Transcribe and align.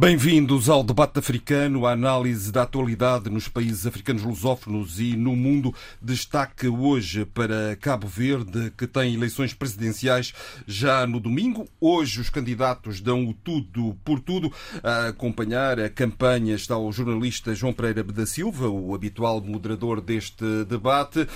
Bem-vindos 0.00 0.68
ao 0.68 0.84
debate 0.84 1.18
africano, 1.18 1.84
a 1.84 1.90
análise 1.90 2.52
da 2.52 2.62
atualidade 2.62 3.28
nos 3.28 3.48
países 3.48 3.84
africanos 3.84 4.22
lusófonos 4.22 5.00
e 5.00 5.16
no 5.16 5.34
mundo. 5.34 5.74
Destaque 6.00 6.68
hoje 6.68 7.24
para 7.24 7.74
Cabo 7.80 8.06
Verde, 8.06 8.72
que 8.78 8.86
tem 8.86 9.14
eleições 9.14 9.52
presidenciais 9.52 10.32
já 10.68 11.04
no 11.04 11.18
domingo. 11.18 11.66
Hoje 11.80 12.20
os 12.20 12.30
candidatos 12.30 13.00
dão 13.00 13.26
o 13.26 13.34
tudo 13.34 13.96
por 14.04 14.20
tudo. 14.20 14.52
A 14.84 15.08
acompanhar 15.08 15.80
a 15.80 15.90
campanha 15.90 16.54
está 16.54 16.78
o 16.78 16.92
jornalista 16.92 17.52
João 17.52 17.72
Pereira 17.72 18.04
da 18.04 18.24
Silva, 18.24 18.68
o 18.68 18.94
habitual 18.94 19.40
moderador 19.40 20.00
deste 20.00 20.44
debate. 20.68 21.26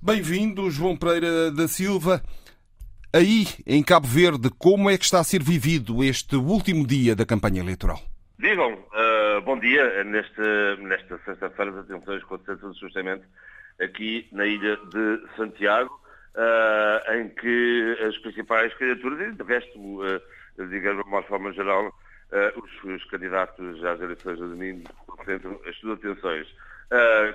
Bem-vindo, 0.00 0.70
João 0.70 0.96
Pereira 0.96 1.50
da 1.50 1.66
Silva. 1.66 2.22
Aí, 3.14 3.44
em 3.66 3.82
Cabo 3.82 4.06
Verde, 4.06 4.48
como 4.58 4.88
é 4.88 4.96
que 4.96 5.04
está 5.04 5.20
a 5.20 5.24
ser 5.24 5.42
vivido 5.42 6.02
este 6.02 6.34
último 6.34 6.86
dia 6.86 7.14
da 7.14 7.26
campanha 7.26 7.60
eleitoral? 7.60 8.00
Digam, 8.38 8.72
uh, 8.72 9.38
bom 9.42 9.58
dia. 9.58 10.02
Neste, 10.02 10.40
nesta 10.78 11.18
sexta-feira, 11.18 11.72
as 11.72 11.76
atenções 11.80 12.24
concentram-se 12.24 12.80
justamente 12.80 13.22
aqui 13.78 14.26
na 14.32 14.46
ilha 14.46 14.78
de 14.78 15.20
Santiago, 15.36 15.92
uh, 16.36 17.12
em 17.12 17.28
que 17.28 17.98
as 18.08 18.16
principais 18.16 18.72
candidaturas, 18.78 19.28
e 19.28 19.32
de 19.32 19.42
resto, 19.42 19.78
uh, 19.78 20.68
digamos 20.70 21.04
de 21.04 21.10
uma 21.10 21.22
forma 21.24 21.52
geral, 21.52 21.92
os, 22.56 22.84
os, 22.84 23.04
candidatos 23.10 23.84
às 23.84 24.00
eleições 24.00 24.38
de 24.38 24.44
domingo 24.44 24.84
concentram 25.06 25.60
as 25.68 25.76
suas 25.76 25.98
atenções. 25.98 26.46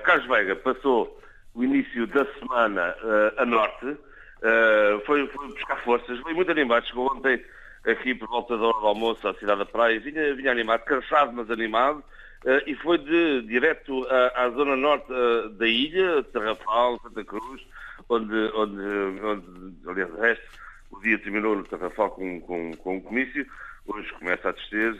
Carlos 0.03 0.27
Veiga 0.27 0.55
passou 0.55 1.21
o 1.53 1.63
início 1.63 2.07
da 2.07 2.25
semana 2.39 2.95
a 3.37 3.45
norte, 3.45 3.95
Uh, 4.37 5.03
foi, 5.05 5.25
foi, 5.27 5.47
buscar 5.47 5.77
forças, 5.83 6.19
veio 6.23 6.35
muito 6.35 6.51
animado, 6.51 6.85
chegou 6.85 7.11
ontem 7.11 7.43
aqui 7.83 8.13
por 8.13 8.27
volta 8.27 8.55
da 8.55 8.67
hora 8.67 8.79
do 8.79 8.87
almoço 8.87 9.27
à 9.27 9.33
cidade 9.33 9.59
da 9.59 9.65
praia, 9.65 9.99
vinha, 9.99 10.35
vinha 10.35 10.51
animado, 10.51 10.83
cansado 10.83 11.33
mas 11.33 11.49
animado, 11.49 12.03
uh, 12.45 12.61
e 12.67 12.75
foi 12.75 12.99
de, 12.99 13.41
direto 13.43 14.05
à, 14.07 14.43
à 14.43 14.49
zona 14.51 14.75
norte 14.75 15.11
uh, 15.11 15.49
da 15.49 15.67
ilha, 15.67 16.21
Tarrafal, 16.23 16.99
Santa 17.01 17.25
Cruz, 17.25 17.63
onde, 18.07 18.35
onde, 18.53 18.81
onde 19.23 19.89
aliás, 19.89 20.13
o 20.13 20.21
resto, 20.21 20.45
o 20.91 20.99
dia 21.01 21.17
terminou 21.17 21.55
no 21.55 21.63
Tarrafal 21.63 22.11
com, 22.11 22.39
com, 22.41 22.75
com 22.77 22.97
um 22.97 23.01
comício, 23.01 23.43
hoje 23.87 24.13
começa 24.13 24.49
a 24.49 24.51
descer 24.51 24.95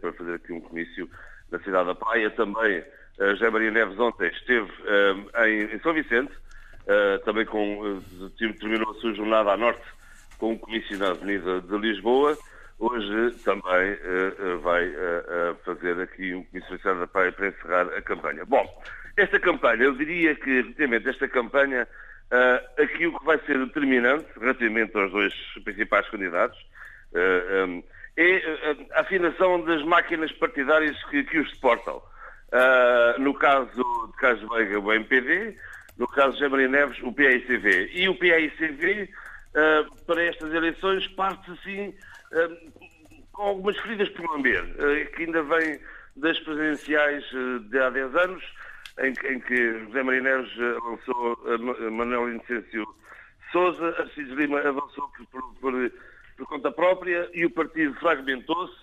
para 0.00 0.12
fazer 0.14 0.34
aqui 0.34 0.52
um 0.52 0.60
comício 0.62 1.10
na 1.50 1.58
cidade 1.58 1.88
da 1.88 1.94
praia, 1.94 2.30
também 2.30 2.78
uh, 2.78 3.30
José 3.32 3.50
Maria 3.50 3.70
Neves 3.70 3.98
ontem 3.98 4.28
esteve 4.28 4.70
em, 5.46 5.74
em 5.74 5.78
São 5.80 5.92
Vicente, 5.92 6.32
Uh, 6.88 7.18
também 7.22 7.44
com, 7.44 7.82
uh, 7.82 8.30
terminou 8.30 8.90
a 8.92 8.94
sua 8.94 9.12
jornada 9.12 9.50
a 9.50 9.58
norte 9.58 9.84
com 10.38 10.52
um 10.52 10.56
comício 10.56 10.96
na 10.96 11.08
Avenida 11.10 11.60
de 11.60 11.76
Lisboa. 11.76 12.34
Hoje 12.78 13.32
também 13.44 13.92
uh, 13.92 14.58
vai 14.60 14.90
fazer 15.66 16.00
aqui 16.00 16.32
um 16.34 16.42
comício 16.44 16.78
da 16.82 17.06
Praia 17.06 17.30
para 17.30 17.48
encerrar 17.48 17.88
a 17.94 18.00
campanha. 18.00 18.42
Bom, 18.46 18.64
esta 19.18 19.38
campanha, 19.38 19.82
eu 19.82 19.92
diria 19.96 20.34
que, 20.34 20.62
relativamente 20.62 21.10
esta 21.10 21.28
campanha, 21.28 21.86
aqui 22.78 23.06
o 23.06 23.18
que 23.18 23.24
vai 23.26 23.38
ser 23.40 23.58
determinante, 23.58 24.26
relativamente 24.40 24.96
aos 24.96 25.12
dois 25.12 25.34
principais 25.64 26.08
candidatos, 26.08 26.58
um, 27.66 27.82
é 28.16 28.86
a 28.94 29.00
afinação 29.00 29.60
das 29.62 29.82
máquinas 29.82 30.32
partidárias 30.32 30.96
que, 31.10 31.22
que 31.24 31.38
os 31.38 31.50
suportam. 31.50 32.00
no 33.18 33.34
caso 33.34 34.06
de 34.06 34.16
Carlos 34.18 34.48
Veiga, 34.48 34.80
o 34.80 34.92
MPD, 34.92 35.56
no 35.98 36.06
caso 36.06 36.36
de 36.36 36.48
José 36.48 36.68
Neves, 36.68 36.98
o 37.02 37.12
PAICV. 37.12 37.90
E 37.92 38.08
o 38.08 38.14
PAICV, 38.14 39.02
uh, 39.02 39.08
ah, 39.56 39.86
para 40.06 40.22
estas 40.24 40.54
eleições, 40.54 41.06
parte 41.08 41.50
assim 41.50 41.88
uh, 41.88 42.72
com 43.32 43.42
algumas 43.42 43.76
feridas 43.78 44.08
por 44.10 44.30
lamber, 44.30 44.62
uh, 44.64 45.12
que 45.12 45.24
ainda 45.24 45.42
vem 45.42 45.80
das 46.16 46.38
presidenciais 46.40 47.24
de 47.68 47.78
há 47.78 47.90
10 47.90 48.14
anos, 48.16 48.44
em, 49.00 49.12
em 49.32 49.40
que 49.40 49.78
José 49.86 50.02
Maria 50.02 50.22
Neves 50.22 50.52
lançou 50.56 51.38
Manuel 51.92 52.30
Inocêncio 52.30 52.84
Souza, 53.52 53.94
Arcides 53.96 54.36
Lima 54.36 54.58
avançou 54.58 55.08
por, 55.30 55.54
por, 55.60 55.92
por, 56.36 56.46
conta 56.46 56.72
própria 56.72 57.30
e 57.32 57.46
o 57.46 57.50
partido 57.50 57.94
fragmentou-se 57.94 58.74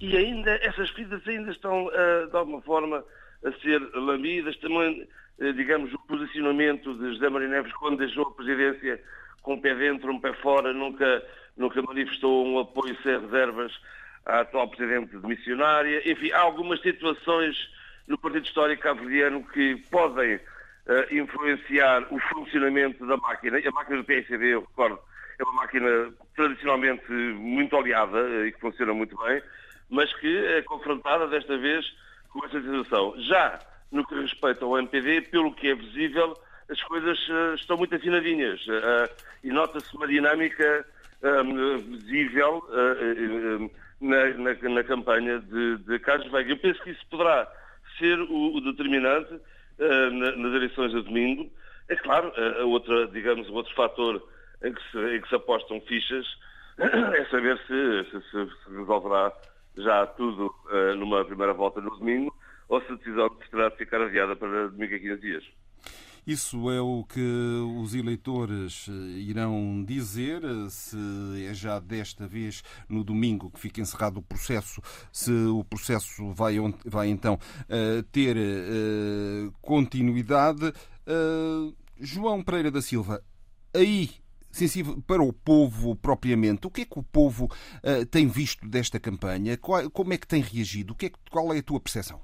e 0.00 0.16
ainda 0.16 0.52
essas 0.62 0.88
feridas 0.90 1.26
ainda 1.26 1.50
estão, 1.50 1.90
de 2.30 2.36
alguma 2.36 2.62
forma, 2.62 3.04
a 3.44 3.52
ser 3.60 3.80
lambidas. 3.94 4.56
Também 4.58 5.02
eh, 5.02 5.06
digamos, 5.38 5.92
o 5.92 5.98
posicionamento 6.00 6.94
de 6.94 7.14
José 7.14 7.28
Maria 7.28 7.48
Neves 7.48 7.72
quando 7.74 7.98
deixou 7.98 8.28
a 8.28 8.34
presidência 8.34 9.00
com 9.42 9.54
um 9.54 9.60
pé 9.60 9.74
dentro, 9.74 10.10
um 10.10 10.20
pé 10.20 10.32
fora, 10.34 10.72
nunca, 10.72 11.22
nunca 11.56 11.82
manifestou 11.82 12.46
um 12.46 12.58
apoio 12.58 12.96
sem 13.02 13.20
reservas 13.20 13.72
à 14.24 14.40
atual 14.40 14.68
presidente 14.68 15.16
de 15.16 15.26
missionária. 15.26 16.00
Enfim, 16.10 16.32
há 16.32 16.40
algumas 16.40 16.80
situações 16.80 17.56
no 18.06 18.16
Partido 18.18 18.46
Histórico 18.46 18.82
Cabo-Verdiano 18.82 19.44
que 19.44 19.76
podem 19.90 20.36
uh, 20.36 20.40
influenciar 21.14 22.06
o 22.10 22.18
funcionamento 22.18 23.06
da 23.06 23.16
máquina. 23.16 23.58
A 23.58 23.70
máquina 23.70 23.98
do 23.98 24.04
PSCD, 24.04 24.54
eu 24.54 24.60
recordo, 24.60 24.98
é 25.38 25.42
uma 25.42 25.52
máquina 25.52 26.12
tradicionalmente 26.34 27.10
muito 27.12 27.76
oleada 27.76 28.22
uh, 28.22 28.46
e 28.46 28.52
que 28.52 28.60
funciona 28.60 28.94
muito 28.94 29.16
bem, 29.24 29.42
mas 29.90 30.12
que 30.14 30.46
é 30.46 30.62
confrontada 30.62 31.26
desta 31.28 31.58
vez 31.58 31.84
com 32.30 32.44
esta 32.46 32.60
situação. 32.60 33.14
Já 33.18 33.60
no 33.90 34.06
que 34.06 34.14
respeita 34.14 34.64
ao 34.64 34.78
MPD, 34.78 35.22
pelo 35.22 35.54
que 35.54 35.68
é 35.68 35.74
visível, 35.74 36.36
as 36.70 36.82
coisas 36.84 37.18
uh, 37.28 37.54
estão 37.54 37.76
muito 37.76 37.94
afinadinhas 37.94 38.60
uh, 38.66 39.08
e 39.42 39.50
nota-se 39.50 39.94
uma 39.96 40.06
dinâmica 40.06 40.86
um, 41.22 41.78
visível 41.78 42.64
uh, 42.68 43.70
na, 44.00 44.26
na, 44.34 44.70
na, 44.70 44.84
campanha 44.84 45.40
de, 45.40 45.78
de, 45.78 45.98
Carlos 45.98 46.30
Veiga. 46.30 46.52
Eu 46.52 46.58
penso 46.58 46.82
que 46.82 46.90
isso 46.90 47.06
poderá 47.10 47.50
ser 47.98 48.18
o, 48.20 48.56
o 48.56 48.60
determinante 48.60 49.40
na, 49.78 50.36
nas 50.36 50.54
eleições 50.54 50.92
de 50.92 51.02
domingo. 51.02 51.50
É 51.88 51.96
claro, 51.96 52.32
a 52.60 52.64
outra, 52.64 53.06
digamos, 53.08 53.48
o 53.48 53.54
outro 53.54 53.74
fator 53.74 54.22
em 54.62 54.72
que, 54.72 54.82
se, 54.90 54.98
em 55.16 55.20
que 55.20 55.28
se 55.28 55.34
apostam 55.34 55.80
fichas 55.82 56.26
é 56.78 57.24
saber 57.26 57.58
se, 57.66 58.10
se, 58.10 58.20
se 58.30 58.76
resolverá 58.76 59.32
já 59.76 60.06
tudo 60.06 60.54
numa 60.96 61.24
primeira 61.24 61.52
volta 61.52 61.80
no 61.80 61.96
domingo 61.96 62.34
ou 62.74 62.82
se 62.82 62.92
a 62.92 62.96
decisão 62.96 63.28
terá 63.50 63.68
de 63.68 63.76
ficar 63.76 64.00
adiada 64.00 64.34
para 64.34 64.68
domingo 64.68 64.94
a 64.94 64.98
15 64.98 65.20
dias. 65.20 65.44
Isso 66.26 66.70
é 66.70 66.80
o 66.80 67.04
que 67.04 67.20
os 67.78 67.94
eleitores 67.94 68.88
eh, 68.88 69.18
irão 69.18 69.84
dizer, 69.84 70.40
se 70.70 70.96
é 71.46 71.52
já 71.52 71.78
desta 71.78 72.26
vez 72.26 72.64
no 72.88 73.04
domingo 73.04 73.50
que 73.50 73.60
fica 73.60 73.82
encerrado 73.82 74.16
o 74.16 74.22
processo, 74.22 74.80
se 75.12 75.30
o 75.30 75.62
processo 75.62 76.32
vai, 76.32 76.56
vai 76.86 77.08
então 77.08 77.38
eh, 77.68 78.02
ter 78.10 78.36
eh, 78.38 79.50
continuidade. 79.60 80.72
João 82.00 82.42
Pereira 82.42 82.70
da 82.70 82.80
Silva, 82.80 83.22
aí 83.74 84.08
sensível 84.50 85.02
para 85.06 85.22
o 85.22 85.32
povo 85.32 85.94
propriamente. 85.94 86.66
O 86.66 86.70
que 86.70 86.80
é 86.80 86.84
que 86.86 86.98
o 86.98 87.02
povo 87.02 87.50
tem 88.10 88.26
visto 88.26 88.66
desta 88.66 88.98
campanha? 88.98 89.58
como 89.58 90.14
é 90.14 90.16
que 90.16 90.26
tem 90.26 90.40
reagido? 90.40 90.96
É, 91.02 91.10
qual 91.30 91.52
é 91.52 91.58
a 91.58 91.62
tua 91.62 91.78
percepção? 91.78 92.22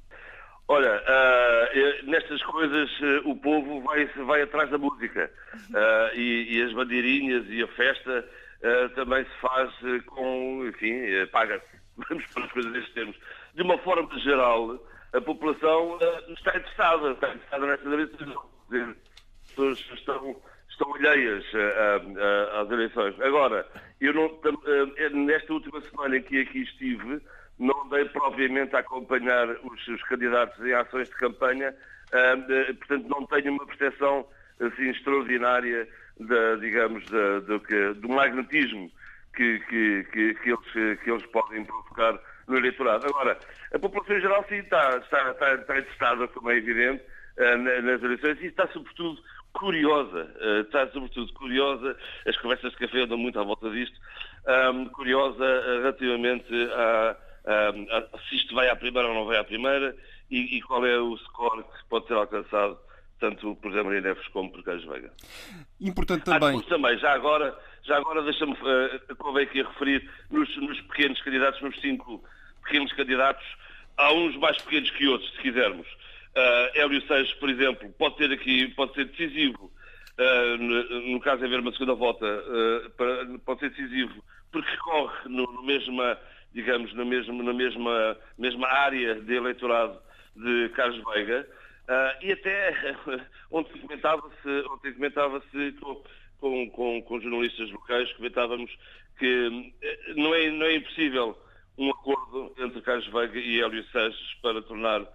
Olha, 0.73 1.03
uh, 1.03 2.07
nestas 2.09 2.41
coisas 2.45 2.89
uh, 3.01 3.29
o 3.29 3.35
povo 3.35 3.81
vai, 3.81 4.07
vai 4.25 4.43
atrás 4.43 4.71
da 4.71 4.79
música 4.79 5.29
uh, 5.71 6.17
e, 6.17 6.59
e, 6.59 6.63
as 6.63 6.73
bandeirinhas 6.73 7.45
e 7.49 7.61
a 7.61 7.67
festa 7.67 8.25
também 8.95 9.25
se 9.25 9.41
faz 9.41 9.73
com, 10.07 10.65
enfim, 10.69 11.27
paga-se. 11.33 11.67
Vamos 12.09 12.25
para 12.27 12.45
as 12.45 12.53
coisas 12.53 12.73
destes 12.73 12.93
termos. 12.93 13.17
De 13.55 13.63
uma 13.63 13.79
forma 13.79 14.17
geral, 14.21 14.79
a 15.13 15.21
população 15.21 15.99
está 16.29 16.57
interessada, 16.57 17.11
está 17.13 17.35
interessada 17.35 17.67
nestas 17.67 17.93
eleições. 17.93 18.39
As 18.71 19.49
pessoas 19.49 19.79
estão, 19.95 20.43
estão 20.69 20.95
alheias 20.95 21.45
às 22.61 22.71
eleições. 22.71 23.19
Agora, 23.23 23.67
eu 23.99 24.13
não, 24.13 24.39
nesta 25.25 25.53
última 25.55 25.81
semana 25.81 26.19
em 26.19 26.23
que 26.23 26.43
aqui 26.43 26.63
estive, 26.63 27.19
não 27.61 27.89
dei 27.91 28.07
propriamente 28.07 28.75
a 28.75 28.79
acompanhar 28.79 29.49
os, 29.49 29.87
os 29.87 30.03
candidatos 30.05 30.59
em 30.65 30.73
ações 30.73 31.09
de 31.11 31.15
campanha, 31.17 31.75
uh, 32.09 32.75
portanto 32.75 33.07
não 33.07 33.27
tenho 33.27 33.53
uma 33.53 33.67
percepção 33.67 34.27
assim, 34.59 34.89
extraordinária 34.89 35.87
da, 36.19 36.57
digamos, 36.57 37.05
da, 37.11 37.41
do, 37.41 37.61
que, 37.61 37.93
do 37.95 38.09
magnetismo 38.09 38.91
que, 39.35 39.59
que, 39.61 40.05
que, 40.11 40.35
que, 40.35 40.51
eles, 40.51 41.01
que 41.01 41.11
eles 41.11 41.27
podem 41.27 41.65
provocar 41.65 42.19
no 42.49 42.57
eleitorado. 42.57 43.07
Agora, 43.07 43.39
a 43.73 43.79
população 43.79 44.17
em 44.17 44.21
geral 44.21 44.45
sim 44.49 44.57
está, 44.57 44.97
está, 44.97 45.31
está, 45.31 45.55
está 45.55 45.79
interessada, 45.79 46.29
como 46.29 46.51
é 46.51 46.57
evidente, 46.57 47.05
uh, 47.37 47.83
nas 47.83 48.03
eleições 48.03 48.41
e 48.41 48.47
está 48.47 48.67
sobretudo 48.69 49.23
curiosa, 49.53 50.35
uh, 50.41 50.61
está 50.63 50.89
sobretudo 50.89 51.31
curiosa, 51.35 51.95
as 52.27 52.37
conversas 52.39 52.73
de 52.73 52.79
café 52.79 53.03
andam 53.03 53.19
muito 53.19 53.39
à 53.39 53.45
volta 53.45 53.69
disto, 53.71 53.99
curiosa 54.95 55.45
relativamente 55.83 56.51
a 56.73 57.17
se 58.29 58.37
isto 58.37 58.55
vai 58.55 58.69
à 58.69 58.77
primeira 58.77 59.09
ou 59.09 59.15
não 59.15 59.25
vai 59.25 59.39
à 59.39 59.45
primeira 59.45 59.97
e, 60.31 60.57
e, 60.57 60.63
qual 60.63 60.85
é 60.87 60.99
o 60.99 61.17
score 61.17 61.63
que 61.63 61.85
pode 61.89 62.07
ser 62.07 62.15
alcançado 62.15 62.79
tanto 63.19 63.55
por 63.57 63.71
Maria 63.71 64.01
Neves 64.01 64.27
como 64.29 64.51
por 64.51 64.63
Carlos 64.63 64.85
Veiga. 64.87 65.13
Importante 65.81 66.25
também. 66.25 66.59
Ah, 66.59 66.69
também, 66.69 66.99
já 66.99 67.13
agora, 67.13 67.57
já 67.83 67.97
agora 67.97 68.23
deixa-me, 68.23 68.53
uh, 68.53 69.17
convém 69.17 69.45
aqui 69.45 69.61
a 69.61 69.69
referir, 69.69 70.09
nos, 70.31 70.57
nos 70.57 70.81
pequenos 70.83 71.21
candidatos, 71.21 71.61
nos 71.61 71.79
cinco 71.81 72.25
pequenos 72.65 72.93
candidatos, 72.95 73.45
há 73.97 74.13
uns 74.13 74.37
mais 74.37 74.57
pequenos 74.63 74.91
que 74.91 75.07
outros, 75.07 75.31
se 75.33 75.39
quisermos. 75.39 75.87
Uh, 75.87 76.79
Hélio 76.79 77.07
Seixas, 77.07 77.35
por 77.35 77.51
exemplo, 77.51 77.93
pode 77.99 78.17
ter 78.17 78.33
aqui, 78.33 78.69
pode 78.69 78.95
ser 78.95 79.05
decisivo, 79.07 79.71
uh, 80.19 80.57
no, 80.57 81.13
no, 81.13 81.21
caso 81.21 81.41
de 81.41 81.47
haver 81.47 81.61
uma 81.61 81.73
segunda 81.73 81.95
volta, 81.95 82.25
uh, 82.25 82.91
para, 82.91 83.27
pode 83.45 83.61
ser 83.61 83.71
decisivo, 83.71 84.25
porque 84.53 84.77
corre 84.79 85.29
no, 85.29 85.45
no 85.53 85.63
mesma, 85.63 86.17
digamos, 86.53 86.93
na 86.95 87.05
mesma, 87.05 87.43
na 87.43 87.53
mesma, 87.53 88.17
mesma 88.39 88.69
área 88.69 89.15
de 89.17 89.35
eleitorado 89.35 90.01
de 90.37 90.69
Carlos 90.71 91.03
Veiga, 91.13 91.47
e 92.23 92.33
até 92.33 92.97
onde 93.51 93.69
comentava-se, 93.81 94.49
ontem 94.71 94.93
comentava-se 94.93 95.73
com, 95.81 96.03
com, 96.39 96.71
com, 96.71 97.03
com 97.03 97.21
jornalistas 97.21 97.71
locais, 97.71 98.13
comentávamos 98.13 98.71
que 99.19 99.73
não 100.17 100.35
é, 100.35 100.51
não 100.51 100.67
é 100.67 100.77
impossível 100.77 101.37
um 101.77 101.91
acordo 101.91 102.53
entre 102.59 102.81
Carlos 102.83 103.07
Veiga 103.09 103.39
e 103.39 103.61
Hélio 103.61 103.85
Seixas 103.91 104.35
para 104.43 104.63
tornar, 104.63 105.07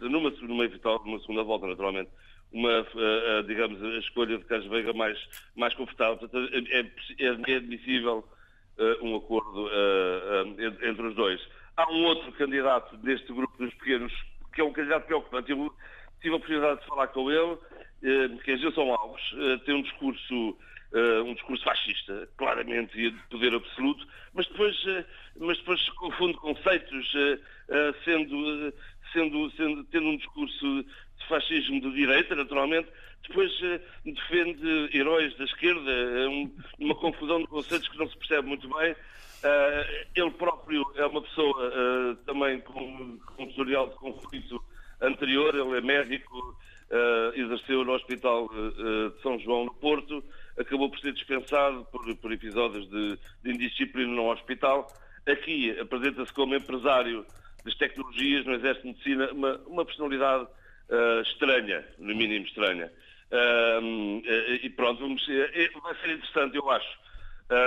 numa, 0.00 0.30
numa 0.30 0.64
eventual 0.64 1.02
numa 1.04 1.20
segunda 1.20 1.42
volta, 1.42 1.66
naturalmente, 1.66 2.10
uma, 2.52 2.86
digamos, 3.46 3.82
a 3.82 3.98
escolha 3.98 4.38
de 4.38 4.44
Carlos 4.44 4.68
Veiga 4.68 4.92
mais, 4.92 5.18
mais 5.56 5.74
confortável. 5.74 6.18
Portanto, 6.18 6.50
é, 6.52 6.80
é, 6.80 7.52
é 7.52 7.56
admissível 7.56 8.24
um 9.00 9.16
acordo 9.16 9.68
entre 10.82 11.06
os 11.06 11.14
dois. 11.14 11.40
Há 11.76 11.90
um 11.90 12.04
outro 12.04 12.32
candidato 12.32 12.96
deste 12.98 13.32
grupo 13.32 13.56
dos 13.58 13.72
pequenos, 13.74 14.12
que 14.54 14.60
é 14.60 14.64
um 14.64 14.72
candidato 14.72 15.06
preocupante. 15.06 15.50
Eu 15.50 15.72
tive 16.20 16.34
a 16.34 16.36
oportunidade 16.36 16.80
de 16.80 16.86
falar 16.86 17.08
com 17.08 17.30
ele, 17.30 17.58
que 18.44 18.50
é 18.50 18.56
Gilson 18.56 18.92
Alves, 18.92 19.22
tem 19.64 19.74
um 19.74 19.82
discurso 19.82 20.56
uh, 20.92 21.24
um 21.24 21.34
discurso 21.34 21.64
fascista, 21.64 22.28
claramente, 22.36 22.98
e 22.98 23.10
de 23.10 23.18
poder 23.28 23.54
absoluto, 23.54 24.06
mas 24.34 24.46
depois, 24.46 24.76
uh, 24.84 25.04
mas 25.40 25.58
depois 25.58 25.88
confunde 25.90 26.34
conceitos, 26.34 27.14
uh, 27.14 27.94
sendo, 28.04 28.74
sendo, 29.12 29.50
sendo, 29.52 29.84
tendo 29.84 30.06
um 30.08 30.16
discurso 30.16 30.84
fascismo 31.28 31.80
de 31.80 31.92
direita, 31.92 32.34
naturalmente, 32.34 32.88
depois 33.26 33.52
defende 34.04 34.90
heróis 34.96 35.36
da 35.36 35.44
esquerda, 35.44 35.90
um, 36.28 36.52
uma 36.78 36.94
confusão 36.94 37.40
de 37.40 37.46
conceitos 37.46 37.88
que 37.88 37.98
não 37.98 38.08
se 38.08 38.16
percebe 38.16 38.48
muito 38.48 38.68
bem. 38.68 38.96
ele 40.14 40.30
próprio 40.32 40.84
é 40.96 41.06
uma 41.06 41.22
pessoa 41.22 42.18
também 42.26 42.60
com, 42.60 43.18
um 43.38 43.44
historial 43.44 43.88
de 43.88 43.94
conflito 43.96 44.62
anterior, 45.00 45.54
ele 45.54 45.78
é 45.78 45.80
médico, 45.80 46.56
exerceu 47.34 47.84
no 47.84 47.92
Hospital 47.92 48.48
de 48.48 49.22
São 49.22 49.38
João 49.38 49.66
no 49.66 49.74
Porto, 49.74 50.22
acabou 50.58 50.90
por 50.90 50.98
ser 50.98 51.12
dispensado 51.12 51.86
por, 52.20 52.32
episódios 52.32 52.88
de, 52.90 53.18
indisciplina 53.44 54.12
no 54.12 54.30
hospital. 54.30 54.86
Aqui 55.26 55.78
apresenta-se 55.78 56.32
como 56.32 56.54
empresário 56.54 57.24
das 57.64 57.74
tecnologias 57.76 58.44
no 58.44 58.54
Exército 58.54 58.88
de 58.88 58.92
Medicina, 58.92 59.58
uma 59.66 59.84
personalidade 59.84 60.46
uh, 60.92 61.22
estranha, 61.22 61.84
no 61.98 62.14
mínimo 62.14 62.46
estranha. 62.46 62.92
Uh, 63.32 64.22
e 64.62 64.70
pronto, 64.70 65.00
vamos, 65.00 65.26
vai 65.26 65.94
ser 65.96 66.10
interessante, 66.10 66.56
eu 66.56 66.70
acho, 66.70 66.98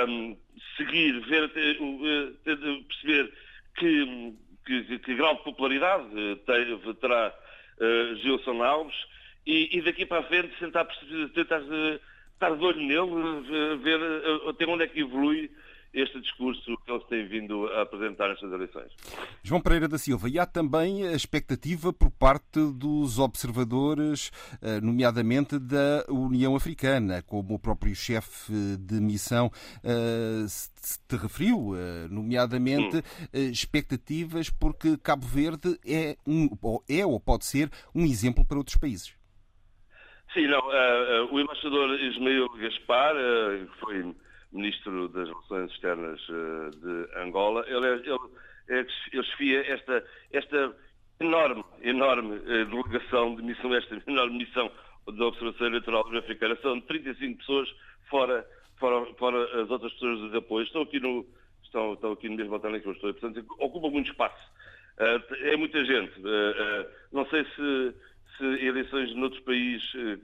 um, 0.07 0.37
seguir, 0.77 1.19
ver, 1.21 1.49
perceber 2.43 3.33
que, 3.75 4.33
que, 4.65 4.99
que, 4.99 5.15
grau 5.15 5.35
de 5.35 5.43
popularidade 5.43 6.05
teve, 6.45 6.93
terá 6.95 7.33
uh, 7.79 8.15
Gilson 8.17 8.63
Alves 8.63 8.95
e, 9.45 9.77
e, 9.77 9.81
daqui 9.81 10.05
para 10.05 10.19
a 10.19 10.23
frente 10.23 10.55
tentar, 10.59 10.87
tentar 11.33 11.61
estar 12.33 12.55
de 12.55 12.63
olho 12.63 12.81
nele, 12.81 13.77
ver 13.77 13.99
até 14.47 14.65
onde 14.67 14.83
é 14.83 14.87
que 14.87 15.01
evolui 15.01 15.51
este 15.95 16.19
discurso 16.19 16.77
que 16.85 16.91
eles 16.91 17.03
têm 17.05 17.25
vindo 17.27 17.67
a 17.67 17.83
apresentar 17.83 18.29
nestas 18.29 18.51
eleições. 18.51 18.91
João 19.41 19.61
Pereira 19.61 19.87
da 19.87 19.97
Silva, 19.97 20.29
e 20.29 20.37
há 20.37 20.45
também 20.45 21.07
a 21.07 21.13
expectativa 21.13 21.93
por 21.93 22.11
parte 22.11 22.59
dos 22.73 23.17
observadores, 23.17 24.31
eh, 24.61 24.81
nomeadamente 24.81 25.57
da 25.57 26.05
União 26.09 26.55
Africana, 26.55 27.21
como 27.23 27.55
o 27.55 27.59
próprio 27.59 27.95
chefe 27.95 28.51
de 28.77 28.99
missão 28.99 29.49
eh, 29.83 30.45
se 30.47 30.99
te 31.07 31.15
referiu, 31.15 31.73
eh, 31.75 32.07
nomeadamente 32.09 32.97
hum. 32.97 33.51
expectativas 33.51 34.49
porque 34.49 34.97
Cabo 34.97 35.25
Verde 35.25 35.79
é, 35.85 36.17
um, 36.27 36.49
é 36.89 37.05
ou 37.05 37.19
pode 37.19 37.45
ser 37.45 37.69
um 37.93 38.03
exemplo 38.03 38.45
para 38.45 38.57
outros 38.57 38.77
países. 38.77 39.15
Sim, 40.35 40.47
não. 40.47 40.59
Uh, 40.59 41.31
uh, 41.31 41.33
o 41.33 41.39
embaixador 41.39 41.97
Ismael 42.01 42.49
Gaspar, 42.49 43.15
uh, 43.15 43.65
que 43.65 43.79
foi 43.79 44.15
ministro 44.51 45.07
das 45.09 45.27
Relações 45.27 45.71
Externas 45.71 46.19
de 46.21 47.19
Angola, 47.19 47.65
ele, 47.67 47.87
ele, 47.87 48.19
ele 48.67 48.87
esfia 49.21 49.71
esta, 49.71 50.03
esta 50.31 50.75
enorme, 51.19 51.63
enorme 51.81 52.39
delegação 52.39 53.35
de 53.35 53.43
missão, 53.43 53.73
esta 53.73 54.01
enorme 54.07 54.37
missão 54.37 54.71
da 55.07 55.25
Observação 55.25 55.67
Eleitoral 55.67 56.07
Africana. 56.17 56.57
São 56.61 56.79
35 56.81 57.37
pessoas 57.37 57.69
fora, 58.09 58.47
fora, 58.79 59.05
fora 59.15 59.61
as 59.61 59.69
outras 59.69 59.93
pessoas 59.93 60.31
de 60.31 60.37
apoio. 60.37 60.65
Estão 60.65 60.81
aqui 60.81 60.99
no, 60.99 61.25
estão, 61.63 61.93
estão 61.93 62.11
aqui 62.13 62.29
no 62.29 62.35
mesmo 62.35 62.55
hotel 62.55 62.75
em 62.75 62.79
que 62.79 62.87
eu 62.87 62.93
estou. 62.93 63.13
Portanto, 63.13 63.45
ocupa 63.59 63.89
muito 63.89 64.09
espaço. 64.09 64.51
é 64.97 65.55
muita 65.57 65.83
gente. 65.85 66.13
não 67.11 67.25
sei 67.27 67.45
se 67.55 67.95
se 68.37 68.43
eleições 68.65 69.13
noutros 69.15 69.41
países 69.43 69.93
eh, 69.95 70.17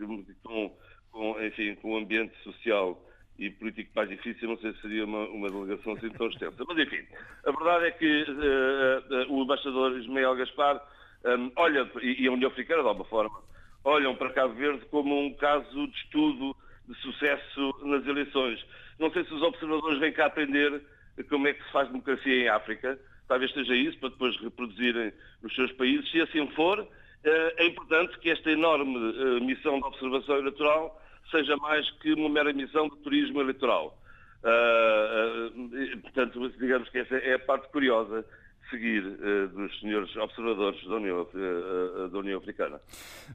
com, 0.44 0.78
com, 1.12 1.44
enfim, 1.44 1.76
com 1.76 1.94
um 1.94 1.98
ambiente 1.98 2.34
social 2.44 3.02
e 3.42 3.50
político 3.50 3.90
mais 3.96 4.08
difícil, 4.08 4.48
não 4.48 4.58
sei 4.58 4.72
se 4.74 4.82
seria 4.82 5.04
uma, 5.04 5.28
uma 5.30 5.50
delegação 5.50 5.94
assim 5.94 6.10
tão 6.10 6.28
extensa. 6.28 6.64
Mas, 6.68 6.78
enfim, 6.78 7.04
a 7.44 7.52
verdade 7.52 7.86
é 7.86 7.92
que 7.92 8.24
uh, 8.24 9.32
uh, 9.32 9.34
o 9.34 9.44
embaixador 9.44 9.98
Ismael 9.98 10.36
Gaspar 10.36 10.80
um, 11.26 11.52
olha, 11.56 11.90
e, 12.04 12.24
e 12.24 12.28
a 12.28 12.32
União 12.32 12.52
Africana, 12.52 12.84
de 12.84 12.88
alguma 12.88 13.06
forma, 13.06 13.42
olham 13.84 14.16
para 14.16 14.30
Cabo 14.30 14.54
Verde 14.54 14.86
como 14.92 15.20
um 15.20 15.34
caso 15.34 15.88
de 15.88 15.98
estudo 15.98 16.56
de 16.88 16.96
sucesso 17.02 17.76
nas 17.84 18.06
eleições. 18.06 18.64
Não 19.00 19.12
sei 19.12 19.24
se 19.26 19.34
os 19.34 19.42
observadores 19.42 20.00
vêm 20.00 20.14
cá 20.14 20.28
aprender 20.28 20.80
como 21.28 21.48
é 21.48 21.54
que 21.54 21.64
se 21.64 21.72
faz 21.72 21.88
democracia 21.88 22.44
em 22.44 22.48
África, 22.48 23.00
talvez 23.28 23.52
seja 23.54 23.76
isso, 23.76 23.98
para 23.98 24.10
depois 24.10 24.40
reproduzirem 24.40 25.12
nos 25.42 25.56
seus 25.56 25.72
países. 25.74 26.10
Se 26.12 26.22
assim 26.22 26.46
for, 26.52 26.88
eh, 27.24 27.56
é 27.58 27.66
importante 27.66 28.20
que 28.20 28.30
esta 28.30 28.52
enorme 28.52 29.40
missão 29.42 29.80
de 29.80 29.86
observação 29.86 30.38
eleitoral 30.38 31.01
seja 31.30 31.56
mais 31.58 31.90
que 32.02 32.14
uma 32.14 32.30
mera 32.30 32.54
missão 32.54 32.90
de 32.90 32.98
turismo 32.98 33.42
eleitoral. 33.42 33.98
Uh, 34.44 36.00
portanto, 36.02 36.50
digamos 36.58 36.90
que 36.90 37.00
essa 37.00 37.16
é 37.16 37.36
a 37.36 37.40
parte 37.40 37.70
curiosa 37.70 38.26
seguir 38.72 39.06
uh, 39.06 39.48
dos 39.50 39.80
senhores 39.80 40.16
observadores 40.16 40.84
da 40.88 40.96
União, 40.96 41.22
uh, 41.22 42.10
da 42.10 42.18
União 42.18 42.40
Africana. 42.40 42.80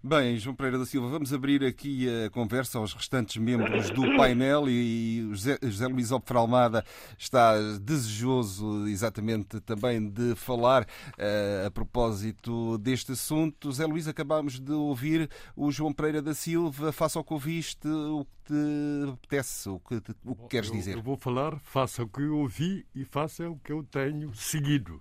Bem, 0.03 0.37
João 0.39 0.57
Pereira 0.57 0.79
da 0.79 0.87
Silva, 0.87 1.09
vamos 1.09 1.33
abrir 1.33 1.63
aqui 1.63 2.09
a 2.25 2.31
conversa 2.31 2.79
aos 2.79 2.93
restantes 2.95 3.37
membros 3.37 3.91
do 3.91 4.17
painel 4.17 4.69
e 4.69 5.29
José, 5.31 5.59
José 5.63 5.87
Luís 5.87 6.11
Opfer 6.11 6.37
Almada 6.39 6.85
está 7.19 7.55
desejoso 7.79 8.89
exatamente 8.89 9.61
também 9.61 10.09
de 10.09 10.35
falar 10.35 10.83
uh, 10.83 11.67
a 11.67 11.71
propósito 11.71 12.79
deste 12.79 13.13
assunto. 13.13 13.69
José 13.69 13.87
Luís, 13.87 14.09
acabámos 14.09 14.59
de 14.59 14.73
ouvir 14.73 15.29
o 15.55 15.71
João 15.71 15.93
Pereira 15.93 16.23
da 16.23 16.35
Silva, 16.35 16.93
faça 16.93 17.21
o 17.21 17.25
que 17.25 17.33
ouviste, 17.33 17.87
o 17.87 18.25
que 18.25 18.37
te 18.47 19.11
apetece, 19.13 19.69
o 19.69 19.81
que, 19.81 20.01
te, 20.01 20.15
o 20.25 20.35
que 20.35 20.49
queres 20.49 20.71
dizer. 20.71 20.93
Eu, 20.93 20.99
eu 20.99 21.03
vou 21.03 21.17
falar, 21.17 21.59
faça 21.61 22.03
o 22.03 22.09
que 22.09 22.23
eu 22.23 22.39
ouvi 22.39 22.87
e 22.95 23.05
faça 23.05 23.49
o 23.49 23.59
que 23.59 23.73
eu 23.73 23.83
tenho 23.83 24.33
seguido. 24.35 25.01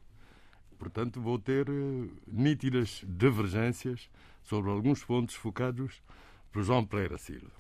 Portanto, 0.77 1.21
vou 1.21 1.39
ter 1.39 1.69
uh, 1.69 2.11
nítidas 2.27 3.03
divergências 3.07 4.09
sobre 4.43 4.69
alguns 4.69 5.03
pontos 5.03 5.35
focados 5.35 6.01
por 6.51 6.63
João 6.63 6.85
Pereira 6.85 7.17
Silva. 7.17 7.51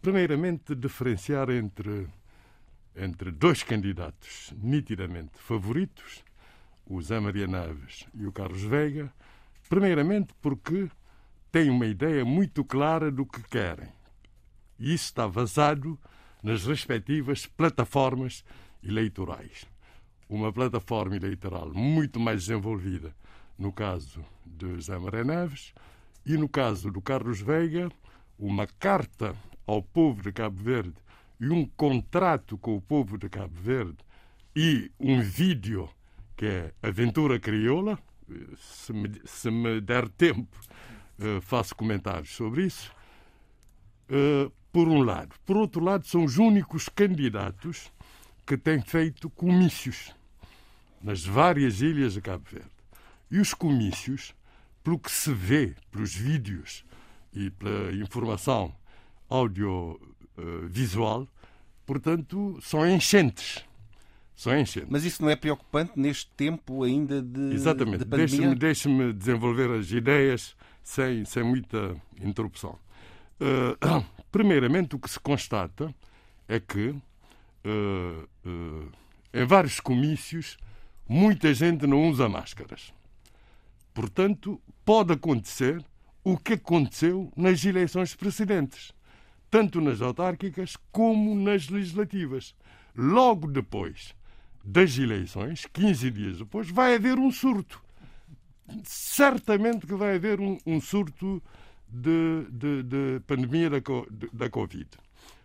Primeiramente, 0.00 0.74
diferenciar 0.74 1.50
entre, 1.50 2.08
entre 2.96 3.30
dois 3.30 3.62
candidatos 3.62 4.52
nitidamente 4.56 5.38
favoritos, 5.38 6.24
o 6.86 7.00
Zé 7.02 7.20
Maria 7.20 7.46
Naves 7.46 8.06
e 8.14 8.26
o 8.26 8.32
Carlos 8.32 8.62
Veiga, 8.62 9.12
primeiramente 9.68 10.34
porque 10.40 10.88
têm 11.52 11.70
uma 11.70 11.86
ideia 11.86 12.24
muito 12.24 12.64
clara 12.64 13.10
do 13.10 13.26
que 13.26 13.42
querem. 13.42 13.88
E 14.78 14.94
isso 14.94 15.06
está 15.06 15.26
vazado 15.26 15.98
nas 16.42 16.64
respectivas 16.64 17.46
plataformas 17.46 18.44
eleitorais 18.82 19.66
uma 20.28 20.52
plataforma 20.52 21.16
eleitoral 21.16 21.72
muito 21.72 22.20
mais 22.20 22.46
desenvolvida 22.46 23.14
no 23.58 23.72
caso 23.72 24.24
de 24.46 24.74
José 24.74 24.98
Maria 24.98 25.24
Neves 25.24 25.72
e 26.24 26.36
no 26.36 26.48
caso 26.48 26.90
do 26.90 27.00
Carlos 27.00 27.40
Veiga, 27.40 27.90
uma 28.38 28.66
carta 28.66 29.34
ao 29.66 29.82
povo 29.82 30.22
de 30.22 30.32
Cabo 30.32 30.62
Verde 30.62 30.94
e 31.40 31.48
um 31.48 31.66
contrato 31.66 32.56
com 32.58 32.76
o 32.76 32.80
povo 32.80 33.18
de 33.18 33.28
Cabo 33.28 33.54
Verde 33.54 33.98
e 34.54 34.90
um 35.00 35.20
vídeo 35.20 35.88
que 36.36 36.46
é 36.46 36.72
Aventura 36.82 37.40
Crioula, 37.40 37.98
se 38.56 38.92
me, 38.92 39.20
se 39.24 39.50
me 39.50 39.80
der 39.80 40.08
tempo, 40.08 40.56
uh, 41.18 41.40
faço 41.40 41.74
comentários 41.74 42.30
sobre 42.30 42.66
isso. 42.66 42.92
Uh, 44.08 44.52
por 44.70 44.86
um 44.86 45.02
lado. 45.02 45.34
Por 45.44 45.56
outro 45.56 45.82
lado, 45.82 46.06
são 46.06 46.24
os 46.24 46.38
únicos 46.38 46.88
candidatos 46.88 47.90
que 48.46 48.56
têm 48.56 48.80
feito 48.80 49.28
comícios 49.30 50.14
nas 51.02 51.24
várias 51.24 51.80
ilhas 51.80 52.14
de 52.14 52.20
Cabo 52.20 52.44
Verde. 52.50 52.70
E 53.30 53.38
os 53.38 53.54
comícios, 53.54 54.34
pelo 54.82 54.98
que 54.98 55.10
se 55.10 55.32
vê 55.32 55.74
pelos 55.90 56.14
vídeos 56.14 56.84
e 57.32 57.50
pela 57.50 57.92
informação 57.92 58.74
audiovisual, 59.28 61.28
portanto, 61.84 62.58
são 62.62 62.88
enchentes. 62.88 63.64
São 64.34 64.56
enchentes. 64.56 64.88
Mas 64.90 65.04
isso 65.04 65.22
não 65.22 65.30
é 65.30 65.36
preocupante 65.36 65.92
neste 65.96 66.30
tempo 66.36 66.84
ainda 66.84 67.20
de, 67.20 67.52
Exatamente. 67.52 68.04
de? 68.04 68.04
Deixe-me 68.04 68.54
deixe 68.54 69.12
desenvolver 69.12 69.70
as 69.70 69.90
ideias 69.90 70.56
sem, 70.82 71.24
sem 71.24 71.42
muita 71.42 71.96
interrupção. 72.22 72.78
Uh, 73.40 74.04
primeiramente, 74.30 74.96
o 74.96 74.98
que 74.98 75.10
se 75.10 75.20
constata 75.20 75.94
é 76.48 76.58
que 76.58 76.88
uh, 76.88 78.28
uh, 78.46 78.92
em 79.34 79.44
vários 79.44 79.80
comícios 79.80 80.56
muita 81.08 81.54
gente 81.54 81.86
não 81.86 82.08
usa 82.08 82.28
máscaras. 82.28 82.92
Portanto, 83.94 84.60
pode 84.84 85.12
acontecer 85.12 85.82
o 86.22 86.36
que 86.36 86.52
aconteceu 86.52 87.32
nas 87.36 87.64
eleições 87.64 88.14
precedentes, 88.14 88.92
tanto 89.50 89.80
nas 89.80 90.02
autárquicas 90.02 90.76
como 90.92 91.34
nas 91.34 91.68
legislativas. 91.68 92.54
Logo 92.94 93.48
depois 93.48 94.14
das 94.62 94.98
eleições, 94.98 95.66
15 95.72 96.10
dias 96.10 96.38
depois, 96.38 96.70
vai 96.70 96.94
haver 96.94 97.18
um 97.18 97.30
surto. 97.30 97.82
Certamente 98.84 99.86
que 99.86 99.94
vai 99.94 100.16
haver 100.16 100.40
um, 100.40 100.58
um 100.66 100.80
surto 100.80 101.42
de, 101.88 102.46
de, 102.50 102.82
de 102.82 103.20
pandemia 103.26 103.70
da, 103.70 103.78
da 104.32 104.50
Covid. 104.50 104.88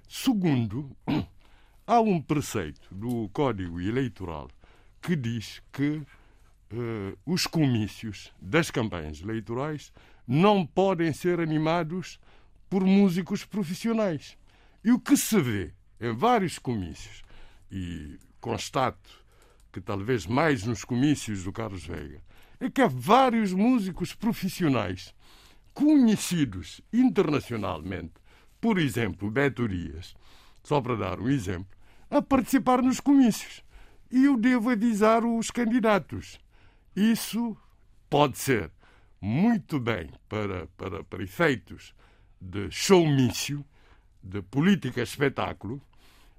Segundo, 0.10 0.92
há 1.88 2.02
um 2.02 2.22
preceito 2.22 2.94
do 2.94 3.30
Código 3.30 3.80
Eleitoral 3.80 4.50
que 5.04 5.18
diz 5.18 5.62
que 5.74 6.02
uh, 6.72 7.18
os 7.26 7.46
comícios 7.46 8.32
das 8.42 8.72
campanhas 8.72 9.22
eleitorais 9.22 9.92
não 10.26 10.66
podem 10.66 11.12
ser 11.12 11.42
animados 11.42 12.18
por 12.70 12.86
músicos 12.86 13.44
profissionais. 13.44 14.38
E 14.82 14.92
o 14.94 15.00
que 15.00 15.18
se 15.18 15.40
vê 15.42 15.74
em 16.00 16.14
vários 16.14 16.58
comícios, 16.58 17.22
e 17.70 18.18
constato 18.40 19.10
que 19.74 19.82
talvez 19.82 20.26
mais 20.26 20.64
nos 20.64 20.86
comícios 20.86 21.44
do 21.44 21.52
Carlos 21.52 21.86
Veiga, 21.86 22.22
é 22.60 22.70
que 22.70 22.82
há 22.82 22.88
vários 22.88 23.52
músicos 23.52 24.14
profissionais 24.16 25.14
conhecidos 25.74 26.80
internacionalmente, 26.94 28.14
por 28.62 28.78
exemplo, 28.78 29.30
Beto 29.30 29.68
Dias, 29.68 30.16
só 30.64 30.80
para 30.80 30.96
dar 30.96 31.20
um 31.20 31.28
exemplo, 31.28 31.68
a 32.10 32.22
participar 32.22 32.82
nos 32.82 33.02
comícios. 33.02 33.64
E 34.14 34.26
eu 34.26 34.38
devo 34.38 34.70
avisar 34.70 35.26
os 35.26 35.50
candidatos. 35.50 36.40
Isso 36.96 37.58
pode 38.08 38.38
ser 38.38 38.70
muito 39.20 39.80
bem 39.80 40.08
para, 40.30 40.68
para, 40.78 41.04
para 41.04 41.24
efeitos 41.24 41.96
de 42.40 42.70
showmício, 42.70 43.66
de 44.22 44.40
política 44.44 45.02
espetáculo, 45.02 45.82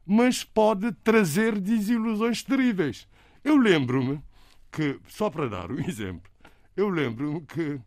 mas 0.07 0.45
pode 0.45 0.93
trazer 1.03 1.59
desilusões 1.59 2.45
terríveis. 2.45 3.09
Eu 3.43 3.57
lembro-me 3.57 4.23
que, 4.71 5.01
só 5.09 5.29
para 5.29 5.49
dar 5.49 5.73
um 5.73 5.81
exemplo, 5.83 6.31
eu 6.77 6.89
lembro-me 6.89 7.41
que, 7.41 7.81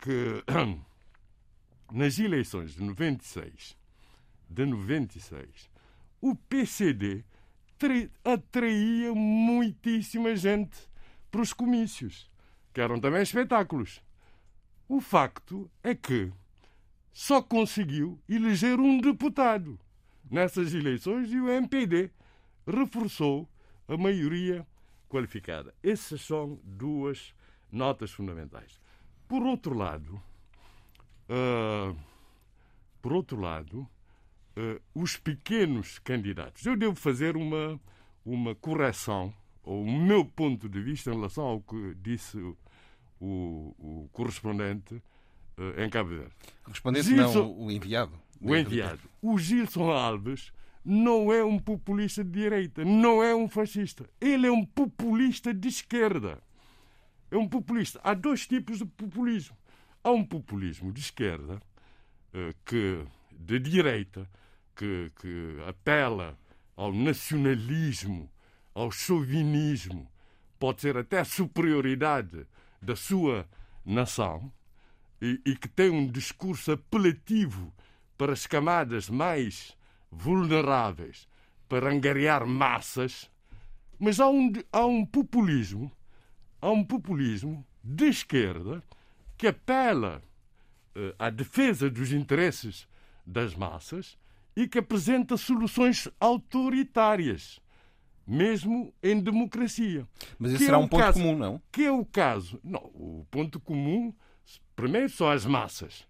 que 0.00 0.44
nas 1.90 2.18
eleições 2.18 2.74
de 2.74 2.82
96, 2.82 3.74
de 4.50 4.66
96, 4.66 5.70
o 6.20 6.36
PCD 6.36 7.24
atraía 8.24 9.14
muitíssima 9.14 10.34
gente 10.36 10.76
para 11.30 11.42
os 11.42 11.52
comícios, 11.52 12.30
que 12.72 12.80
eram 12.80 13.00
também 13.00 13.22
espetáculos. 13.22 14.02
O 14.88 15.00
facto 15.00 15.70
é 15.82 15.94
que 15.94 16.32
só 17.12 17.42
conseguiu 17.42 18.18
eleger 18.28 18.78
um 18.80 19.00
deputado 19.00 19.78
nessas 20.30 20.74
eleições 20.74 21.30
e 21.32 21.40
o 21.40 21.48
MPD 21.48 22.10
reforçou 22.66 23.48
a 23.88 23.96
maioria 23.96 24.66
qualificada. 25.08 25.74
Essas 25.82 26.20
são 26.22 26.60
duas 26.64 27.34
notas 27.70 28.10
fundamentais. 28.10 28.80
Por 29.28 29.42
outro 29.42 29.74
lado, 29.74 30.20
Uh, 31.30 31.96
por 33.00 33.12
outro 33.12 33.40
lado, 33.40 33.88
uh, 34.56 34.80
os 34.94 35.16
pequenos 35.16 35.98
candidatos. 35.98 36.64
Eu 36.64 36.76
devo 36.76 36.94
fazer 36.94 37.36
uma, 37.36 37.80
uma 38.24 38.54
correção, 38.54 39.32
ou 39.62 39.82
o 39.82 40.00
meu 40.00 40.24
ponto 40.24 40.68
de 40.68 40.80
vista 40.80 41.10
em 41.10 41.14
relação 41.14 41.44
ao 41.44 41.60
que 41.60 41.94
disse 42.02 42.38
o, 42.38 42.56
o 43.78 44.08
correspondente 44.12 44.94
uh, 44.94 45.80
em 45.80 45.88
Cabo 45.90 46.10
Verde. 46.10 46.32
Correspondente 46.64 47.06
Gilson, 47.06 47.42
não, 47.42 47.58
o 47.58 47.70
enviado. 47.70 48.12
O 48.40 48.56
enviado. 48.56 49.00
O 49.20 49.38
Gilson 49.38 49.90
Alves 49.90 50.52
não 50.84 51.32
é 51.32 51.44
um 51.44 51.58
populista 51.58 52.24
de 52.24 52.30
direita, 52.30 52.84
não 52.84 53.22
é 53.22 53.34
um 53.34 53.48
fascista. 53.48 54.08
Ele 54.20 54.46
é 54.46 54.50
um 54.50 54.64
populista 54.64 55.52
de 55.52 55.68
esquerda. 55.68 56.42
É 57.30 57.36
um 57.36 57.46
populista. 57.46 58.00
Há 58.02 58.14
dois 58.14 58.46
tipos 58.46 58.78
de 58.78 58.86
populismo. 58.86 59.56
Há 60.02 60.10
um 60.10 60.24
populismo 60.24 60.90
de 60.92 61.00
esquerda, 61.00 61.60
eh, 62.32 62.54
que, 62.64 63.04
de 63.40 63.58
direita, 63.58 64.28
que, 64.76 65.10
que 65.20 65.56
apela 65.66 66.38
ao 66.76 66.92
nacionalismo, 66.92 68.30
ao 68.74 68.90
chauvinismo, 68.90 70.10
pode 70.58 70.82
ser 70.82 70.96
até 70.96 71.24
superioridade 71.24 72.46
da 72.80 72.94
sua 72.94 73.48
nação, 73.84 74.52
e, 75.20 75.40
e, 75.44 75.56
que 75.56 75.68
tem 75.68 75.90
um 75.90 76.06
discurso 76.06 76.72
apelativo 76.72 77.72
para 78.16 78.32
as 78.32 78.46
camadas 78.46 79.10
mais 79.10 79.76
vulneráveis, 80.10 81.28
para 81.68 81.90
angariar 81.90 82.46
massas, 82.46 83.30
mas 83.98 84.18
há 84.18 84.28
um, 84.28 84.52
há 84.72 84.86
um 84.86 85.04
populismo, 85.04 85.92
há 86.60 86.70
um 86.70 86.82
populismo 86.82 87.66
de 87.84 88.06
esquerda 88.06 88.82
que 89.36 89.46
apela 89.46 90.22
uh, 90.96 91.14
à 91.18 91.28
defesa 91.28 91.90
dos 91.90 92.12
interesses 92.12 92.88
das 93.30 93.54
massas 93.54 94.18
e 94.56 94.66
que 94.66 94.78
apresenta 94.78 95.36
soluções 95.36 96.08
autoritárias, 96.18 97.60
mesmo 98.26 98.92
em 99.02 99.20
democracia. 99.20 100.06
Mas 100.38 100.52
esse 100.52 100.64
será 100.64 100.76
é 100.76 100.80
um 100.80 100.88
ponto 100.88 101.00
caso, 101.00 101.18
comum, 101.20 101.36
não? 101.36 101.62
Que 101.70 101.84
é 101.84 101.92
o 101.92 102.04
caso. 102.04 102.60
Não, 102.62 102.80
o 102.94 103.26
ponto 103.30 103.60
comum, 103.60 104.12
primeiro, 104.74 105.08
são 105.08 105.30
as 105.30 105.46
massas. 105.46 106.06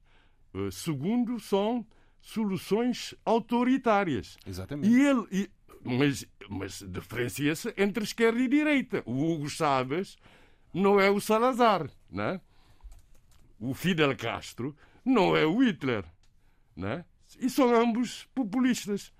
Uh, 0.52 0.70
segundo, 0.72 1.38
são 1.38 1.86
soluções 2.20 3.14
autoritárias. 3.24 4.36
Exatamente. 4.46 4.92
E 4.92 5.00
ele, 5.00 5.26
e, 5.30 5.50
mas, 5.84 6.26
mas 6.48 6.84
diferencia-se 6.88 7.72
entre 7.76 8.04
esquerda 8.04 8.40
e 8.40 8.48
direita. 8.48 9.02
O 9.06 9.32
Hugo 9.32 9.48
Chávez 9.48 10.16
não 10.72 10.98
é 10.98 11.10
o 11.10 11.20
Salazar, 11.20 11.88
não 12.10 12.24
é? 12.24 12.40
o 13.60 13.74
Fidel 13.74 14.16
Castro 14.16 14.74
não 15.04 15.36
é 15.36 15.44
o 15.44 15.62
Hitler. 15.62 16.04
Né? 16.74 17.04
E 17.38 17.48
são 17.48 17.74
ambos 17.74 18.26
populistas, 18.34 19.12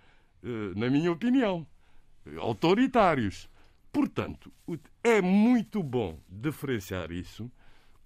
eh, 0.43 0.73
na 0.77 0.89
minha 0.91 1.13
opinião, 1.13 1.67
autoritários. 2.39 3.49
Portanto, 3.93 4.53
é 5.03 5.21
muito 5.21 5.83
bom 5.83 6.19
diferenciar 6.29 7.11
isso, 7.11 7.51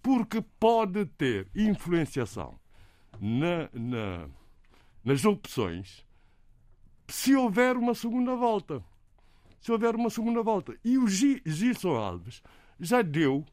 porque 0.02 0.42
pode 0.58 1.06
ter 1.06 1.48
influenciação 1.54 2.58
na, 3.20 3.68
na, 3.72 4.28
nas 5.04 5.24
opções 5.24 6.04
se 7.08 7.34
houver 7.34 7.76
uma 7.76 7.94
segunda 7.94 8.34
volta. 8.34 8.82
Se 9.60 9.72
houver 9.72 9.94
uma 9.94 10.10
segunda 10.10 10.42
volta. 10.42 10.74
E 10.84 10.98
o 10.98 11.06
Gilson 11.06 11.96
Alves 11.96 12.42
já 12.78 13.02
deu 13.02 13.44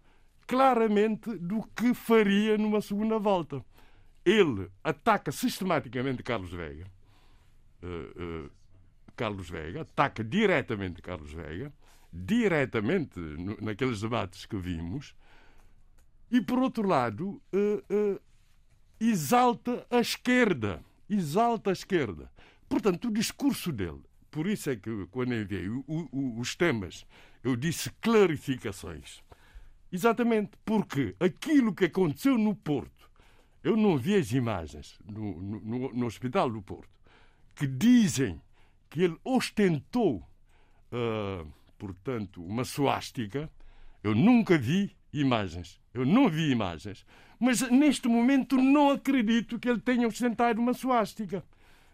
claramente 0.47 1.37
do 1.37 1.63
que 1.75 1.93
faria 1.93 2.57
numa 2.57 2.81
segunda 2.81 3.17
volta. 3.17 3.63
Ele 4.25 4.69
ataca 4.83 5.31
sistematicamente 5.31 6.23
Carlos 6.23 6.51
Veiga. 6.51 6.85
Uh, 7.81 8.45
uh, 8.45 8.51
Carlos 9.15 9.49
Veiga, 9.49 9.81
ataca 9.81 10.23
diretamente 10.23 11.01
Carlos 11.01 11.33
Veiga, 11.33 11.73
diretamente 12.11 13.19
no, 13.19 13.57
naqueles 13.61 14.01
debates 14.01 14.45
que 14.45 14.55
vimos, 14.57 15.15
e 16.31 16.39
por 16.41 16.59
outro 16.59 16.87
lado, 16.87 17.41
uh, 17.53 18.21
exalta 18.99 19.85
a 19.89 19.99
esquerda. 19.99 20.83
Exalta 21.09 21.71
a 21.71 21.73
esquerda. 21.73 22.31
Portanto, 22.69 23.09
o 23.09 23.11
discurso 23.11 23.71
dele, 23.71 24.01
por 24.29 24.47
isso 24.47 24.69
é 24.69 24.75
que 24.75 25.07
quando 25.11 25.33
enviei 25.33 25.67
os 26.39 26.55
temas, 26.55 27.05
eu 27.43 27.55
disse 27.55 27.91
clarificações 27.99 29.21
Exatamente, 29.91 30.51
porque 30.63 31.15
aquilo 31.19 31.75
que 31.75 31.85
aconteceu 31.85 32.37
no 32.37 32.55
Porto, 32.55 33.00
eu 33.63 33.77
não 33.77 33.97
vi 33.97 34.15
as 34.15 34.31
imagens 34.31 34.99
no, 35.05 35.41
no, 35.41 35.93
no 35.93 36.05
Hospital 36.05 36.49
do 36.49 36.61
Porto, 36.61 36.89
que 37.55 37.67
dizem 37.67 38.41
que 38.89 39.03
ele 39.03 39.17
ostentou, 39.23 40.17
uh, 40.91 41.47
portanto, 41.77 42.43
uma 42.43 42.63
suástica. 42.63 43.49
Eu 44.03 44.15
nunca 44.15 44.57
vi 44.57 44.95
imagens. 45.13 45.79
Eu 45.93 46.05
não 46.05 46.29
vi 46.29 46.51
imagens. 46.51 47.05
Mas 47.39 47.61
neste 47.69 48.07
momento 48.07 48.57
não 48.57 48.91
acredito 48.91 49.59
que 49.59 49.69
ele 49.69 49.79
tenha 49.79 50.07
ostentado 50.07 50.59
uma 50.59 50.73
suástica. 50.73 51.43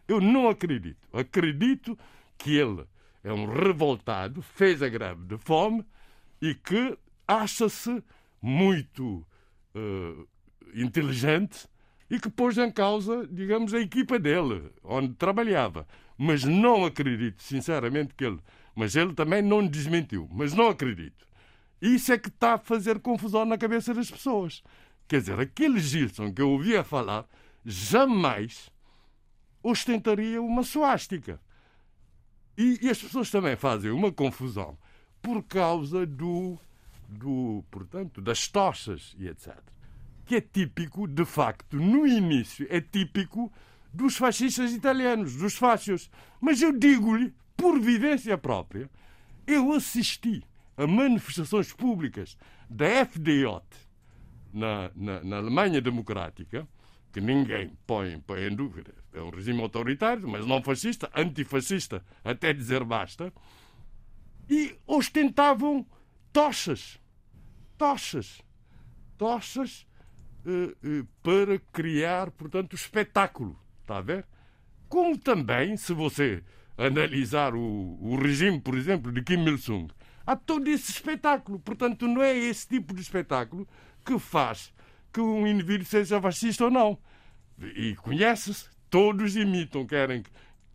Eu 0.08 0.22
não 0.22 0.50
acredito. 0.50 1.08
Acredito 1.12 1.98
que 2.38 2.56
ele 2.56 2.86
é 3.24 3.32
um 3.34 3.46
revoltado, 3.46 4.42
fez 4.42 4.82
a 4.82 4.90
greve 4.90 5.26
de 5.26 5.38
fome 5.38 5.86
e 6.42 6.56
que 6.56 6.98
acha-se 7.28 8.04
muito 8.42 9.26
uh, 9.76 10.28
inteligente 10.74 11.68
e 12.10 12.20
que 12.20 12.30
pôs 12.30 12.58
em 12.58 12.72
causa, 12.72 13.28
digamos, 13.30 13.74
a 13.74 13.80
equipa 13.80 14.18
dele, 14.18 14.72
onde 14.84 15.14
trabalhava. 15.14 15.88
Mas 16.18 16.44
não 16.44 16.86
acredito, 16.86 17.42
sinceramente, 17.42 18.14
que 18.14 18.26
ele. 18.26 18.40
Mas 18.76 18.96
ele 18.96 19.14
também 19.14 19.42
não 19.42 19.66
desmentiu. 19.66 20.28
Mas 20.32 20.54
não 20.54 20.70
acredito. 20.70 21.26
Isso 21.82 22.12
é 22.12 22.18
que 22.18 22.30
está 22.30 22.54
a 22.54 22.58
fazer 22.58 23.00
confusão 23.00 23.46
na 23.46 23.58
cabeça 23.58 23.94
das 23.94 24.10
pessoas. 24.10 24.64
Quer 25.08 25.20
dizer, 25.20 25.40
aquele 25.40 25.80
Gilson 25.80 26.34
que 26.34 26.42
eu 26.42 26.50
ouvia 26.50 26.84
falar 26.84 27.28
jamais 27.66 28.72
ostentaria 29.62 30.42
uma 30.42 30.64
suástica. 30.64 31.40
E, 32.58 32.80
e, 32.82 32.90
as 32.90 33.02
pessoas 33.02 33.30
também 33.30 33.56
fazem 33.56 33.92
uma 33.92 34.12
confusão 34.12 34.78
por 35.22 35.44
causa 35.44 36.06
do, 36.06 36.58
do 37.08 37.64
portanto, 37.70 38.20
das 38.20 38.48
tochas 38.48 39.16
e 39.20 39.28
etc. 39.28 39.56
Que 40.28 40.36
é 40.36 40.42
típico, 40.42 41.08
de 41.08 41.24
facto, 41.24 41.78
no 41.78 42.06
início, 42.06 42.68
é 42.70 42.82
típico 42.82 43.50
dos 43.94 44.18
fascistas 44.18 44.74
italianos, 44.74 45.38
dos 45.38 45.56
fácios. 45.56 46.12
Mas 46.42 46.62
eu 46.62 46.78
digo-lhe, 46.78 47.34
por 47.56 47.80
vivência 47.80 48.38
própria, 48.38 48.90
eu 49.48 49.72
assisti 49.72 50.44
a 50.76 50.86
manifestações 50.86 51.72
públicas 51.72 52.38
da 52.70 52.86
FDJ 53.06 53.62
na, 54.52 54.92
na, 54.94 55.24
na 55.24 55.38
Alemanha 55.38 55.82
Democrática, 55.82 56.68
que 57.14 57.22
ninguém 57.22 57.72
põe, 57.88 58.20
põe 58.20 58.48
em 58.48 58.54
dúvida. 58.54 58.94
É 59.14 59.22
um 59.22 59.30
regime 59.30 59.62
autoritário, 59.62 60.28
mas 60.28 60.46
não 60.46 60.62
fascista, 60.62 61.10
antifascista, 61.16 62.04
até 62.22 62.52
dizer 62.52 62.84
basta. 62.84 63.34
E 64.50 64.76
ostentavam 64.86 65.86
tochas. 66.34 67.00
Tochas. 67.78 68.42
Tochas 69.18 69.87
para 71.22 71.60
criar, 71.72 72.32
portanto, 72.32 72.74
o 72.74 72.76
espetáculo. 72.76 73.58
Está 73.82 73.98
a 73.98 74.02
ver? 74.02 74.26
Como 74.88 75.18
também, 75.18 75.76
se 75.76 75.94
você 75.94 76.44
analisar 76.78 77.56
o, 77.56 77.98
o 78.02 78.16
regime, 78.16 78.60
por 78.60 78.76
exemplo, 78.76 79.12
de 79.12 79.22
Kim 79.22 79.46
Il-sung, 79.46 79.90
há 80.26 80.36
todo 80.36 80.68
esse 80.70 80.92
espetáculo. 80.92 81.60
Portanto, 81.60 82.08
não 82.08 82.22
é 82.22 82.36
esse 82.36 82.68
tipo 82.68 82.94
de 82.94 83.02
espetáculo 83.02 83.68
que 84.06 84.18
faz 84.20 84.74
que 85.12 85.20
um 85.20 85.48
indivíduo 85.48 85.86
seja 85.86 86.22
fascista 86.22 86.66
ou 86.66 86.72
não. 86.72 86.98
E 87.76 87.96
conhece-se, 87.96 88.70
todos 88.90 89.36
imitam, 89.36 89.86
querem, 89.86 90.24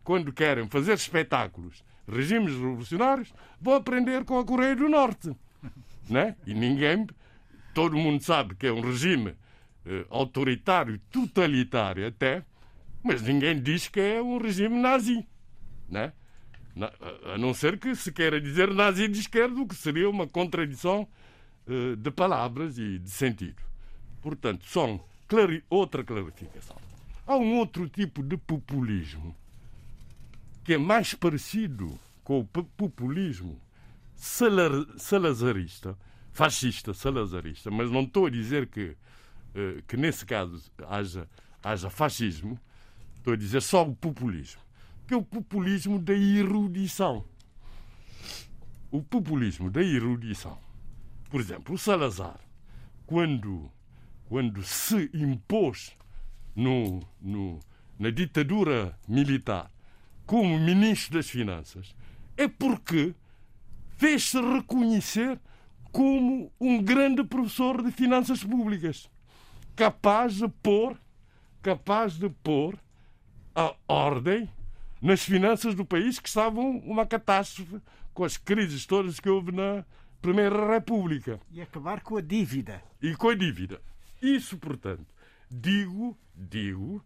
quando 0.03 0.33
querem 0.33 0.67
fazer 0.67 0.93
espetáculos, 0.93 1.83
regimes 2.07 2.53
revolucionários, 2.53 3.33
vão 3.61 3.75
aprender 3.75 4.25
com 4.25 4.37
a 4.37 4.45
Coreia 4.45 4.75
do 4.75 4.89
Norte. 4.89 5.35
Né? 6.09 6.35
E 6.45 6.53
ninguém, 6.53 7.07
todo 7.73 7.97
mundo 7.97 8.21
sabe 8.21 8.55
que 8.55 8.67
é 8.67 8.71
um 8.73 8.81
regime 8.81 9.29
eh, 9.29 9.35
autoritário, 10.09 10.99
totalitário 11.11 12.07
até, 12.07 12.43
mas 13.03 13.21
ninguém 13.21 13.61
diz 13.61 13.87
que 13.87 13.99
é 13.99 14.21
um 14.21 14.37
regime 14.37 14.79
nazi. 14.79 15.27
Né? 15.89 16.13
A 17.33 17.37
não 17.37 17.53
ser 17.53 17.77
que 17.77 17.93
se 17.95 18.11
queira 18.11 18.39
dizer 18.41 18.73
nazi 18.73 19.07
de 19.07 19.19
esquerda, 19.19 19.59
o 19.59 19.67
que 19.67 19.75
seria 19.75 20.09
uma 20.09 20.27
contradição 20.27 21.07
uh, 21.67 21.95
de 21.95 22.09
palavras 22.09 22.77
e 22.77 22.97
de 22.97 23.11
sentido. 23.11 23.61
Portanto, 24.21 24.65
só 24.65 24.99
clari 25.27 25.63
outra 25.69 26.03
clarificação. 26.03 26.77
Há 27.27 27.35
um 27.35 27.57
outro 27.57 27.87
tipo 27.87 28.23
de 28.23 28.37
populismo 28.37 29.35
que 30.63 30.73
é 30.73 30.77
mais 30.77 31.13
parecido 31.13 31.99
com 32.23 32.39
o 32.39 32.45
populismo 32.45 33.59
salazarista, 34.15 35.97
fascista, 36.31 36.93
salazarista, 36.93 37.69
mas 37.69 37.91
não 37.91 38.01
estou 38.01 38.27
a 38.27 38.29
dizer 38.29 38.67
que, 38.67 38.95
que 39.87 39.97
nesse 39.97 40.25
caso 40.25 40.71
haja, 40.87 41.29
haja 41.61 41.89
fascismo, 41.89 42.59
estou 43.17 43.33
a 43.33 43.37
dizer 43.37 43.61
só 43.61 43.83
o 43.83 43.95
populismo 43.95 44.63
que 45.07 45.13
é 45.13 45.17
o 45.17 45.23
populismo 45.23 45.99
da 45.99 46.13
erudição. 46.13 47.25
O 48.91 49.01
populismo 49.01 49.69
da 49.69 49.81
erudição. 49.81 50.57
Por 51.29 51.41
exemplo, 51.41 51.75
o 51.75 51.77
Salazar, 51.77 52.39
quando, 53.05 53.71
quando 54.29 54.63
se 54.63 55.09
impôs 55.13 55.91
no, 56.55 57.01
no, 57.19 57.59
na 57.97 58.11
ditadura 58.11 58.97
militar 59.07 59.71
como 60.25 60.59
ministro 60.59 61.15
das 61.15 61.29
Finanças, 61.29 61.95
é 62.37 62.47
porque 62.47 63.13
fez-se 63.97 64.39
reconhecer 64.39 65.39
como 65.91 66.51
um 66.59 66.81
grande 66.81 67.23
professor 67.23 67.83
de 67.83 67.91
finanças 67.91 68.43
públicas, 68.43 69.09
capaz 69.75 70.35
de 70.35 70.47
pôr, 70.47 70.97
capaz 71.61 72.13
de 72.13 72.29
pôr 72.29 72.77
a 73.55 73.75
ordem 73.87 74.49
nas 75.01 75.23
finanças 75.23 75.75
do 75.75 75.85
país 75.85 76.19
que 76.19 76.27
estavam 76.27 76.77
uma 76.79 77.05
catástrofe 77.05 77.81
com 78.13 78.23
as 78.23 78.37
crises 78.37 78.85
todas 78.85 79.19
que 79.19 79.29
houve 79.29 79.51
na 79.51 79.83
Primeira 80.21 80.73
República. 80.73 81.39
E 81.51 81.61
acabar 81.61 82.01
com 82.01 82.15
a 82.15 82.21
dívida. 82.21 82.81
E 83.01 83.13
com 83.15 83.29
a 83.29 83.35
dívida. 83.35 83.81
Isso, 84.21 84.57
portanto, 84.57 85.05
digo, 85.51 86.17
digo, 86.33 87.03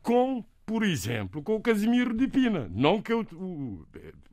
com, 0.00 0.44
por 0.64 0.84
exemplo, 0.84 1.42
com 1.42 1.56
o 1.56 1.60
Casimiro 1.60 2.14
de 2.14 2.28
Pina. 2.28 2.70
Não 2.70 3.02
que 3.02 3.12
eu. 3.12 3.26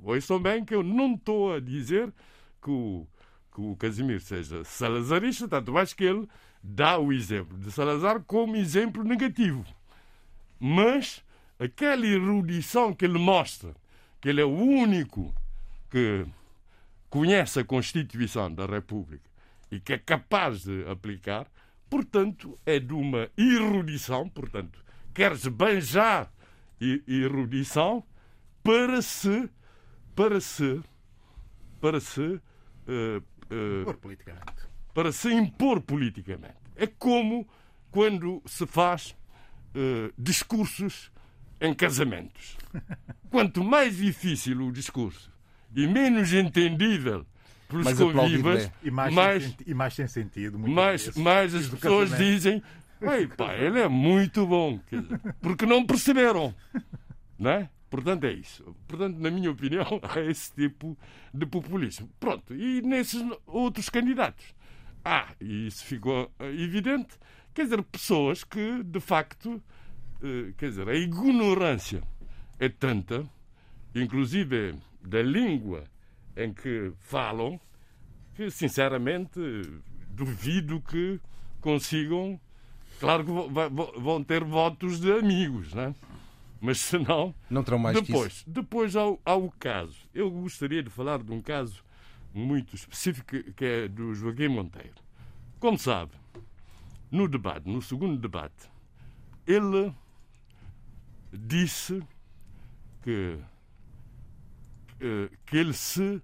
Ouçam 0.03 0.39
bem 0.39 0.63
que 0.63 0.75
eu 0.75 0.83
não 0.83 1.15
estou 1.15 1.55
a 1.55 1.59
dizer 1.59 2.13
que 2.61 2.69
o, 2.69 3.07
que 3.51 3.61
o 3.61 3.75
Casimiro 3.75 4.19
seja 4.19 4.63
salazarista, 4.63 5.47
tanto 5.47 5.73
mais 5.73 5.93
que 5.93 6.03
ele 6.03 6.27
dá 6.63 6.97
o 6.97 7.11
exemplo 7.11 7.57
de 7.57 7.71
Salazar 7.71 8.21
como 8.21 8.55
exemplo 8.55 9.03
negativo. 9.03 9.65
Mas 10.57 11.21
aquela 11.59 12.05
erudição 12.05 12.93
que 12.93 13.03
ele 13.03 13.19
mostra, 13.19 13.75
que 14.21 14.29
ele 14.29 14.39
é 14.39 14.45
o 14.45 14.55
único 14.55 15.35
que 15.89 16.25
conhece 17.09 17.59
a 17.59 17.65
Constituição 17.65 18.53
da 18.53 18.65
República 18.65 19.29
e 19.69 19.79
que 19.79 19.93
é 19.93 19.97
capaz 19.97 20.63
de 20.63 20.87
aplicar, 20.87 21.47
portanto, 21.89 22.57
é 22.65 22.79
de 22.79 22.93
uma 22.93 23.29
erudição, 23.37 24.29
portanto, 24.29 24.83
quer-se 25.13 25.49
banjar 25.49 26.31
erudição 27.07 28.03
para 28.63 29.01
se 29.01 29.49
para 30.15 30.39
se 30.39 30.81
para 31.79 31.99
se 31.99 32.21
uh, 32.21 32.41
uh, 33.17 33.97
politicamente. 33.97 34.62
Para 34.93 35.11
se 35.11 35.31
impor 35.31 35.81
politicamente. 35.81 36.55
É 36.75 36.87
como 36.87 37.47
quando 37.91 38.41
se 38.45 38.65
faz 38.65 39.15
uh, 39.75 40.13
discursos 40.17 41.11
em 41.59 41.73
casamentos. 41.73 42.57
Quanto 43.29 43.63
mais 43.63 43.97
difícil 43.97 44.65
o 44.67 44.71
discurso 44.71 45.31
e 45.75 45.87
menos 45.87 46.33
entendível 46.33 47.25
pelos 47.67 47.85
mais 47.85 47.97
convivas, 47.97 48.71
e 48.83 48.91
mais, 48.91 49.13
mais, 49.13 49.55
e 49.65 49.73
mais 49.73 49.93
sem 49.95 50.07
sentido. 50.07 50.59
Mais, 50.59 51.15
mais 51.15 51.55
as 51.55 51.67
pessoas 51.67 52.15
dizem 52.15 52.61
Ei, 53.03 53.27
pá, 53.27 53.53
ele 53.57 53.79
é 53.79 53.87
muito 53.87 54.47
bom. 54.47 54.79
Porque 55.41 55.65
não 55.65 55.85
perceberam. 55.85 56.55
Não 57.37 57.51
é? 57.51 57.69
Portanto, 57.89 58.23
é 58.23 58.31
isso. 58.31 58.75
Portanto, 58.87 59.17
na 59.17 59.29
minha 59.29 59.51
opinião, 59.51 59.99
há 60.01 60.19
esse 60.21 60.53
tipo 60.53 60.97
de 61.33 61.45
populismo. 61.45 62.09
Pronto. 62.19 62.55
E 62.55 62.81
nesses 62.81 63.21
outros 63.45 63.89
candidatos? 63.89 64.45
Ah, 65.03 65.33
e 65.39 65.67
isso 65.67 65.83
ficou 65.85 66.31
evidente. 66.39 67.17
Quer 67.53 67.63
dizer, 67.63 67.83
pessoas 67.83 68.43
que, 68.43 68.83
de 68.83 68.99
facto, 68.99 69.61
eh, 70.21 70.53
quer 70.57 70.69
dizer, 70.69 70.87
a 70.87 70.95
ignorância 70.95 72.01
é 72.59 72.69
tanta, 72.69 73.27
inclusive 73.93 74.75
da 75.01 75.21
língua 75.21 75.83
em 76.35 76.53
que 76.53 76.93
falam, 76.99 77.59
que 78.35 78.49
sinceramente 78.49 79.39
duvido 80.09 80.81
que 80.81 81.19
consigam. 81.61 82.39
Claro 82.99 83.25
que 83.25 83.99
vão 83.99 84.23
ter 84.23 84.43
votos 84.43 84.99
de 84.99 85.11
amigos, 85.11 85.73
né? 85.73 85.93
mas 86.63 86.79
se 86.79 86.97
não. 86.97 87.35
Não 87.49 87.61
terão 87.61 87.77
mais 87.77 88.01
depois. 88.01 88.41
Depois 88.47 88.95
há, 88.95 89.01
há 89.25 89.35
o 89.35 89.51
caso. 89.51 89.97
Eu 90.13 90.31
gostaria 90.31 90.81
de 90.81 90.89
falar 90.89 91.21
de 91.21 91.29
um 91.29 91.41
caso 91.41 91.83
muito 92.33 92.75
específico 92.75 93.43
que 93.53 93.65
é 93.65 93.87
do 93.87 94.13
Joaquim 94.13 94.47
Monteiro. 94.47 94.95
Como 95.59 95.77
sabe, 95.77 96.11
no 97.11 97.27
debate, 97.27 97.69
no 97.69 97.81
segundo 97.81 98.17
debate, 98.17 98.69
ele 99.45 99.93
disse 101.31 102.01
que, 103.03 103.39
que 105.45 105.57
ele 105.57 105.73
se 105.73 106.21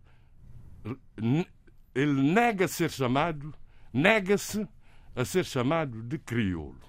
ele 1.93 2.21
nega 2.21 2.67
ser 2.67 2.89
chamado, 2.91 3.53
nega-se 3.93 4.67
a 5.15 5.25
ser 5.25 5.45
chamado 5.45 6.01
de 6.03 6.17
crioulo. 6.17 6.79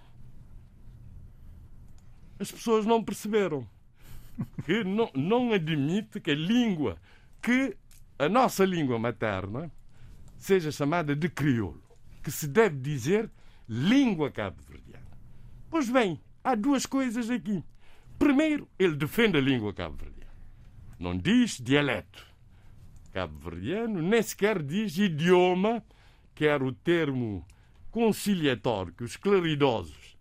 As 2.38 2.50
pessoas 2.50 2.86
não 2.86 3.02
perceberam 3.02 3.68
que 4.64 4.84
não, 4.84 5.10
não 5.14 5.52
admite 5.52 6.20
que 6.20 6.30
a 6.30 6.34
língua, 6.34 6.96
que 7.42 7.76
a 8.20 8.28
nossa 8.28 8.66
língua 8.66 8.98
materna, 8.98 9.72
seja 10.36 10.70
chamada 10.70 11.16
de 11.16 11.26
crioulo, 11.26 11.82
que 12.22 12.30
se 12.30 12.46
deve 12.46 12.76
dizer 12.76 13.30
língua 13.66 14.30
cabo-verdiana. 14.30 15.06
Pois 15.70 15.88
bem, 15.88 16.20
há 16.44 16.54
duas 16.54 16.84
coisas 16.84 17.30
aqui. 17.30 17.64
Primeiro, 18.18 18.68
ele 18.78 18.94
defende 18.94 19.38
a 19.38 19.40
língua 19.40 19.72
cabo-verdiana. 19.72 20.34
Não 20.98 21.16
diz 21.16 21.58
dialeto 21.58 22.26
cabo-verdiano, 23.10 24.02
nem 24.02 24.22
sequer 24.22 24.62
diz 24.62 24.98
idioma, 24.98 25.82
que 26.34 26.44
era 26.44 26.62
o 26.62 26.72
termo 26.72 27.46
conciliatório 27.90 28.92
que 28.92 29.02
os 29.02 29.16
claridosos 29.16 30.18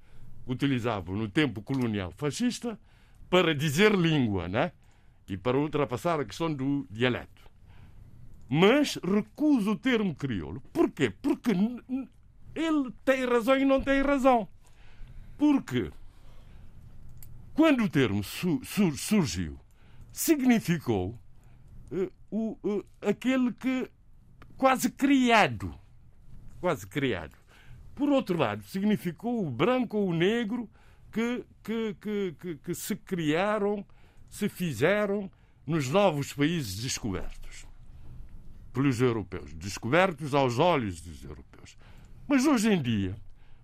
utilizavam 0.48 1.18
no 1.18 1.28
tempo 1.28 1.62
colonial 1.62 2.12
fascista 2.12 2.80
para 3.30 3.54
dizer 3.54 3.94
língua, 3.94 4.48
né? 4.48 4.72
E 5.28 5.36
para 5.36 5.58
ultrapassar 5.58 6.22
a 6.22 6.26
questão 6.26 6.52
do 6.52 6.88
dialeto. 6.90 7.39
Mas 8.50 8.96
recusa 8.96 9.70
o 9.70 9.76
termo 9.76 10.16
crioulo. 10.16 10.60
Porquê? 10.74 11.12
Porque 11.22 11.52
ele 12.56 12.92
tem 13.06 13.24
razão 13.24 13.56
e 13.56 13.64
não 13.64 13.80
tem 13.80 14.02
razão. 14.02 14.48
Porque 15.38 15.92
quando 17.54 17.84
o 17.84 17.90
termo 17.90 18.24
su 18.24 18.60
sur 18.66 18.98
surgiu, 18.98 19.60
significou 20.12 21.16
uh, 21.92 22.12
o, 22.32 22.58
uh, 22.64 22.86
aquele 23.02 23.54
que 23.54 23.88
quase 24.58 24.90
criado. 24.90 25.72
Quase 26.60 26.88
criado. 26.88 27.38
Por 27.94 28.10
outro 28.10 28.36
lado, 28.36 28.64
significou 28.64 29.46
o 29.46 29.52
branco 29.52 29.98
ou 29.98 30.10
o 30.10 30.14
negro 30.14 30.68
que, 31.12 31.46
que, 31.64 31.96
que, 32.02 32.36
que, 32.40 32.56
que 32.56 32.74
se 32.74 32.96
criaram, 32.96 33.86
se 34.28 34.50
fizeram 34.50 35.30
nos 35.68 35.88
novos 35.90 36.34
países 36.34 36.82
descobertos 36.82 37.69
pelos 38.80 39.02
europeus, 39.02 39.54
descobertos 39.54 40.34
aos 40.34 40.58
olhos 40.58 41.02
dos 41.02 41.22
europeus. 41.26 41.78
Mas 42.26 42.46
hoje 42.46 42.72
em 42.72 42.82
dia, 42.82 43.14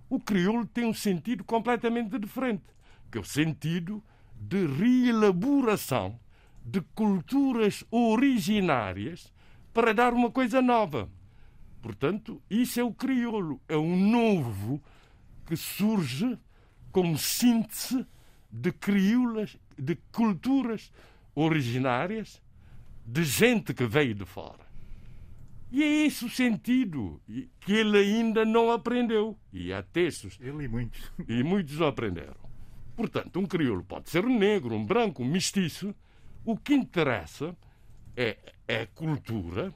o 0.10 0.20
crioulo 0.20 0.66
tem 0.66 0.84
um 0.84 0.94
sentido 0.94 1.42
completamente 1.42 2.20
diferente, 2.20 2.66
que 3.10 3.18
é 3.18 3.22
o 3.22 3.24
sentido 3.24 4.04
de 4.36 4.68
reelaboração 4.68 6.20
de 6.66 6.82
culturas 6.94 7.86
originárias 7.90 9.32
para 9.74 9.94
dar 9.94 10.14
uma 10.14 10.30
coisa 10.30 10.62
nova. 10.62 11.10
Portanto, 11.82 12.42
isso 12.50 12.82
é 12.82 12.84
o 12.84 12.92
crioulo, 12.92 13.62
é 13.70 13.78
um 13.78 13.96
novo 13.96 14.84
que 15.46 15.56
surge 15.56 16.38
como 16.92 17.18
síntese 17.18 18.06
de 18.52 18.74
crioulas, 18.74 19.56
de 19.80 19.96
culturas 20.12 20.92
originárias, 21.34 22.42
de 23.06 23.24
gente 23.24 23.74
que 23.74 23.86
veio 23.86 24.14
de 24.14 24.26
fora. 24.26 24.65
E 25.72 25.84
é 25.84 26.06
esse 26.06 26.24
o 26.26 26.30
sentido 26.30 27.22
que 27.60 27.74
ele 27.74 27.98
ainda 27.98 28.46
não 28.46 28.72
aprendeu. 28.72 29.38
E 29.52 29.74
há 29.74 29.82
textos. 29.84 30.38
Ele 30.40 30.66
e 30.66 30.68
muitos. 30.68 31.12
E 31.28 31.44
muitos 31.44 31.82
aprenderam. 31.82 32.46
Portanto, 32.96 33.40
um 33.40 33.46
crioulo 33.46 33.84
pode 33.84 34.10
ser 34.10 34.26
um 34.26 34.38
negro, 34.38 34.74
um 34.74 34.86
branco, 34.86 35.22
um 35.22 35.30
mestiço, 35.30 35.94
o 36.46 36.56
que 36.56 36.74
interessa 36.74 37.56
é, 38.16 38.38
é 38.68 38.82
a 38.82 38.88
cultura, 38.88 39.74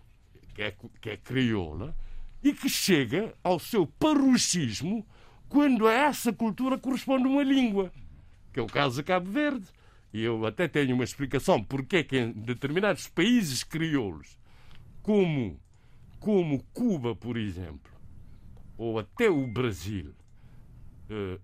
que 0.55 0.61
é, 0.61 0.75
que 1.01 1.09
é 1.09 1.17
crioula, 1.17 1.95
e 2.41 2.53
que 2.53 2.69
chega 2.69 3.33
ao 3.43 3.59
seu 3.59 3.85
paroxismo 3.85 5.05
quando 5.49 5.87
a 5.87 5.93
essa 5.93 6.31
cultura 6.31 6.77
corresponde 6.77 7.27
uma 7.27 7.43
língua, 7.43 7.91
que 8.53 8.59
é 8.59 8.63
o 8.63 8.67
caso 8.67 8.97
de 8.97 9.03
Cabo 9.03 9.29
Verde. 9.29 9.65
E 10.13 10.21
eu 10.23 10.45
até 10.45 10.67
tenho 10.67 10.95
uma 10.95 11.03
explicação 11.03 11.63
porque 11.63 11.97
é 11.97 12.03
que 12.03 12.17
em 12.17 12.31
determinados 12.31 13.07
países 13.07 13.63
crioulos, 13.63 14.37
como, 15.01 15.59
como 16.19 16.63
Cuba, 16.73 17.15
por 17.15 17.37
exemplo, 17.37 17.91
ou 18.77 18.99
até 18.99 19.29
o 19.29 19.47
Brasil, 19.47 20.13
eh, 21.09 21.39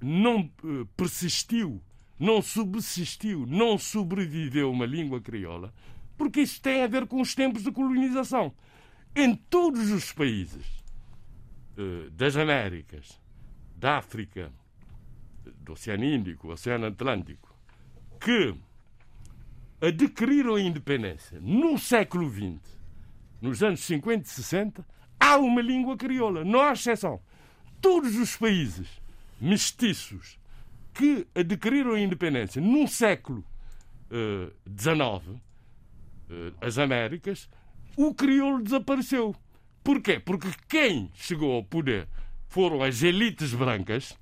não 0.00 0.50
eh, 0.64 0.86
persistiu 0.96 1.82
não 2.18 2.42
subsistiu, 2.42 3.46
não 3.46 3.78
sobreviveu 3.78 4.70
uma 4.70 4.84
língua 4.84 5.20
crioula, 5.20 5.72
porque 6.16 6.40
isso 6.40 6.60
tem 6.60 6.82
a 6.82 6.86
ver 6.86 7.06
com 7.06 7.20
os 7.20 7.34
tempos 7.34 7.62
de 7.62 7.70
colonização. 7.70 8.52
Em 9.14 9.34
todos 9.34 9.90
os 9.90 10.12
países 10.12 10.66
uh, 11.76 12.10
das 12.10 12.36
Américas, 12.36 13.20
da 13.76 13.98
África, 13.98 14.52
do 15.60 15.72
Oceano 15.72 16.04
Índico, 16.04 16.48
Oceano 16.48 16.86
Atlântico, 16.86 17.54
que 18.20 18.54
adquiriram 19.80 20.56
a 20.56 20.60
independência 20.60 21.40
no 21.40 21.78
século 21.78 22.28
XX, 22.28 22.77
nos 23.40 23.62
anos 23.62 23.80
50 23.80 24.24
e 24.24 24.28
60, 24.28 24.86
há 25.18 25.36
uma 25.36 25.60
língua 25.60 25.96
crioula, 25.96 26.44
não 26.44 26.60
há 26.60 26.72
exceção. 26.72 27.20
Todos 27.80 28.16
os 28.16 28.36
países 28.36 28.88
mestiços 29.40 30.38
que 30.92 31.26
adquiriram 31.34 31.92
a 31.92 32.00
independência 32.00 32.60
num 32.60 32.86
século 32.86 33.44
XIX, 34.76 35.00
uh, 35.00 35.32
uh, 35.32 36.54
as 36.60 36.78
Américas, 36.78 37.48
o 37.96 38.14
crioulo 38.14 38.62
desapareceu. 38.62 39.34
Porquê? 39.82 40.18
Porque 40.18 40.48
quem 40.68 41.10
chegou 41.14 41.54
ao 41.54 41.64
poder 41.64 42.08
foram 42.48 42.82
as 42.82 43.02
elites 43.02 43.54
brancas 43.54 44.18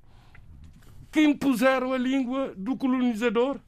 que 1.11 1.21
impuseram 1.21 1.93
a 1.93 1.97
língua 1.97 2.53
do 2.55 2.75
colonizador 2.77 3.59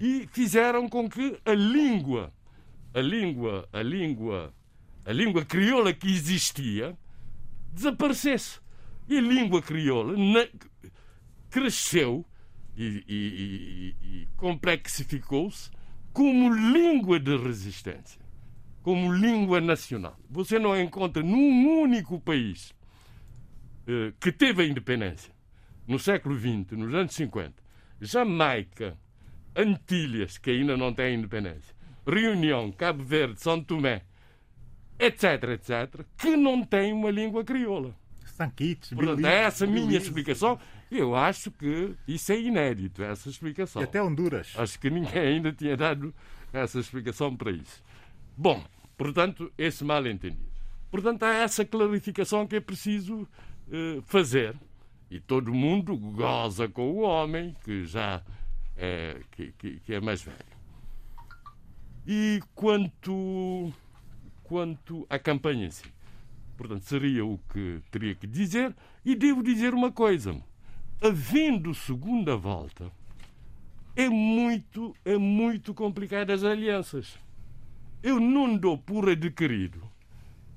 e 0.00 0.28
fizeram 0.32 0.88
com 0.88 1.08
que 1.08 1.38
a 1.44 1.52
língua, 1.52 2.32
a 2.94 3.00
língua, 3.00 3.68
a 3.72 3.82
língua, 3.82 4.52
a 5.04 5.12
língua 5.12 5.44
crioula 5.44 5.92
que 5.92 6.08
existia 6.08 6.96
desaparecesse. 7.72 8.60
E 9.08 9.18
a 9.18 9.20
língua 9.20 9.60
crioula 9.60 10.14
cresceu 11.50 12.24
e, 12.76 13.04
e, 13.08 13.94
e, 14.02 14.22
e 14.22 14.28
complexificou-se 14.36 15.70
como 16.12 16.52
língua 16.52 17.18
de 17.18 17.36
resistência, 17.36 18.20
como 18.82 19.12
língua 19.12 19.60
nacional. 19.60 20.18
Você 20.28 20.58
não 20.58 20.78
encontra 20.78 21.22
num 21.22 21.82
único 21.82 22.20
país 22.20 22.74
eh, 23.86 24.12
que 24.20 24.32
teve 24.32 24.62
a 24.62 24.66
independência 24.66 25.32
no 25.86 25.98
século 25.98 26.38
XX, 26.38 26.78
nos 26.78 26.94
anos 26.94 27.14
50, 27.14 27.54
Jamaica, 28.00 28.96
Antilhas, 29.56 30.38
que 30.38 30.50
ainda 30.50 30.76
não 30.76 30.94
têm 30.94 31.16
independência, 31.16 31.74
Reunião, 32.06 32.70
Cabo 32.70 33.02
Verde, 33.02 33.40
São 33.40 33.62
Tomé, 33.62 34.02
etc., 35.00 35.24
etc., 35.54 36.04
que 36.16 36.36
não 36.36 36.62
tem 36.62 36.92
uma 36.92 37.10
língua 37.10 37.44
crioula. 37.44 37.94
Sanquitos, 38.24 38.90
Portanto, 38.90 39.26
é 39.26 39.42
essa 39.42 39.64
a 39.64 39.68
minha 39.68 39.98
explicação 39.98 40.58
eu 40.90 41.14
acho 41.14 41.52
que 41.52 41.94
isso 42.06 42.32
é 42.32 42.40
inédito, 42.40 43.02
essa 43.02 43.28
explicação. 43.28 43.80
E 43.80 43.84
até 43.84 44.02
Honduras. 44.02 44.52
Acho 44.56 44.78
que 44.78 44.90
ninguém 44.90 45.36
ainda 45.36 45.52
tinha 45.52 45.76
dado 45.76 46.12
essa 46.52 46.80
explicação 46.80 47.36
para 47.36 47.52
isso. 47.52 47.82
Bom, 48.36 48.64
portanto, 48.98 49.52
esse 49.56 49.84
mal 49.84 50.04
entendido. 50.06 50.50
Portanto, 50.90 51.22
há 51.22 51.34
essa 51.34 51.64
clarificação 51.64 52.46
que 52.46 52.56
é 52.56 52.60
preciso 52.60 53.22
uh, 53.22 54.02
fazer. 54.02 54.56
E 55.08 55.20
todo 55.20 55.54
mundo 55.54 55.96
goza 55.96 56.68
com 56.68 56.90
o 56.90 57.00
homem 57.02 57.54
que 57.64 57.84
já 57.84 58.22
é, 58.76 59.20
que, 59.30 59.52
que, 59.52 59.80
que 59.80 59.94
é 59.94 60.00
mais 60.00 60.22
velho. 60.22 60.38
E 62.06 62.40
quanto, 62.54 63.72
quanto 64.50 65.06
à 65.08 65.16
campanha 65.16 65.66
em 65.66 65.70
si, 65.70 65.84
portanto, 66.56 66.82
seria 66.82 67.24
o 67.24 67.38
que 67.52 67.80
teria 67.88 68.16
que 68.16 68.26
dizer. 68.26 68.74
E 69.04 69.14
devo 69.14 69.44
dizer 69.44 69.72
uma 69.72 69.92
coisa 69.92 70.36
havendo 71.00 71.72
segunda 71.72 72.36
volta, 72.36 72.90
é 73.94 74.08
muito, 74.08 74.92
é 75.04 75.16
muito 75.16 75.72
complicado 75.72 76.30
as 76.30 76.42
alianças. 76.42 77.16
Eu 78.02 78.18
não 78.18 78.56
dou 78.56 78.76
por 78.76 79.08
adquirido 79.08 79.80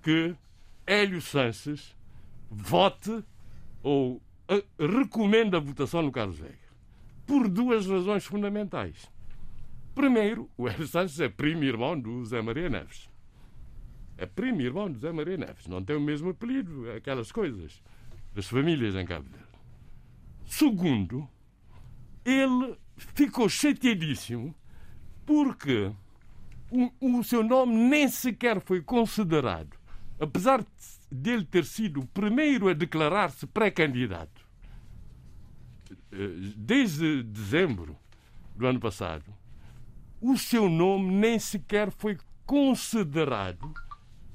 que 0.02 0.36
Hélio 0.88 1.22
Sanches 1.22 1.96
vote 2.50 3.24
ou 3.84 4.20
recomenda 4.80 5.58
a 5.58 5.60
votação 5.60 6.02
no 6.02 6.12
Carlos 6.12 6.40
Vega. 6.40 6.58
Por 7.28 7.48
duas 7.48 7.86
razões 7.86 8.26
fundamentais. 8.26 9.08
Primeiro, 9.94 10.50
o 10.58 10.68
Hélio 10.68 10.88
Sanches 10.88 11.20
é 11.20 11.30
primo 11.30 11.64
irmão 11.64 12.00
do 12.00 12.26
Zé 12.26 12.42
Maria 12.42 12.72
Neves. 12.72 13.13
É 14.18 14.26
primo 14.26 14.62
irmão 14.62 14.92
de 14.92 15.00
Zé 15.00 15.12
Maria 15.12 15.38
Neves. 15.38 15.68
Não 15.68 15.84
tem 15.84 15.96
o 15.96 16.02
mesmo 16.02 16.30
apelido, 16.30 16.92
aquelas 16.92 17.32
coisas 17.32 17.82
das 18.34 18.48
famílias 18.48 18.96
em 18.96 19.06
Cabo 19.06 19.28
Verde. 19.30 19.48
Segundo, 20.46 21.28
ele 22.26 22.78
ficou 22.96 23.50
chateadíssimo 23.50 24.56
porque 25.26 25.92
o, 26.72 27.20
o 27.20 27.24
seu 27.24 27.44
nome 27.44 27.76
nem 27.76 28.08
sequer 28.08 28.62
foi 28.62 28.82
considerado, 28.82 29.78
apesar 30.20 30.66
de 31.12 31.30
ele 31.30 31.46
ter 31.46 31.66
sido 31.66 32.02
o 32.02 32.08
primeiro 32.08 32.68
a 32.68 32.74
declarar-se 32.74 33.46
pré-candidato 33.46 34.42
eh, 36.12 36.52
desde 36.56 37.24
dezembro 37.24 37.96
do 38.56 38.66
ano 38.68 38.80
passado, 38.80 39.26
o 40.20 40.38
seu 40.38 40.70
nome 40.70 41.12
nem 41.14 41.38
sequer 41.38 41.92
foi 41.92 42.18
considerado 42.46 43.74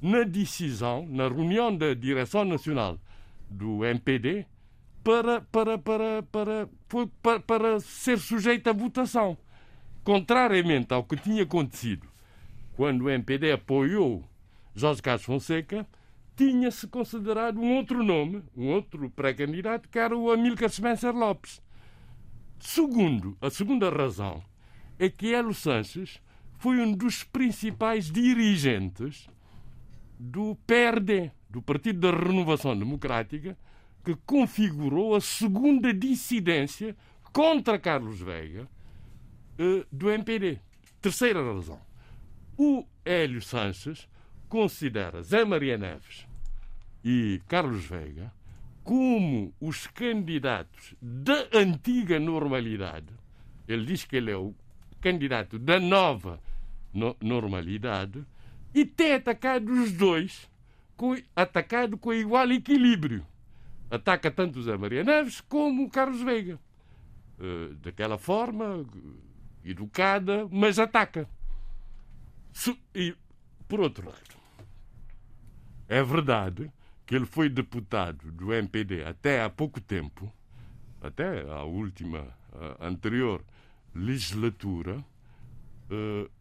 na 0.01 0.23
decisão, 0.23 1.05
na 1.09 1.27
reunião 1.27 1.75
da 1.75 1.93
direção 1.93 2.45
nacional 2.45 2.97
do 3.49 3.83
MPD, 3.83 4.45
para, 5.03 5.41
para, 5.41 5.77
para, 5.77 6.23
para, 6.23 6.69
para, 7.21 7.39
para 7.39 7.79
ser 7.79 8.19
sujeito 8.19 8.69
à 8.69 8.73
votação. 8.73 9.37
Contrariamente 10.03 10.93
ao 10.93 11.03
que 11.03 11.15
tinha 11.15 11.43
acontecido 11.43 12.07
quando 12.75 13.03
o 13.03 13.09
MPD 13.09 13.51
apoiou 13.51 14.23
Jorge 14.73 15.01
Carlos 15.01 15.25
Fonseca, 15.25 15.85
tinha-se 16.35 16.87
considerado 16.87 17.59
um 17.59 17.75
outro 17.75 18.01
nome, 18.01 18.41
um 18.55 18.69
outro 18.69 19.09
pré-candidato, 19.09 19.89
que 19.89 19.99
era 19.99 20.15
o 20.15 20.31
Amílcar 20.31 20.69
Spencer 20.69 21.13
Lopes. 21.13 21.61
Segundo, 22.57 23.37
a 23.41 23.49
segunda 23.49 23.89
razão 23.89 24.41
é 24.97 25.09
que 25.09 25.33
Hélio 25.33 25.53
Sanches 25.53 26.21
foi 26.57 26.79
um 26.79 26.93
dos 26.93 27.23
principais 27.23 28.09
dirigentes 28.09 29.27
do 30.19 30.55
PRD, 30.67 31.31
do 31.49 31.61
Partido 31.61 31.99
da 31.99 32.17
Renovação 32.17 32.77
Democrática, 32.77 33.57
que 34.03 34.15
configurou 34.25 35.15
a 35.15 35.21
segunda 35.21 35.93
dissidência 35.93 36.95
contra 37.31 37.79
Carlos 37.79 38.19
Veiga 38.19 38.67
eh, 39.57 39.85
do 39.91 40.09
MPD. 40.09 40.59
Terceira 41.01 41.41
razão. 41.41 41.79
O 42.57 42.85
Hélio 43.05 43.41
Sanches 43.41 44.07
considera 44.49 45.21
Zé 45.23 45.45
Maria 45.45 45.77
Neves 45.77 46.27
e 47.03 47.41
Carlos 47.47 47.85
Veiga 47.85 48.33
como 48.83 49.53
os 49.61 49.87
candidatos 49.87 50.95
da 51.01 51.47
antiga 51.53 52.19
normalidade. 52.19 53.13
Ele 53.67 53.85
diz 53.85 54.03
que 54.03 54.15
ele 54.15 54.31
é 54.31 54.35
o 54.35 54.53
candidato 54.99 55.59
da 55.59 55.79
nova 55.79 56.41
no 56.93 57.15
normalidade 57.21 58.25
e 58.73 58.85
tem 58.85 59.13
atacado 59.13 59.71
os 59.71 59.91
dois, 59.91 60.49
com, 60.95 61.15
atacado 61.35 61.97
com 61.97 62.13
igual 62.13 62.51
equilíbrio. 62.51 63.25
Ataca 63.89 64.29
tanto 64.29 64.61
Zé 64.61 64.77
Maria 64.77 65.03
Neves 65.03 65.41
como 65.41 65.83
o 65.83 65.89
Carlos 65.89 66.21
Veiga. 66.21 66.59
Uh, 67.39 67.73
daquela 67.75 68.17
forma, 68.17 68.85
educada, 69.63 70.47
mas 70.51 70.77
ataca. 70.77 71.27
E, 72.93 73.15
por 73.67 73.79
outro 73.79 74.07
lado, 74.07 74.39
é 75.87 76.03
verdade 76.03 76.71
que 77.05 77.15
ele 77.15 77.25
foi 77.25 77.49
deputado 77.49 78.31
do 78.31 78.53
MPD 78.53 79.03
até 79.03 79.43
há 79.43 79.49
pouco 79.49 79.81
tempo, 79.81 80.31
até 81.01 81.41
a 81.49 81.63
última, 81.63 82.27
a 82.79 82.87
anterior 82.87 83.43
legislatura, 83.95 85.03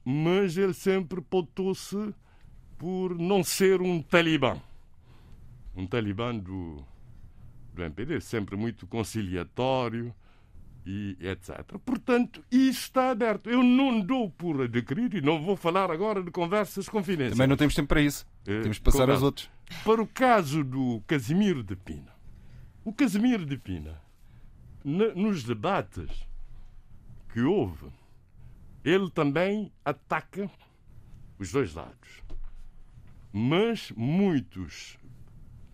mas 0.05 0.57
ele 0.57 0.75
sempre 0.75 1.21
pautou-se 1.21 2.15
por 2.77 3.19
não 3.19 3.43
ser 3.43 3.81
um 3.81 4.01
talibã. 4.03 4.57
Um 5.75 5.87
talibã 5.87 6.37
do, 6.37 6.85
do 7.75 7.83
MPD, 7.83 8.21
sempre 8.21 8.57
muito 8.57 8.87
conciliatório, 8.87 10.15
e 10.89 11.19
etc. 11.21 11.79
Portanto, 11.85 12.43
isso 12.51 12.81
está 12.81 13.11
aberto. 13.11 13.51
Eu 13.51 13.63
não 13.63 14.01
dou 14.01 14.31
por 14.31 14.63
adquirir 14.63 15.15
e 15.15 15.21
não 15.21 15.43
vou 15.43 15.55
falar 15.55 15.91
agora 15.91 16.23
de 16.23 16.31
conversas 16.31 16.89
confidenciais. 16.89 17.33
Também 17.33 17.47
não 17.47 17.57
temos 17.57 17.75
tempo 17.75 17.89
para 17.89 18.01
isso. 18.01 18.27
É, 18.47 18.63
temos 18.63 18.79
de 18.79 18.83
passar 18.83 19.11
aos 19.11 19.23
outros. 19.23 19.51
Para 19.85 20.01
o 20.01 20.07
caso 20.07 20.65
do 20.65 21.03
Casimiro 21.07 21.63
de 21.63 21.77
Pina. 21.77 22.17
O 22.85 22.93
Casimiro 22.93 23.45
de 23.45 23.59
Pina, 23.59 24.01
nos 24.83 25.45
debates 25.45 26.27
que 27.35 27.43
houve, 27.43 27.87
ele 28.85 29.11
também 29.11 29.73
ataca 29.85 30.51
os 31.39 31.53
dois 31.53 31.75
lados. 31.75 32.23
Mas 33.33 33.93
muitos 33.97 34.99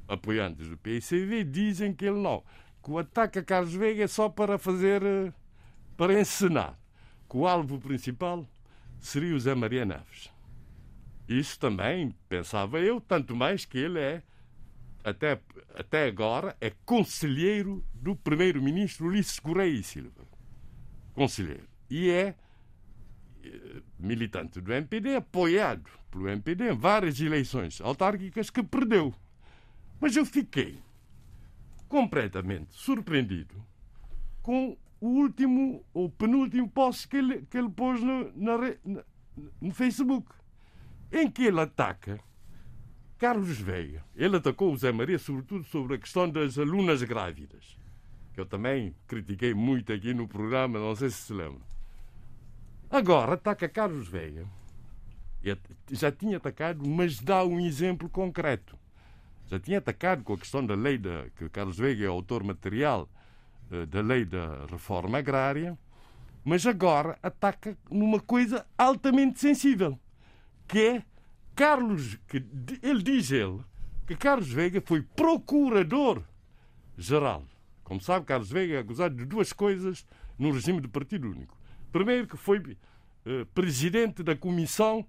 apoiantes 0.08 0.68
do 0.68 0.76
PICV 0.76 1.44
dizem 1.44 1.94
que 1.94 2.04
ele 2.04 2.20
não 2.20 2.42
que 2.84 2.90
o 2.90 2.98
ataque 2.98 3.38
a 3.38 3.42
Carlos 3.42 3.72
Veiga 3.72 4.04
é 4.04 4.06
só 4.06 4.28
para 4.28 4.58
fazer, 4.58 5.02
eh, 5.02 5.32
para 5.96 6.20
encenar, 6.20 6.78
que 7.28 7.36
o 7.36 7.46
alvo 7.46 7.80
principal 7.80 8.46
seria 9.00 9.34
o 9.34 9.40
Zé 9.40 9.54
Maria 9.54 9.86
Neves. 9.86 10.30
Isso 11.26 11.58
também, 11.58 12.14
pensava 12.28 12.78
eu, 12.78 13.00
tanto 13.00 13.34
mais 13.34 13.64
que 13.64 13.78
ele 13.78 13.98
é, 13.98 14.22
até, 15.02 15.40
até 15.74 16.06
agora, 16.06 16.54
é 16.60 16.70
conselheiro 16.84 17.82
do 17.94 18.14
primeiro-ministro 18.14 19.06
Ulisses 19.06 19.40
Correia 19.40 19.72
e 19.72 19.82
Silva. 19.82 20.28
Conselheiro. 21.14 21.66
E 21.88 22.10
é 22.10 22.34
militante 23.98 24.60
do 24.60 24.72
MPD, 24.72 25.16
apoiado 25.16 25.90
pelo 26.10 26.28
MPD 26.28 26.70
em 26.72 26.76
várias 26.76 27.20
eleições 27.20 27.80
autárquicas 27.80 28.50
que 28.50 28.62
perdeu. 28.62 29.14
Mas 30.00 30.16
eu 30.16 30.24
fiquei 30.24 30.78
completamente 31.88 32.74
surpreendido 32.74 33.54
com 34.42 34.76
o 35.00 35.06
último 35.06 35.84
ou 35.92 36.10
penúltimo 36.10 36.68
post 36.68 37.08
que 37.08 37.16
ele, 37.16 37.42
que 37.46 37.58
ele 37.58 37.68
pôs 37.68 38.00
no, 38.02 38.32
na, 38.34 38.58
na, 38.84 39.04
no 39.60 39.72
Facebook, 39.72 40.32
em 41.12 41.30
que 41.30 41.44
ele 41.44 41.60
ataca 41.60 42.18
Carlos 43.18 43.58
Veiga. 43.58 44.04
Ele 44.14 44.36
atacou 44.36 44.72
o 44.72 44.76
Zé 44.76 44.92
Maria, 44.92 45.18
sobretudo 45.18 45.64
sobre 45.64 45.96
a 45.96 45.98
questão 45.98 46.28
das 46.28 46.58
alunas 46.58 47.02
grávidas, 47.02 47.78
que 48.32 48.40
eu 48.40 48.46
também 48.46 48.94
critiquei 49.06 49.54
muito 49.54 49.92
aqui 49.92 50.12
no 50.12 50.26
programa, 50.26 50.78
não 50.78 50.94
sei 50.94 51.10
se 51.10 51.16
se 51.16 51.32
lembra. 51.32 51.73
Agora 52.96 53.34
ataca 53.34 53.68
Carlos 53.68 54.08
Veiga. 54.08 54.46
Já 55.90 56.10
tinha 56.10 56.38
atacado, 56.38 56.86
mas 56.88 57.20
dá 57.20 57.44
um 57.44 57.60
exemplo 57.60 58.08
concreto 58.08 58.78
já 59.46 59.60
tinha 59.60 59.78
atacado 59.78 60.22
com 60.22 60.34
a 60.34 60.38
questão 60.38 60.64
da 60.64 60.74
lei 60.74 60.98
da, 60.98 61.26
que 61.36 61.48
Carlos 61.48 61.78
Veiga 61.78 62.04
é 62.04 62.08
autor 62.08 62.42
material 62.42 63.08
eh, 63.70 63.86
da 63.86 64.00
lei 64.00 64.24
da 64.24 64.66
reforma 64.70 65.18
agrária, 65.18 65.78
mas 66.44 66.66
agora 66.66 67.18
ataca 67.22 67.76
numa 67.90 68.20
coisa 68.20 68.66
altamente 68.76 69.40
sensível, 69.40 69.98
que 70.66 70.78
é 70.78 71.02
Carlos, 71.54 72.18
que 72.26 72.44
ele 72.82 73.02
diz 73.02 73.30
ele 73.30 73.60
que 74.06 74.16
Carlos 74.16 74.52
Veiga 74.52 74.82
foi 74.84 75.02
procurador 75.02 76.22
geral. 76.96 77.44
Como 77.82 78.00
sabe, 78.00 78.26
Carlos 78.26 78.50
Veiga 78.50 78.74
é 78.74 78.78
acusado 78.78 79.14
de 79.14 79.24
duas 79.24 79.52
coisas 79.52 80.06
no 80.38 80.50
regime 80.50 80.80
de 80.80 80.88
partido 80.88 81.30
único. 81.30 81.56
Primeiro, 81.94 82.26
que 82.26 82.36
foi 82.36 82.76
eh, 83.24 83.46
presidente 83.54 84.24
da 84.24 84.34
comissão 84.34 85.06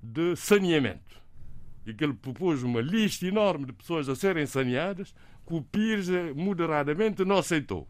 de 0.00 0.36
saneamento 0.36 1.20
e 1.84 1.92
que 1.92 2.04
ele 2.04 2.12
propôs 2.12 2.62
uma 2.62 2.80
lista 2.80 3.26
enorme 3.26 3.66
de 3.66 3.72
pessoas 3.72 4.08
a 4.08 4.14
serem 4.14 4.46
saneadas, 4.46 5.12
que 5.44 5.52
o 5.52 5.60
Pires 5.60 6.08
eh, 6.08 6.32
moderadamente 6.32 7.24
não 7.24 7.38
aceitou 7.38 7.88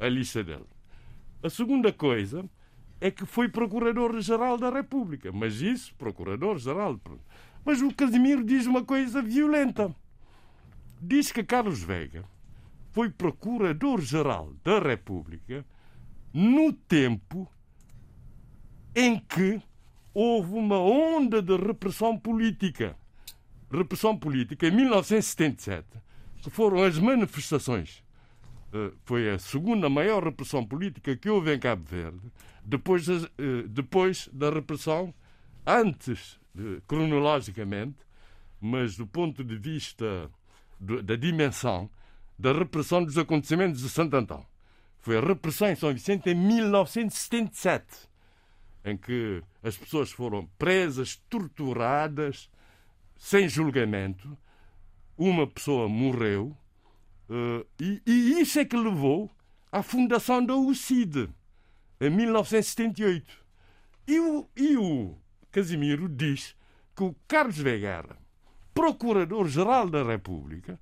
a 0.00 0.08
lista 0.08 0.42
dele. 0.42 0.64
A 1.42 1.50
segunda 1.50 1.92
coisa 1.92 2.48
é 2.98 3.10
que 3.10 3.26
foi 3.26 3.50
Procurador-Geral 3.50 4.56
da 4.56 4.70
República. 4.70 5.30
Mas 5.30 5.60
isso, 5.60 5.94
Procurador-Geral. 5.96 6.98
Mas 7.62 7.82
o 7.82 7.92
Casimiro 7.92 8.42
diz 8.42 8.64
uma 8.64 8.82
coisa 8.82 9.20
violenta. 9.20 9.94
Diz 10.98 11.30
que 11.30 11.44
Carlos 11.44 11.82
Veiga 11.82 12.24
foi 12.90 13.10
Procurador-Geral 13.10 14.54
da 14.64 14.78
República 14.78 15.62
no 16.32 16.72
tempo 16.72 17.46
em 18.94 19.18
que 19.18 19.60
houve 20.14 20.54
uma 20.54 20.78
onda 20.78 21.40
de 21.40 21.56
repressão 21.56 22.18
política 22.18 22.96
repressão 23.76 24.16
política 24.16 24.68
em 24.68 24.70
1977, 24.70 25.86
que 26.42 26.50
foram 26.50 26.82
as 26.82 26.98
manifestações. 26.98 28.04
Eh, 28.72 28.92
foi 29.04 29.30
a 29.30 29.38
segunda 29.38 29.88
maior 29.88 30.22
repressão 30.22 30.64
política 30.64 31.16
que 31.16 31.28
houve 31.28 31.54
em 31.54 31.58
Cabo 31.58 31.84
Verde, 31.84 32.20
depois, 32.62 33.08
eh, 33.08 33.18
depois 33.68 34.28
da 34.32 34.50
repressão, 34.50 35.14
antes, 35.66 36.38
cronologicamente, 36.86 37.96
mas 38.60 38.96
do 38.96 39.06
ponto 39.06 39.42
de 39.42 39.56
vista 39.56 40.30
da 40.78 41.16
dimensão 41.16 41.88
da 42.38 42.52
repressão 42.52 43.02
dos 43.04 43.16
acontecimentos 43.16 43.80
de 43.80 43.88
Santo 43.88 44.16
Antão. 44.16 44.44
Foi 44.98 45.16
a 45.16 45.20
repressão 45.20 45.68
em 45.68 45.76
São 45.76 45.92
Vicente 45.92 46.28
em 46.28 46.34
1977, 46.34 47.86
em 48.84 48.96
que 48.96 49.42
as 49.62 49.76
pessoas 49.76 50.10
foram 50.10 50.46
presas, 50.58 51.16
torturadas, 51.28 52.50
sem 53.16 53.48
julgamento, 53.48 54.36
uma 55.16 55.46
pessoa 55.46 55.88
morreu, 55.88 56.56
uh, 57.28 57.66
e, 57.80 58.02
e, 58.04 58.40
isso 58.40 58.58
é 58.58 58.64
que 58.64 58.76
levou 58.76 59.30
à 59.70 59.82
fundação 59.82 60.44
da 60.44 60.56
UCID, 60.56 61.28
em 62.00 62.10
1978. 62.10 63.42
E 64.06 64.18
o, 64.18 64.48
e 64.56 64.76
o 64.76 65.16
Casimiro 65.52 66.08
diz 66.08 66.56
que 66.96 67.04
o 67.04 67.14
Carlos 67.28 67.58
Vegara, 67.58 68.16
Procurador-Geral 68.74 69.88
da 69.88 70.02
República, 70.02 70.80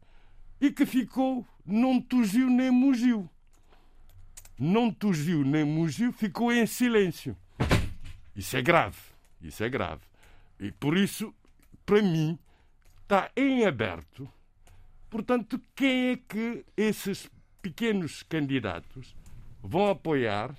e 0.60 0.70
que 0.70 0.86
ficou, 0.86 1.46
não 1.64 2.00
tugiu 2.00 2.48
nem 2.48 2.70
mugiu. 2.70 3.28
Não 4.58 4.92
tugiu 4.92 5.44
nem 5.44 5.64
mugiu, 5.64 6.12
ficou 6.12 6.52
em 6.52 6.66
silêncio. 6.66 7.36
Isso 8.34 8.56
é 8.56 8.62
grave. 8.62 8.96
Isso 9.42 9.62
é 9.64 9.68
grave. 9.68 10.02
E 10.58 10.70
por 10.72 10.96
isso, 10.96 11.34
para 11.86 12.02
mim, 12.02 12.38
está 13.02 13.30
em 13.36 13.64
aberto. 13.66 14.28
Portanto, 15.08 15.60
quem 15.74 16.10
é 16.10 16.16
que 16.16 16.64
esses 16.76 17.28
pequenos 17.60 18.22
candidatos 18.22 19.14
vão 19.62 19.90
apoiar 19.90 20.54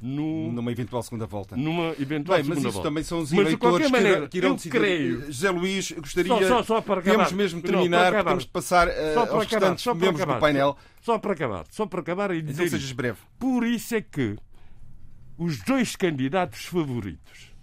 no, 0.00 0.50
numa 0.50 0.72
eventual 0.72 1.00
segunda 1.02 1.26
volta. 1.26 1.56
Numa 1.56 1.90
eventual 2.00 2.36
Bem, 2.38 2.44
segunda 2.44 2.54
mas 2.60 2.64
isso 2.64 2.72
volta. 2.72 2.88
também 2.88 3.04
são 3.04 3.18
os 3.20 3.30
mas, 3.30 3.40
eleitores 3.46 3.90
maneira, 3.90 4.28
que 4.28 4.38
irão 4.38 4.50
eu 4.50 4.54
decidir. 4.56 4.78
creio. 4.78 5.26
José 5.26 5.50
Luís, 5.50 5.92
gostaria. 5.92 6.32
Só, 6.32 6.48
só, 6.48 6.62
só 6.64 6.80
para 6.80 7.00
acabar. 7.00 7.16
Temos 7.18 7.32
mesmo 7.32 7.60
Não, 7.62 7.70
terminar, 7.70 8.08
acabar. 8.08 8.30
temos 8.30 8.44
de 8.44 8.50
passar 8.50 8.88
uh, 8.88 8.90
Só 9.14 9.26
para 9.26 9.34
aos 9.36 9.46
acabar, 9.46 9.60
restantes 9.60 9.84
só 9.84 9.92
para 9.94 10.00
membros 10.00 10.20
acabar. 10.22 10.38
do 10.38 10.40
painel. 10.40 10.76
Só 11.02 11.18
para 11.18 11.32
acabar, 11.34 11.64
só 11.70 11.86
para 11.86 12.00
acabar 12.00 12.30
e 12.32 12.38
Então 12.38 12.50
dizer 12.50 12.68
sejas 12.70 12.82
isto. 12.86 12.96
breve. 12.96 13.18
Por 13.38 13.64
isso 13.64 13.94
é 13.94 14.00
que 14.00 14.36
os 15.36 15.62
dois 15.62 15.96
candidatos 15.96 16.64
favoritos, 16.66 17.54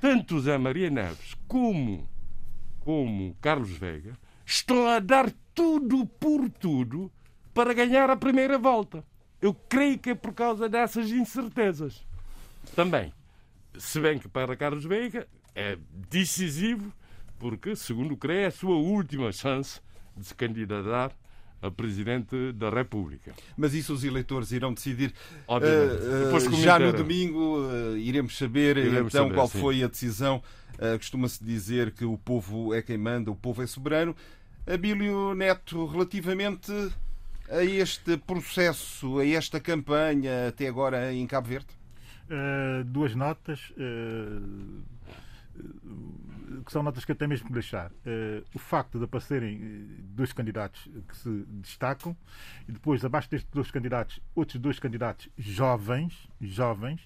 tanto 0.00 0.36
o 0.36 0.40
Zé 0.40 0.58
Maria 0.58 0.90
Neves 0.90 1.34
como, 1.46 2.08
como 2.80 3.34
Carlos 3.40 3.70
Veiga, 3.70 4.18
estão 4.44 4.86
a 4.86 4.98
dar 4.98 5.32
tudo 5.54 6.06
por 6.06 6.48
tudo 6.50 7.10
para 7.54 7.72
ganhar 7.72 8.10
a 8.10 8.16
primeira 8.16 8.58
volta. 8.58 9.04
Eu 9.40 9.54
creio 9.54 9.98
que 9.98 10.10
é 10.10 10.14
por 10.14 10.32
causa 10.34 10.68
dessas 10.68 11.10
incertezas. 11.10 12.06
Também. 12.74 13.12
Se 13.78 14.00
bem 14.00 14.18
que 14.18 14.28
para 14.28 14.56
Carlos 14.56 14.84
Veiga 14.84 15.26
é 15.54 15.78
decisivo, 15.90 16.92
porque, 17.38 17.76
segundo 17.76 18.16
creio, 18.16 18.44
é 18.44 18.46
a 18.46 18.50
sua 18.50 18.76
última 18.76 19.32
chance 19.32 19.80
de 20.16 20.26
se 20.26 20.34
candidatar 20.34 21.12
a 21.66 21.70
Presidente 21.70 22.52
da 22.52 22.70
República. 22.70 23.32
Mas 23.56 23.74
isso 23.74 23.92
os 23.92 24.04
eleitores 24.04 24.52
irão 24.52 24.72
decidir. 24.72 25.12
Obviamente. 25.46 26.02
Uh, 26.02 26.22
uh, 26.22 26.24
Depois 26.24 26.58
já 26.60 26.78
no 26.78 26.92
domingo 26.92 27.66
uh, 27.66 27.96
iremos 27.96 28.36
saber 28.36 28.76
Iremos 28.76 29.12
então 29.12 29.24
saber, 29.24 29.34
qual 29.34 29.48
sim. 29.48 29.60
foi 29.60 29.82
a 29.82 29.88
decisão. 29.88 30.42
Uh, 30.74 30.98
Costuma-se 30.98 31.42
dizer 31.42 31.90
que 31.92 32.04
o 32.04 32.18
povo 32.18 32.74
é 32.74 32.82
quem 32.82 32.98
manda, 32.98 33.30
o 33.30 33.36
povo 33.36 33.62
é 33.62 33.66
soberano. 33.66 34.14
Abílio 34.66 35.34
Neto, 35.34 35.86
relativamente 35.86 36.72
a 37.48 37.62
este 37.62 38.16
processo, 38.16 39.18
a 39.18 39.26
esta 39.26 39.60
campanha 39.60 40.48
até 40.48 40.66
agora 40.66 41.12
em 41.12 41.26
Cabo 41.26 41.48
Verde? 41.48 41.68
Uh, 42.28 42.84
duas 42.84 43.14
notas. 43.14 43.72
Que 46.64 46.72
são 46.72 46.82
notas 46.82 47.04
que 47.04 47.14
tenho 47.14 47.28
mesmo 47.28 47.46
que 47.46 47.52
deixar. 47.52 47.90
Uh, 47.90 48.44
o 48.54 48.58
facto 48.58 48.98
de 48.98 49.04
aparecerem 49.04 49.56
uh, 49.56 50.02
dois 50.02 50.32
candidatos 50.32 50.88
que 51.08 51.16
se 51.16 51.44
destacam 51.48 52.16
e 52.68 52.72
depois, 52.72 53.04
abaixo 53.04 53.30
destes 53.30 53.50
dois 53.52 53.70
candidatos, 53.70 54.20
outros 54.34 54.60
dois 54.60 54.78
candidatos 54.78 55.28
jovens, 55.38 56.28
jovens, 56.40 57.00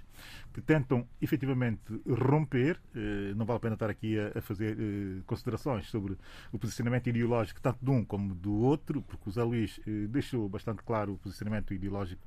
que 0.53 0.61
tentam 0.61 1.07
efetivamente 1.21 2.01
romper. 2.07 2.81
Uh, 2.95 3.35
não 3.37 3.45
vale 3.45 3.59
a 3.59 3.61
pena 3.61 3.75
estar 3.75 3.91
aqui 3.91 4.19
a, 4.19 4.39
a 4.39 4.41
fazer 4.41 4.77
uh, 4.77 5.23
considerações 5.27 5.87
sobre 5.87 6.17
o 6.53 6.59
posicionamento 6.59 7.09
ideológico 7.09 7.61
tanto 7.61 7.85
de 7.85 7.91
um 7.91 8.05
como 8.05 8.35
do 8.35 8.55
outro, 8.61 9.03
porque 9.03 9.29
o 9.29 9.33
Zé 9.33 9.43
Luís 9.43 9.81
deixou 10.09 10.49
bastante 10.49 10.83
claro 10.83 11.15
o 11.15 11.19
posicionamento 11.19 11.73
ideológico 11.75 12.23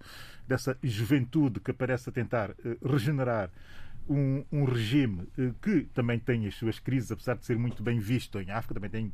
dessa 0.47 0.77
juventude 0.83 1.59
que 1.59 1.71
aparece 1.71 2.09
a 2.09 2.13
tentar 2.13 2.55
regenerar 2.83 3.49
um, 4.09 4.43
um 4.51 4.65
regime 4.65 5.27
eh, 5.37 5.51
que 5.61 5.81
também 5.93 6.19
tem 6.19 6.47
as 6.47 6.55
suas 6.55 6.79
crises, 6.79 7.11
apesar 7.11 7.35
de 7.35 7.45
ser 7.45 7.57
muito 7.57 7.81
bem 7.81 7.99
visto 7.99 8.39
em 8.39 8.51
África, 8.51 8.73
também 8.73 8.89
tem 8.89 9.13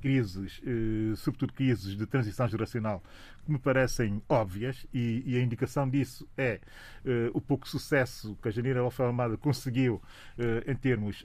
crises, 0.00 0.60
eh, 0.64 1.14
sobretudo 1.16 1.52
crises 1.52 1.96
de 1.96 2.06
transição 2.06 2.48
geracional, 2.48 3.02
que 3.44 3.52
me 3.52 3.58
parecem 3.58 4.22
óbvias, 4.28 4.86
e, 4.92 5.22
e 5.26 5.36
a 5.36 5.42
indicação 5.42 5.88
disso 5.88 6.26
é 6.36 6.60
eh, 7.04 7.30
o 7.34 7.40
pouco 7.40 7.68
sucesso 7.68 8.36
que 8.42 8.48
a 8.48 8.50
Janeira 8.50 8.80
Alfamada 8.80 9.36
conseguiu 9.36 10.00
eh, 10.38 10.64
em 10.66 10.76
termos 10.76 11.24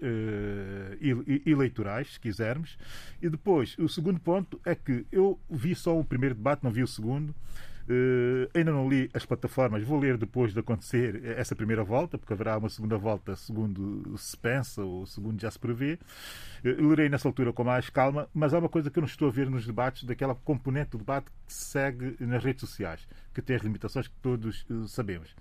ele- 0.99 1.41
eleitorais, 1.45 2.13
se 2.13 2.19
quisermos. 2.19 2.78
E 3.21 3.30
depois, 3.30 3.78
o 3.78 3.88
segundo 3.88 4.19
ponto 4.19 4.60
é 4.65 4.75
que 4.75 5.06
eu 5.12 5.39
vi 5.49 5.75
só 5.75 5.97
o 5.97 6.04
primeiro 6.04 6.36
debate, 6.36 6.63
não 6.63 6.71
vi 6.71 6.84
o 6.84 6.88
segundo. 6.88 7.34
Uh, 7.87 8.49
ainda 8.53 8.71
não 8.71 8.89
li 8.89 9.09
as 9.13 9.25
plataformas, 9.25 9.83
vou 9.83 9.99
ler 9.99 10.17
depois 10.17 10.53
de 10.53 10.59
acontecer 10.59 11.23
essa 11.37 11.55
primeira 11.55 11.83
volta, 11.83 12.17
porque 12.17 12.33
haverá 12.33 12.57
uma 12.57 12.69
segunda 12.69 12.97
volta, 12.97 13.35
segundo 13.35 14.17
se 14.17 14.35
pensa 14.35 14.81
ou 14.81 15.05
segundo 15.05 15.39
já 15.39 15.51
se 15.51 15.59
prevê. 15.59 15.99
Uh, 16.63 16.87
lerei 16.87 17.09
nessa 17.09 17.27
altura 17.27 17.53
com 17.53 17.63
mais 17.63 17.89
calma, 17.89 18.27
mas 18.33 18.53
há 18.53 18.59
uma 18.59 18.69
coisa 18.69 18.89
que 18.89 18.97
eu 18.97 19.01
não 19.01 19.07
estou 19.07 19.27
a 19.27 19.31
ver 19.31 19.49
nos 19.49 19.65
debates, 19.65 20.03
daquela 20.03 20.33
componente 20.33 20.91
do 20.91 20.97
debate 20.97 21.27
que 21.45 21.53
se 21.53 21.65
segue 21.65 22.15
nas 22.19 22.43
redes 22.43 22.61
sociais, 22.61 23.07
que 23.33 23.41
tem 23.41 23.55
as 23.55 23.61
limitações 23.61 24.07
que 24.07 24.15
todos 24.21 24.65
uh, 24.69 24.87
sabemos 24.87 25.35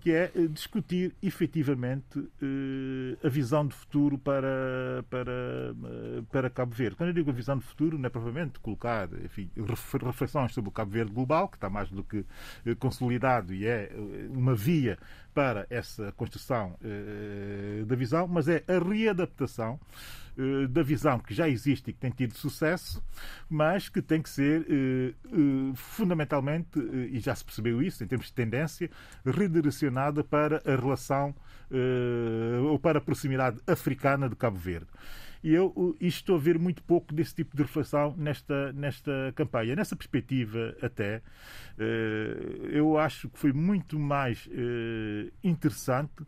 que 0.00 0.12
é 0.12 0.30
eh, 0.34 0.46
discutir 0.48 1.14
efetivamente 1.22 2.18
eh, 2.42 3.16
a 3.26 3.28
visão 3.28 3.66
de 3.66 3.74
futuro 3.74 4.16
para, 4.18 5.04
para, 5.10 5.32
eh, 5.32 6.22
para 6.30 6.50
Cabo 6.50 6.74
Verde. 6.74 6.96
Quando 6.96 7.08
eu 7.08 7.14
digo 7.14 7.30
a 7.30 7.32
visão 7.32 7.56
de 7.58 7.64
futuro, 7.64 7.98
não 7.98 8.06
é 8.06 8.10
propriamente 8.10 8.58
colocar 8.60 9.08
enfim, 9.24 9.50
ref- 9.56 9.94
reflexões 10.02 10.52
sobre 10.52 10.68
o 10.68 10.72
Cabo 10.72 10.90
Verde 10.92 11.12
global, 11.12 11.48
que 11.48 11.56
está 11.56 11.68
mais 11.68 11.90
do 11.90 12.02
que 12.04 12.24
consolidado 12.78 13.52
e 13.54 13.66
é 13.66 13.90
uma 14.30 14.54
via 14.54 14.98
para 15.38 15.68
essa 15.70 16.10
construção 16.16 16.74
eh, 16.82 17.84
da 17.86 17.94
visão, 17.94 18.26
mas 18.26 18.48
é 18.48 18.64
a 18.66 18.76
readaptação 18.76 19.78
eh, 20.36 20.66
da 20.66 20.82
visão 20.82 21.20
que 21.20 21.32
já 21.32 21.48
existe 21.48 21.90
e 21.90 21.92
que 21.92 22.00
tem 22.00 22.10
tido 22.10 22.34
sucesso, 22.34 23.00
mas 23.48 23.88
que 23.88 24.02
tem 24.02 24.20
que 24.20 24.28
ser 24.28 24.62
eh, 24.62 25.14
eh, 25.26 25.72
fundamentalmente, 25.76 26.80
eh, 26.80 27.10
e 27.12 27.20
já 27.20 27.36
se 27.36 27.44
percebeu 27.44 27.80
isso 27.80 28.02
em 28.02 28.08
termos 28.08 28.26
de 28.26 28.32
tendência, 28.32 28.90
redirecionada 29.24 30.24
para 30.24 30.60
a 30.66 30.74
relação 30.74 31.32
eh, 31.70 32.58
ou 32.62 32.76
para 32.76 32.98
a 32.98 33.00
proximidade 33.00 33.60
africana 33.64 34.28
de 34.28 34.34
Cabo 34.34 34.58
Verde. 34.58 34.88
E 35.42 35.52
eu 35.54 35.96
e 36.00 36.06
estou 36.08 36.36
a 36.36 36.38
ver 36.38 36.58
muito 36.58 36.82
pouco 36.82 37.14
desse 37.14 37.34
tipo 37.34 37.56
de 37.56 37.62
reflexão 37.62 38.14
nesta, 38.16 38.72
nesta 38.72 39.32
campanha. 39.36 39.76
Nessa 39.76 39.94
perspectiva, 39.94 40.76
até, 40.82 41.22
eh, 41.78 42.70
eu 42.70 42.98
acho 42.98 43.28
que 43.28 43.38
foi 43.38 43.52
muito 43.52 43.98
mais 43.98 44.48
eh, 44.52 45.30
interessante 45.44 46.22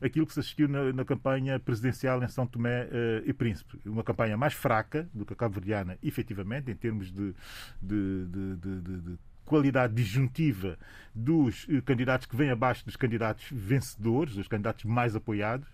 aquilo 0.00 0.26
que 0.26 0.32
se 0.32 0.40
assistiu 0.40 0.68
na, 0.68 0.92
na 0.92 1.04
campanha 1.04 1.58
presidencial 1.60 2.22
em 2.22 2.28
São 2.28 2.46
Tomé 2.46 2.88
eh, 2.90 3.22
e 3.26 3.32
Príncipe. 3.32 3.78
Uma 3.84 4.02
campanha 4.02 4.36
mais 4.36 4.54
fraca 4.54 5.08
do 5.12 5.24
que 5.26 5.32
a 5.32 5.36
cabo-verdiana, 5.36 5.98
efetivamente, 6.02 6.70
em 6.70 6.74
termos 6.74 7.10
de, 7.12 7.34
de, 7.82 8.24
de, 8.26 8.56
de- 8.56 8.80
de- 8.80 9.00
de 9.00 9.18
qualidade 9.44 9.92
disjuntiva 9.92 10.78
dos 11.14 11.66
candidatos 11.84 12.26
que 12.26 12.34
vêm 12.34 12.48
abaixo 12.50 12.82
dos 12.86 12.96
candidatos 12.96 13.46
vencedores, 13.52 14.34
dos 14.34 14.48
candidatos 14.48 14.84
mais 14.84 15.14
apoiados. 15.14 15.68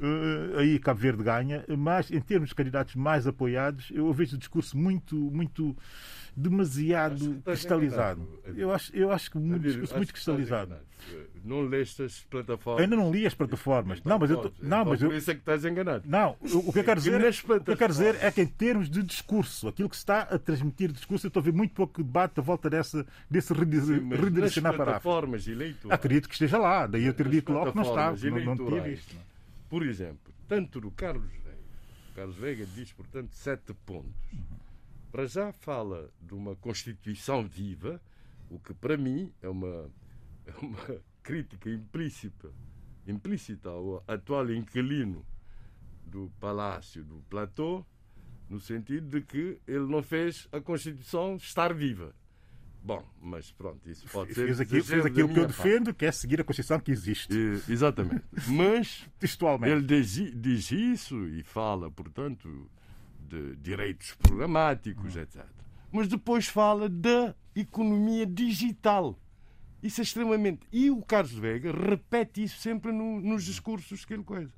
Eh, 0.00 0.58
aí 0.58 0.78
Cabo 0.78 1.00
Verde 1.00 1.22
ganha, 1.22 1.64
mas 1.76 2.10
em 2.10 2.20
termos 2.20 2.48
de 2.50 2.54
candidatos 2.54 2.94
mais 2.94 3.26
apoiados, 3.26 3.90
eu 3.94 4.12
vejo 4.12 4.36
o 4.36 4.38
discurso 4.38 4.76
muito, 4.76 5.14
muito 5.14 5.76
demasiado 6.36 7.40
cristalizado. 7.44 8.22
enganado. 8.22 8.60
Eu 8.60 8.72
acho, 8.72 8.94
eu 8.96 9.10
acho 9.12 9.30
que 9.30 9.38
discurso 9.38 9.94
muito 9.94 10.08
estás 10.08 10.10
cristalizado. 10.10 10.74
Não 11.44 11.60
leste 11.60 12.02
as 12.02 12.20
plataformas. 12.20 12.82
Ainda 12.82 12.96
não 12.96 13.12
li 13.12 13.26
as 13.26 13.34
plataformas. 13.34 14.02
Não, 14.02 14.18
mas 14.18 14.30
eu 14.30 14.38
Então, 14.38 14.52
não, 14.62 14.84
mas 14.84 15.02
eu 15.02 15.10
Por 15.10 15.16
isso 15.16 15.30
é 15.30 15.34
que 15.34 15.40
estás 15.40 15.64
enganado. 15.64 16.02
não, 16.06 16.36
o 16.40 16.68
o 16.68 16.72
que 16.72 16.78
eu 16.78 16.84
quero 16.84 17.00
Que 17.00 17.10
dizer, 17.10 17.20
nas 17.20 17.38
o 17.38 17.60
que 17.60 17.70
eu 17.70 17.76
quero 17.76 17.92
dizer 17.92 18.16
é 18.20 18.30
que 18.30 18.40
em 18.40 18.46
termos 18.46 18.88
de 18.90 19.02
discurso, 19.02 19.68
aquilo 19.68 19.88
que 19.88 19.96
se 19.96 20.02
está 20.02 20.22
a 20.22 20.38
transmitir 20.38 20.90
discurso, 20.90 21.26
eu 21.26 21.28
estou 21.28 21.40
a 21.40 21.44
ver 21.44 21.52
muito 21.52 21.74
pouco 21.74 22.02
debate 22.02 22.40
à 22.40 22.42
volta 22.42 22.70
dessa, 22.70 23.06
desse 23.30 23.52
redirecionar 23.52 24.74
para 24.74 24.92
a 24.92 24.96
África. 24.96 25.00
plataformas 25.00 25.46
eleitorais. 25.46 25.92
Acredito 25.94 26.28
que 26.28 26.34
esteja 26.34 26.58
lá, 26.58 26.86
daí 26.86 27.04
eu 27.04 27.12
ter 27.12 27.28
dito 27.28 27.52
logo 27.52 27.70
que 27.70 27.76
não 27.76 27.84
estava, 27.84 28.16
não, 28.30 28.44
não 28.44 28.56
tinha 28.56 28.82
visto. 28.82 29.14
Por 29.74 29.84
exemplo, 29.84 30.32
tanto 30.46 30.80
do 30.80 30.88
Carlos 30.92 31.32
Veiga. 31.32 31.58
Carlos 32.14 32.36
Veiga 32.36 32.64
diz, 32.64 32.92
portanto, 32.92 33.32
sete 33.32 33.74
pontos. 33.74 34.14
Para 35.10 35.26
já 35.26 35.52
fala 35.52 36.12
de 36.20 36.32
uma 36.32 36.54
Constituição 36.54 37.44
viva, 37.44 38.00
o 38.48 38.60
que 38.60 38.72
para 38.72 38.96
mim 38.96 39.32
é 39.42 39.48
uma, 39.48 39.90
é 40.46 40.52
uma 40.62 41.02
crítica 41.24 41.68
implícita, 41.68 42.52
implícita 43.04 43.68
ao 43.68 44.04
atual 44.06 44.48
inquilino 44.52 45.26
do 46.06 46.30
Palácio 46.38 47.02
do 47.02 47.24
Platô, 47.28 47.84
no 48.48 48.60
sentido 48.60 49.08
de 49.08 49.22
que 49.22 49.60
ele 49.66 49.88
não 49.88 50.04
fez 50.04 50.46
a 50.52 50.60
Constituição 50.60 51.34
estar 51.34 51.74
viva. 51.74 52.14
Bom, 52.86 53.02
mas 53.22 53.50
pronto, 53.50 53.88
isso 53.88 54.06
pode 54.12 54.34
ser. 54.34 54.44
Fez 54.44 54.60
aquilo, 54.60 54.84
fez 54.84 55.06
aquilo 55.06 55.28
que 55.30 55.38
eu 55.40 55.46
parte. 55.46 55.56
defendo, 55.56 55.94
que 55.94 56.04
é 56.04 56.12
seguir 56.12 56.38
a 56.42 56.44
Constituição 56.44 56.78
que 56.78 56.92
existe, 56.92 57.32
Eh, 57.34 57.72
Exatamente. 57.72 58.22
Mas 58.46 59.08
textualmente. 59.18 59.72
ele 59.72 59.82
diz, 59.82 60.10
diz 60.38 60.70
isso 60.70 61.26
e 61.28 61.42
fala, 61.42 61.90
portanto, 61.90 62.70
de 63.26 63.56
direitos 63.56 64.12
programáticos, 64.16 65.16
etc. 65.16 65.46
Mas 65.90 66.08
depois 66.08 66.46
fala 66.46 66.86
da 66.88 67.34
economia 67.56 68.26
digital. 68.26 69.18
Isso 69.82 70.00
é 70.00 70.04
extremamente. 70.04 70.66
E 70.70 70.90
o 70.90 71.00
Carlos 71.02 71.32
Vega 71.32 71.72
repete 71.72 72.42
isso 72.42 72.58
sempre 72.58 72.92
no, 72.92 73.18
nos 73.20 73.44
discursos 73.44 74.04
que 74.04 74.12
ele 74.12 74.24
coisa. 74.24 74.52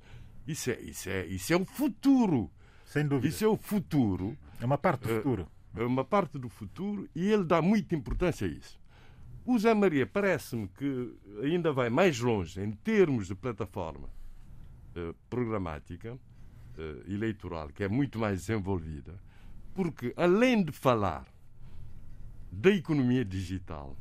Isso 0.49 0.70
é, 0.70 0.81
isso, 0.81 1.09
é, 1.09 1.27
isso 1.27 1.53
é 1.53 1.57
o 1.57 1.64
futuro. 1.64 2.51
Sem 2.85 3.07
dúvida. 3.07 3.29
Isso 3.29 3.45
é 3.45 3.49
o 3.49 3.57
futuro. 3.57 4.37
É 4.61 4.64
uma 4.64 4.79
parte 4.79 5.03
do 5.03 5.09
futuro. 5.16 5.49
É 5.77 5.85
uma 5.85 6.05
parte 6.05 6.39
do 6.39 6.49
futuro 6.49 7.09
e 7.14 7.27
ele 7.31 7.45
dá 7.45 7.61
muita 7.61 7.95
importância 7.95 8.47
a 8.47 8.51
isso. 8.51 8.79
O 9.45 9.59
Zé 9.59 9.74
Maria 9.74 10.07
parece-me 10.07 10.66
que 10.68 11.14
ainda 11.43 11.72
vai 11.72 11.89
mais 11.91 12.18
longe 12.18 12.61
em 12.61 12.72
termos 12.72 13.29
de 13.29 13.35
plataforma 13.35 14.09
eh, 14.95 15.14
programática 15.31 16.18
eh, 16.79 17.03
eleitoral, 17.07 17.68
que 17.68 17.85
é 17.85 17.89
muito 17.89 18.18
mais 18.18 18.41
desenvolvida, 18.41 19.20
porque 19.74 20.12
além 20.16 20.64
de 20.64 20.72
falar 20.72 21.27
da 22.51 22.70
economia 22.70 23.24
digital, 23.24 23.97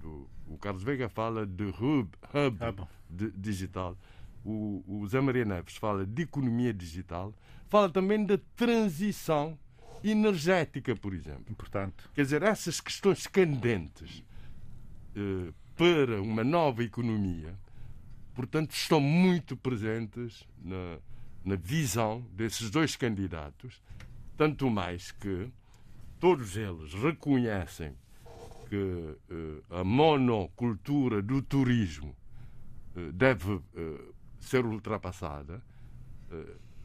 do, 0.00 0.28
o 0.48 0.58
Carlos 0.58 0.82
Veiga 0.82 1.08
fala 1.08 1.46
de 1.46 1.64
hub, 1.64 2.10
hub 2.34 2.64
Hub. 2.68 2.86
de- 3.08 3.30
digital, 3.30 3.96
o, 4.44 4.82
o 4.86 5.06
Zé 5.06 5.20
Maria 5.20 5.44
Neves 5.44 5.76
fala 5.76 6.04
de 6.04 6.22
economia 6.22 6.74
digital, 6.74 7.32
fala 7.68 7.88
também 7.88 8.24
da 8.26 8.38
transição 8.56 9.56
energética, 10.02 10.94
por 10.96 11.14
exemplo. 11.14 11.44
Importante. 11.50 11.94
Quer 12.14 12.22
dizer, 12.22 12.42
essas 12.42 12.80
questões 12.80 13.26
candentes 13.26 14.24
eh, 15.14 15.52
para 15.76 16.20
uma 16.20 16.44
nova 16.44 16.82
economia, 16.84 17.54
portanto, 18.34 18.72
estão 18.72 19.00
muito 19.00 19.56
presentes 19.56 20.46
na, 20.62 20.98
na 21.44 21.56
visão 21.56 22.24
desses 22.32 22.70
dois 22.70 22.96
candidatos, 22.96 23.82
tanto 24.36 24.70
mais 24.70 25.10
que 25.12 25.50
todos 26.18 26.56
eles 26.56 26.92
reconhecem 26.94 27.94
que 28.68 29.16
eh, 29.30 29.80
a 29.80 29.82
monocultura 29.82 31.20
do 31.20 31.42
turismo 31.42 32.14
eh, 32.94 33.10
deve 33.12 33.60
eh, 33.74 34.00
ser 34.38 34.64
ultrapassada. 34.64 35.62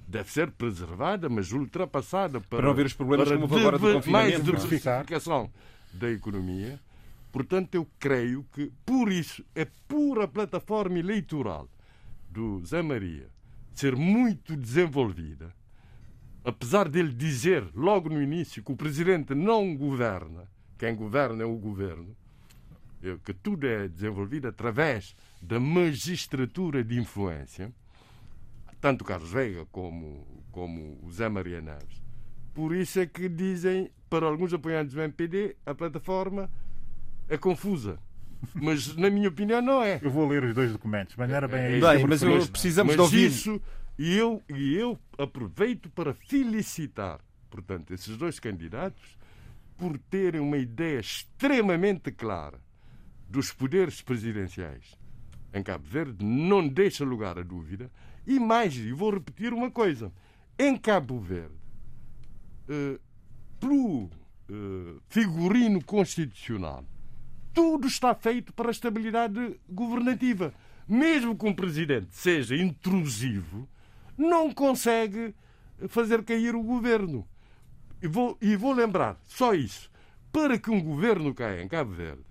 Deve 0.07 0.31
ser 0.31 0.51
preservada, 0.51 1.27
mas 1.27 1.51
ultrapassada 1.51 2.39
para, 2.39 2.61
não 2.61 2.71
haver 2.71 2.85
os 2.85 2.93
problemas 2.93 3.27
para 3.27 3.39
como 3.39 3.57
agora 3.57 3.77
do 3.79 3.83
mais 3.83 3.95
confinamento, 3.95 4.11
não 4.11 4.53
é? 4.53 4.57
diversificação 4.57 5.51
da 5.93 6.11
economia. 6.11 6.79
Portanto, 7.31 7.75
eu 7.75 7.87
creio 7.99 8.45
que, 8.53 8.71
por 8.85 9.11
isso, 9.11 9.43
é 9.53 9.65
pura 9.87 10.27
plataforma 10.27 10.99
eleitoral 10.99 11.67
do 12.29 12.63
Zé 12.65 12.81
Maria 12.81 13.29
ser 13.73 13.95
muito 13.95 14.55
desenvolvida, 14.55 15.53
apesar 16.43 16.87
dele 16.87 17.11
dizer 17.11 17.67
logo 17.75 18.07
no 18.07 18.21
início 18.21 18.63
que 18.63 18.71
o 18.71 18.75
presidente 18.77 19.35
não 19.35 19.75
governa, 19.75 20.47
quem 20.77 20.95
governa 20.95 21.43
é 21.43 21.45
o 21.45 21.57
governo, 21.57 22.15
eh, 23.03 23.17
que 23.23 23.33
tudo 23.33 23.67
é 23.67 23.87
desenvolvido 23.87 24.47
através 24.47 25.15
da 25.41 25.59
magistratura 25.59 26.83
de 26.83 26.97
influência, 26.97 27.73
tanto 28.85 29.01
o 29.01 29.05
Carlos 29.05 29.31
Veiga 29.31 29.65
como, 29.71 30.43
como 30.51 30.99
o 31.01 31.11
Zé 31.11 31.27
Maria 31.27 31.59
Neves. 31.59 32.03
Por 32.53 32.75
isso 32.75 32.99
é 32.99 33.07
que 33.07 33.27
dizem, 33.27 33.89
para 34.07 34.27
alguns 34.27 34.53
apoiantes 34.53 34.93
do 34.93 35.01
MPD, 35.01 35.55
a 35.65 35.73
plataforma 35.73 36.47
é 37.27 37.35
confusa. 37.35 37.97
Mas, 38.53 38.95
na 38.95 39.09
minha 39.09 39.27
opinião, 39.29 39.59
não 39.59 39.81
é. 39.83 39.99
Eu 40.03 40.11
vou 40.11 40.27
ler 40.27 40.43
os 40.43 40.53
dois 40.53 40.71
documentos, 40.71 41.15
mas 41.15 41.27
não 41.27 41.35
era 41.35 41.47
bem 41.47 41.61
É 41.61 41.65
aí. 41.65 41.77
isso 41.79 41.87
Bem, 41.89 42.05
mas 42.05 42.21
eu- 42.21 42.47
precisamos 42.47 42.95
Mas 42.95 42.95
de 42.95 43.01
ouvir. 43.01 43.25
Isso, 43.27 43.59
e 43.97 44.15
eu, 44.15 44.39
e 44.47 44.75
eu 44.75 44.99
aproveito 45.17 45.89
para 45.89 46.13
felicitar, 46.13 47.19
portanto, 47.49 47.91
esses 47.91 48.15
dois 48.15 48.39
candidatos 48.39 49.17
por 49.77 49.97
terem 49.97 50.39
uma 50.39 50.57
ideia 50.57 50.99
extremamente 50.99 52.11
clara 52.11 52.59
dos 53.27 53.51
poderes 53.51 53.99
presidenciais 54.03 54.95
em 55.51 55.63
Cabo 55.63 55.85
Verde, 55.87 56.23
não 56.23 56.67
deixa 56.67 57.03
lugar 57.03 57.39
a 57.39 57.41
dúvida. 57.41 57.89
E 58.25 58.39
mais, 58.39 58.75
e 58.75 58.91
vou 58.91 59.11
repetir 59.11 59.53
uma 59.53 59.69
coisa: 59.69 60.11
em 60.57 60.75
Cabo 60.77 61.19
Verde, 61.19 61.53
eh, 62.67 62.99
pelo 63.59 64.09
eh, 64.49 64.99
figurino 65.09 65.83
constitucional, 65.83 66.83
tudo 67.53 67.87
está 67.87 68.13
feito 68.15 68.53
para 68.53 68.69
a 68.69 68.71
estabilidade 68.71 69.59
governativa. 69.69 70.53
Mesmo 70.87 71.35
que 71.35 71.47
um 71.47 71.53
presidente 71.53 72.09
seja 72.11 72.55
intrusivo, 72.55 73.67
não 74.15 74.53
consegue 74.53 75.33
fazer 75.87 76.23
cair 76.23 76.55
o 76.55 76.61
governo. 76.61 77.27
E 78.01 78.07
vou, 78.07 78.37
e 78.39 78.55
vou 78.55 78.71
lembrar 78.71 79.19
só 79.25 79.53
isso. 79.53 79.89
Para 80.31 80.59
que 80.59 80.69
um 80.69 80.81
governo 80.81 81.33
caia 81.33 81.63
em 81.63 81.67
Cabo 81.67 81.91
Verde, 81.91 82.21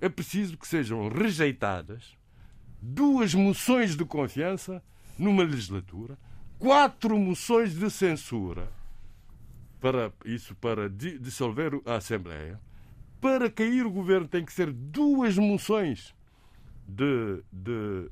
é 0.00 0.08
preciso 0.08 0.56
que 0.56 0.66
sejam 0.66 1.08
rejeitadas 1.08 2.16
duas 2.80 3.34
moções 3.34 3.94
de 3.94 4.04
confiança 4.04 4.82
numa 5.20 5.42
legislatura, 5.44 6.18
quatro 6.58 7.18
moções 7.18 7.74
de 7.74 7.90
censura, 7.90 8.72
para 9.80 10.10
isso 10.24 10.54
para 10.54 10.88
di- 10.88 11.18
dissolver 11.18 11.80
a 11.84 11.96
Assembleia. 11.96 12.58
Para 13.20 13.50
cair 13.50 13.84
o 13.84 13.90
governo 13.90 14.26
tem 14.26 14.44
que 14.44 14.52
ser 14.52 14.72
duas 14.72 15.36
moções 15.36 16.14
de, 16.88 17.42
de 17.52 18.10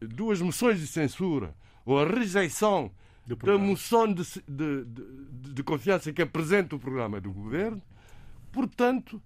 duas 0.00 0.40
moções 0.40 0.80
de 0.80 0.86
censura 0.88 1.54
ou 1.86 2.00
a 2.00 2.04
rejeição 2.06 2.90
da 3.26 3.56
moção 3.58 4.12
de, 4.12 4.22
de- 4.48 4.84
de- 4.84 5.54
de 5.54 5.62
confiança 5.62 6.12
que 6.12 6.20
apresenta 6.20 6.74
o 6.74 6.78
programa 6.80 7.20
do 7.20 7.32
governo. 7.32 7.80
Portanto, 8.52 9.22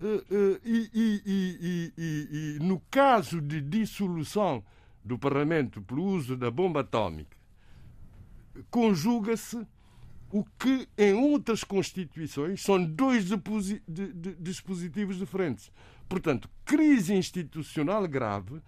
eh, 0.00 0.24
eh, 0.30 0.60
e- 0.64 0.90
e- 0.94 1.92
e- 1.98 2.56
e 2.58 2.64
no 2.64 2.80
caso 2.90 3.40
de 3.40 3.60
dissolução 3.60 4.64
do 5.04 5.18
Parlamento 5.18 5.82
pelo 5.82 6.04
uso 6.04 6.36
da 6.36 6.50
bomba 6.50 6.80
atómica, 6.80 7.36
conjuga-se 8.70 9.66
o 10.30 10.44
que 10.58 10.88
em 10.96 11.12
outras 11.12 11.62
constituições 11.62 12.62
são 12.62 12.82
dois 12.82 13.26
dispositivos 14.38 15.18
diferentes. 15.18 15.70
Portanto, 16.08 16.48
crise 16.64 17.14
institucional 17.14 18.06
grave 18.08 18.62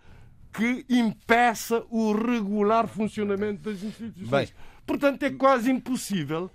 que 0.53 0.85
impeça 0.89 1.85
o 1.91 2.12
regular 2.12 2.87
funcionamento 2.87 3.62
das 3.62 3.82
instituições. 3.82 4.51
Bem. 4.51 4.57
Portanto, 4.87 5.22
é 5.22 5.30
quase 5.30 5.70
impossível, 5.70 6.51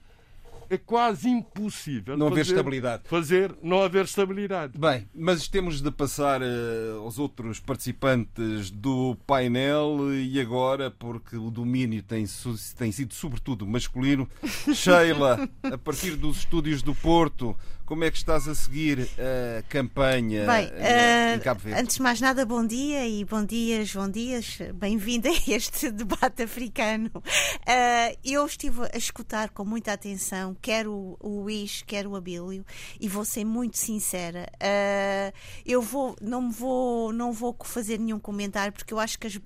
é 0.70 0.78
quase 0.78 1.28
impossível 1.30 2.16
Não 2.18 2.28
haver 2.28 2.40
fazer- 2.46 2.52
estabilidade. 2.52 3.04
Fazer 3.06 3.56
não 3.64 3.82
haver 3.82 4.06
estabilidade. 4.06 4.78
Bem, 4.78 5.08
mas 5.14 5.48
temos 5.48 5.82
de 5.82 5.90
passar 5.92 6.42
eh, 6.42 6.46
aos 7.00 7.18
outros 7.18 7.60
participantes 7.60 8.70
do 8.72 9.16
painel 9.26 10.14
e 10.14 10.40
agora, 10.40 10.92
porque 10.92 11.36
o 11.36 11.50
domínio 11.50 12.04
tem, 12.04 12.26
tem 12.78 12.92
sido 12.92 13.14
sobretudo 13.14 13.66
masculino, 13.66 14.28
Sheila, 14.74 15.50
a 15.64 15.78
partir 15.78 16.16
dos 16.16 16.38
estúdios 16.40 16.82
do 16.82 16.94
Porto, 16.96 17.56
como 17.86 18.04
é 18.04 18.12
que 18.12 18.18
estás 18.18 18.48
a 18.48 18.54
seguir 18.54 19.10
a 19.58 19.64
campanha 19.64 20.46
Bem, 20.46 20.66
eh, 20.76 21.32
eh, 21.32 21.36
em 21.36 21.40
Cabo 21.40 21.60
Verde? 21.62 21.82
antes 21.82 21.96
de 21.96 22.02
mais 22.04 22.22
nada, 22.22 22.46
bom 22.46 22.64
dia 22.66 23.08
e 23.08 23.26
bom 23.26 23.44
dia, 23.44 23.84
João 23.84 24.10
Dias. 24.12 24.60
Bem-vindo 24.76 25.28
a 25.28 25.32
este 25.52 25.90
debate 25.92 26.44
africano. 26.44 27.10
Eh, 27.66 28.16
eu 28.24 28.46
estive 28.46 28.82
a 28.94 28.98
escutar 28.98 29.50
com 29.50 29.66
muita 29.66 29.92
atenção, 29.94 30.56
quer 30.62 30.88
o, 30.88 31.18
o 31.20 31.42
Luís, 31.42 31.84
quer 31.86 32.06
o 32.08 32.16
Abílio, 32.16 32.66
e 33.00 33.08
vou 33.08 33.24
ser 33.26 33.46
muito 33.46 33.78
sincera. 33.78 34.48
Eh, 34.60 35.34
eu 35.66 35.82
vou, 35.82 36.16
não 36.22 36.52
vou, 36.52 37.12
não 37.14 37.32
vou 37.32 37.56
fazer 37.64 38.00
nenhum 38.00 38.20
comentário 38.20 38.72
porque 38.74 38.94
eu 38.94 39.00
acho 39.00 39.18
que 39.20 39.28
as, 39.28 39.40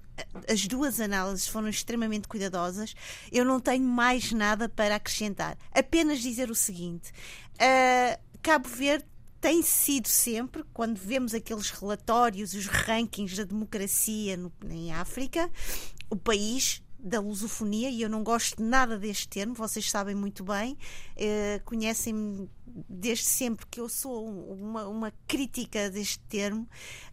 as 0.49 0.67
duas 0.67 0.99
análises 0.99 1.47
foram 1.47 1.67
extremamente 1.69 2.27
cuidadosas. 2.27 2.93
Eu 3.31 3.45
não 3.45 3.59
tenho 3.59 3.83
mais 3.85 4.31
nada 4.31 4.67
para 4.69 4.95
acrescentar. 4.95 5.57
Apenas 5.71 6.19
dizer 6.19 6.49
o 6.49 6.55
seguinte: 6.55 7.11
eh, 7.59 8.19
Cabo 8.41 8.67
Verde 8.67 9.05
tem 9.39 9.61
sido 9.61 10.07
sempre, 10.07 10.63
quando 10.73 10.97
vemos 10.97 11.33
aqueles 11.33 11.69
relatórios, 11.69 12.53
os 12.53 12.65
rankings 12.65 13.35
da 13.35 13.43
democracia 13.43 14.37
no- 14.37 14.53
em 14.69 14.93
África, 14.93 15.51
o 16.09 16.15
país 16.15 16.81
da 17.03 17.19
lusofonia, 17.19 17.89
e 17.89 18.01
eu 18.01 18.09
não 18.09 18.23
gosto 18.23 18.63
nada 18.63 18.97
deste 18.97 19.27
termo, 19.27 19.53
vocês 19.53 19.91
sabem 19.91 20.15
muito 20.15 20.41
bem, 20.41 20.77
eh, 21.17 21.61
conhecem-me 21.65 22.49
desde 22.65 23.25
sempre 23.25 23.65
que 23.67 23.81
eu 23.81 23.89
sou 23.89 24.25
uma, 24.25 24.87
uma 24.87 25.13
crítica 25.27 25.89
deste 25.89 26.19
termo, 26.21 26.67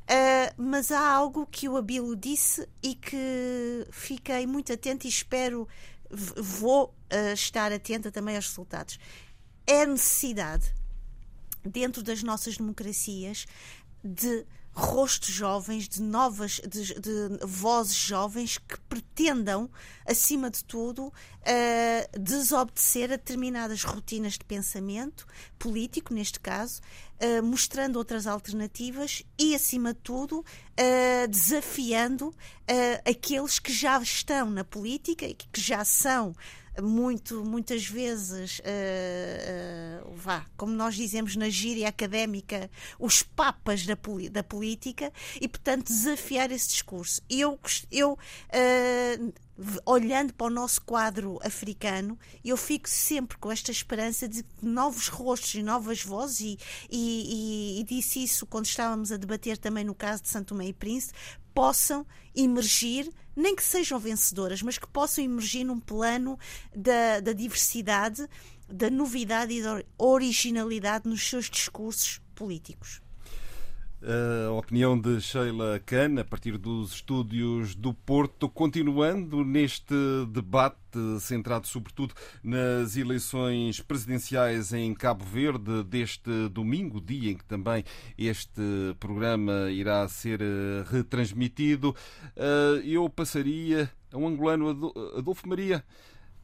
eh, 0.06 0.54
mas 0.56 0.92
há 0.92 1.10
algo 1.10 1.44
que 1.44 1.68
o 1.68 1.76
Abilo 1.76 2.14
disse 2.14 2.68
e 2.80 2.94
que 2.94 3.84
fiquei 3.90 4.46
muito 4.46 4.72
atenta 4.72 5.08
e 5.08 5.10
espero, 5.10 5.66
vou 6.08 6.94
eh, 7.10 7.32
estar 7.32 7.72
atenta 7.72 8.12
também 8.12 8.36
aos 8.36 8.46
resultados. 8.46 8.96
É 9.66 9.82
a 9.82 9.86
necessidade 9.86 10.72
dentro 11.64 12.00
das 12.02 12.22
nossas 12.22 12.56
democracias 12.56 13.44
de 14.04 14.46
rostos 14.80 15.28
jovens, 15.28 15.88
de 15.88 16.00
novas, 16.00 16.60
de, 16.66 16.94
de 16.94 17.46
vozes 17.46 17.94
jovens 17.94 18.58
que 18.58 18.80
pretendam, 18.88 19.70
acima 20.06 20.50
de 20.50 20.64
tudo, 20.64 21.08
uh, 21.08 22.18
desobedecer 22.18 23.12
a 23.12 23.16
determinadas 23.16 23.84
rotinas 23.84 24.32
de 24.34 24.44
pensamento 24.44 25.26
político, 25.58 26.14
neste 26.14 26.40
caso, 26.40 26.80
uh, 27.20 27.42
mostrando 27.42 27.96
outras 27.96 28.26
alternativas 28.26 29.22
e, 29.38 29.54
acima 29.54 29.92
de 29.92 30.00
tudo, 30.00 30.40
uh, 30.40 31.28
desafiando 31.28 32.34
aqueles 33.04 33.58
que 33.58 33.72
já 33.72 34.00
estão 34.00 34.48
na 34.48 34.62
política 34.62 35.26
e 35.26 35.34
que 35.34 35.60
já 35.60 35.84
são 35.84 36.34
muito, 36.82 37.44
muitas 37.44 37.86
vezes, 37.86 38.60
uh, 38.60 40.08
uh, 40.08 40.14
vá, 40.14 40.46
como 40.56 40.72
nós 40.72 40.94
dizemos 40.94 41.36
na 41.36 41.48
gíria 41.48 41.88
académica, 41.88 42.70
os 42.98 43.22
papas 43.22 43.84
da, 43.84 43.96
da 44.30 44.42
política 44.42 45.12
e, 45.40 45.48
portanto, 45.48 45.86
desafiar 45.86 46.50
esse 46.50 46.68
discurso. 46.68 47.22
E 47.28 47.40
eu, 47.40 47.58
eu 47.90 48.12
uh, 48.12 49.32
olhando 49.84 50.32
para 50.32 50.46
o 50.46 50.50
nosso 50.50 50.80
quadro 50.82 51.38
africano, 51.42 52.18
eu 52.44 52.56
fico 52.56 52.88
sempre 52.88 53.36
com 53.36 53.52
esta 53.52 53.70
esperança 53.70 54.26
de 54.26 54.44
novos 54.62 55.08
rostos 55.08 55.54
e 55.54 55.62
novas 55.62 56.02
vozes, 56.02 56.40
e, 56.40 56.58
e, 56.90 57.76
e, 57.78 57.80
e 57.80 57.84
disse 57.84 58.22
isso 58.22 58.46
quando 58.46 58.66
estávamos 58.66 59.12
a 59.12 59.16
debater 59.16 59.58
também 59.58 59.84
no 59.84 59.94
caso 59.94 60.22
de 60.22 60.28
Santo 60.28 60.60
e 60.62 60.72
Príncipe, 60.72 61.18
possam 61.54 62.06
emergir, 62.34 63.10
nem 63.34 63.54
que 63.54 63.64
sejam 63.64 63.98
vencedoras, 63.98 64.62
mas 64.62 64.78
que 64.78 64.86
possam 64.86 65.24
emergir 65.24 65.64
num 65.64 65.80
plano 65.80 66.38
da, 66.74 67.20
da 67.20 67.32
diversidade, 67.32 68.26
da 68.68 68.88
novidade 68.90 69.52
e 69.52 69.62
da 69.62 69.82
originalidade 69.98 71.08
nos 71.08 71.28
seus 71.28 71.50
discursos 71.50 72.20
políticos. 72.34 73.00
A 74.02 74.50
opinião 74.52 74.98
de 74.98 75.20
Sheila 75.20 75.78
Kahn, 75.84 76.18
a 76.18 76.24
partir 76.24 76.56
dos 76.56 76.92
estúdios 76.92 77.74
do 77.74 77.92
Porto, 77.92 78.48
continuando 78.48 79.44
neste 79.44 79.94
debate 80.32 80.78
centrado 81.20 81.66
sobretudo 81.66 82.14
nas 82.42 82.96
eleições 82.96 83.78
presidenciais 83.80 84.72
em 84.72 84.94
Cabo 84.94 85.22
Verde 85.22 85.84
deste 85.84 86.48
domingo, 86.48 86.98
dia 86.98 87.32
em 87.32 87.36
que 87.36 87.44
também 87.44 87.84
este 88.16 88.62
programa 88.98 89.70
irá 89.70 90.08
ser 90.08 90.40
eh, 90.40 90.82
retransmitido. 90.90 91.94
Eh, 92.34 92.82
eu 92.86 93.06
passaria 93.10 93.90
a 94.10 94.16
um 94.16 94.26
angolano, 94.26 94.94
Adolfo 95.14 95.46
Maria. 95.46 95.84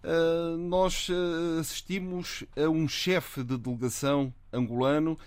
Eh, 0.02 0.56
nós 0.58 1.08
assistimos 1.58 2.44
a 2.54 2.68
um 2.68 2.86
chefe 2.86 3.42
de 3.42 3.56
delegação 3.56 4.30
angolano 4.52 5.18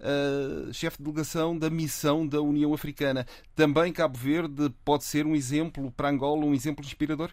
uh, 0.00 0.72
chefe 0.72 0.98
de 0.98 1.04
delegação 1.04 1.56
da 1.56 1.70
missão 1.70 2.26
da 2.26 2.40
União 2.40 2.72
Africana. 2.74 3.26
Também 3.54 3.92
Cabo 3.92 4.18
Verde 4.18 4.70
pode 4.84 5.04
ser 5.04 5.26
um 5.26 5.34
exemplo 5.34 5.90
para 5.92 6.10
Angola, 6.10 6.44
um 6.44 6.54
exemplo 6.54 6.84
inspirador? 6.84 7.30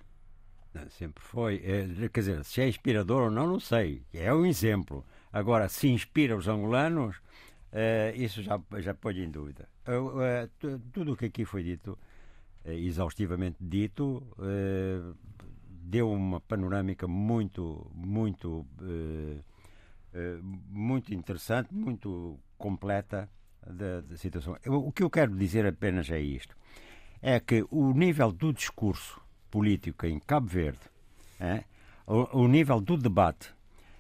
Sempre 0.89 1.24
foi. 1.24 1.61
É, 1.64 2.09
quer 2.09 2.20
dizer, 2.20 2.43
se 2.43 2.61
é 2.61 2.68
inspirador 2.68 3.24
ou 3.24 3.32
não, 3.32 3.47
não 3.47 3.59
sei. 3.59 4.03
É 4.14 4.34
um 4.34 4.45
exemplo. 4.45 5.05
Agora, 5.32 5.70
se 5.70 5.88
inspira 5.88 6.36
os 6.36 6.47
angolanos, 6.47 7.18
uh, 7.18 8.16
isso 8.16 8.41
já, 8.41 8.59
já 8.80 8.93
pode 8.93 9.22
em 9.22 9.30
dúvida. 9.30 9.68
Uh, 9.88 10.80
tudo 10.91 11.14
o 11.14 11.18
que 11.18 11.26
aqui 11.26 11.45
foi 11.45 11.64
dito, 11.64 11.97
exaustivamente 12.66 13.57
dito, 13.59 14.26
deu 15.68 16.09
uma 16.11 16.39
panorâmica 16.39 17.07
muito, 17.07 17.91
muito, 17.93 18.66
muito 20.70 21.14
interessante, 21.14 21.74
muito 21.74 22.39
completa 22.64 23.30
da, 23.68 23.99
da 23.99 24.16
situação. 24.16 24.55
Eu, 24.64 24.76
o 24.76 24.91
que 24.93 25.03
eu 25.03 25.09
quero 25.09 25.36
dizer 25.36 25.66
apenas 25.66 26.09
é 26.09 26.20
isto: 26.22 26.55
é 27.22 27.38
que 27.41 27.66
o 27.70 27.91
nível 27.91 28.32
do 28.32 28.53
discurso 28.53 29.22
político 29.51 30.05
em 30.05 30.18
Cabo 30.18 30.47
Verde, 30.47 30.80
é, 31.41 31.66
o, 32.07 32.43
o, 32.43 32.47
nível 32.47 32.80
do 32.80 32.95
debate 32.95 33.53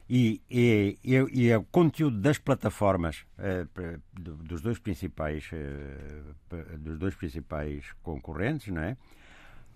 e, 0.09 0.41
e, 0.49 0.97
e, 1.03 1.13
e, 1.13 1.55
o 1.55 1.63
conteúdo 1.63 2.21
das 2.21 2.37
plataformas 2.37 3.25
é, 3.37 3.67
dos 4.13 4.61
dois 4.61 4.79
principais 4.79 5.49
é, 5.51 6.77
dos 6.77 6.97
dois 6.97 7.15
principais 7.15 7.91
concorrentes, 8.01 8.73
não 8.73 8.81
é? 8.81 8.95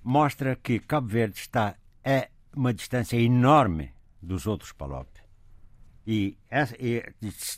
mostra 0.02 0.56
que 0.56 0.80
Cabo 0.80 1.08
Verde 1.08 1.38
está 1.40 1.76
a 2.06 2.28
uma 2.56 2.74
distância 2.74 3.18
enorme 3.18 3.92
dos 4.22 4.48
outros 4.48 4.72
PALOP. 4.72 5.10
E, 6.06 6.38
e 6.80 7.04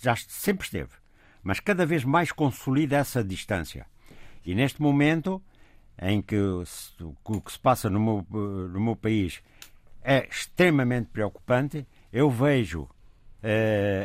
já 0.02 0.16
sempre 0.16 0.66
esteve 0.66 0.90
mas 1.44 1.60
cada 1.60 1.86
vez 1.86 2.04
mais 2.04 2.32
consolida 2.32 2.98
essa 2.98 3.24
distância. 3.24 3.86
E 4.46 4.56
neste 4.56 4.82
momento, 4.82 5.42
em 6.02 6.22
que 6.22 6.38
o 6.38 7.42
que 7.42 7.52
se 7.52 7.60
passa 7.60 7.90
no 7.90 8.00
meu, 8.00 8.26
no 8.70 8.80
meu 8.80 8.96
país 8.96 9.42
é 10.02 10.28
extremamente 10.28 11.10
preocupante, 11.10 11.86
eu 12.12 12.30
vejo 12.30 12.82
uh, 12.84 12.90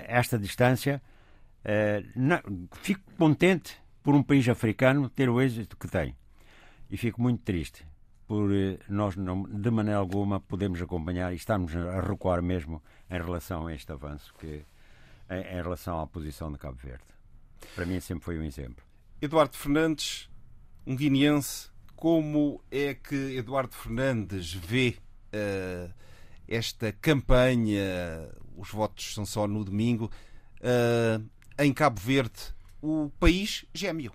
esta 0.07 0.39
distância, 0.39 1.01
não, 2.15 2.41
fico 2.73 3.01
contente 3.17 3.81
por 4.03 4.15
um 4.15 4.23
país 4.23 4.47
africano 4.49 5.09
ter 5.09 5.29
o 5.29 5.41
êxito 5.41 5.77
que 5.77 5.89
tem. 5.89 6.15
E 6.91 6.97
fico 6.97 7.23
muito 7.23 7.43
triste 7.43 7.87
por 8.27 8.51
uh, 8.51 8.79
nós, 8.89 9.17
não, 9.17 9.43
de 9.45 9.71
maneira 9.71 9.99
alguma, 9.99 10.41
podemos 10.41 10.81
acompanhar 10.83 11.33
e 11.33 11.37
estamos 11.37 11.75
a 11.77 12.01
recuar 12.01 12.43
mesmo 12.43 12.83
em 13.11 13.19
relação 13.19 13.67
a 13.67 13.75
este 13.75 13.93
avanço, 13.93 14.35
que, 14.39 14.65
em, 15.31 15.41
em 15.41 15.63
relação 15.63 16.01
à 16.01 16.07
posição 16.07 16.53
de 16.53 16.59
Cabo 16.59 16.79
Verde. 16.83 17.14
Para 17.75 17.87
mim 17.87 18.01
sempre 18.01 18.25
foi 18.25 18.39
um 18.39 18.45
exemplo. 18.45 18.85
Eduardo 19.21 19.57
Fernandes, 19.57 20.29
um 20.87 20.95
guineense, 20.95 21.69
como 21.97 22.63
é 22.71 22.95
que 22.95 23.37
Eduardo 23.37 23.75
Fernandes 23.75 24.53
vê 24.53 24.97
uh, 25.33 25.93
esta 26.47 26.93
campanha? 26.93 27.81
Os 28.57 28.71
votos 28.71 29.15
são 29.15 29.25
só 29.25 29.47
no 29.47 29.65
domingo. 29.65 30.11
Uh, 30.61 31.25
em 31.59 31.73
Cabo 31.73 32.01
Verde, 32.01 32.55
o 32.83 33.11
país 33.19 33.65
gêmeo. 33.73 34.13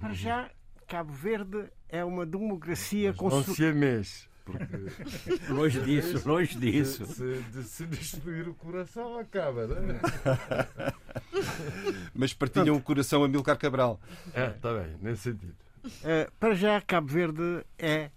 Para 0.00 0.14
já, 0.14 0.50
Cabo 0.86 1.12
Verde 1.12 1.68
é 1.88 2.04
uma 2.04 2.24
democracia 2.24 3.12
consolidada. 3.12 4.29
Porque... 4.50 5.48
longe 5.52 5.80
disso, 5.80 6.28
longe 6.28 6.58
disso. 6.58 7.06
Se, 7.06 7.42
se, 7.42 7.64
se, 7.64 7.86
destruir 7.86 8.48
o 8.48 8.54
coração, 8.54 9.18
acaba, 9.18 9.66
não 9.66 9.76
é? 9.76 10.94
Mas 12.14 12.32
partilham 12.32 12.76
o 12.76 12.82
coração 12.82 13.24
a 13.24 13.28
Milcar 13.28 13.58
Cabral. 13.58 14.00
É, 14.34 14.48
está 14.48 14.72
bem, 14.74 14.96
nesse 15.00 15.22
sentido. 15.32 15.54
Uh, 15.84 16.30
para 16.38 16.54
já, 16.54 16.80
Cabo 16.80 17.08
Verde 17.08 17.64
é. 17.78 18.10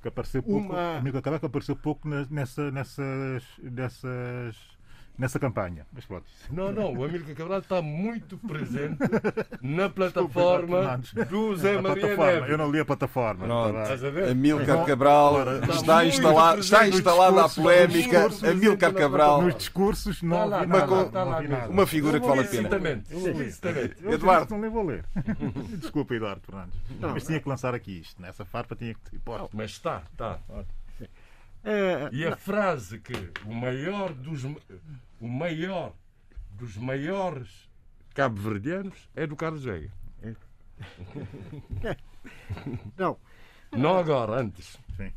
Que 0.00 0.08
apareceu 0.08 0.42
pouco, 0.42 0.72
uma... 0.72 1.00
Milcar 1.00 1.22
Cabral 1.22 1.40
que 1.40 1.46
apareceu 1.46 1.76
pouco 1.76 2.08
nessa, 2.08 2.70
nessas, 2.70 3.42
nessas 3.58 4.75
nessa 5.18 5.38
campanha. 5.38 5.86
Mas 5.92 6.04
pronto. 6.04 6.24
Não, 6.50 6.72
não, 6.72 6.94
o 6.94 7.04
Amílcar 7.04 7.34
Cabral 7.34 7.58
está 7.58 7.82
muito 7.82 8.36
presente 8.38 8.98
na 9.62 9.88
plataforma 9.88 11.00
do 11.28 11.56
Zé 11.56 11.80
Maria 11.80 12.16
Neves. 12.16 12.50
Eu 12.50 12.58
não 12.58 12.70
li 12.70 12.80
a 12.80 12.84
plataforma. 12.84 13.46
Amílcar 14.30 14.84
Cabral 14.84 15.36
está, 15.70 16.04
instalado, 16.04 16.60
está 16.60 16.88
instalada 16.88 17.44
a 17.44 17.48
polémica. 17.48 18.28
Amílcar 18.48 18.92
Cabral. 18.92 19.42
Nos 19.42 19.56
discursos 19.56 20.22
não 20.22 20.46
uma, 20.46 20.64
uma, 20.64 21.66
uma 21.68 21.86
figura 21.86 22.20
que 22.20 22.26
vale 22.26 22.40
a 22.40 22.44
pena. 22.44 22.68
Eduardo. 24.12 24.56
Não 24.56 24.70
vou 24.70 24.84
ler. 24.84 25.04
Desculpa, 25.78 26.14
Eduardo 26.14 26.42
Fernandes. 26.44 26.78
Mas 27.00 27.24
tinha 27.24 27.40
que 27.40 27.48
lançar 27.48 27.74
aqui 27.74 28.00
isto. 28.00 28.20
Nessa 28.20 28.44
farpa 28.44 28.74
tinha 28.76 28.94
que. 28.94 29.20
Mas 29.52 29.70
está, 29.72 30.02
está. 30.12 30.38
E 32.12 32.24
a 32.24 32.36
frase 32.36 32.98
que 33.00 33.12
o 33.44 33.52
maior 33.52 34.12
dos 34.12 34.44
o 35.20 35.28
maior 35.28 35.94
dos 36.50 36.76
maiores 36.76 37.68
cabo-verdianos 38.14 39.08
é 39.14 39.26
do 39.26 39.36
Carlos 39.36 39.64
Veiga. 39.64 39.92
Não. 42.96 43.18
Não 43.72 43.98
agora, 43.98 44.40
antes. 44.40 44.78
Sim. 44.96 45.12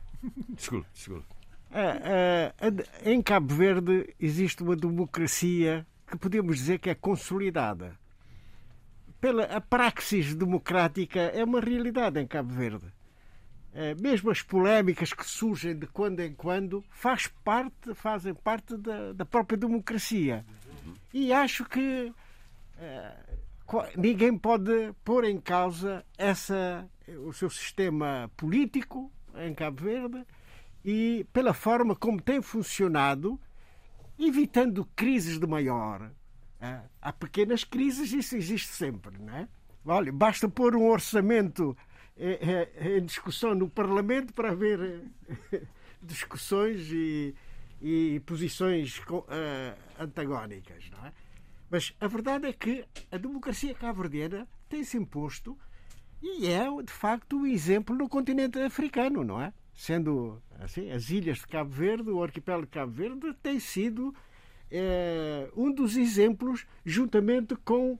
Desculpe, 0.49 0.87
desculpe. 0.93 1.25
É, 1.71 2.53
é, 2.59 3.11
em 3.11 3.21
Cabo 3.21 3.53
Verde 3.53 4.13
existe 4.19 4.63
uma 4.63 4.75
democracia 4.75 5.85
que 6.07 6.17
podemos 6.17 6.57
dizer 6.57 6.79
que 6.79 6.89
é 6.89 6.95
consolidada. 6.95 7.97
Pela, 9.21 9.43
a 9.43 9.61
praxis 9.61 10.33
democrática 10.33 11.19
é 11.19 11.43
uma 11.43 11.59
realidade 11.59 12.19
em 12.19 12.25
Cabo 12.25 12.53
Verde. 12.53 12.87
É, 13.73 13.93
mesmo 13.95 14.31
as 14.31 14.41
polémicas 14.41 15.13
que 15.13 15.23
surgem 15.25 15.77
de 15.77 15.85
quando 15.85 16.21
em 16.21 16.33
quando 16.33 16.83
faz 16.89 17.27
parte, 17.27 17.93
fazem 17.93 18.33
parte 18.33 18.75
da, 18.75 19.13
da 19.13 19.25
própria 19.25 19.57
democracia. 19.57 20.43
E 21.13 21.31
acho 21.31 21.65
que 21.65 22.11
é, 22.79 23.15
ninguém 23.95 24.37
pode 24.37 24.93
pôr 25.03 25.23
em 25.23 25.39
causa 25.39 26.03
essa, 26.17 26.89
o 27.25 27.31
seu 27.31 27.49
sistema 27.49 28.29
político 28.35 29.11
em 29.35 29.53
Cabo 29.53 29.83
Verde 29.83 30.25
e 30.83 31.27
pela 31.31 31.53
forma 31.53 31.95
como 31.95 32.19
tem 32.19 32.41
funcionado, 32.41 33.39
evitando 34.17 34.83
crises 34.95 35.39
de 35.39 35.45
maior. 35.45 36.11
É, 36.59 36.81
há 37.01 37.13
pequenas 37.13 37.63
crises, 37.63 38.11
isso 38.11 38.35
existe 38.35 38.69
sempre, 38.69 39.17
não 39.17 39.33
é? 39.33 39.47
olha, 39.85 40.11
basta 40.11 40.47
pôr 40.47 40.75
um 40.75 40.87
orçamento 40.87 41.75
em 42.19 43.05
discussão 43.05 43.55
no 43.55 43.69
Parlamento 43.69 44.33
para 44.33 44.51
haver 44.51 45.01
discussões 46.01 46.91
e, 46.91 47.33
e 47.81 48.21
posições 48.25 48.99
uh, 48.99 49.23
antagónicas. 49.99 50.89
Não 50.91 51.05
é? 51.05 51.13
Mas 51.69 51.95
a 51.99 52.07
verdade 52.07 52.47
é 52.47 52.53
que 52.53 52.85
a 53.11 53.17
democracia 53.17 53.73
cabo-verdiana 53.73 54.47
tem-se 54.67 54.97
imposto 54.97 55.57
e 56.21 56.47
é, 56.47 56.65
de 56.83 56.91
facto, 56.91 57.37
um 57.37 57.45
exemplo 57.45 57.95
no 57.95 58.09
continente 58.09 58.59
africano, 58.59 59.23
não 59.23 59.41
é? 59.41 59.53
Sendo 59.73 60.41
assim, 60.59 60.91
as 60.91 61.09
ilhas 61.09 61.37
de 61.37 61.47
Cabo 61.47 61.69
Verde, 61.69 62.09
o 62.09 62.21
arquipélago 62.21 62.65
de 62.65 62.71
Cabo 62.71 62.91
Verde, 62.91 63.33
tem 63.41 63.59
sido 63.59 64.13
é, 64.69 65.49
um 65.55 65.71
dos 65.71 65.95
exemplos, 65.95 66.65
juntamente 66.85 67.55
com 67.55 67.97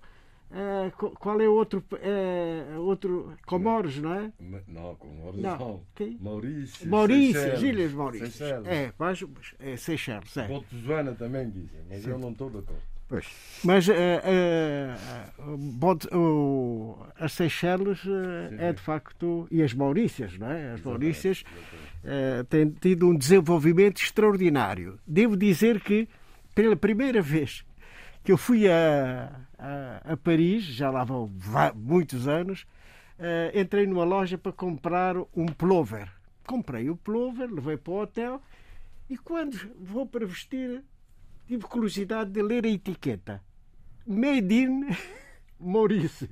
Uh, 0.52 0.90
qual 1.20 1.40
é 1.40 1.48
outro 1.48 1.84
uh, 1.94 2.82
outro 2.82 3.34
Comores, 3.46 3.98
não 3.98 4.16
é? 4.16 4.32
Não, 4.68 4.96
Comores 4.96 5.40
não. 5.40 5.58
não. 5.58 5.82
Maurício. 6.20 6.90
Maurício, 6.90 7.66
Ilhas 7.66 7.94
Maurício. 7.94 8.46
É, 8.66 8.92
mas, 8.98 9.24
é 9.60 9.78
Seychelles. 9.78 10.36
É. 10.38 10.48
Botswana 10.48 11.14
também 11.14 11.52
dizem, 11.52 11.82
mas 11.88 12.02
Sim. 12.02 12.10
eu 12.10 12.18
não 12.18 12.32
estou 12.32 12.50
de 12.50 12.58
acordo. 12.58 12.82
Pois. 13.10 13.28
Mas 13.64 13.88
uh, 13.88 13.92
uh, 15.42 16.16
uh, 16.16 17.08
as 17.20 17.34
Seychelles 17.34 18.00
é 18.60 18.72
de 18.72 18.82
facto. 18.82 19.48
E 19.50 19.64
as 19.64 19.74
Maurícias, 19.74 20.38
não 20.38 20.50
é? 20.50 20.74
As 20.74 20.82
Maurícias 20.82 21.44
têm 22.50 22.70
tido 22.70 23.08
um 23.08 23.16
desenvolvimento 23.16 24.00
extraordinário. 24.00 25.00
Devo 25.08 25.36
dizer 25.36 25.82
que, 25.82 26.08
pela 26.54 26.76
primeira 26.76 27.20
vez 27.20 27.66
que 28.30 28.34
eu 28.34 28.38
fui 28.38 28.70
a, 28.70 29.42
a, 29.58 30.14
a 30.14 30.16
Paris, 30.18 30.64
já 30.64 30.92
lá 30.92 31.04
vão 31.04 31.32
muitos 31.74 32.28
anos, 32.28 32.68
uh, 33.18 33.60
entrei 33.60 33.88
numa 33.88 34.04
loja 34.04 34.38
para 34.38 34.52
comprar 34.52 35.18
um 35.36 35.48
plover. 35.48 36.08
Comprei 36.46 36.92
o 36.92 36.96
plover, 36.96 37.52
levei 37.52 37.76
para 37.76 37.92
o 37.92 38.00
hotel 38.00 38.40
e 39.10 39.18
quando 39.18 39.58
vou 39.80 40.06
para 40.06 40.28
vestir, 40.28 40.84
tive 41.48 41.64
curiosidade 41.64 42.30
de 42.30 42.40
ler 42.44 42.66
a 42.66 42.70
etiqueta. 42.70 43.42
Made 44.06 44.54
in 44.54 44.96
Mauritius. 45.60 46.30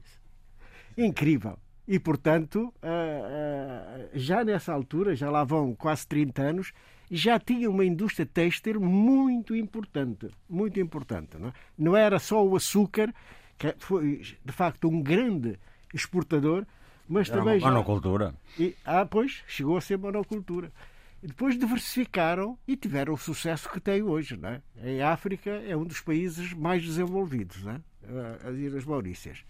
Incrível. 0.96 1.58
E, 1.88 1.98
portanto, 1.98 2.72
uh, 2.76 4.06
uh, 4.06 4.10
já 4.14 4.46
nessa 4.46 4.72
altura, 4.72 5.16
já 5.16 5.32
lá 5.32 5.44
vão 5.44 5.74
quase 5.74 6.06
30 6.06 6.42
anos, 6.44 6.74
já 7.10 7.40
tinha 7.40 7.70
uma 7.70 7.86
indústria 7.86 8.26
têxtil 8.26 8.80
muito 8.80 9.56
importante, 9.56 10.30
muito 10.50 10.80
importante. 10.80 11.38
Não, 11.38 11.50
é? 11.50 11.54
não 11.78 11.96
era 11.96 12.20
só 12.20 12.46
o 12.46 12.56
açúcar, 12.56 13.14
que 13.58 13.74
foi 13.80 14.22
de 14.44 14.52
facto 14.52 14.88
um 14.88 15.02
grande 15.02 15.58
exportador, 15.94 16.66
mas 17.08 17.30
era 17.30 17.40
também 17.40 17.60
monocultura. 17.60 18.36
Já... 18.58 18.64
E, 18.64 18.76
ah, 18.86 19.06
pois, 19.06 19.44
chegou 19.48 19.78
a 19.78 19.82
ser 19.82 19.98
monocultura. 19.98 20.72
E 21.24 21.28
depois 21.28 21.58
diversificaram 21.58 22.58
e 22.68 22.76
tiveram 22.76 23.14
o 23.14 23.18
sucesso 23.18 23.70
que 23.72 23.80
têm 23.80 24.04
hoje. 24.04 24.38
Não 24.38 24.50
é? 24.50 24.62
Em 24.84 25.02
África 25.02 25.50
é 25.50 25.76
um 25.76 25.84
dos 25.84 26.02
países 26.02 26.54
mais 26.54 26.84
desenvolvidos, 26.84 27.64
não 27.64 27.72
é? 27.72 27.82
as 28.44 28.56
Ilhas 28.56 28.86
Maurícias. 28.86 29.44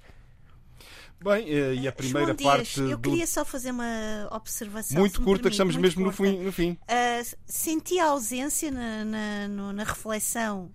Bem, 1.20 1.49
eh, 1.49 1.76
e 1.76 1.88
a 1.88 1.91
primeira 1.91 2.36
parte. 2.36 2.80
Eu 2.80 2.99
queria 2.99 3.26
só 3.26 3.43
fazer 3.43 3.72
uma 3.72 4.30
observação. 4.32 4.99
Muito 4.99 5.22
curta, 5.22 5.49
que 5.49 5.53
estamos 5.55 5.76
mesmo 5.76 6.05
no 6.05 6.11
fim. 6.11 6.43
No 6.43 6.51
fim. 6.51 6.72
Uh, 6.72 7.38
senti 7.45 7.99
a 7.99 8.07
ausência 8.07 8.70
na, 8.70 9.03
na, 9.03 9.74
na 9.74 9.84
reflexão 9.84 10.72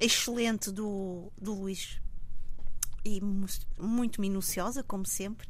excelente 0.00 0.70
do, 0.70 1.32
do 1.40 1.54
Luís 1.54 2.00
e 3.04 3.20
muito 3.78 4.20
minuciosa, 4.20 4.82
como 4.82 5.04
sempre, 5.04 5.46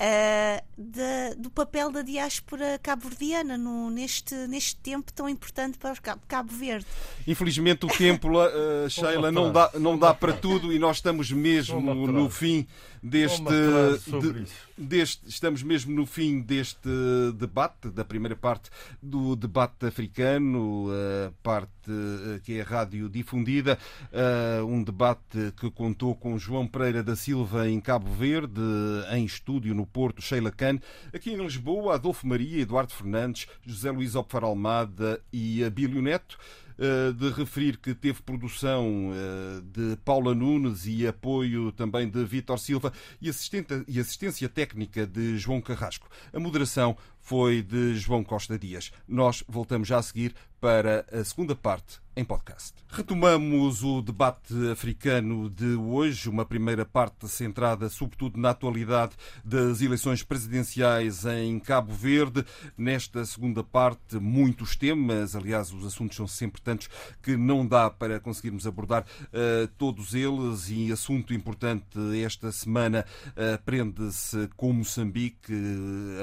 uh, 0.00 0.64
de, 0.76 1.34
do 1.38 1.50
papel 1.50 1.90
da 1.90 2.02
diáspora 2.02 2.78
cabo-verdiana 2.82 3.58
neste, 3.90 4.34
neste 4.46 4.76
tempo 4.76 5.12
tão 5.12 5.28
importante 5.28 5.78
para 5.78 5.92
o 5.92 6.02
Cabo, 6.02 6.22
Cabo 6.28 6.52
Verde. 6.52 6.86
Infelizmente 7.26 7.86
o 7.86 7.88
tempo, 7.88 8.28
uh, 8.28 8.88
Sheila, 8.90 9.32
não 9.32 9.52
dá, 9.52 9.70
não 9.74 9.98
dá 9.98 10.12
para 10.12 10.32
tudo 10.32 10.72
e 10.72 10.78
nós 10.78 10.96
estamos 10.98 11.30
mesmo 11.30 11.80
no 12.06 12.28
fim 12.28 12.66
deste, 13.02 13.42
de, 13.42 14.46
deste, 14.76 15.28
estamos 15.28 15.62
mesmo 15.62 15.94
no 15.94 16.04
fim 16.04 16.40
deste 16.40 16.88
debate, 17.38 17.88
da 17.88 18.04
primeira 18.04 18.34
parte 18.34 18.68
do 19.00 19.36
debate 19.36 19.86
africano, 19.86 20.88
a 20.90 21.32
parte 21.42 21.70
eh, 21.88 22.40
que 22.42 22.58
é 22.58 22.62
a 22.62 22.64
rádio 22.64 23.08
difundida, 23.08 23.78
um 24.68 24.82
debate 24.82 25.52
que 25.56 25.70
contou 25.70 26.14
com 26.16 26.36
João 26.38 26.66
Pereira 26.66 27.02
da 27.02 27.14
Silva 27.14 27.68
em 27.68 27.80
Cabo 27.80 28.10
Verde, 28.10 28.60
em 29.12 29.24
estúdio 29.24 29.74
no 29.74 29.85
Porto, 29.86 30.20
Sheila 30.20 30.50
Khan, 30.50 30.78
aqui 31.12 31.32
em 31.32 31.42
Lisboa, 31.42 31.94
Adolfo 31.94 32.26
Maria, 32.26 32.60
Eduardo 32.60 32.92
Fernandes, 32.92 33.46
José 33.64 33.90
Luís 33.90 34.14
Opfar 34.14 34.44
Almada 34.44 35.20
e 35.32 35.64
Abílio 35.64 36.02
Neto. 36.02 36.38
Eh, 36.78 37.12
de 37.12 37.30
referir 37.30 37.78
que 37.78 37.94
teve 37.94 38.20
produção 38.20 39.10
eh, 39.14 39.62
de 39.64 39.96
Paula 40.04 40.34
Nunes 40.34 40.86
e 40.86 41.06
apoio 41.06 41.72
também 41.72 42.06
de 42.06 42.22
Vítor 42.22 42.58
Silva 42.58 42.92
e 43.18 43.30
assistência 43.30 44.46
técnica 44.46 45.06
de 45.06 45.38
João 45.38 45.62
Carrasco. 45.62 46.06
A 46.34 46.38
moderação 46.38 46.94
foi 47.26 47.60
de 47.60 47.96
João 47.96 48.22
Costa 48.22 48.56
Dias. 48.56 48.92
Nós 49.08 49.42
voltamos 49.48 49.88
já 49.88 49.98
a 49.98 50.02
seguir 50.02 50.32
para 50.60 51.04
a 51.12 51.24
segunda 51.24 51.56
parte 51.56 52.00
em 52.16 52.24
podcast. 52.24 52.72
Retomamos 52.88 53.84
o 53.84 54.00
debate 54.00 54.54
africano 54.70 55.50
de 55.50 55.74
hoje, 55.74 56.30
uma 56.30 56.46
primeira 56.46 56.82
parte 56.82 57.28
centrada 57.28 57.90
sobretudo 57.90 58.40
na 58.40 58.50
atualidade 58.50 59.12
das 59.44 59.82
eleições 59.82 60.22
presidenciais 60.22 61.26
em 61.26 61.60
Cabo 61.60 61.92
Verde. 61.92 62.42
Nesta 62.76 63.22
segunda 63.26 63.62
parte, 63.62 64.16
muitos 64.16 64.76
temas, 64.76 65.36
aliás, 65.36 65.70
os 65.72 65.84
assuntos 65.84 66.16
são 66.16 66.26
sempre 66.26 66.62
tantos 66.62 66.88
que 67.22 67.36
não 67.36 67.66
dá 67.66 67.90
para 67.90 68.18
conseguirmos 68.18 68.66
abordar 68.66 69.02
uh, 69.02 69.68
todos 69.76 70.14
eles. 70.14 70.70
E 70.70 70.90
assunto 70.90 71.34
importante 71.34 71.98
esta 72.24 72.50
semana 72.50 73.04
uh, 73.28 73.62
prende-se 73.62 74.48
com 74.56 74.72
Moçambique, 74.72 75.52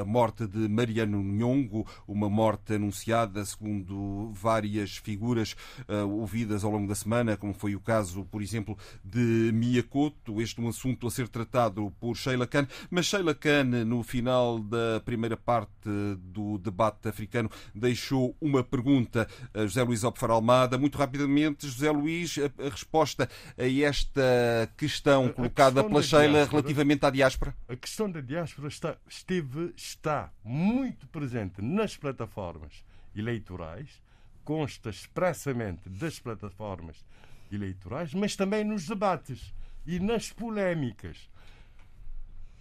a 0.02 0.04
morte 0.04 0.48
de 0.48 0.68
Maria 0.68 0.93
Mariano 0.94 1.24
Nhongo, 1.24 1.88
uma 2.08 2.30
morte 2.30 2.76
anunciada 2.76 3.44
segundo 3.44 4.32
várias 4.32 4.98
figuras 4.98 5.56
uh, 5.90 6.08
ouvidas 6.08 6.64
ao 6.64 6.70
longo 6.70 6.88
da 6.88 6.94
semana, 6.94 7.36
como 7.36 7.52
foi 7.52 7.76
o 7.76 7.80
caso, 7.80 8.24
por 8.26 8.44
exemplo, 8.44 8.78
de 9.04 9.52
Miyakoto. 9.52 10.40
Este 10.40 10.62
é 10.62 10.64
um 10.64 10.70
assunto 10.70 11.08
a 11.08 11.12
ser 11.12 11.28
tratado 11.28 11.92
por 12.00 12.16
Sheila 12.16 12.46
Khan, 12.46 12.68
mas 12.92 13.08
Sheila 13.08 13.34
Khan, 13.34 13.86
no 13.86 14.04
final 14.04 14.60
da 14.60 15.02
primeira 15.04 15.36
parte 15.36 15.90
do 16.20 16.60
debate 16.60 17.08
africano, 17.08 17.50
deixou 17.74 18.36
uma 18.40 18.64
pergunta 18.64 19.28
a 19.52 19.62
José 19.62 19.82
Luís 19.82 20.04
Opfar 20.04 20.30
Almada. 20.30 20.78
Muito 20.78 20.98
rapidamente, 20.98 21.68
José 21.68 21.90
Luís, 21.90 22.38
a, 22.38 22.68
a 22.68 22.70
resposta 22.70 23.28
a 23.58 23.68
esta 23.68 24.70
questão 24.78 25.26
a, 25.26 25.34
colocada 25.34 25.82
questão 25.82 25.90
pela 25.90 26.04
Sheila 26.04 26.34
diáspora, 26.34 26.52
relativamente 26.52 27.06
à 27.06 27.10
diáspora? 27.10 27.56
A 27.68 27.76
questão 27.76 28.12
da 28.12 28.22
diáspora 28.22 28.68
está, 28.68 28.96
esteve, 29.10 29.74
está 29.76 30.32
muito 30.44 30.83
muito 30.84 31.08
presente 31.08 31.62
nas 31.62 31.96
plataformas 31.96 32.84
eleitorais, 33.16 34.04
consta 34.44 34.90
expressamente 34.90 35.88
das 35.88 36.20
plataformas 36.20 37.06
eleitorais, 37.50 38.14
mas 38.14 38.36
também 38.36 38.66
nos 38.66 38.86
debates 38.86 39.54
e 39.86 39.98
nas 39.98 40.34
polémicas. 40.34 41.30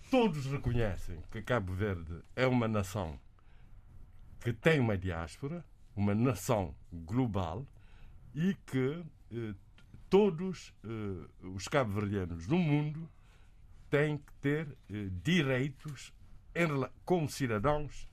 Todos 0.08 0.46
reconhecem 0.46 1.18
que 1.32 1.42
Cabo 1.42 1.72
Verde 1.72 2.22
é 2.36 2.46
uma 2.46 2.68
nação 2.68 3.18
que 4.38 4.52
tem 4.52 4.78
uma 4.78 4.96
diáspora, 4.96 5.64
uma 5.96 6.14
nação 6.14 6.72
global 6.92 7.66
e 8.32 8.54
que 8.66 9.04
eh, 9.32 9.54
todos 10.08 10.72
eh, 10.84 11.48
os 11.54 11.66
cabo-verdianos 11.66 12.46
no 12.46 12.58
mundo 12.58 13.10
têm 13.90 14.18
que 14.18 14.32
ter 14.34 14.68
eh, 14.88 15.08
direitos 15.24 16.12
em, 16.54 16.68
como 17.04 17.28
cidadãos 17.28 18.11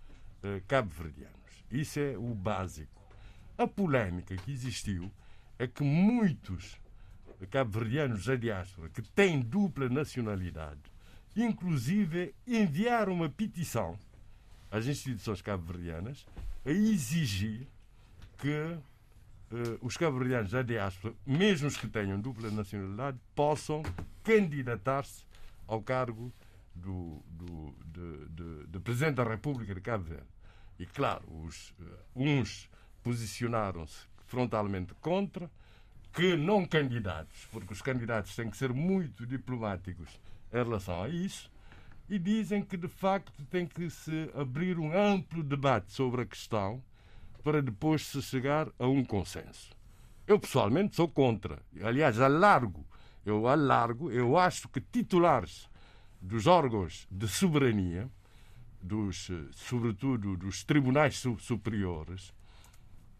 cabo-verdianos. 0.68 1.36
Isso 1.72 2.00
é 2.00 2.18
o 2.18 2.34
básico. 2.34 3.02
A 3.58 3.68
polémica 3.68 4.36
que 4.38 4.52
existiu 4.52 5.12
é 5.58 5.68
que 5.68 5.84
muitos 5.84 6.80
cabo-verdianos 7.48 8.26
da 8.26 8.36
diáspora 8.36 8.90
que 8.90 9.02
têm 9.02 9.40
dupla 9.40 9.90
nacionalidade, 9.90 10.82
inclusive 11.36 12.34
enviaram 12.48 13.14
uma 13.14 13.30
petição 13.30 13.98
às 14.72 14.86
instituições 14.86 15.42
cabo-verdianas 15.42 16.26
a 16.66 16.72
exigir 16.72 17.68
que 18.38 18.50
uh, 18.50 19.78
os 19.82 19.98
cabo-verdianos 19.98 20.52
da 20.52 20.62
diáspora, 20.62 21.14
mesmo 21.26 21.68
os 21.68 21.78
que 21.78 21.88
tenham 21.88 22.20
dupla 22.20 22.50
nacionalidade, 22.52 23.18
possam 23.36 23.84
candidatar-se 24.24 25.24
ao 25.68 25.82
cargo 25.82 26.34
do, 26.80 27.24
do, 27.28 27.76
de, 27.86 28.30
de, 28.30 28.68
de, 28.68 28.80
Presidente 28.80 29.16
da 29.16 29.24
República 29.24 29.76
de 29.76 29.82
Cabo 29.82 30.06
Verde. 30.06 30.28
E, 30.80 30.86
claro, 30.86 31.24
os, 31.44 31.72
uh, 31.72 32.00
uns 32.16 32.70
posicionaram-se 33.04 34.08
frontalmente 34.26 34.94
contra, 34.96 35.50
que 36.14 36.36
não 36.36 36.66
candidatos, 36.66 37.48
porque 37.52 37.74
os 37.74 37.82
candidatos 37.82 38.36
têm 38.36 38.50
que 38.50 38.58
ser 38.58 38.74
muito 38.74 39.26
diplomáticos 39.26 40.10
em 40.52 40.58
relação 40.58 41.04
a 41.04 41.10
isso 41.10 41.52
e 42.10 42.18
dizem 42.18 42.64
que 42.64 42.76
de 42.76 42.88
facto 42.88 43.46
tem 43.46 43.68
que 43.68 43.90
se 43.90 44.32
abrir 44.34 44.80
um 44.80 44.92
amplo 44.98 45.44
debate 45.44 45.92
sobre 45.92 46.24
a 46.24 46.26
questão 46.26 46.84
para 47.44 47.62
depois 47.62 48.06
se 48.08 48.22
chegar 48.22 48.68
a 48.80 48.88
um 48.88 49.04
consenso. 49.04 49.70
Eu 50.26 50.40
pessoalmente 50.40 50.96
sou 50.96 51.08
contra. 51.08 51.60
Aliás, 51.82 52.20
alargo, 52.20 52.86
eu 53.26 53.48
alargo, 53.48 54.12
eu 54.12 54.38
acho 54.38 54.68
que 54.70 54.82
titulares 54.82 55.70
dos 56.22 56.48
órgãos 56.48 57.08
de 57.10 57.28
soberania, 57.28 58.10
dos, 58.82 59.30
sobretudo 59.54 60.38
dos 60.38 60.64
tribunais 60.64 61.24
superiores 61.40 62.34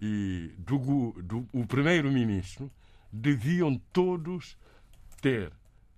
e 0.02 0.54
do, 0.58 1.12
do 1.22 1.48
o 1.52 1.66
primeiro-ministro, 1.66 2.72
deviam 3.12 3.78
todos 3.92 4.58
ter 5.22 5.52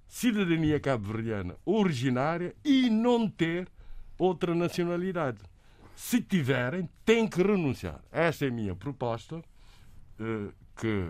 cidadania 0.08 0.80
cabo-verdiana 0.80 1.56
originária 1.66 2.54
e 2.64 2.90
não 2.90 3.30
ter 3.30 3.68
outra 4.18 4.54
nacionalidade. 4.54 5.40
Se 5.96 6.22
tiverem, 6.22 6.90
têm 7.06 7.28
que 7.28 7.42
renunciar. 7.42 8.02
Esta 8.12 8.46
é 8.46 8.48
a 8.50 8.52
minha 8.52 8.76
proposta, 8.76 9.42
eh, 10.20 10.52
que, 10.76 11.08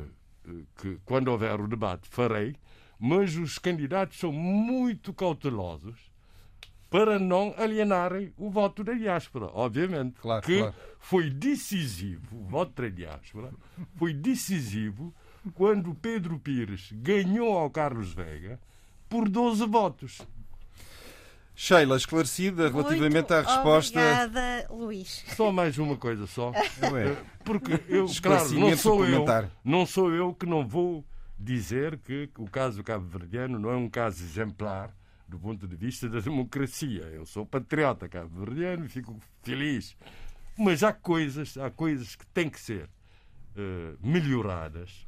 eh, 0.48 0.64
que 0.78 1.00
quando 1.06 1.30
houver 1.30 1.60
o 1.60 1.68
debate 1.68 2.08
farei, 2.10 2.56
mas 3.04 3.36
os 3.36 3.58
candidatos 3.58 4.20
são 4.20 4.32
muito 4.32 5.12
cautelosos 5.12 5.98
para 6.88 7.18
não 7.18 7.52
alienarem 7.58 8.32
o 8.38 8.48
voto 8.48 8.84
da 8.84 8.94
diáspora. 8.94 9.48
Obviamente 9.54 10.22
claro, 10.22 10.46
que 10.46 10.60
claro. 10.60 10.76
foi 11.00 11.32
decisivo, 11.32 12.38
o 12.38 12.46
voto 12.46 12.80
da 12.80 12.90
diáspora 12.90 13.52
foi 13.96 14.14
decisivo 14.14 15.12
quando 15.56 15.96
Pedro 15.96 16.38
Pires 16.38 16.92
ganhou 16.94 17.58
ao 17.58 17.72
Carlos 17.72 18.14
Veiga 18.14 18.60
por 19.10 19.28
12 19.28 19.66
votos. 19.66 20.22
Sheila, 21.56 21.98
esclarecida 21.98 22.70
relativamente 22.70 23.16
Muito 23.16 23.34
à 23.34 23.42
resposta. 23.42 24.00
Obrigada, 24.00 24.68
Luís. 24.70 25.26
Só 25.36 25.52
mais 25.52 25.78
uma 25.80 25.98
coisa 25.98 26.28
só. 26.28 26.52
Ué. 26.92 27.18
Porque 27.44 27.74
eu, 27.74 28.06
claro, 28.06 28.06
Esclarecimento 28.06 28.70
não 28.70 28.78
sou 28.78 29.06
eu, 29.06 29.26
não 29.64 29.86
sou 29.88 30.14
eu 30.14 30.34
que 30.36 30.46
não 30.46 30.68
vou 30.68 31.04
dizer 31.42 31.98
que 31.98 32.30
o 32.38 32.46
caso 32.46 32.84
cabo-verdiano 32.84 33.58
não 33.58 33.72
é 33.72 33.76
um 33.76 33.90
caso 33.90 34.24
exemplar 34.24 34.96
do 35.28 35.40
ponto 35.40 35.68
de 35.68 35.76
vista 35.76 36.08
da 36.08 36.20
democracia. 36.20 37.04
Eu 37.14 37.26
sou 37.26 37.46
patriota 37.46 38.08
cabo-verdiano 38.08 38.86
e 38.86 38.90
fico 38.90 39.20
feliz. 39.42 39.98
Mas 40.58 40.84
há 40.84 40.94
coisas, 40.94 41.58
há 41.58 41.72
coisas 41.72 42.16
que 42.16 42.26
têm 42.28 42.50
que 42.50 42.60
ser 42.60 42.90
eh, 43.56 43.96
melhoradas. 44.02 45.08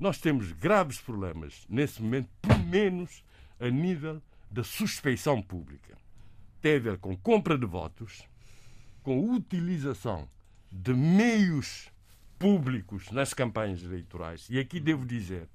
Nós 0.00 0.18
temos 0.18 0.52
graves 0.52 1.00
problemas 1.00 1.64
nesse 1.68 2.02
momento, 2.02 2.28
pelo 2.40 2.64
menos 2.64 3.22
a 3.60 3.68
nível 3.68 4.22
da 4.50 4.64
suspeição 4.64 5.40
pública. 5.42 5.96
Tem 6.60 6.76
a 6.76 6.80
ver 6.80 6.98
com 6.98 7.16
compra 7.16 7.56
de 7.56 7.66
votos, 7.66 8.24
com 9.02 9.32
utilização 9.32 10.28
de 10.72 10.92
meios 10.92 11.90
públicos 12.38 13.10
nas 13.10 13.34
campanhas 13.34 13.82
eleitorais. 13.82 14.48
E 14.48 14.58
aqui 14.58 14.80
devo 14.80 15.04
dizer 15.04 15.48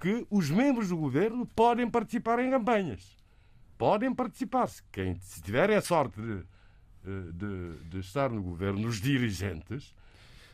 que 0.00 0.26
os 0.30 0.50
membros 0.50 0.88
do 0.88 0.96
governo 0.96 1.46
podem 1.46 1.88
participar 1.88 2.38
em 2.38 2.50
campanhas. 2.50 3.16
Podem 3.78 4.14
participar. 4.14 4.66
Se, 4.68 4.82
quem, 4.90 5.18
se 5.20 5.42
tiverem 5.42 5.76
a 5.76 5.80
sorte 5.80 6.20
de, 6.20 6.42
eh, 7.06 7.32
de, 7.32 7.88
de 7.88 7.98
estar 8.00 8.30
no 8.30 8.42
governo, 8.42 8.88
os 8.88 9.00
dirigentes, 9.00 9.94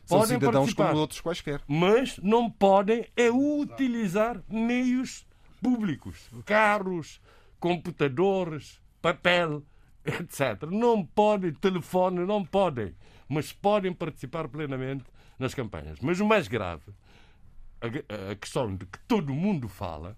São 0.05 0.19
podem 0.19 0.35
cidadãos 0.35 0.53
participar 0.55 0.87
como 0.89 0.99
outros 0.99 1.21
quaisquer. 1.21 1.61
mas 1.67 2.17
não 2.19 2.49
podem 2.49 3.07
é 3.15 3.31
utilizar 3.31 4.41
meios 4.49 5.25
públicos, 5.61 6.29
carros, 6.45 7.21
computadores, 7.59 8.81
papel, 9.01 9.63
etc. 10.05 10.69
Não 10.69 11.05
podem, 11.05 11.53
telefone, 11.53 12.25
não 12.25 12.43
podem, 12.43 12.93
mas 13.27 13.53
podem 13.53 13.93
participar 13.93 14.47
plenamente 14.49 15.05
nas 15.39 15.53
campanhas. 15.53 15.99
Mas 16.01 16.19
o 16.19 16.25
mais 16.25 16.47
grave, 16.47 16.83
a, 17.87 18.35
questão 18.35 18.75
de 18.75 18.85
que 18.85 18.99
todo 18.99 19.33
mundo 19.33 19.67
fala, 19.67 20.15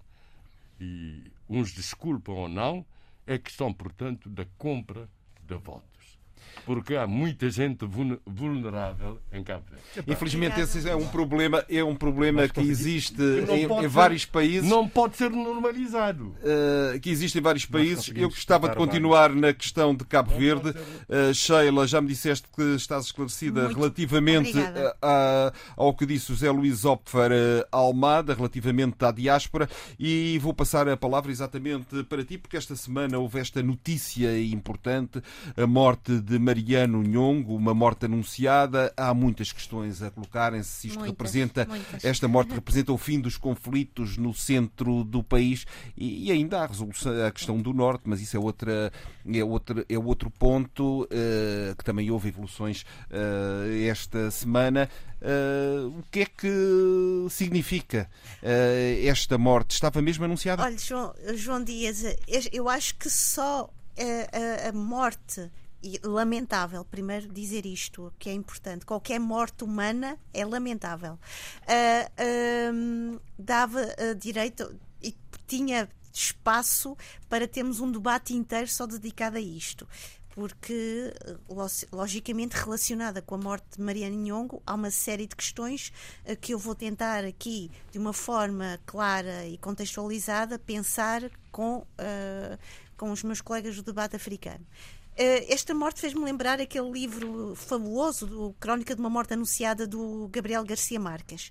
e 0.80 1.30
uns 1.48 1.72
desculpam 1.72 2.34
ou 2.34 2.48
não, 2.48 2.84
é 3.26 3.34
a 3.34 3.38
questão, 3.38 3.72
portanto, 3.72 4.28
da 4.28 4.46
compra 4.56 5.08
de 5.42 5.56
votos. 5.56 5.95
Porque 6.64 6.96
há 6.96 7.06
muita 7.06 7.48
gente 7.50 7.84
vulne- 7.86 8.18
vulnerável 8.26 9.20
em 9.32 9.42
Cabo 9.44 9.64
Verde. 9.70 10.10
Infelizmente 10.10 10.60
esse 10.60 10.88
é 10.88 10.96
um 10.96 11.06
problema, 11.06 11.64
é 11.68 11.82
um 11.84 11.94
problema 11.94 12.48
que 12.48 12.60
existe 12.60 13.20
não 13.20 13.54
em, 13.54 13.64
em 13.64 13.80
ser- 13.82 13.88
vários 13.88 14.24
países. 14.24 14.68
Não 14.68 14.88
pode 14.88 15.16
ser 15.16 15.30
normalizado. 15.30 16.34
Uh, 16.42 16.98
que 17.00 17.08
existe 17.10 17.38
em 17.38 17.40
vários 17.40 17.66
países. 17.66 18.10
Eu 18.14 18.28
gostava 18.28 18.68
de 18.68 18.76
continuar 18.76 19.30
na 19.34 19.52
questão 19.52 19.94
de 19.94 20.04
Cabo 20.04 20.36
Verde. 20.36 20.70
Uh, 20.70 21.32
Sheila, 21.32 21.86
já 21.86 22.00
me 22.00 22.08
disseste 22.08 22.48
que 22.54 22.62
estás 22.74 23.04
esclarecida 23.06 23.64
Muito 23.64 23.76
relativamente 23.78 24.52
a- 25.02 25.52
ao 25.76 25.94
que 25.94 26.04
disse 26.06 26.32
o 26.32 26.34
José 26.34 26.50
Luís 26.50 26.84
Opfer 26.84 27.30
uh, 27.30 27.66
Almada, 27.70 28.34
relativamente 28.34 29.04
à 29.04 29.12
diáspora, 29.12 29.68
e 29.98 30.38
vou 30.40 30.52
passar 30.52 30.88
a 30.88 30.96
palavra 30.96 31.30
exatamente 31.30 32.02
para 32.04 32.24
ti, 32.24 32.38
porque 32.38 32.56
esta 32.56 32.74
semana 32.74 33.18
houve 33.18 33.38
esta 33.38 33.62
notícia 33.62 34.36
importante, 34.38 35.22
a 35.56 35.66
morte 35.66 36.18
de 36.20 36.35
Mariano 36.38 37.02
Nhongo, 37.02 37.54
uma 37.56 37.74
morte 37.74 38.06
anunciada. 38.06 38.92
Há 38.96 39.12
muitas 39.14 39.52
questões 39.52 40.02
a 40.02 40.10
colocarem-se 40.10 40.68
se 40.70 40.86
isto 40.88 40.98
Muitas, 40.98 41.12
representa 41.12 41.64
muitas. 41.66 42.04
esta 42.04 42.28
morte 42.28 42.52
representa 42.54 42.92
o 42.92 42.98
fim 42.98 43.20
dos 43.20 43.36
conflitos 43.36 44.16
no 44.16 44.32
centro 44.34 45.04
do 45.04 45.22
país 45.22 45.66
e, 45.96 46.28
e 46.28 46.32
ainda 46.32 46.60
há 46.60 46.64
a, 46.64 46.66
resolução, 46.66 47.26
a 47.26 47.30
questão 47.30 47.60
do 47.60 47.72
norte, 47.72 48.02
mas 48.06 48.20
isso 48.20 48.36
é 48.36 48.40
outra 48.40 48.92
é 49.28 49.44
outro, 49.44 49.84
é 49.88 49.98
outro 49.98 50.30
ponto 50.30 51.06
eh, 51.10 51.74
que 51.76 51.84
também 51.84 52.10
houve 52.10 52.28
evoluções 52.28 52.84
eh, 53.10 53.86
esta 53.88 54.30
semana. 54.30 54.88
Eh, 55.20 55.86
o 55.98 56.02
que 56.10 56.20
é 56.20 56.26
que 56.26 57.26
significa 57.30 58.08
esta 59.04 59.36
morte? 59.38 59.72
Estava 59.72 60.00
mesmo 60.02 60.24
anunciada? 60.24 60.62
Olha, 60.62 60.78
João, 60.78 61.14
João 61.34 61.62
Dias, 61.64 62.02
eu 62.52 62.68
acho 62.68 62.94
que 62.96 63.10
só 63.10 63.68
a, 63.98 64.66
a- 64.66 64.68
a 64.68 64.72
morte. 64.72 65.50
E 65.82 66.00
lamentável, 66.02 66.84
primeiro 66.84 67.28
dizer 67.28 67.64
isto, 67.64 68.12
que 68.18 68.28
é 68.28 68.32
importante. 68.32 68.84
Qualquer 68.84 69.20
morte 69.20 69.62
humana 69.62 70.18
é 70.34 70.44
lamentável. 70.44 71.18
Ah, 71.66 72.10
ahm, 72.18 73.18
dava 73.38 73.80
ah, 73.80 74.14
direito 74.14 74.74
e 75.02 75.14
tinha 75.46 75.88
espaço 76.12 76.96
para 77.28 77.46
termos 77.46 77.78
um 77.78 77.92
debate 77.92 78.34
inteiro 78.34 78.66
só 78.66 78.86
dedicado 78.86 79.36
a 79.36 79.40
isto. 79.40 79.86
Porque, 80.34 81.14
lo- 81.48 81.66
logicamente, 81.92 82.56
relacionada 82.56 83.22
com 83.22 83.36
a 83.36 83.38
morte 83.38 83.64
de 83.76 83.82
Mariana 83.82 84.16
Nhongo, 84.16 84.62
há 84.66 84.74
uma 84.74 84.90
série 84.90 85.26
de 85.26 85.36
questões 85.36 85.92
que 86.40 86.52
eu 86.52 86.58
vou 86.58 86.74
tentar 86.74 87.24
aqui, 87.24 87.70
de 87.92 87.98
uma 87.98 88.12
forma 88.12 88.78
clara 88.84 89.46
e 89.46 89.56
contextualizada, 89.56 90.58
pensar 90.58 91.22
com, 91.50 91.86
com 92.98 93.10
os 93.12 93.22
meus 93.22 93.40
colegas 93.40 93.76
do 93.76 93.82
debate 93.82 94.16
africano. 94.16 94.66
Eh, 95.16 95.46
Esta 95.52 95.74
morte 95.74 96.00
fez-me 96.00 96.22
lembrar 96.22 96.60
aquele 96.60 96.90
livro 96.90 97.54
fabuloso, 97.54 98.26
do 98.26 98.54
Crónica 98.60 98.94
de 98.94 99.00
uma 99.00 99.08
Morte 99.08 99.32
Anunciada, 99.32 99.86
do 99.86 100.28
Gabriel 100.28 100.62
Garcia 100.62 101.00
Marques. 101.00 101.50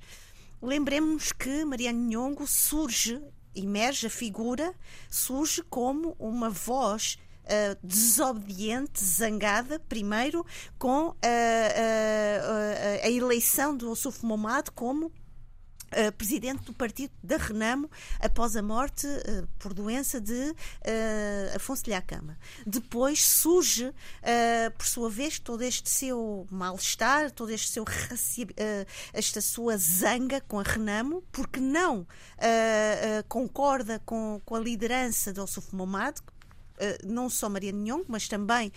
Lembremos 0.62 1.32
que 1.32 1.66
Mariano 1.66 2.00
Nhongo 2.00 2.46
surge, 2.46 3.20
emerge 3.56 4.06
a 4.06 4.10
figura, 4.10 4.74
surge 5.10 5.64
como 5.64 6.16
uma 6.20 6.50
voz 6.50 7.18
ah, 7.46 7.76
desobediente, 7.84 9.04
zangada, 9.04 9.80
primeiro, 9.80 10.46
com 10.78 11.16
ah, 11.24 11.24
ah, 11.24 13.00
a 13.04 13.10
eleição 13.10 13.76
do 13.76 13.90
Ossuf 13.90 14.24
Momad 14.24 14.70
como 14.76 15.12
Uh, 15.96 16.12
presidente 16.12 16.64
do 16.64 16.74
partido 16.74 17.14
da 17.24 17.38
Renamo 17.38 17.90
após 18.20 18.58
a 18.58 18.62
morte 18.62 19.08
uh, 19.08 19.48
por 19.58 19.74
doença 19.74 20.20
de 20.20 20.34
uh, 20.34 21.56
Afonso 21.56 21.86
de 21.86 21.92
Lhacama. 21.92 22.38
Depois 22.68 23.26
surge, 23.26 23.94
por 24.78 24.86
sua 24.86 25.10
vez, 25.10 25.40
todo 25.40 25.62
este 25.62 25.90
seu 25.90 26.46
mal-estar, 26.52 27.32
todo 27.32 27.50
este 27.50 27.72
seu 27.72 27.86
esta 29.14 29.40
sua 29.40 29.78
zanga 29.78 30.42
com 30.42 30.60
a 30.60 30.64
Renamo, 30.64 31.24
porque 31.32 31.60
não 31.60 32.06
concorda 33.30 34.02
com, 34.06 34.42
com 34.44 34.56
a 34.56 34.60
liderança 34.60 35.32
de 35.32 35.40
Ossuf 35.40 35.74
Momad, 35.74 36.18
não 37.04 37.30
só 37.30 37.50
Maria 37.50 37.72
Nhong, 37.72 38.04
mas 38.08 38.28
também 38.28 38.72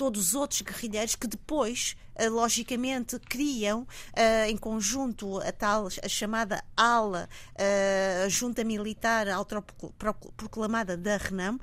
todos 0.00 0.28
os 0.28 0.34
outros 0.34 0.62
guerrilheiros 0.62 1.14
que 1.14 1.26
depois, 1.26 1.94
uh, 2.18 2.30
logicamente, 2.30 3.18
criam 3.18 3.82
uh, 3.82 4.48
em 4.48 4.56
conjunto 4.56 5.38
a 5.40 5.52
tal, 5.52 5.88
a 5.88 6.08
chamada 6.08 6.64
ALA, 6.74 7.28
a 8.24 8.28
junta 8.30 8.64
militar 8.64 9.28
autoproclamada 9.28 10.96
da 10.96 11.18
Renamo, 11.18 11.60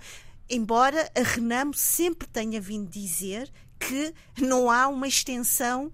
embora 0.48 1.12
a 1.16 1.24
Renamo 1.24 1.74
sempre 1.74 2.28
tenha 2.28 2.62
vindo 2.62 2.88
dizer 2.88 3.52
que 3.80 4.14
não 4.40 4.70
há 4.70 4.88
uma 4.88 5.08
extensão, 5.08 5.92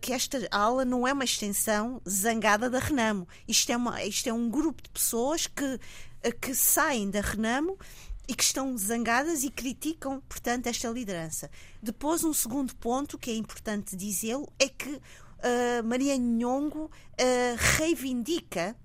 que 0.00 0.12
esta 0.12 0.46
ala 0.50 0.84
não 0.84 1.06
é 1.06 1.12
uma 1.12 1.24
extensão 1.24 2.00
zangada 2.08 2.68
da 2.68 2.78
Renamo. 2.78 3.26
Isto 3.48 3.72
é, 3.72 3.76
uma, 3.76 4.02
isto 4.04 4.28
é 4.28 4.32
um 4.32 4.48
grupo 4.48 4.82
de 4.82 4.90
pessoas 4.90 5.46
que, 5.46 5.80
que 6.40 6.54
saem 6.54 7.10
da 7.10 7.20
Renamo 7.20 7.78
e 8.28 8.34
que 8.34 8.42
estão 8.42 8.76
zangadas 8.76 9.42
e 9.44 9.50
criticam, 9.50 10.20
portanto, 10.28 10.66
esta 10.66 10.88
liderança. 10.88 11.50
Depois, 11.82 12.22
um 12.24 12.32
segundo 12.32 12.74
ponto 12.76 13.18
que 13.18 13.30
é 13.30 13.34
importante 13.34 13.96
dizê-lo 13.96 14.50
é 14.58 14.68
que 14.68 14.90
uh, 14.90 15.84
Maria 15.84 16.16
Nhongo 16.16 16.84
uh, 16.84 16.90
reivindica 17.78 18.76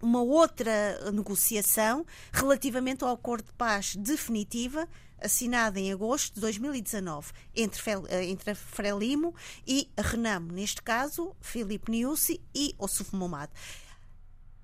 uma 0.00 0.22
outra 0.22 1.10
negociação 1.12 2.06
relativamente 2.32 3.02
ao 3.02 3.10
acordo 3.10 3.46
de 3.46 3.52
paz 3.52 3.96
definitiva 3.96 4.88
assinada 5.20 5.80
em 5.80 5.92
agosto 5.92 6.34
de 6.34 6.40
2019 6.40 7.32
entre, 7.54 7.82
entre 8.28 8.50
a 8.52 8.54
Frelimo 8.54 9.34
e 9.66 9.90
Renamo, 9.98 10.52
neste 10.52 10.80
caso 10.82 11.34
Filipe 11.40 11.90
Niusi 11.90 12.40
e 12.54 12.74
Ossuf 12.78 13.14
Momad. 13.16 13.50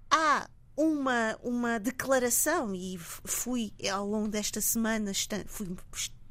Há 0.08 0.48
uma, 0.76 1.38
uma 1.42 1.78
declaração, 1.78 2.74
e 2.74 2.98
fui 2.98 3.72
ao 3.90 4.06
longo 4.06 4.28
desta 4.28 4.60
semana, 4.60 5.12
fui 5.46 5.68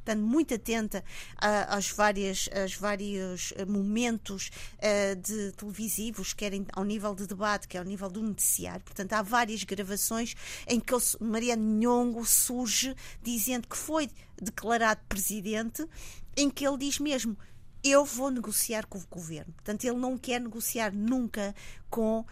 estando 0.04 0.22
muito 0.22 0.54
atenta 0.54 1.04
a, 1.38 1.76
aos, 1.76 1.89
várias, 1.89 2.50
aos 2.54 2.76
vários 2.76 3.54
eh, 3.56 3.64
momentos 3.64 4.52
uh, 4.78 5.16
de 5.16 5.54
televisivos, 5.54 6.34
querem 6.34 6.66
ao 6.74 6.84
nível 6.84 7.16
de 7.16 7.26
debate, 7.26 7.70
quer 7.70 7.78
ao 7.78 7.86
nível 7.86 8.10
do 8.10 8.22
noticiário. 8.22 8.84
Portanto, 8.84 9.14
há 9.14 9.22
várias 9.22 9.64
gravações 9.64 10.36
em 10.68 10.80
que 10.80 10.94
Mariano 11.22 11.64
Nhongo 11.64 12.26
surge 12.26 12.94
dizendo 13.22 13.68
que 13.68 13.78
foi 13.78 14.10
declarado 14.41 15.00
presidente, 15.08 15.88
em 16.36 16.50
que 16.50 16.68
ele 16.68 16.78
diz 16.78 17.00
mesmo 17.00 17.38
eu 17.84 18.06
vou 18.06 18.32
negociar 18.32 18.86
com 18.88 18.98
o 18.98 19.04
governo. 19.10 19.54
Portanto, 19.54 19.84
ele 19.84 19.98
não 19.98 20.18
quer 20.18 20.40
negociar 20.40 20.94
nunca 20.94 21.54
com 21.90 22.20
uh, 22.22 22.26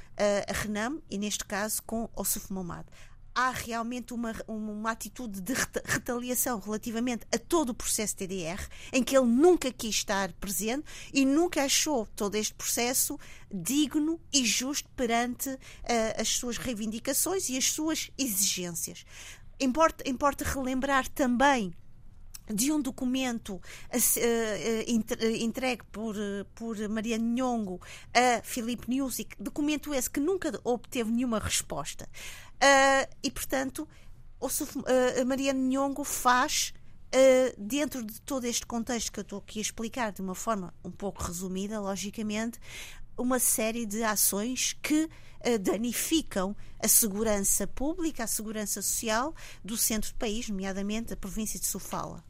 a 0.48 0.54
Renam 0.54 1.02
e, 1.10 1.18
neste 1.18 1.44
caso, 1.44 1.84
com 1.84 2.10
o 2.16 2.24
Suf 2.24 2.54
Momad. 2.54 2.86
Há 3.34 3.50
realmente 3.50 4.14
uma, 4.14 4.34
uma 4.48 4.92
atitude 4.92 5.40
de 5.40 5.54
retaliação 5.86 6.60
relativamente 6.60 7.26
a 7.34 7.38
todo 7.38 7.70
o 7.70 7.74
processo 7.74 8.16
TDR, 8.16 8.62
em 8.92 9.02
que 9.04 9.16
ele 9.16 9.28
nunca 9.28 9.72
quis 9.72 9.96
estar 9.96 10.34
presente 10.34 10.84
e 11.14 11.26
nunca 11.26 11.64
achou 11.64 12.06
todo 12.08 12.36
este 12.36 12.54
processo 12.54 13.18
digno 13.50 14.20
e 14.34 14.46
justo 14.46 14.90
perante 14.98 15.50
uh, 15.50 15.58
as 16.20 16.28
suas 16.28 16.58
reivindicações 16.58 17.48
e 17.50 17.58
as 17.58 17.72
suas 17.72 18.12
exigências. 18.18 19.06
Importa, 19.60 20.10
importa 20.10 20.44
relembrar 20.44 21.08
também 21.08 21.74
de 22.54 22.72
um 22.72 22.82
documento 22.82 23.56
uh, 23.56 23.62
entregue 25.40 25.84
por, 25.92 26.16
por 26.56 26.78
Maria 26.90 27.18
Nhongo 27.18 27.82
a 28.14 28.42
Filipe 28.44 28.90
Music, 28.90 29.36
documento 29.40 29.94
esse 29.94 30.10
que 30.10 30.20
nunca 30.20 30.60
obteve 30.64 31.12
nenhuma 31.12 31.40
resposta. 31.40 32.08
Uh, 32.56 33.16
e, 33.24 33.32
portanto, 33.32 33.88
uh, 34.40 35.26
Maria 35.26 35.54
Nhongo 35.54 36.04
faz, 36.04 36.74
dentro 37.58 38.06
de 38.06 38.22
todo 38.22 38.46
este 38.46 38.66
contexto 38.66 39.12
que 39.12 39.20
eu 39.20 39.24
estou 39.24 39.40
aqui 39.40 39.60
a 39.60 39.62
explicar 39.62 40.14
de 40.14 40.22
uma 40.22 40.34
forma 40.34 40.74
um 40.82 40.92
pouco 40.92 41.22
resumida, 41.22 41.78
logicamente, 41.78 42.58
uma 43.18 43.38
série 43.38 43.86
de 43.86 44.02
ações 44.02 44.78
que 44.82 45.10
danificam 45.60 46.56
a 46.80 46.88
segurança 46.88 47.68
pública, 47.68 48.24
a 48.24 48.28
segurança 48.28 48.82
social 48.82 49.36
do 49.62 49.76
centro 49.76 50.14
do 50.14 50.16
país, 50.16 50.48
nomeadamente 50.48 51.12
a 51.12 51.18
província 51.18 51.60
de 51.60 51.66
Sofala. 51.66 52.24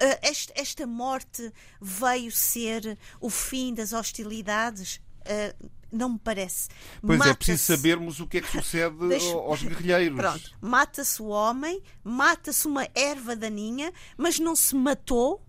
Ah, 0.00 0.18
esta 0.54 0.86
morte 0.86 1.52
veio 1.80 2.30
ser 2.30 2.98
o 3.20 3.28
fim 3.28 3.74
das 3.74 3.92
hostilidades? 3.92 5.00
Uh, 5.20 5.70
não 5.90 6.10
me 6.10 6.18
parece. 6.18 6.68
Pois 7.00 7.20
é, 7.20 7.34
preciso 7.34 7.64
sabermos 7.64 8.20
o 8.20 8.26
que 8.26 8.38
é 8.38 8.40
que 8.40 8.50
sucede 8.50 8.96
Deixa... 9.08 9.32
aos 9.32 9.62
guerrilheiros. 9.62 10.18
Pronto, 10.18 10.56
mata-se 10.60 11.22
o 11.22 11.26
homem, 11.26 11.82
mata-se 12.04 12.66
uma 12.66 12.86
erva 12.94 13.34
daninha, 13.34 13.92
mas 14.16 14.38
não 14.38 14.54
se 14.54 14.74
matou 14.74 15.42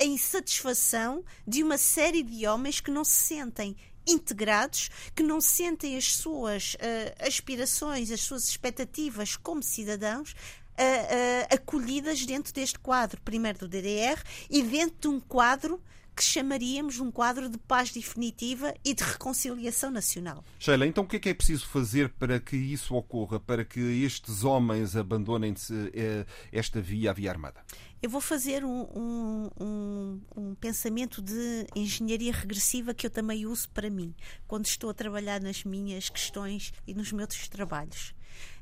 a 0.00 0.04
insatisfação 0.04 1.24
de 1.46 1.62
uma 1.62 1.76
série 1.76 2.22
de 2.22 2.46
homens 2.46 2.80
que 2.80 2.90
não 2.90 3.04
se 3.04 3.16
sentem 3.16 3.76
integrados, 4.06 4.90
que 5.14 5.22
não 5.22 5.40
sentem 5.40 5.96
as 5.96 6.14
suas 6.14 6.74
uh, 6.74 7.26
aspirações, 7.26 8.10
as 8.10 8.20
suas 8.20 8.48
expectativas 8.48 9.36
como 9.36 9.62
cidadãos 9.62 10.34
uh, 10.78 11.54
acolhidas 11.54 12.24
dentro 12.24 12.52
deste 12.52 12.78
quadro, 12.78 13.20
primeiro 13.22 13.58
do 13.58 13.68
DDR, 13.68 14.20
e 14.50 14.62
dentro 14.62 14.96
de 15.00 15.08
um 15.08 15.20
quadro 15.20 15.80
que 16.14 16.22
chamaríamos 16.22 17.00
um 17.00 17.10
quadro 17.10 17.48
de 17.48 17.58
paz 17.58 17.90
definitiva 17.90 18.74
e 18.84 18.94
de 18.94 19.02
reconciliação 19.02 19.90
nacional. 19.90 20.44
Sheila, 20.58 20.86
então 20.86 21.04
o 21.04 21.06
que 21.06 21.16
é 21.16 21.18
que 21.18 21.28
é 21.30 21.34
preciso 21.34 21.66
fazer 21.66 22.10
para 22.10 22.38
que 22.38 22.56
isso 22.56 22.94
ocorra, 22.94 23.40
para 23.40 23.64
que 23.64 23.80
estes 24.04 24.44
homens 24.44 24.94
abandonem 24.94 25.54
eh, 25.94 26.26
esta 26.52 26.80
via, 26.80 27.10
a 27.10 27.14
via 27.14 27.30
armada? 27.30 27.64
Eu 28.02 28.10
vou 28.10 28.20
fazer 28.20 28.64
um, 28.64 28.82
um, 28.94 29.50
um, 29.60 30.20
um, 30.36 30.54
pensamento 30.56 31.22
de 31.22 31.66
engenharia 31.74 32.32
regressiva 32.32 32.92
que 32.92 33.06
eu 33.06 33.10
também 33.10 33.46
uso 33.46 33.68
para 33.70 33.88
mim, 33.88 34.14
quando 34.46 34.66
estou 34.66 34.90
a 34.90 34.94
trabalhar 34.94 35.40
nas 35.40 35.64
minhas 35.64 36.10
questões 36.10 36.74
e 36.86 36.94
nos 36.94 37.12
meus 37.12 37.48
trabalhos. 37.48 38.12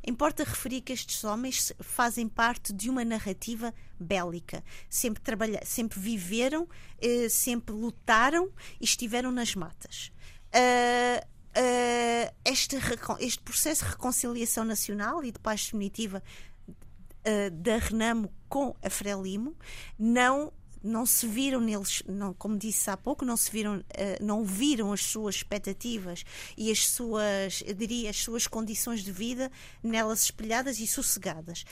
Importa 0.07 0.45
referir 0.45 0.81
que 0.81 0.93
estes 0.93 1.25
homens 1.25 1.73
fazem 1.81 2.29
parte 2.29 2.73
de 2.73 2.89
uma 2.89 3.05
narrativa 3.05 3.75
bélica. 3.99 4.65
Sempre, 4.89 5.23
trabalha, 5.23 5.61
sempre 5.65 6.01
viveram, 6.01 6.69
eh, 7.01 7.29
sempre 7.29 7.75
lutaram 7.75 8.51
e 8.81 8.85
estiveram 8.85 9.31
nas 9.31 9.55
matas. 9.55 10.11
Uh, 10.55 11.25
uh, 11.57 12.35
este, 12.45 12.77
este, 13.21 13.43
processo 13.43 13.85
de 13.85 13.91
reconciliação 13.91 14.65
nacional 14.65 15.23
e 15.25 15.31
de 15.31 15.39
paz 15.39 15.65
definitiva 15.65 16.23
uh, 16.69 17.51
da 17.53 17.79
Renamo 17.79 18.33
com 18.49 18.75
a 18.83 18.91
Frelimo 18.91 19.57
não 19.99 20.53
não 20.83 21.05
se 21.05 21.27
viram 21.27 21.61
neles, 21.61 22.03
não, 22.09 22.33
como 22.35 22.57
disse 22.57 22.91
há 22.91 22.97
pouco, 22.97 23.25
não 23.25 23.37
se 23.37 23.51
viram, 23.51 23.79
uh, 23.79 23.83
não 24.21 24.45
viram 24.45 24.93
as 24.93 25.05
suas 25.05 25.37
expectativas 25.37 26.25
e 26.57 26.71
as 26.71 26.89
suas, 26.89 27.63
eu 27.67 27.75
diria, 27.75 28.11
as 28.11 28.17
suas 28.17 28.47
condições 28.47 29.03
de 29.03 29.13
vida 29.13 29.51
nelas 29.83 30.23
espelhadas 30.25 30.79
e 30.81 30.87
sossegadas. 30.87 31.65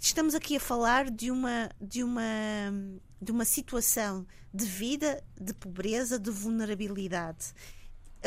Estamos 0.00 0.34
aqui 0.34 0.56
a 0.56 0.60
falar 0.60 1.10
de 1.10 1.30
uma, 1.30 1.70
de 1.80 2.04
uma, 2.04 2.22
de 3.20 3.32
uma 3.32 3.44
situação 3.44 4.26
de 4.52 4.64
vida, 4.64 5.22
de 5.40 5.54
pobreza, 5.54 6.18
de 6.18 6.30
vulnerabilidade 6.30 7.54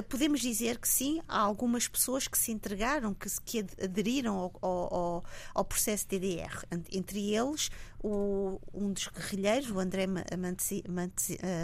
podemos 0.08 0.39
dizer 0.39 0.78
que 0.78 0.88
sim, 0.88 1.22
há 1.28 1.39
algumas 1.39 1.88
pessoas 1.88 2.28
que 2.28 2.38
se 2.38 2.52
entregaram, 2.52 3.14
que, 3.14 3.30
que 3.43 3.60
aderiram 3.84 4.36
ao, 4.36 4.54
ao, 4.62 5.26
ao 5.54 5.66
processo 5.66 6.08
DDR. 6.08 6.64
Entre 6.91 7.34
eles, 7.34 7.70
o, 8.02 8.60
um 8.74 8.91
dos 8.93 9.08
guerrilheiros, 9.08 9.70
o 9.72 9.80
André 9.80 10.06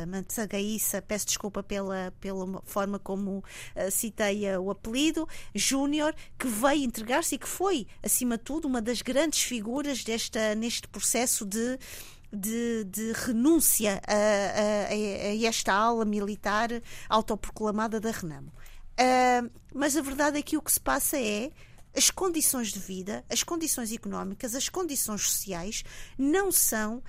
Mantzagaíça, 0.08 1.02
peço 1.02 1.28
desculpa 1.28 1.64
pela, 1.64 2.14
pela 2.20 2.62
forma 2.66 3.00
como 3.00 3.40
uh, 3.40 3.92
citei 3.92 4.46
o 4.58 4.70
apelido, 4.70 5.28
Júnior, 5.54 6.14
que 6.38 6.48
veio 6.48 6.84
entregar-se 6.84 7.36
e 7.36 7.38
que 7.38 7.48
foi, 7.48 7.88
acima 8.04 8.38
de 8.38 8.44
tudo, 8.44 8.68
uma 8.68 8.82
das 8.82 9.02
grandes 9.02 9.42
figuras 9.44 10.04
desta, 10.04 10.56
neste 10.56 10.88
processo 10.88 11.46
de 11.46 11.78
de, 12.36 12.84
de 12.86 13.14
renúncia 13.14 14.02
a, 14.08 14.14
a, 14.14 14.94
a, 14.94 15.48
esta 15.48 15.74
ala 15.74 16.06
militar 16.06 16.70
autoproclamada 17.10 18.00
da 18.00 18.12
Renamo. 18.12 18.52
Uh, 18.96 19.50
mas 19.74 19.98
a 19.98 20.02
verdade 20.02 20.40
é 20.40 20.42
que 20.42 20.58
o 20.58 20.62
que 20.62 20.72
se 20.72 20.80
passa 20.80 21.20
é 21.20 21.52
as 21.96 22.10
condições 22.12 22.72
de 22.72 22.80
vida, 22.80 23.24
as 23.30 23.44
condições 23.44 23.92
económicas, 23.92 24.54
as 24.54 24.70
condições 24.70 25.22
sociais 25.22 25.84
não 26.18 26.52
são 26.52 26.98
uh, 26.98 27.04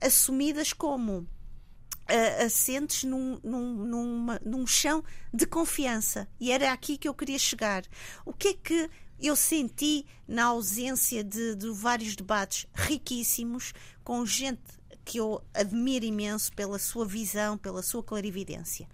assumidas 0.00 0.72
como 0.72 1.18
uh, 1.18 2.44
assentes 2.44 3.04
num, 3.04 3.38
num, 3.42 3.74
numa, 3.74 4.40
num 4.44 4.66
chão 4.66 5.04
de 5.32 5.46
confiança. 5.46 6.28
E 6.40 6.50
era 6.50 6.72
aqui 6.72 6.96
que 6.96 7.08
eu 7.08 7.14
queria 7.14 7.38
chegar. 7.38 7.84
O 8.24 8.32
que 8.32 8.48
é 8.48 8.54
que 8.54 8.90
eu 9.20 9.34
senti 9.36 10.04
na 10.26 10.46
ausência 10.46 11.24
de, 11.24 11.54
de 11.54 11.70
vários 11.70 12.14
debates 12.14 12.66
riquíssimos 12.74 13.72
com 14.04 14.24
gente 14.26 14.60
que 15.04 15.18
eu 15.18 15.40
admiro 15.54 16.04
imenso 16.04 16.52
pela 16.52 16.78
sua 16.78 17.06
visão, 17.06 17.56
pela 17.56 17.82
sua 17.82 18.02
clarividência. 18.02 18.88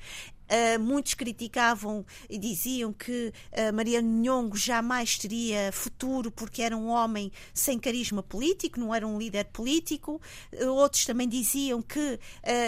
Uh, 0.53 0.78
muitos 0.78 1.14
criticavam 1.14 2.05
e 2.28 2.36
diziam 2.36 2.92
que 2.92 3.32
uh, 3.53 3.72
Mariano 3.72 4.07
Nhongo 4.07 4.55
jamais 4.55 5.16
teria 5.16 5.72
futuro 5.72 6.30
porque 6.30 6.61
era 6.61 6.76
um 6.76 6.88
homem 6.88 7.32
sem 7.55 7.78
carisma 7.78 8.22
político, 8.22 8.78
não 8.78 8.94
era 8.94 9.07
um 9.07 9.18
líder 9.18 9.46
político. 9.46 10.20
Uh, 10.53 10.68
outros 10.68 11.07
também 11.07 11.26
diziam 11.26 11.80
que 11.80 12.18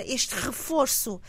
este 0.07 0.35
reforço, 0.35 1.21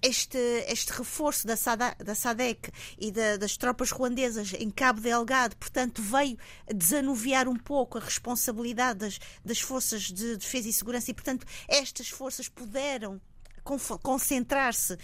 este, 0.00 0.38
este 0.68 0.92
reforço 0.92 1.46
da, 1.46 1.56
SADA, 1.56 1.96
da 1.98 2.14
SADEC 2.14 2.70
e 2.98 3.10
da, 3.10 3.36
das 3.36 3.56
tropas 3.56 3.90
ruandesas 3.90 4.52
em 4.52 4.70
Cabo 4.70 5.00
Delgado, 5.00 5.56
portanto, 5.56 6.00
veio 6.02 6.38
desanuviar 6.72 7.48
um 7.48 7.56
pouco 7.56 7.98
a 7.98 8.00
responsabilidade 8.00 9.00
das, 9.00 9.18
das 9.44 9.60
forças 9.60 10.02
de 10.02 10.36
defesa 10.36 10.68
e 10.68 10.72
segurança 10.72 11.10
e, 11.10 11.14
portanto, 11.14 11.46
estas 11.66 12.08
forças 12.08 12.48
puderam 12.48 13.20
concentrar-se 13.62 14.94
uh, 14.94 14.98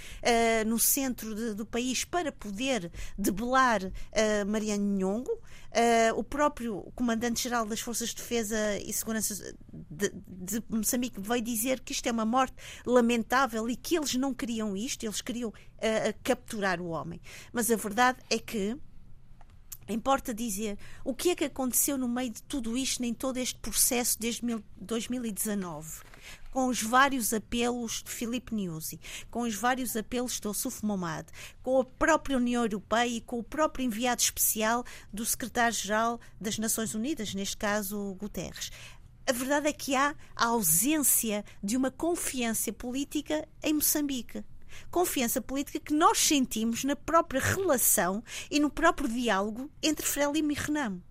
no 0.66 0.78
centro 0.78 1.34
de, 1.34 1.54
do 1.54 1.64
país 1.64 2.04
para 2.04 2.32
poder 2.32 2.90
debelar 3.16 3.82
uh, 3.84 4.46
Mariano 4.46 4.84
Nhongo. 4.84 5.32
Uh, 5.68 6.16
o 6.16 6.24
próprio 6.24 6.90
Comandante-Geral 6.94 7.66
das 7.66 7.80
Forças 7.80 8.08
de 8.08 8.16
Defesa 8.16 8.78
e 8.78 8.90
Segurança 8.90 9.54
de, 9.70 10.10
de, 10.26 10.62
Moçambique 10.68 11.20
veio 11.20 11.42
dizer 11.42 11.80
que 11.80 11.92
isto 11.92 12.06
é 12.08 12.12
uma 12.12 12.24
morte 12.24 12.54
lamentável 12.86 13.68
e 13.68 13.76
que 13.76 13.96
eles 13.96 14.14
não 14.14 14.32
queriam 14.32 14.74
isto, 14.74 15.04
eles 15.04 15.20
queriam 15.20 15.52
capturar 16.24 16.80
o 16.80 16.88
homem. 16.88 17.20
Mas 17.52 17.70
a 17.70 17.76
verdade 17.76 18.18
é 18.30 18.38
que 18.38 18.76
Importa 19.88 20.34
dizer 20.34 20.78
o 21.02 21.14
que 21.14 21.30
é 21.30 21.34
que 21.34 21.44
aconteceu 21.44 21.96
no 21.96 22.08
meio 22.08 22.30
de 22.30 22.42
tudo 22.42 22.76
isto, 22.76 23.02
em 23.02 23.14
todo 23.14 23.38
este 23.38 23.58
processo 23.58 24.18
desde 24.20 24.42
2019 24.76 26.02
com 26.58 26.66
os 26.66 26.82
vários 26.82 27.32
apelos 27.32 28.02
de 28.02 28.10
Filipe 28.10 28.52
Nyusi, 28.52 28.98
com 29.30 29.42
os 29.42 29.54
vários 29.54 29.96
apelos 29.96 30.40
de 30.40 30.48
Ossuf 30.48 30.84
Momad, 30.84 31.24
com 31.62 31.80
a 31.80 31.84
própria 31.84 32.36
União 32.36 32.64
Europeia 32.64 33.06
e 33.06 33.20
com 33.20 33.38
o 33.38 33.44
próprio 33.44 33.84
enviado 33.84 34.20
especial 34.20 34.84
do 35.12 35.24
secretário-geral 35.24 36.20
das 36.40 36.58
Nações 36.58 36.96
Unidas, 36.96 37.32
neste 37.32 37.56
caso 37.56 38.12
Guterres. 38.18 38.72
A 39.24 39.30
verdade 39.30 39.68
é 39.68 39.72
que 39.72 39.94
há 39.94 40.16
a 40.34 40.46
ausência 40.46 41.44
de 41.62 41.76
uma 41.76 41.92
confiança 41.92 42.72
política 42.72 43.48
em 43.62 43.74
Moçambique 43.74 44.44
confiança 44.90 45.40
política 45.40 45.78
que 45.78 45.94
nós 45.94 46.18
sentimos 46.18 46.82
na 46.82 46.96
própria 46.96 47.40
relação 47.40 48.20
e 48.50 48.58
no 48.58 48.68
próprio 48.68 49.08
diálogo 49.08 49.70
entre 49.80 50.04
Frelimo 50.04 50.50
e 50.50 50.54
Renamo. 50.56 51.02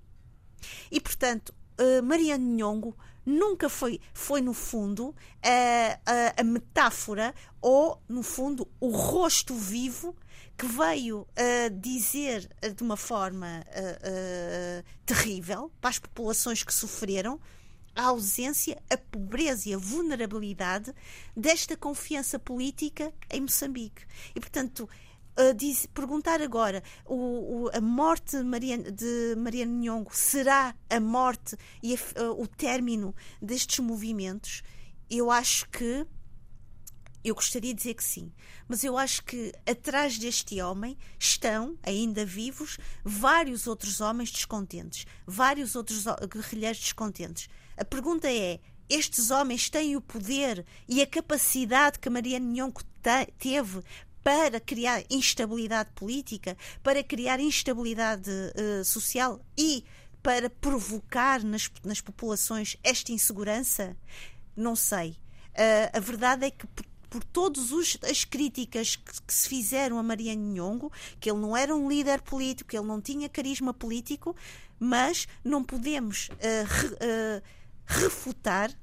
E, 0.91 1.00
portanto, 1.00 1.54
uh, 1.80 2.04
Mariano 2.04 2.43
Nhongo 2.43 2.98
nunca 3.28 3.67
foi, 3.67 3.99
foi 4.13 4.41
no 4.41 4.53
fundo, 4.53 5.13
a, 5.43 5.99
a, 6.05 6.41
a 6.41 6.43
metáfora 6.43 7.36
ou, 7.61 8.01
no 8.07 8.23
fundo, 8.23 8.65
o 8.80 8.89
rosto 8.89 9.53
vivo 9.53 10.15
que 10.57 10.65
veio 10.65 11.28
dizer 11.80 12.49
uh, 12.65 12.73
de 12.73 12.82
uma 12.82 12.97
forma 12.97 13.63
uh, 13.67 14.84
terrível 15.05 15.71
para 15.80 15.91
as 15.91 15.99
populações 15.99 16.63
que 16.63 16.73
sofreram 16.73 17.39
a 17.93 18.03
ausência, 18.05 18.82
a 18.89 18.97
pobreza 18.97 19.69
e 19.69 19.73
a 19.73 19.78
vulnerabilidade 19.78 20.93
desta 21.36 21.75
confiança 21.75 22.39
política 22.39 23.11
em 23.30 23.41
Moçambique. 23.41 24.05
E, 24.36 24.39
portanto, 24.39 24.88
Perguntar 25.94 26.42
agora 26.42 26.82
o, 27.06 27.66
o, 27.66 27.70
a 27.72 27.80
morte 27.80 28.38
de 28.38 28.44
Mariano, 28.44 28.92
de 28.92 29.36
será 30.12 30.76
a 30.90 31.00
morte 31.00 31.56
e 31.82 31.94
a, 31.96 32.32
o 32.32 32.48
término 32.48 33.14
destes 33.42 33.80
movimentos, 33.80 34.64
eu 35.10 35.30
acho 35.30 35.70
que 35.70 36.06
eu 37.24 37.36
gostaria 37.36 37.74
de 37.74 37.78
dizer 37.78 37.94
que 37.94 38.04
sim, 38.04 38.32
mas 38.68 38.84
eu 38.84 38.98
acho 38.98 39.24
que 39.24 39.52
atrás 39.70 40.18
deste 40.18 40.62
homem 40.62 40.98
estão, 41.20 41.78
ainda 41.84 42.26
vivos, 42.26 42.78
vários 43.04 43.68
outros 43.68 44.00
homens 44.00 44.32
descontentes, 44.32 45.06
vários 45.26 45.76
outros 45.76 46.06
guerrilheiros 46.32 46.80
descontentes. 46.80 47.50
A 47.76 47.84
pergunta 47.84 48.32
é: 48.32 48.60
estes 48.90 49.30
homens 49.30 49.70
têm 49.70 49.96
o 49.96 50.02
poder 50.02 50.66
e 50.88 51.02
a 51.02 51.08
capacidade 51.08 52.00
que 52.00 52.10
Mariano 52.10 52.50
Nhongo 52.50 52.82
teve 53.38 53.82
para 54.28 54.59
criar 54.59 55.05
instabilidade 55.09 55.89
política, 55.95 56.57
para 56.84 57.01
criar 57.01 57.39
instabilidade 57.39 58.30
uh, 58.30 58.84
social 58.84 59.39
e 59.57 59.86
para 60.21 60.49
provocar 60.49 61.41
nas, 61.45 61.71
nas 61.82 62.01
populações 62.01 62.75
esta 62.84 63.13
insegurança? 63.13 63.95
Não 64.53 64.75
sei. 64.75 65.11
Uh, 65.11 65.93
a 65.93 65.99
verdade 66.01 66.45
é 66.45 66.51
que 66.51 66.67
por, 66.67 67.23
todas 67.32 67.71
as 68.03 68.25
críticas 68.25 68.97
que, 68.97 69.21
que, 69.25 69.34
se 69.34 69.47
fizeram 69.47 69.97
a 69.97 70.03
Mariano 70.03 70.53
Nhongo, 70.53 70.91
que 71.21 71.32
ele 71.32 71.39
não 71.39 71.55
era 71.55 71.73
um 71.73 71.88
líder 71.88 72.21
político, 72.21 72.71
que 72.71 72.78
ele 72.78 72.86
não 72.86 72.99
tinha 72.99 73.30
carisma 73.30 73.73
político, 73.73 74.36
mas 74.78 75.25
não 75.41 75.63
podemos 75.63 76.28
uh, 76.28 76.65
re, 76.67 77.41
refutar 77.86 78.78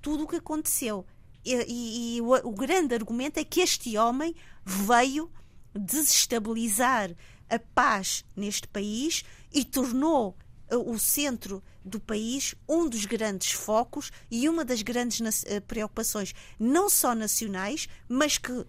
tudo 0.00 0.24
o 0.24 0.26
que 0.26 0.36
aconteceu 0.36 1.06
e, 1.44 2.16
e, 2.16 2.20
o, 2.20 2.32
o, 2.48 2.52
grande 2.52 2.94
argumento 2.94 3.38
é 3.38 3.44
que 3.44 3.60
este 3.60 3.96
homem 3.96 4.34
veio 4.64 5.30
desestabilizar 5.74 7.14
a 7.48 7.58
paz 7.58 8.24
neste 8.36 8.68
país 8.68 9.24
e 9.52 9.64
tornou 9.64 10.36
uh, 10.70 10.90
o 10.90 10.98
centro 10.98 11.62
do 11.84 11.98
país 11.98 12.54
um 12.68 12.88
dos 12.88 13.04
grandes 13.06 13.52
focos 13.52 14.10
e 14.30 14.48
uma 14.48 14.64
das 14.64 14.82
grandes 14.82 15.42
uh, 15.42 15.60
preocupações, 15.66 16.34
não 16.58 16.88
só 16.88 17.14
nacionais, 17.14 17.88
mas 18.08 18.38
que 18.38 18.52
uh, 18.52 18.66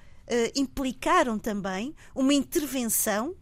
implicaram 0.55 1.37
também 1.37 1.95
uma 2.15 2.33
intervenção 2.33 3.35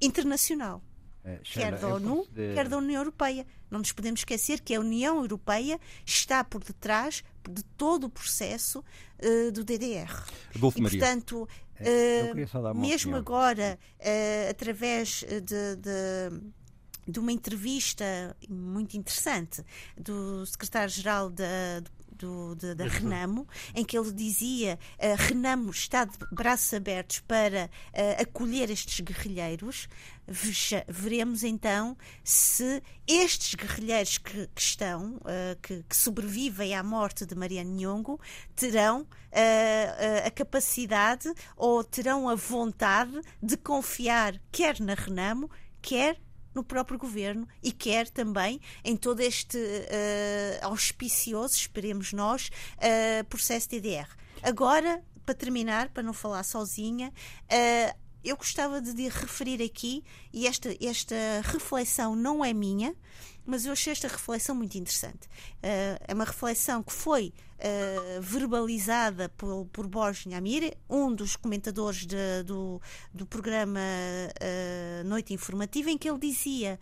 internacional. 0.00 0.82
É, 1.26 1.40
quer 1.42 1.76
da 1.76 1.88
ONU, 1.88 2.24
de... 2.30 2.54
quer 2.54 2.68
da 2.68 2.78
União 2.78 3.00
Europeia. 3.00 3.44
Não 3.68 3.80
nos 3.80 3.90
podemos 3.90 4.20
esquecer 4.20 4.60
que 4.60 4.72
a 4.74 4.80
União 4.80 5.16
Europeia 5.16 5.80
está 6.04 6.44
por 6.44 6.62
detrás 6.62 7.24
de 7.50 7.64
todo 7.76 8.04
o 8.04 8.08
processo 8.08 8.78
uh, 8.78 9.50
do 9.50 9.64
DDR. 9.64 10.08
Adolfo 10.54 10.78
e, 10.78 10.82
Maria. 10.82 11.00
portanto, 11.00 11.42
uh, 11.42 12.76
mesmo 12.76 13.16
opinião. 13.16 13.18
agora, 13.18 13.76
através 14.48 15.24
de, 15.42 15.76
de 15.76 16.52
de 17.08 17.20
uma 17.20 17.30
entrevista 17.30 18.36
muito 18.48 18.96
interessante 18.96 19.64
do 19.96 20.44
secretário-geral 20.44 21.30
da, 21.30 21.80
do, 22.16 22.54
de, 22.54 22.74
da 22.74 22.86
Renamo, 22.86 23.46
em 23.74 23.84
que 23.84 23.96
ele 23.96 24.12
dizia 24.12 24.78
uh, 24.98 25.22
Renamo 25.22 25.70
está 25.70 26.04
de 26.04 26.16
braços 26.32 26.72
abertos 26.74 27.20
para 27.20 27.66
uh, 27.66 28.22
acolher 28.22 28.70
estes 28.70 29.00
guerrilheiros. 29.00 29.88
Veja, 30.28 30.84
veremos 30.88 31.44
então 31.44 31.96
se 32.24 32.82
estes 33.06 33.54
guerrilheiros 33.54 34.18
que, 34.18 34.48
que 34.48 34.60
estão, 34.60 35.16
uh, 35.16 35.56
que, 35.62 35.84
que, 35.84 35.96
sobrevivem 35.96 36.74
à 36.74 36.82
morte 36.82 37.24
de 37.24 37.34
Mariano 37.36 37.70
Nhongo, 37.70 38.20
terão 38.56 39.02
uh, 39.02 39.04
uh, 39.04 40.26
a 40.26 40.30
capacidade 40.30 41.32
ou 41.56 41.84
terão 41.84 42.28
a 42.28 42.34
vontade 42.34 43.20
de 43.40 43.56
confiar 43.56 44.34
quer 44.50 44.80
na 44.80 44.94
Renamo, 44.94 45.48
quer 45.80 46.18
no 46.56 46.64
próprio 46.64 46.98
governo 46.98 47.46
e 47.62 47.70
quer 47.70 48.08
também 48.08 48.58
em 48.82 48.96
todo 48.96 49.20
este 49.20 49.58
uh, 49.58 50.66
auspicioso, 50.66 51.54
esperemos 51.54 52.14
nós, 52.14 52.50
uh, 52.78 53.24
processo 53.26 53.68
DDR. 53.68 54.08
Agora, 54.42 55.04
para 55.26 55.34
terminar, 55.34 55.90
para 55.90 56.02
não 56.02 56.14
falar 56.14 56.42
sozinha, 56.44 57.12
uh, 57.52 57.96
eu 58.24 58.38
gostava 58.38 58.80
de 58.80 59.08
referir 59.08 59.62
aqui, 59.62 60.02
e 60.32 60.46
esta, 60.46 60.74
esta 60.80 61.14
reflexão 61.44 62.16
não 62.16 62.42
é 62.42 62.54
minha, 62.54 62.96
mas 63.44 63.66
eu 63.66 63.72
achei 63.72 63.92
esta 63.92 64.08
reflexão 64.08 64.54
muito 64.54 64.78
interessante. 64.78 65.26
Uh, 65.62 66.00
é 66.08 66.14
uma 66.14 66.24
reflexão 66.24 66.82
que 66.82 66.92
foi 66.92 67.34
uh, 67.58 68.20
verbalizada 68.20 69.28
por, 69.30 69.66
por 69.66 69.86
Borges 69.86 70.26
Nhamir, 70.26 70.76
um 70.88 71.14
dos 71.14 71.36
comentadores 71.36 72.06
de, 72.06 72.42
do, 72.44 72.80
do 73.12 73.26
programa 73.26 73.80
uh, 73.80 75.04
Noite 75.06 75.34
Informativa, 75.34 75.90
em 75.90 75.98
que 75.98 76.08
ele 76.08 76.18
dizia 76.18 76.78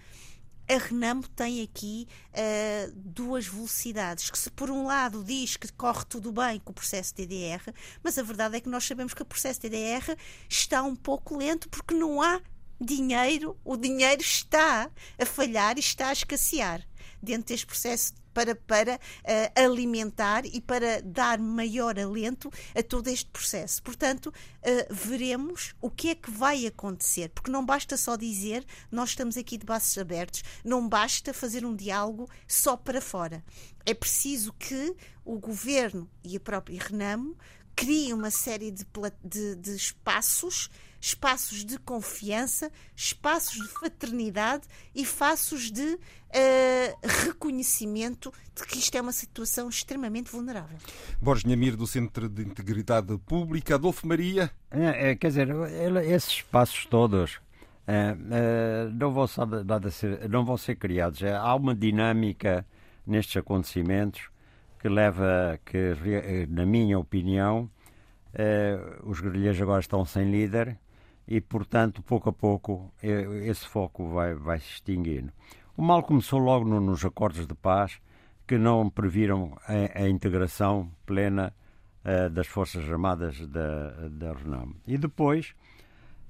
a 0.66 0.78
Renamo 0.78 1.28
tem 1.28 1.62
aqui 1.62 2.08
uh, 2.30 2.92
duas 2.94 3.46
velocidades, 3.46 4.30
que 4.30 4.38
se 4.38 4.50
por 4.50 4.70
um 4.70 4.86
lado 4.86 5.22
diz 5.22 5.56
que 5.56 5.70
corre 5.72 6.04
tudo 6.08 6.32
bem 6.32 6.58
com 6.58 6.72
o 6.72 6.74
processo 6.74 7.14
DDR, 7.14 7.72
mas 8.02 8.16
a 8.16 8.22
verdade 8.22 8.56
é 8.56 8.60
que 8.60 8.68
nós 8.68 8.84
sabemos 8.84 9.12
que 9.12 9.22
o 9.22 9.26
processo 9.26 9.60
DDR 9.60 10.16
está 10.48 10.82
um 10.82 10.96
pouco 10.96 11.36
lento 11.36 11.68
porque 11.68 11.94
não 11.94 12.22
há 12.22 12.40
dinheiro, 12.80 13.58
o 13.62 13.76
dinheiro 13.76 14.22
está 14.22 14.90
a 15.18 15.26
falhar 15.26 15.76
e 15.76 15.80
está 15.80 16.08
a 16.08 16.12
escassear. 16.12 16.82
Dentro 17.22 17.48
deste 17.48 17.66
processo 17.66 18.14
para, 18.34 18.54
para 18.54 18.96
uh, 18.96 19.64
alimentar 19.64 20.44
e 20.44 20.60
para 20.60 21.00
dar 21.00 21.38
maior 21.38 21.98
alento 21.98 22.50
a 22.74 22.82
todo 22.82 23.08
este 23.08 23.30
processo. 23.30 23.82
Portanto, 23.82 24.26
uh, 24.26 24.94
veremos 24.94 25.74
o 25.80 25.88
que 25.88 26.10
é 26.10 26.14
que 26.14 26.30
vai 26.30 26.66
acontecer, 26.66 27.30
porque 27.30 27.50
não 27.50 27.64
basta 27.64 27.96
só 27.96 28.16
dizer 28.16 28.66
nós 28.90 29.10
estamos 29.10 29.36
aqui 29.36 29.56
de 29.56 29.64
braços 29.64 29.96
abertos, 29.96 30.42
não 30.64 30.86
basta 30.86 31.32
fazer 31.32 31.64
um 31.64 31.74
diálogo 31.74 32.28
só 32.46 32.76
para 32.76 33.00
fora. 33.00 33.42
É 33.86 33.94
preciso 33.94 34.52
que 34.54 34.94
o 35.24 35.38
governo 35.38 36.10
e 36.22 36.36
a 36.36 36.40
própria 36.40 36.80
Renamo 36.82 37.36
criem 37.76 38.12
uma 38.12 38.30
série 38.30 38.70
de, 38.70 38.84
de, 39.22 39.56
de 39.56 39.70
espaços 39.74 40.70
espaços 41.04 41.66
de 41.66 41.78
confiança, 41.78 42.72
espaços 42.96 43.62
de 43.62 43.68
fraternidade 43.68 44.66
e 44.94 45.02
espaços 45.02 45.70
de 45.70 45.82
uh, 45.82 45.98
reconhecimento 47.26 48.32
de 48.54 48.64
que 48.64 48.78
isto 48.78 48.96
é 48.96 49.02
uma 49.02 49.12
situação 49.12 49.68
extremamente 49.68 50.30
vulnerável. 50.30 50.78
Borges 51.20 51.44
Nhamir, 51.44 51.76
do 51.76 51.86
Centro 51.86 52.26
de 52.26 52.42
Integridade 52.42 53.18
Pública, 53.18 53.74
Adolfo 53.74 54.06
Maria. 54.06 54.50
É, 54.70 55.10
é, 55.10 55.14
quer 55.14 55.28
dizer, 55.28 55.48
esses 56.06 56.30
espaços 56.30 56.86
todos 56.86 57.38
é, 57.86 58.16
é, 58.30 58.88
não, 58.90 59.12
vão 59.12 59.26
ser, 59.26 60.28
não 60.30 60.42
vão 60.42 60.56
ser 60.56 60.76
criados. 60.76 61.22
É, 61.22 61.34
há 61.34 61.54
uma 61.54 61.74
dinâmica 61.74 62.66
nestes 63.06 63.36
acontecimentos 63.36 64.30
que 64.80 64.88
leva, 64.88 65.60
que 65.66 65.94
na 66.48 66.64
minha 66.64 66.98
opinião, 66.98 67.70
eh, 68.34 68.78
os 69.04 69.20
guerrilheiros 69.20 69.60
agora 69.62 69.80
estão 69.80 70.04
sem 70.04 70.30
líder 70.30 70.76
e, 71.26 71.40
portanto, 71.40 72.02
pouco 72.02 72.28
a 72.28 72.32
pouco 72.32 72.92
esse 73.02 73.66
foco 73.66 74.08
vai, 74.08 74.34
vai 74.34 74.60
se 74.60 74.74
extinguindo. 74.74 75.32
O 75.76 75.82
mal 75.82 76.02
começou 76.02 76.38
logo 76.38 76.64
no, 76.64 76.80
nos 76.80 77.04
acordos 77.04 77.46
de 77.46 77.54
paz 77.54 78.00
que 78.46 78.58
não 78.58 78.88
previram 78.90 79.56
a, 79.66 80.02
a 80.02 80.08
integração 80.08 80.90
plena 81.06 81.52
uh, 82.04 82.30
das 82.30 82.46
Forças 82.46 82.88
Armadas 82.88 83.46
da, 83.48 84.08
da 84.08 84.32
Renamo. 84.34 84.76
E 84.86 84.98
depois. 84.98 85.54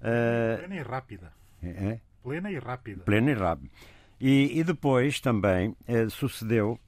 Uh, 0.01 0.59
plena 0.59 0.76
e 0.76 0.82
rápida. 0.82 1.32
É? 1.62 2.01
Plena 2.22 2.51
e 2.51 2.59
rápida. 2.59 3.05
Plena 3.05 3.30
e 3.30 3.34
rápida. 3.34 3.70
E, 4.20 4.59
e 4.59 4.64
depois 4.64 5.20
também 5.20 5.76
uh, 5.88 6.09
sucedeu 6.09 6.78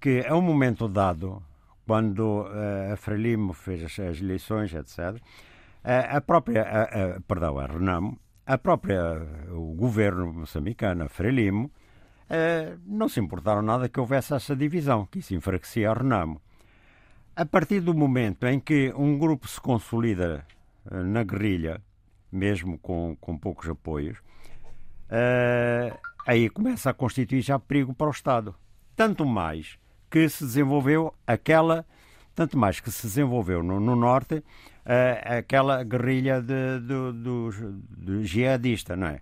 que, 0.00 0.24
a 0.26 0.36
um 0.36 0.42
momento 0.42 0.88
dado, 0.88 1.42
quando 1.86 2.46
a 2.92 2.96
Frelimo 2.96 3.52
fez 3.52 3.82
as, 3.84 3.98
as 3.98 4.20
eleições, 4.20 4.74
etc., 4.74 5.22
a 5.86 6.20
própria, 6.20 6.62
a, 6.62 6.82
a, 6.82 7.20
perdão, 7.20 7.58
a 7.58 7.66
Renamo, 7.66 8.18
a 8.44 8.58
própria, 8.58 9.00
o 9.50 9.74
governo 9.74 10.32
moçambicano, 10.32 11.04
a 11.04 11.08
Frelimo, 11.08 11.70
não 12.84 13.08
se 13.08 13.20
importaram 13.20 13.62
nada 13.62 13.88
que 13.88 14.00
houvesse 14.00 14.34
essa 14.34 14.56
divisão, 14.56 15.06
que 15.06 15.20
isso 15.20 15.34
enfraquecia 15.34 15.90
a 15.90 15.94
Renamo. 15.94 16.40
A 17.36 17.44
partir 17.44 17.80
do 17.80 17.92
momento 17.92 18.46
em 18.46 18.58
que 18.58 18.94
um 18.96 19.18
grupo 19.18 19.46
se 19.46 19.60
consolida 19.60 20.42
uh, 20.86 21.04
na 21.04 21.22
guerrilha, 21.22 21.82
mesmo 22.32 22.78
com, 22.78 23.14
com 23.20 23.36
poucos 23.36 23.68
apoios, 23.68 24.16
uh, 25.10 25.94
aí 26.26 26.48
começa 26.48 26.88
a 26.88 26.94
constituir 26.94 27.42
já 27.42 27.58
perigo 27.58 27.92
para 27.92 28.06
o 28.06 28.10
Estado. 28.10 28.54
Tanto 28.96 29.26
mais 29.26 29.78
que 30.10 30.26
se 30.30 30.44
desenvolveu 30.44 31.12
aquela, 31.26 31.84
tanto 32.34 32.56
mais 32.56 32.80
que 32.80 32.90
se 32.90 33.06
desenvolveu 33.06 33.62
no, 33.62 33.78
no 33.78 33.94
Norte, 33.94 34.42
aquela 35.38 35.82
guerrilha 35.82 36.40
de, 36.40 36.80
de, 36.80 37.12
de, 37.22 38.20
de 38.20 38.24
jihadista, 38.24 38.94
não 38.96 39.08
é? 39.08 39.20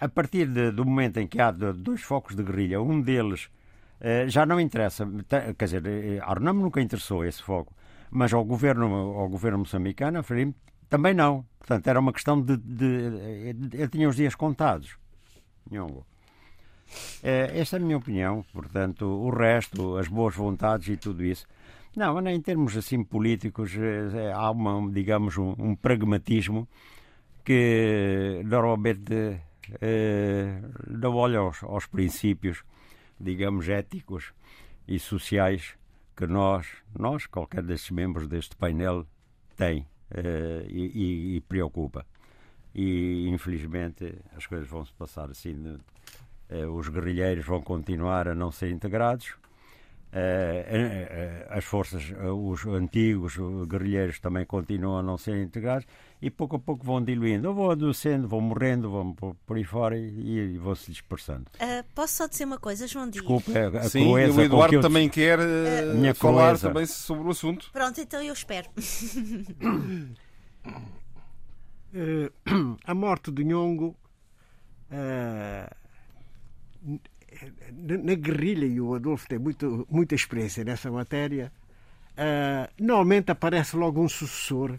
a 0.00 0.08
partir 0.08 0.46
de, 0.46 0.70
do 0.70 0.84
momento 0.84 1.18
em 1.18 1.26
que 1.26 1.40
há 1.40 1.50
dois 1.50 2.02
focos 2.02 2.34
de 2.34 2.42
guerrilha, 2.42 2.80
um 2.80 3.00
deles 3.00 3.50
eh, 4.00 4.28
já 4.28 4.46
não 4.46 4.60
interessa, 4.60 5.06
quer 5.58 5.64
dizer, 5.64 5.86
eh, 5.86 6.20
a 6.20 6.30
Arnam 6.30 6.54
nunca 6.54 6.80
interessou 6.80 7.24
esse 7.24 7.42
foco, 7.42 7.74
mas 8.10 8.32
ao 8.32 8.44
governo, 8.44 8.86
ao 8.86 9.28
governo 9.28 9.58
moçambicano, 9.58 10.24
também 10.88 11.14
não. 11.14 11.44
Portanto, 11.58 11.86
era 11.88 12.00
uma 12.00 12.12
questão 12.12 12.40
de. 12.40 12.56
de, 12.56 13.52
de 13.52 13.80
eu 13.80 13.88
tinha 13.88 14.08
os 14.08 14.16
dias 14.16 14.34
contados. 14.34 14.96
Nhongo. 15.70 16.06
Eh, 17.22 17.60
esta 17.60 17.76
é 17.76 17.80
a 17.80 17.82
minha 17.82 17.96
opinião. 17.96 18.44
Portanto, 18.52 19.04
o 19.04 19.30
resto, 19.30 19.96
as 19.96 20.08
boas 20.08 20.34
vontades 20.34 20.88
e 20.88 20.96
tudo 20.96 21.24
isso. 21.24 21.46
Não, 21.96 22.20
em 22.28 22.40
termos 22.40 22.76
assim 22.76 23.02
políticos, 23.02 23.72
há 24.34 24.50
uma, 24.50 24.90
digamos, 24.92 25.36
um, 25.36 25.54
um 25.58 25.74
pragmatismo 25.74 26.68
que 27.44 28.42
normalmente 28.44 29.40
eh, 29.80 30.60
não 30.86 31.14
olha 31.14 31.38
aos, 31.38 31.62
aos 31.62 31.86
princípios, 31.86 32.62
digamos, 33.18 33.68
éticos 33.68 34.32
e 34.86 34.98
sociais 34.98 35.74
que 36.16 36.26
nós, 36.26 36.66
nós, 36.98 37.26
qualquer 37.26 37.62
destes 37.62 37.90
membros 37.90 38.26
deste 38.28 38.56
painel, 38.56 39.06
tem 39.56 39.80
uh, 40.12 40.66
e, 40.68 41.36
e, 41.36 41.40
preocupa. 41.42 42.06
E 42.74 43.28
infelizmente 43.28 44.14
as 44.36 44.46
coisas 44.46 44.68
vão 44.68 44.84
se 44.84 44.92
passar 44.92 45.30
assim. 45.30 45.78
Os 46.74 46.88
guerrilheiros 46.88 47.44
vão 47.44 47.60
continuar 47.60 48.28
a 48.28 48.34
não 48.34 48.50
ser 48.50 48.70
integrados, 48.70 49.26
eh, 49.26 49.30
eh, 49.30 49.36
eh, 49.36 49.47
as 51.50 51.64
forças, 51.64 52.02
os 52.34 52.66
antigos 52.66 53.36
guerrilheiros 53.68 54.18
também 54.18 54.46
continuam 54.46 54.98
a 54.98 55.02
não 55.02 55.18
ser 55.18 55.42
integrados 55.42 55.86
e 56.20 56.30
pouco 56.30 56.56
a 56.56 56.58
pouco 56.58 56.84
vão 56.84 57.02
diluindo, 57.02 57.48
ou 57.48 57.54
vão 57.54 57.70
adoecendo, 57.70 58.26
vão 58.26 58.40
morrendo, 58.40 58.90
vão 58.90 59.14
por 59.14 59.56
aí 59.56 59.64
fora 59.64 59.96
e, 59.96 60.54
e 60.54 60.58
vão 60.58 60.74
se 60.74 60.90
dispersando. 60.90 61.44
Uh, 61.56 61.84
posso 61.94 62.14
só 62.14 62.26
dizer 62.26 62.44
uma 62.44 62.58
coisa, 62.58 62.88
João 62.88 63.08
Dias? 63.08 63.24
Desculpa, 63.24 63.52
a, 63.52 63.80
a 63.80 63.88
Sim, 63.88 64.08
o 64.08 64.18
Eduardo 64.18 64.76
que 64.76 64.82
também 64.82 65.08
quer 65.08 65.38
uh, 65.38 66.14
falar 66.14 66.48
crueza. 66.48 66.68
também 66.68 66.86
sobre 66.86 67.28
o 67.28 67.30
assunto. 67.30 67.70
Pronto, 67.72 68.00
então 68.00 68.22
eu 68.22 68.32
espero. 68.32 68.68
a 72.84 72.94
morte 72.94 73.30
de 73.30 73.44
Nhongo 73.44 73.96
na, 77.72 78.14
guerrilha, 78.14 78.66
e 78.66 78.80
o 78.80 78.94
Adolfo 78.94 79.28
tem 79.28 79.38
muito, 79.38 79.86
muita 79.90 80.14
experiência 80.14 80.64
nessa 80.64 80.90
matéria, 80.90 81.52
uh, 82.12 82.72
normalmente 82.78 83.30
aparece 83.30 83.76
logo 83.76 84.02
um 84.02 84.08
sucessor. 84.08 84.78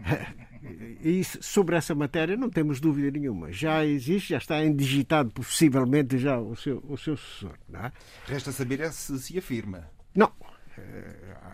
e 1.02 1.22
sobre 1.24 1.76
essa 1.76 1.94
matéria 1.94 2.36
não 2.36 2.50
temos 2.50 2.80
dúvida 2.80 3.10
nenhuma. 3.10 3.52
Já 3.52 3.84
existe, 3.84 4.30
já 4.30 4.38
está 4.38 4.64
indigitado 4.64 5.30
possivelmente 5.30 6.18
já 6.18 6.38
o 6.38 6.54
seu, 6.56 6.82
o 6.88 6.96
seu 6.96 7.16
sucessor. 7.16 7.58
É? 7.72 7.92
Resta 8.26 8.52
saber 8.52 8.80
é 8.80 8.90
se 8.90 9.18
se 9.18 9.38
afirma. 9.38 9.88
Não. 10.14 10.32
Uh, 10.76 11.44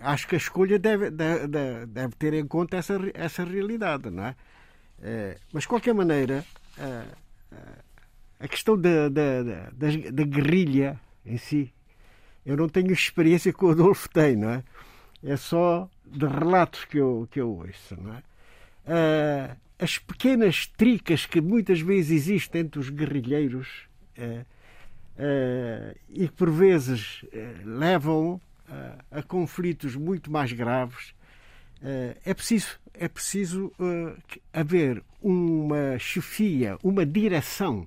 acho 0.00 0.28
que 0.28 0.34
a 0.34 0.38
escolha 0.38 0.78
deve, 0.78 1.10
deve, 1.10 1.46
deve, 1.86 2.14
ter 2.16 2.34
em 2.34 2.46
conta 2.46 2.76
essa, 2.76 2.98
essa 3.14 3.44
realidade. 3.44 4.10
Não 4.10 4.24
é? 4.24 4.36
Uh, 4.98 5.40
mas, 5.52 5.62
de 5.62 5.68
qualquer 5.68 5.94
maneira, 5.94 6.44
a 8.40 8.46
questão 8.46 8.80
da, 8.80 9.08
da, 9.08 9.42
da, 9.42 10.10
da, 10.12 10.24
guerrilha 10.24 11.00
em 11.26 11.36
si, 11.36 11.72
eu 12.46 12.56
não 12.56 12.68
tenho 12.68 12.92
experiência 12.92 13.52
que 13.52 13.64
o 13.64 13.70
Adolfo 13.70 14.08
tem, 14.08 14.36
não 14.36 14.50
é? 14.50 14.64
É 15.22 15.36
só 15.36 15.90
de 16.06 16.26
relatos 16.26 16.84
que 16.84 16.98
eu, 16.98 17.28
que 17.30 17.40
eu 17.40 17.50
ouço, 17.50 17.96
não 18.00 18.14
é? 18.14 18.22
Ah, 18.86 19.56
as 19.78 19.98
pequenas 19.98 20.66
tricas 20.66 21.26
que 21.26 21.40
muitas 21.40 21.80
vezes 21.80 22.10
existem 22.10 22.62
entre 22.62 22.80
os 22.80 22.88
guerrilheiros 22.88 23.86
ah, 24.16 24.44
ah, 25.18 25.94
e 26.08 26.28
que 26.28 26.34
por 26.34 26.50
vezes 26.50 27.24
levam 27.64 28.40
a 29.10 29.22
conflitos 29.22 29.96
muito 29.96 30.30
mais 30.30 30.52
graves, 30.52 31.14
é 32.22 32.34
preciso, 32.34 32.78
é 32.92 33.08
preciso 33.08 33.72
haver 34.52 35.02
uma 35.22 35.98
chefia, 35.98 36.76
uma 36.82 37.06
direção 37.06 37.86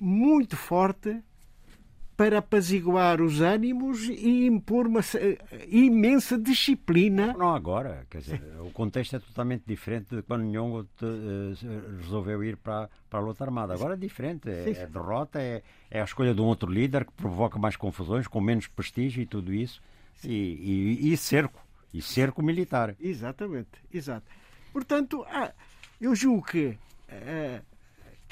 muito 0.00 0.56
forte 0.56 1.22
para 2.16 2.38
apaziguar 2.38 3.20
os 3.20 3.40
ânimos 3.40 4.04
e 4.08 4.46
impor 4.46 4.86
uma 4.86 5.00
imensa 5.68 6.38
disciplina. 6.38 7.32
Não 7.32 7.54
agora, 7.54 8.06
quer 8.08 8.18
dizer, 8.18 8.42
o 8.60 8.70
contexto 8.70 9.16
é 9.16 9.18
totalmente 9.18 9.64
diferente 9.66 10.14
de 10.14 10.22
quando 10.22 10.44
Nhongo 10.44 10.84
te, 10.84 11.04
uh, 11.04 11.98
resolveu 12.00 12.44
ir 12.44 12.56
para, 12.56 12.88
para 13.08 13.18
a 13.18 13.22
luta 13.22 13.42
armada. 13.42 13.74
Agora 13.74 13.94
é 13.94 13.96
diferente, 13.96 14.48
é, 14.48 14.70
é 14.70 14.86
derrota, 14.86 15.40
é, 15.40 15.62
é, 15.90 16.00
a 16.00 16.04
escolha 16.04 16.34
de 16.34 16.40
um 16.40 16.44
outro 16.44 16.70
líder 16.70 17.04
que 17.04 17.12
provoca 17.12 17.58
mais 17.58 17.76
confusões, 17.76 18.28
com 18.28 18.40
menos 18.40 18.66
prestígio 18.66 19.22
e 19.22 19.26
tudo 19.26 19.52
isso, 19.52 19.82
e, 20.22 20.98
e, 21.02 21.12
e 21.12 21.16
cerco, 21.16 21.60
e 21.92 22.00
cerco 22.02 22.42
militar. 22.42 22.94
Exatamente, 23.00 23.70
exato. 23.92 24.26
Portanto, 24.72 25.24
ah, 25.28 25.50
eu 26.00 26.14
julgo 26.14 26.44
que 26.46 26.66
uh, 26.66 27.71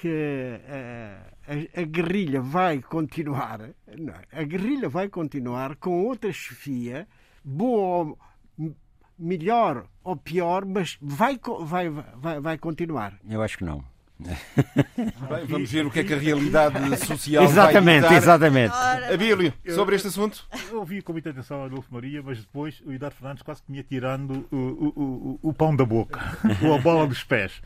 que 0.00 0.08
a, 0.08 1.52
eh, 1.52 1.70
a, 1.76 1.80
a, 1.82 1.84
guerrilha 1.84 2.40
vai 2.40 2.80
continuar, 2.80 3.60
não, 3.98 4.14
a 4.32 4.42
guerrilha 4.44 4.88
vai 4.88 5.10
continuar 5.10 5.76
com 5.76 6.06
outra 6.06 6.32
chefia, 6.32 7.06
boa 7.44 8.16
ou 8.58 8.74
melhor 9.18 9.86
ou 10.02 10.16
pior, 10.16 10.64
mas 10.64 10.96
vai, 11.02 11.38
vai, 11.64 11.90
vai, 11.90 12.40
vai 12.40 12.56
continuar. 12.56 13.18
Eu 13.28 13.42
acho 13.42 13.58
que 13.58 13.64
não. 13.64 13.84
Bem, 14.96 15.46
vamos 15.48 15.70
ver 15.70 15.86
o 15.86 15.90
que 15.90 16.00
é 16.00 16.04
que 16.04 16.14
a 16.14 16.18
realidade 16.18 16.96
social 16.98 17.44
exatamente, 17.44 18.02
vai 18.02 18.16
Exatamente, 18.16 18.74
Abílio, 19.12 19.52
sobre 19.74 19.96
este 19.96 20.08
assunto? 20.08 20.46
Eu 20.70 20.78
ouvi 20.78 21.02
com 21.02 21.12
muita 21.12 21.30
atenção 21.30 21.62
a 21.62 21.66
Adolfo 21.66 21.92
Maria, 21.92 22.22
mas 22.22 22.38
depois 22.38 22.82
o 22.84 22.92
Eduardo 22.92 23.16
Fernandes 23.16 23.42
quase 23.42 23.62
que 23.62 23.70
me 23.70 23.78
ia 23.78 23.84
tirando 23.84 24.46
o, 24.50 24.56
o, 24.56 25.38
o, 25.42 25.48
o 25.50 25.54
pão 25.54 25.74
da 25.74 25.84
boca, 25.84 26.20
ou 26.62 26.74
a 26.74 26.78
bola 26.78 27.06
dos 27.06 27.24
pés, 27.24 27.62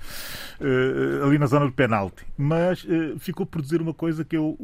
uh, 0.61 1.27
ali 1.27 1.39
na 1.39 1.47
zona 1.47 1.67
do 1.67 1.73
penalti. 1.73 2.25
Mas 2.37 2.85
uh, 2.85 3.19
ficou 3.19 3.45
por 3.45 3.61
dizer 3.61 3.81
uma 3.81 3.95
coisa 3.95 4.25
que, 4.25 4.37
eu, 4.37 4.57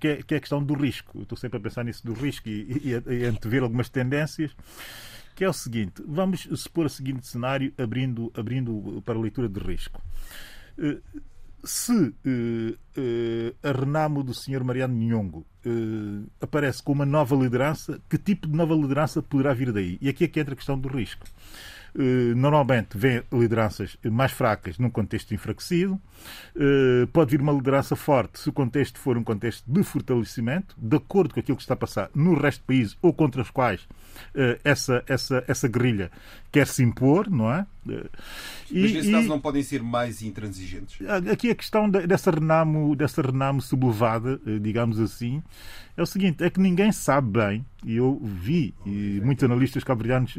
que, 0.00 0.08
é, 0.08 0.16
que 0.22 0.34
é 0.34 0.36
a 0.38 0.40
questão 0.40 0.62
do 0.62 0.74
risco. 0.74 1.18
Eu 1.18 1.22
estou 1.22 1.36
sempre 1.36 1.58
a 1.58 1.60
pensar 1.60 1.84
nisso 1.84 2.04
do 2.06 2.14
risco 2.14 2.48
e, 2.48 2.94
e, 3.06 3.12
e 3.12 3.24
antever 3.24 3.62
algumas 3.62 3.88
tendências 3.88 4.54
que 5.38 5.44
é 5.44 5.48
o 5.48 5.52
seguinte: 5.52 6.02
vamos 6.04 6.48
supor 6.56 6.86
o 6.86 6.90
seguinte 6.90 7.24
cenário, 7.26 7.72
abrindo, 7.78 8.32
abrindo 8.36 9.00
para 9.04 9.16
a 9.16 9.20
leitura 9.20 9.48
de 9.48 9.60
risco. 9.60 10.02
Eh, 10.78 10.98
se 11.64 11.92
uh, 11.92 12.12
uh, 12.24 13.68
a 13.68 13.72
Renamo 13.72 14.22
do 14.22 14.32
Sr. 14.32 14.62
Mariano 14.62 14.94
Nhongo 14.94 15.44
uh, 15.66 16.30
aparece 16.40 16.80
com 16.82 16.92
uma 16.92 17.04
nova 17.04 17.34
liderança, 17.34 18.00
que 18.08 18.16
tipo 18.16 18.46
de 18.46 18.56
nova 18.56 18.74
liderança 18.74 19.20
poderá 19.20 19.52
vir 19.52 19.72
daí? 19.72 19.98
E 20.00 20.08
aqui 20.08 20.24
é 20.24 20.28
que 20.28 20.38
entra 20.40 20.54
a 20.54 20.56
questão 20.56 20.78
do 20.78 20.88
risco. 20.88 21.26
eh, 21.98 22.34
normalmente 22.34 22.96
vê 22.96 23.24
lideranças 23.32 23.96
mais 24.04 24.32
fracas 24.32 24.78
num 24.78 24.90
contexto 24.90 25.34
enfraquecido. 25.34 26.00
Eh, 26.54 27.06
pode 27.12 27.30
vir 27.30 27.40
uma 27.40 27.52
liderança 27.52 27.96
forte 27.96 28.38
se 28.38 28.48
o 28.48 28.52
contexto 28.52 28.98
for 28.98 29.16
um 29.16 29.24
contexto 29.24 29.64
de 29.66 29.82
fortalecimento, 29.82 30.74
de 30.78 30.96
acordo 30.96 31.34
com 31.34 31.40
aquilo 31.40 31.56
que 31.56 31.62
está 31.62 31.74
a 31.74 31.76
passar 31.76 32.10
no 32.14 32.34
resto 32.34 32.60
do 32.60 32.66
país 32.66 32.96
ou 33.02 33.12
contra 33.12 33.42
os 33.42 33.50
quais 33.50 33.86
eh, 34.34 34.58
essa, 34.64 35.02
essa, 35.06 35.44
essa 35.48 35.68
guerrilha 35.68 36.10
quer 36.52 36.66
se 36.66 36.82
impor, 36.82 37.28
não 37.30 37.52
é? 37.52 37.66
E, 38.70 38.82
Mas 38.82 38.92
nesse 38.92 39.08
e, 39.08 39.12
caso 39.12 39.28
não 39.28 39.40
podem 39.40 39.62
ser 39.62 39.82
mais 39.82 40.22
intransigentes? 40.22 40.98
Aqui 41.30 41.50
a 41.50 41.54
questão 41.54 41.88
dessa 41.88 42.30
renamo, 42.30 42.94
dessa 42.94 43.22
renamo 43.22 43.60
sublevada, 43.60 44.40
digamos 44.60 44.98
assim, 45.00 45.42
é 45.98 46.02
o 46.02 46.06
seguinte, 46.06 46.44
é 46.44 46.48
que 46.48 46.60
ninguém 46.60 46.92
sabe 46.92 47.38
bem, 47.40 47.66
e 47.84 47.96
eu 47.96 48.20
vi 48.22 48.72
e 48.86 49.20
muitos 49.24 49.42
analistas 49.42 49.82
cabo-verdianos, 49.82 50.38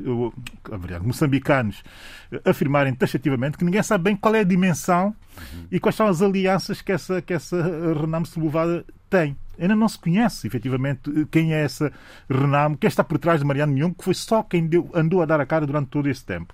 moçambicanos, 1.02 1.84
afirmarem 2.46 2.94
taxativamente 2.94 3.58
que 3.58 3.66
ninguém 3.66 3.84
sabe 3.84 4.06
bem 4.06 4.16
qual 4.16 4.34
é 4.36 4.40
a 4.40 4.44
dimensão 4.46 5.08
uhum. 5.08 5.66
e 5.70 5.78
quais 5.78 5.96
são 5.96 6.08
as 6.08 6.22
alianças 6.22 6.82
que 6.82 6.94
essa, 6.94 7.22
que 7.22 7.34
essa 7.34 7.62
Renamo 7.94 8.26
sublevada 8.26 8.86
tem. 9.10 9.36
Ainda 9.60 9.76
não 9.76 9.90
se 9.90 10.00
conhece, 10.00 10.48
efetivamente, 10.48 11.28
quem 11.30 11.54
é 11.54 11.62
essa 11.66 11.92
Renamo, 12.30 12.78
quem 12.78 12.88
está 12.88 13.04
por 13.04 13.18
trás 13.18 13.42
de 13.42 13.46
Mariano 13.46 13.74
Nhong, 13.74 13.94
que 13.96 14.06
foi 14.06 14.14
só 14.14 14.42
quem 14.42 14.66
deu, 14.66 14.90
andou 14.94 15.22
a 15.22 15.26
dar 15.26 15.42
a 15.42 15.46
cara 15.46 15.68
durante 15.68 15.90
todo 15.90 16.08
esse 16.08 16.24
tempo. 16.24 16.54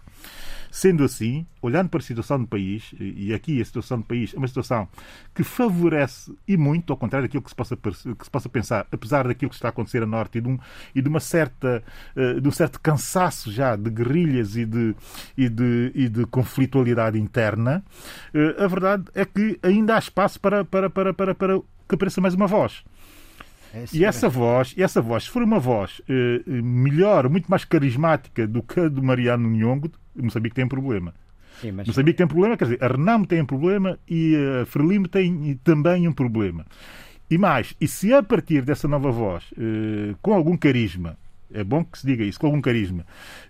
Sendo 0.75 1.05
assim, 1.05 1.47
olhando 1.61 1.87
para 1.87 1.99
a 1.99 2.03
situação 2.03 2.37
do 2.37 2.45
país, 2.45 2.93
e 2.99 3.33
aqui 3.33 3.61
a 3.61 3.63
situação 3.63 3.99
do 3.99 4.03
país 4.03 4.33
é 4.33 4.37
uma 4.37 4.45
situação 4.45 4.89
que 5.33 5.41
favorece 5.41 6.35
e 6.45 6.57
muito, 6.57 6.91
ao 6.91 6.97
contrário 6.97 7.25
daquilo 7.25 7.41
que 7.41 7.49
se 7.49 7.55
possa, 7.55 7.77
que 7.77 7.93
se 7.93 8.29
possa 8.29 8.49
pensar, 8.49 8.85
apesar 8.91 9.25
daquilo 9.25 9.49
que 9.49 9.55
está 9.55 9.69
a 9.69 9.71
acontecer 9.71 10.03
a 10.03 10.05
norte 10.05 10.37
e 10.37 10.41
de, 10.41 10.49
um, 10.49 10.59
e 10.93 11.01
de 11.01 11.07
uma 11.07 11.21
certa, 11.21 11.81
eh, 12.13 12.41
de 12.41 12.45
um 12.45 12.51
certo 12.51 12.81
cansaço 12.81 13.49
já 13.53 13.77
de 13.77 13.89
guerrilhas 13.89 14.57
e 14.57 14.65
de, 14.65 14.93
e 15.37 15.47
de, 15.47 15.93
e 15.95 16.09
de 16.09 16.25
conflitualidade 16.25 17.17
interna, 17.17 17.81
eh, 18.33 18.61
a 18.61 18.67
verdade 18.67 19.05
é 19.15 19.23
que 19.23 19.57
ainda 19.63 19.95
há 19.95 19.99
espaço 19.99 20.41
para, 20.41 20.65
para, 20.65 20.89
para, 20.89 21.13
para, 21.13 21.33
para 21.33 21.61
que 21.87 21.95
apareça 21.95 22.19
mais 22.19 22.33
uma 22.33 22.47
voz. 22.47 22.83
É 23.75 23.85
e 23.91 24.05
essa 24.05 24.29
voz, 24.29 24.73
essa 24.77 25.01
voz, 25.01 25.25
se 25.25 25.29
for 25.29 25.43
uma 25.43 25.59
voz 25.59 26.01
eh, 26.07 26.41
melhor, 26.47 27.27
muito 27.29 27.47
mais 27.47 27.65
carismática 27.65 28.47
do 28.47 28.63
que 28.63 28.79
a 28.79 28.87
do 28.87 29.03
Mariano 29.03 29.49
Nhongo, 29.49 29.91
Moçambique 30.15 30.55
tem 30.55 30.63
um 30.63 30.69
problema. 30.69 31.13
Sim, 31.59 31.73
mas... 31.73 31.87
Moçambique 31.87 32.17
tem 32.17 32.25
problema, 32.25 32.55
quer 32.55 32.65
dizer, 32.65 32.83
a 32.83 32.87
Renamo 32.87 33.25
tem 33.25 33.41
um 33.41 33.45
problema 33.45 33.99
e 34.07 34.33
a 34.61 34.65
Frelimo 34.65 35.09
tem 35.09 35.59
também 35.61 36.07
um 36.07 36.13
problema. 36.13 36.65
E 37.29 37.37
mais, 37.37 37.75
e 37.81 37.87
se 37.87 38.13
a 38.13 38.23
partir 38.23 38.61
dessa 38.61 38.87
nova 38.87 39.11
voz, 39.11 39.43
eh, 39.57 40.15
com 40.21 40.33
algum 40.33 40.55
carisma, 40.55 41.17
é 41.53 41.63
bom 41.63 41.83
que 41.83 41.99
se 41.99 42.07
diga 42.07 42.23
isso, 42.23 42.39
com 42.39 42.47
algum 42.47 42.61
carisma, 42.61 43.05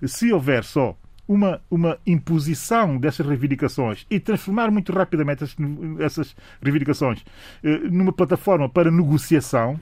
se 0.07 0.33
houver 0.33 0.63
só 0.63 0.97
uma, 1.27 1.61
uma 1.69 1.97
imposição 2.05 2.97
dessas 2.97 3.25
reivindicações 3.27 4.05
e 4.09 4.19
transformar 4.19 4.71
muito 4.71 4.91
rapidamente 4.91 5.43
essas, 5.43 5.55
essas 5.99 6.35
reivindicações 6.61 7.23
eh, 7.63 7.77
numa 7.91 8.13
plataforma 8.13 8.67
para 8.67 8.89
negociação, 8.89 9.79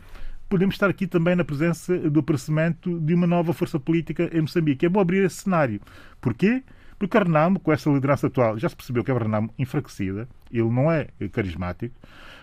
podemos 0.50 0.76
estar 0.76 0.90
aqui 0.90 1.08
também 1.08 1.36
na 1.36 1.44
presença 1.44 1.98
do 2.10 2.20
aparecimento 2.20 3.00
de 3.00 3.14
uma 3.14 3.28
nova 3.28 3.54
força 3.54 3.80
política 3.80 4.30
em 4.32 4.42
Moçambique. 4.42 4.86
É 4.86 4.90
bom 4.90 5.00
abrir 5.00 5.26
esse 5.26 5.44
cenário. 5.44 5.82
Porquê? 6.22 6.64
Porque 6.98 7.18
Renamo, 7.18 7.60
com 7.60 7.72
essa 7.72 7.90
liderança 7.90 8.28
atual, 8.28 8.58
já 8.58 8.70
se 8.70 8.76
percebeu 8.76 9.04
que 9.04 9.12
é 9.12 9.14
uma 9.14 9.22
Renamo 9.22 9.54
enfraquecida, 9.58 10.28
ele 10.52 10.70
não 10.70 10.92
é 10.92 11.08
carismático. 11.32 11.96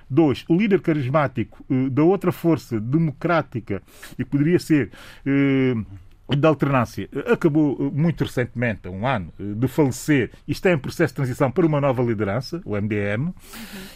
Dois, 0.08 0.44
o 0.48 0.56
líder 0.56 0.80
carismático 0.80 1.64
uh, 1.70 1.88
da 1.88 2.02
outra 2.02 2.32
força 2.32 2.80
democrática, 2.80 3.80
e 4.18 4.24
poderia 4.24 4.58
ser 4.58 4.90
uh, 5.24 5.86
da 6.36 6.48
alternância 6.48 7.08
acabou 7.32 7.76
eh, 7.80 7.90
muito 7.92 8.24
recentemente, 8.24 8.86
há 8.86 8.90
um 8.90 9.06
ano, 9.06 9.32
eh, 9.38 9.54
de 9.54 9.68
falecer 9.68 10.30
e 10.46 10.52
está 10.52 10.70
em 10.70 10.78
processo 10.78 11.12
de 11.12 11.16
transição 11.16 11.50
para 11.50 11.66
uma 11.66 11.80
nova 11.80 12.02
liderança, 12.02 12.60
o 12.64 12.76
MDM. 12.76 13.26
Uhum. 13.26 13.34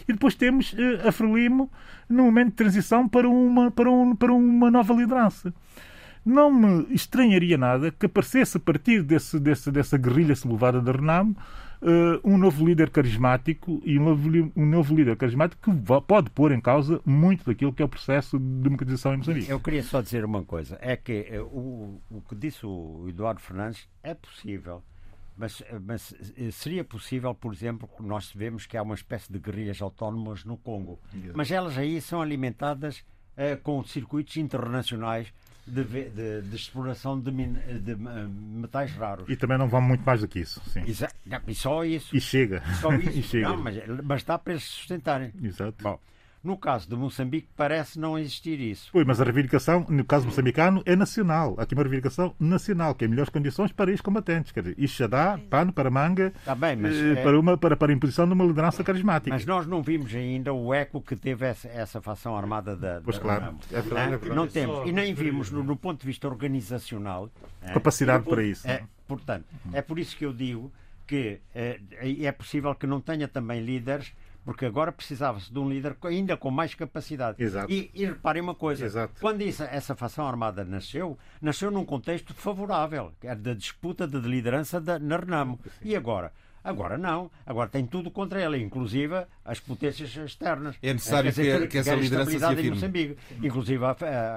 E 0.08 0.12
depois 0.12 0.34
temos 0.34 0.74
eh, 0.76 1.08
a 1.08 1.12
Frelimo 1.12 1.70
no 2.08 2.24
momento 2.24 2.50
de 2.50 2.56
transição 2.56 3.08
para 3.08 3.28
uma, 3.28 3.70
para, 3.70 3.90
um, 3.90 4.14
para 4.14 4.32
uma 4.32 4.70
nova 4.70 4.92
liderança. 4.94 5.52
Não 6.24 6.50
me 6.50 6.86
estranharia 6.94 7.58
nada 7.58 7.90
que 7.90 8.06
aparecesse 8.06 8.56
a 8.56 8.60
partir 8.60 9.02
desse, 9.02 9.38
desse, 9.38 9.70
dessa 9.70 9.98
guerrilha 9.98 10.34
selvada 10.34 10.80
da 10.80 10.92
Renamo 10.92 11.36
uh, 11.84 12.20
um 12.24 12.38
novo 12.38 12.66
líder 12.66 12.90
carismático 12.90 13.80
e 13.84 13.98
um 13.98 14.04
novo, 14.04 14.52
um 14.56 14.66
novo 14.66 14.94
líder 14.94 15.16
carismático 15.16 15.70
que 15.70 16.00
pode 16.06 16.30
pôr 16.30 16.52
em 16.52 16.60
causa 16.60 17.00
muito 17.04 17.44
daquilo 17.44 17.72
que 17.72 17.82
é 17.82 17.84
o 17.84 17.88
processo 17.88 18.38
de 18.38 18.44
democratização 18.44 19.14
em 19.14 19.18
Moçambique. 19.18 19.50
Eu 19.50 19.60
queria 19.60 19.82
só 19.82 20.00
dizer 20.00 20.24
uma 20.24 20.42
coisa: 20.42 20.78
é 20.80 20.96
que 20.96 21.38
uh, 21.38 21.44
o, 21.44 22.00
o 22.10 22.20
que 22.22 22.34
disse 22.34 22.64
o 22.64 23.04
Eduardo 23.08 23.40
Fernandes 23.40 23.86
é 24.02 24.14
possível. 24.14 24.82
Mas, 25.36 25.62
eh, 25.62 25.80
mas, 25.80 26.14
seria 26.52 26.84
possível, 26.84 27.34
por 27.34 27.52
exemplo, 27.52 27.88
nós 27.98 28.32
vemos 28.32 28.66
que 28.66 28.76
há 28.76 28.82
uma 28.82 28.94
espécie 28.94 29.32
de 29.32 29.40
guerrilhas 29.40 29.82
autónomas 29.82 30.44
no 30.44 30.56
Congo, 30.56 31.00
mas 31.34 31.50
elas 31.50 31.76
aí 31.76 32.00
são 32.00 32.22
alimentadas 32.22 33.00
uh, 33.36 33.60
com 33.64 33.82
circuitos 33.82 34.36
internacionais 34.36 35.34
de, 35.66 35.84
de, 35.84 36.42
de 36.42 36.56
exploração 36.56 37.18
de, 37.18 37.30
min, 37.30 37.54
de, 37.54 37.92
eh, 37.92 37.96
metais 38.28 38.92
raros. 38.92 39.28
E 39.28 39.36
também 39.36 39.56
não 39.56 39.68
vão 39.68 39.80
muito 39.80 40.04
mais 40.04 40.20
do 40.20 40.28
que 40.28 40.40
isso. 40.40 40.60
Sim. 40.70 40.82
Exato. 40.86 41.14
E 41.46 41.54
só 41.54 41.84
isso. 41.84 42.14
E 42.14 42.20
chega. 42.20 42.62
Só 42.80 42.92
isso. 42.94 43.18
e 43.18 43.22
chega. 43.22 43.48
Não, 43.48 43.56
mas, 43.56 43.76
mas 44.02 44.24
dá 44.24 44.38
para 44.38 44.52
eles 44.52 44.64
sustentarem. 44.64 45.32
Exato. 45.42 45.82
Bom, 45.82 45.98
no 46.44 46.58
caso 46.58 46.88
de 46.88 46.94
Moçambique, 46.94 47.48
parece 47.56 47.98
não 47.98 48.18
existir 48.18 48.60
isso. 48.60 48.90
Pois, 48.92 49.06
mas 49.06 49.20
a 49.20 49.24
reivindicação, 49.24 49.86
no 49.88 50.04
caso 50.04 50.26
moçambicano, 50.26 50.82
é 50.84 50.94
nacional. 50.94 51.54
Há 51.58 51.62
aqui 51.62 51.74
uma 51.74 51.82
reivindicação 51.82 52.34
nacional, 52.38 52.94
que 52.94 53.06
é 53.06 53.08
melhores 53.08 53.30
condições 53.30 53.72
para 53.72 53.90
os 53.90 54.00
combatentes. 54.02 54.52
Quer 54.52 54.60
dizer, 54.60 54.74
isto 54.78 54.98
já 54.98 55.06
dá 55.06 55.38
pano 55.48 55.72
para 55.72 55.90
manga 55.90 56.32
tá 56.44 56.54
bem, 56.54 56.76
mas 56.76 56.94
eh, 56.94 57.22
para, 57.22 57.40
uma, 57.40 57.56
para, 57.56 57.76
para 57.76 57.90
a 57.90 57.94
imposição 57.94 58.26
de 58.26 58.34
uma 58.34 58.44
liderança 58.44 58.84
carismática. 58.84 59.34
Mas 59.34 59.46
nós 59.46 59.66
não 59.66 59.82
vimos 59.82 60.14
ainda 60.14 60.52
o 60.52 60.74
eco 60.74 61.00
que 61.00 61.16
teve 61.16 61.46
essa, 61.46 61.66
essa 61.68 62.02
facção 62.02 62.36
armada 62.36 62.76
da. 62.76 63.00
Pois 63.02 63.18
claro. 63.18 63.56
É 63.72 63.80
verdade, 63.80 64.14
é 64.14 64.16
verdade. 64.18 64.34
Não 64.34 64.46
temos. 64.46 64.86
E 64.86 64.92
nem 64.92 65.14
vimos, 65.14 65.50
no, 65.50 65.64
no 65.64 65.76
ponto 65.76 66.00
de 66.00 66.06
vista 66.06 66.28
organizacional. 66.28 67.30
Capacidade 67.72 68.26
é, 68.26 68.30
para 68.30 68.42
isso. 68.42 68.68
É, 68.68 68.82
portanto, 69.08 69.46
é 69.72 69.80
por 69.80 69.98
isso 69.98 70.14
que 70.14 70.26
eu 70.26 70.32
digo 70.32 70.70
que 71.06 71.40
é, 71.54 71.80
é 72.20 72.32
possível 72.32 72.74
que 72.74 72.86
não 72.86 73.00
tenha 73.00 73.28
também 73.28 73.60
líderes 73.60 74.12
porque 74.44 74.66
agora 74.66 74.92
precisava-se 74.92 75.52
de 75.52 75.58
um 75.58 75.68
líder 75.68 75.96
ainda 76.02 76.36
com 76.36 76.50
mais 76.50 76.74
capacidade. 76.74 77.42
Exato. 77.42 77.72
E, 77.72 77.90
e 77.94 78.04
reparem 78.04 78.42
uma 78.42 78.54
coisa: 78.54 78.84
Exato. 78.84 79.14
quando 79.20 79.42
essa, 79.42 79.64
essa 79.64 79.94
facção 79.94 80.26
armada 80.26 80.64
nasceu, 80.64 81.18
nasceu 81.40 81.70
num 81.70 81.84
contexto 81.84 82.34
favorável, 82.34 83.12
que 83.20 83.26
era 83.26 83.36
da 83.36 83.54
disputa 83.54 84.06
de 84.06 84.18
liderança 84.18 84.80
da, 84.80 84.98
na 84.98 85.16
Renamo. 85.16 85.58
E 85.82 85.96
agora? 85.96 86.32
Agora 86.64 86.96
não, 86.96 87.30
agora 87.44 87.68
tem 87.68 87.84
tudo 87.84 88.10
contra 88.10 88.40
ela, 88.40 88.56
inclusive 88.56 89.26
as 89.44 89.60
potências 89.60 90.16
externas. 90.16 90.76
É 90.82 90.94
necessário 90.94 91.28
dizer, 91.28 91.60
que, 91.60 91.68
que, 91.68 91.78
essa 91.78 91.94
liderança 91.94 92.30
se 92.30 92.42
afirme. 92.42 92.70
Moçambique, 92.70 93.18
inclusive 93.42 93.84
a, 93.84 93.90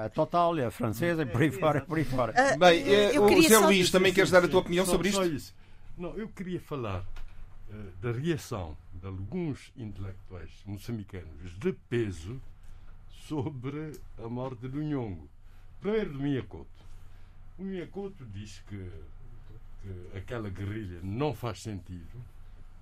a, 0.06 0.10
Total, 0.10 0.68
a 0.68 0.70
francesa, 0.70 1.22
e 1.22 1.26
por 1.26 1.42
aí 1.42 1.52
fora. 1.52 1.82
Por 1.82 1.98
aí 1.98 2.04
fora. 2.04 2.34
Uh, 2.34 2.60
Bem, 2.60 2.84
uh, 3.18 3.24
o 3.24 3.42
José 3.42 3.58
Luís, 3.60 3.90
também 3.90 4.14
queres 4.14 4.30
dar 4.30 4.44
a 4.44 4.48
tua 4.50 4.60
opinião 4.60 4.86
sobre 4.86 5.08
isto? 5.08 5.24
Isso. 5.24 5.56
Não, 5.98 6.18
eu 6.18 6.28
queria 6.28 6.60
falar 6.60 7.00
uh, 7.70 7.76
da 8.02 8.12
reação 8.12 8.76
alguns 9.08 9.72
intelectuais 9.76 10.52
moçambicanos 10.66 11.58
de 11.58 11.74
peso 11.90 12.42
sobre 13.10 14.00
a 14.18 14.28
morte 14.28 14.68
do 14.68 14.82
Nhongo. 14.82 15.30
Primeiro, 15.80 16.14
do 16.14 16.20
Miyakoto. 16.20 16.86
O 17.58 17.64
Miyakoto 17.64 18.26
diz 18.26 18.60
que, 18.68 18.92
que 19.82 20.18
aquela 20.18 20.50
guerrilha 20.50 21.00
não 21.02 21.34
faz 21.34 21.62
sentido 21.62 22.24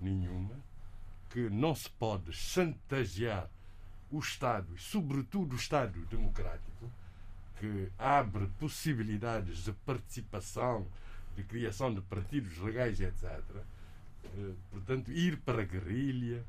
nenhuma, 0.00 0.54
que 1.30 1.48
não 1.48 1.74
se 1.74 1.88
pode 1.90 2.32
chantagear 2.32 3.48
o 4.10 4.18
Estado, 4.18 4.74
e 4.74 4.78
sobretudo 4.78 5.54
o 5.54 5.56
Estado 5.56 5.98
democrático, 6.06 6.90
que 7.58 7.90
abre 7.98 8.46
possibilidades 8.58 9.64
de 9.64 9.72
participação, 9.72 10.86
de 11.34 11.42
criação 11.42 11.92
de 11.94 12.00
partidos 12.02 12.58
legais, 12.58 13.00
etc 13.00 13.42
portanto, 14.70 15.10
ir 15.10 15.38
para 15.38 15.62
a 15.62 15.64
guerrilha, 15.64 16.44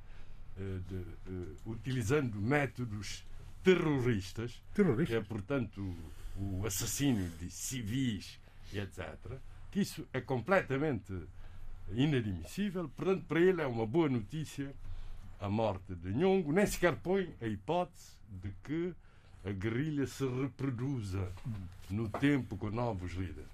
eh, 0.59 0.79
de, 0.87 0.95
eh, 0.95 1.55
utilizando 1.65 2.41
métodos 2.41 3.23
terroristas, 3.63 4.61
terroristas. 4.73 5.07
que 5.07 5.15
é, 5.15 5.21
portanto, 5.21 5.95
o, 6.37 6.61
o 6.61 6.65
assassínio 6.65 7.29
de 7.39 7.49
civis 7.51 8.39
etc., 8.73 9.15
que 9.71 9.81
isso 9.81 10.07
é 10.11 10.19
completamente 10.19 11.13
inadmissível. 11.91 12.89
Portanto, 12.89 13.25
para 13.27 13.39
ele 13.39 13.61
é 13.61 13.67
uma 13.67 13.85
boa 13.85 14.09
notícia 14.09 14.73
a 15.39 15.47
morte 15.47 15.93
de 15.93 16.11
Nhongo, 16.13 16.51
nem 16.51 16.65
sequer 16.65 16.95
põe 16.95 17.33
a 17.39 17.45
hipótese 17.45 18.17
de 18.27 18.51
que 18.63 18.93
a 19.45 19.51
guerrilha 19.51 20.07
se 20.07 20.27
reproduza 20.27 21.31
no 21.89 22.09
tempo 22.09 22.57
com 22.57 22.71
novos 22.71 23.13
líderes. 23.13 23.45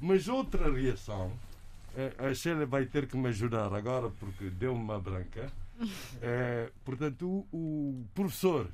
Mas 0.00 0.28
outra 0.28 0.70
reação 0.70 1.32
a 2.18 2.34
Sheila 2.34 2.66
vai 2.66 2.86
ter 2.86 3.06
que 3.06 3.16
me 3.16 3.28
ajudar 3.28 3.72
agora 3.72 4.10
porque 4.10 4.50
deu-me 4.50 4.80
uma 4.80 5.00
branca. 5.00 5.50
É, 6.20 6.70
portanto, 6.84 7.26
o, 7.26 7.56
o, 7.56 8.06
professor 8.14 8.68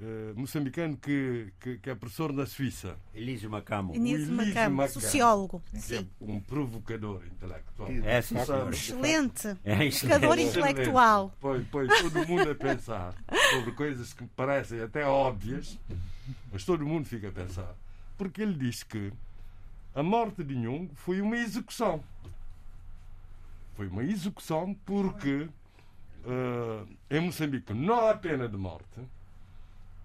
eh, 0.00 0.32
moçambicano 0.36 0.96
que, 0.96 1.52
que, 1.58 1.78
que 1.78 1.90
é 1.90 1.94
professor 1.94 2.32
na 2.32 2.46
Suíça. 2.46 2.96
Elísio 3.12 3.50
Macamo. 3.50 3.94
Elísio 3.94 4.32
Macamo, 4.32 4.76
Macamo. 4.76 5.00
sociólogo. 5.00 5.62
que 5.70 5.76
é 5.76 5.80
Sim. 5.80 6.08
um 6.20 6.40
provocador 6.40 7.22
intelectual. 7.26 7.88
É, 8.04 8.22
sim, 8.22 8.44
senhor. 8.44 8.72
Excelente. 8.72 9.56
É 9.64 9.84
Excelente. 9.84 10.42
intelectual. 10.42 11.34
Põe, 11.40 11.64
põe 11.64 11.88
todo 11.88 12.28
mundo 12.28 12.50
a 12.50 12.54
pensar 12.54 13.14
sobre 13.50 13.72
coisas 13.72 14.12
que 14.12 14.24
parecem 14.28 14.80
até 14.80 15.04
óbvias, 15.04 15.76
mas 16.52 16.64
todo 16.64 16.86
mundo 16.86 17.06
fica 17.06 17.28
a 17.28 17.32
pensar. 17.32 17.74
Porque 18.16 18.42
ele 18.42 18.54
diz 18.54 18.84
que 18.84 19.12
a 19.94 20.02
morte 20.02 20.44
de 20.44 20.54
Nhung 20.54 20.90
foi 20.94 21.20
uma 21.20 21.36
execução. 21.36 22.02
Foi 23.74 23.88
uma 23.88 24.02
execução 24.02 24.74
porque 24.84 25.48
eh, 26.24 27.16
em 27.16 27.20
Moçambique 27.20 27.72
não 27.72 28.08
há 28.08 28.14
pena 28.14 28.48
de 28.48 28.56
morte, 28.56 29.00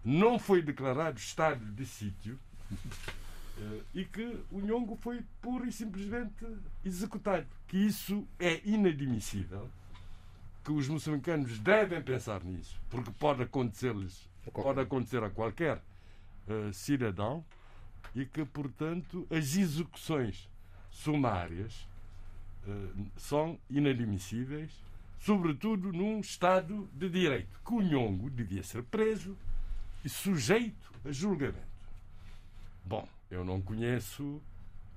não 0.03 0.37
foi 0.37 0.61
declarado 0.61 1.17
estado 1.17 1.65
de 1.65 1.85
sítio 1.85 2.39
eh, 3.57 3.81
e 3.93 4.05
que 4.05 4.39
o 4.51 4.59
Nhongo 4.59 4.95
foi 5.01 5.23
pura 5.41 5.67
e 5.67 5.71
simplesmente 5.71 6.45
executado. 6.85 7.45
Que 7.67 7.77
isso 7.77 8.27
é 8.39 8.61
inadmissível, 8.63 9.69
que 10.63 10.71
os 10.71 10.87
moçambicanos 10.87 11.59
devem 11.59 12.01
pensar 12.01 12.43
nisso, 12.43 12.79
porque 12.89 13.11
pode 13.11 13.43
acontecer-lhes, 13.43 14.29
pode 14.53 14.79
acontecer 14.79 15.23
a 15.23 15.29
qualquer 15.29 15.81
eh, 16.47 16.71
cidadão 16.71 17.43
e 18.15 18.25
que, 18.25 18.45
portanto, 18.45 19.27
as 19.29 19.55
execuções 19.55 20.49
sumárias 20.89 21.87
eh, 22.67 22.89
são 23.17 23.59
inadmissíveis, 23.69 24.71
sobretudo 25.19 25.91
num 25.91 26.19
Estado 26.19 26.87
de 26.93 27.09
Direito, 27.09 27.59
que 27.65 27.73
o 27.73 27.81
Nhongo 27.81 28.29
devia 28.29 28.63
ser 28.63 28.83
preso 28.83 29.37
e 30.03 30.09
sujeito 30.09 30.91
a 31.05 31.11
julgamento. 31.11 31.73
Bom, 32.85 33.07
eu 33.31 33.43
não 33.43 33.61
conheço, 33.61 34.41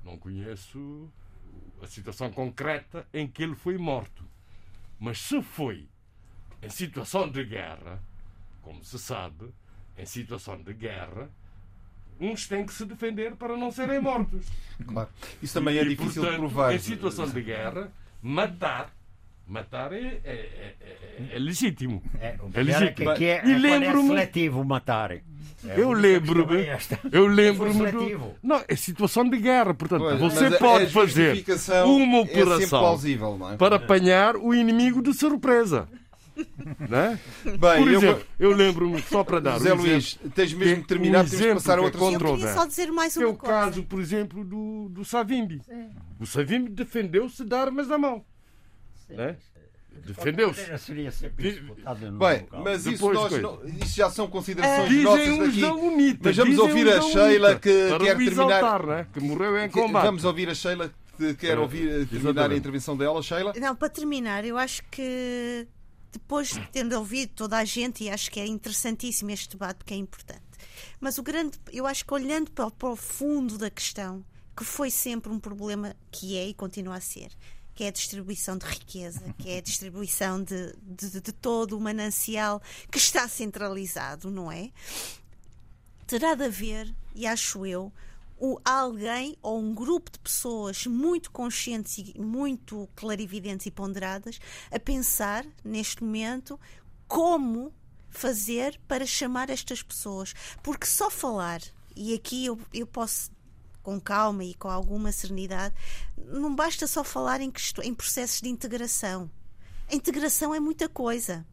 não 0.04 0.18
conheço 0.18 1.10
a 1.80 1.86
situação 1.86 2.30
concreta 2.30 3.06
em 3.12 3.26
que 3.26 3.42
ele 3.42 3.54
foi 3.54 3.78
morto. 3.78 4.24
Mas 4.98 5.18
se 5.18 5.42
foi 5.42 5.88
em 6.62 6.70
situação 6.70 7.28
de 7.28 7.44
guerra, 7.44 8.02
como 8.62 8.82
se 8.84 8.98
sabe, 8.98 9.52
em 9.96 10.06
situação 10.06 10.60
de 10.60 10.72
guerra, 10.74 11.30
uns 12.20 12.46
têm 12.46 12.64
que 12.64 12.72
se 12.72 12.84
defender 12.84 13.34
para 13.36 13.56
não 13.56 13.70
serem 13.70 14.00
mortos. 14.00 14.46
Claro. 14.86 15.08
Isso 15.42 15.54
também 15.54 15.78
é 15.78 15.82
E, 15.82 15.88
difícil 15.90 16.22
portanto, 16.22 16.32
de 16.32 16.38
provar. 16.38 16.74
Em 16.74 16.78
situação 16.78 17.28
de 17.28 17.42
guerra, 17.42 17.90
matar, 18.22 18.92
matar 19.46 19.92
é, 19.92 20.20
é- 20.24 20.74
é- 20.80 21.34
é- 21.34 21.38
legítimo. 21.38 22.02
É, 22.20 22.36
o 22.40 22.46
É 22.46 22.48
é 22.48 22.50
que 22.52 22.60
legítimo. 22.62 23.10
aqui 23.10 23.24
é, 23.24 23.28
E 23.28 23.32
é, 23.34 23.40
quando 23.40 23.48
é 23.54 23.58
lembro-me- 23.58 24.08
seletivo 24.08 24.64
matarem. 24.64 25.22
É, 25.66 25.80
Eu 25.80 25.86
a 25.86 25.88
única 25.92 26.00
lembro-me, 26.08 26.60
é 26.62 26.78
eu 27.10 27.26
lembro-me 27.26 27.90
do... 27.90 27.98
seletivo. 27.98 28.34
Não, 28.42 28.62
é 28.68 28.76
situação 28.76 29.28
de 29.28 29.36
guerra, 29.38 29.74
portanto, 29.74 30.02
Pois, 30.02 30.20
você 30.20 30.50
pode 30.58 30.84
a 30.84 30.88
fazer 30.90 31.44
uma 31.84 32.18
É 32.18 32.20
operação 32.20 32.78
plausível, 32.80 33.36
não 33.38 33.52
é? 33.52 33.56
para 33.56 33.76
apanhar 33.76 34.36
o 34.36 34.54
inimigo 34.54 35.02
de 35.02 35.12
surpresa. 35.14 35.88
Né? 36.88 37.18
Bem, 37.44 37.58
Por 37.58 37.88
eu 37.92 37.98
exemplo, 37.98 38.24
eu 38.38 38.50
lembro-me, 38.52 39.00
só 39.02 39.24
para 39.24 39.40
dar 39.40 39.52
José 39.58 39.72
um 39.72 39.76
Luís, 39.76 40.18
tens 40.34 40.52
mesmo 40.52 40.76
que 40.76 40.82
que 40.82 40.88
terminar, 40.88 41.24
um 41.24 41.28
temos 41.28 41.40
que 41.46 41.54
passar 41.54 41.78
a 41.78 41.82
é 41.82 41.86
Eu 41.86 41.90
queria 41.90 42.06
controverso. 42.10 42.54
só 42.54 42.66
dizer 42.66 42.92
mais 42.92 43.16
é 43.16 43.20
uma 43.20 43.28
o 43.30 43.36
coisa. 43.36 43.54
caso, 43.54 43.82
por 43.84 44.00
exemplo, 44.00 44.44
do, 44.44 44.88
do 44.90 45.04
Savimbi. 45.04 45.62
O 46.20 46.26
Savimbi 46.26 46.70
defendeu-se 46.70 47.44
de 47.44 47.54
armas 47.54 47.88
na 47.88 47.96
mão. 47.98 48.24
Né? 49.08 49.36
Defendeu-se. 50.04 50.60
Bem, 52.18 52.46
mas 52.62 52.86
isso, 52.86 53.10
Depois, 53.10 53.42
nós 53.42 53.60
isso 53.82 53.96
já 53.96 54.10
são 54.10 54.28
considerações 54.28 54.88
Dizem 54.90 55.04
nossas 55.04 55.28
uns 55.28 55.38
daqui. 55.46 55.60
da 55.62 55.74
UNITA. 55.74 56.20
Mas 56.22 56.36
vamos 56.36 56.50
dizem 56.54 56.68
ouvir 56.68 56.86
uns 56.88 56.94
a 56.94 57.00
Sheila 57.02 57.54
que 57.54 57.88
quer 57.98 58.16
terminar. 58.18 58.86
né? 58.86 59.06
que 59.12 59.20
morreu 59.20 59.58
em 59.58 59.68
combate. 59.70 60.04
Vamos 60.04 60.24
ouvir 60.24 60.48
a 60.50 60.54
Sheila 60.54 60.92
que 61.16 61.34
quer 61.34 61.56
É, 61.56 61.60
ouvir, 61.60 62.06
terminar 62.08 62.50
a 62.50 62.56
intervenção 62.56 62.94
dela. 62.96 63.22
Sheila? 63.22 63.54
Não, 63.58 63.74
para 63.74 63.88
terminar, 63.88 64.44
eu 64.44 64.58
acho 64.58 64.82
que 64.90 65.66
depois 66.12 66.48
de 66.48 66.66
tendo 66.70 66.96
ouvido 66.96 67.32
toda 67.34 67.58
a 67.58 67.64
gente, 67.64 68.04
e 68.04 68.10
acho 68.10 68.30
que 68.30 68.40
é 68.40 68.46
interessantíssimo 68.46 69.30
este 69.30 69.50
debate 69.50 69.78
porque 69.78 69.94
é 69.94 69.96
importante. 69.96 70.42
Mas 71.00 71.18
o 71.18 71.22
grande, 71.22 71.58
eu 71.72 71.86
acho 71.86 72.04
que 72.04 72.14
olhando 72.14 72.50
para 72.50 72.66
o, 72.66 72.70
para 72.70 72.88
o 72.88 72.96
fundo 72.96 73.58
da 73.58 73.70
questão, 73.70 74.24
que 74.56 74.64
foi 74.64 74.90
sempre 74.90 75.30
um 75.30 75.38
problema 75.38 75.94
que 76.10 76.36
é 76.36 76.48
e 76.48 76.54
continua 76.54 76.96
a 76.96 77.00
ser, 77.00 77.30
que 77.74 77.84
é 77.84 77.88
a 77.88 77.92
distribuição 77.92 78.56
de 78.56 78.64
riqueza, 78.64 79.34
que 79.38 79.50
é 79.50 79.58
a 79.58 79.62
distribuição 79.62 80.42
de, 80.42 80.74
de, 80.82 81.20
de 81.20 81.32
todo 81.32 81.76
o 81.76 81.80
manancial 81.80 82.62
que 82.90 82.98
está 82.98 83.28
centralizado, 83.28 84.30
não 84.30 84.50
é? 84.50 84.70
terá 86.06 86.34
de 86.34 86.44
haver, 86.44 86.94
e 87.14 87.26
acho 87.26 87.66
eu, 87.66 87.92
o 88.38 88.58
alguém 88.64 89.36
ou 89.40 89.58
um 89.58 89.74
grupo 89.74 90.10
de 90.10 90.18
pessoas 90.18 90.86
muito 90.86 91.30
conscientes 91.30 91.98
e 91.98 92.20
muito 92.20 92.88
clarividentes 92.94 93.66
e 93.66 93.70
ponderadas 93.70 94.38
a 94.70 94.78
pensar 94.78 95.46
neste 95.64 96.04
momento 96.04 96.58
como 97.08 97.72
fazer 98.10 98.80
para 98.86 99.06
chamar 99.06 99.50
estas 99.50 99.82
pessoas. 99.82 100.34
Porque 100.62 100.86
só 100.86 101.10
falar, 101.10 101.60
e 101.94 102.14
aqui 102.14 102.46
eu, 102.46 102.58
eu 102.72 102.86
posso 102.86 103.30
com 103.82 104.00
calma 104.00 104.42
e 104.42 104.52
com 104.54 104.68
alguma 104.68 105.12
serenidade, 105.12 105.72
não 106.16 106.52
basta 106.52 106.88
só 106.88 107.04
falar 107.04 107.40
em, 107.40 107.52
em 107.84 107.94
processos 107.94 108.40
de 108.40 108.48
integração. 108.48 109.30
A 109.88 109.94
integração 109.94 110.52
é 110.52 110.58
muita 110.58 110.88
coisa. 110.88 111.46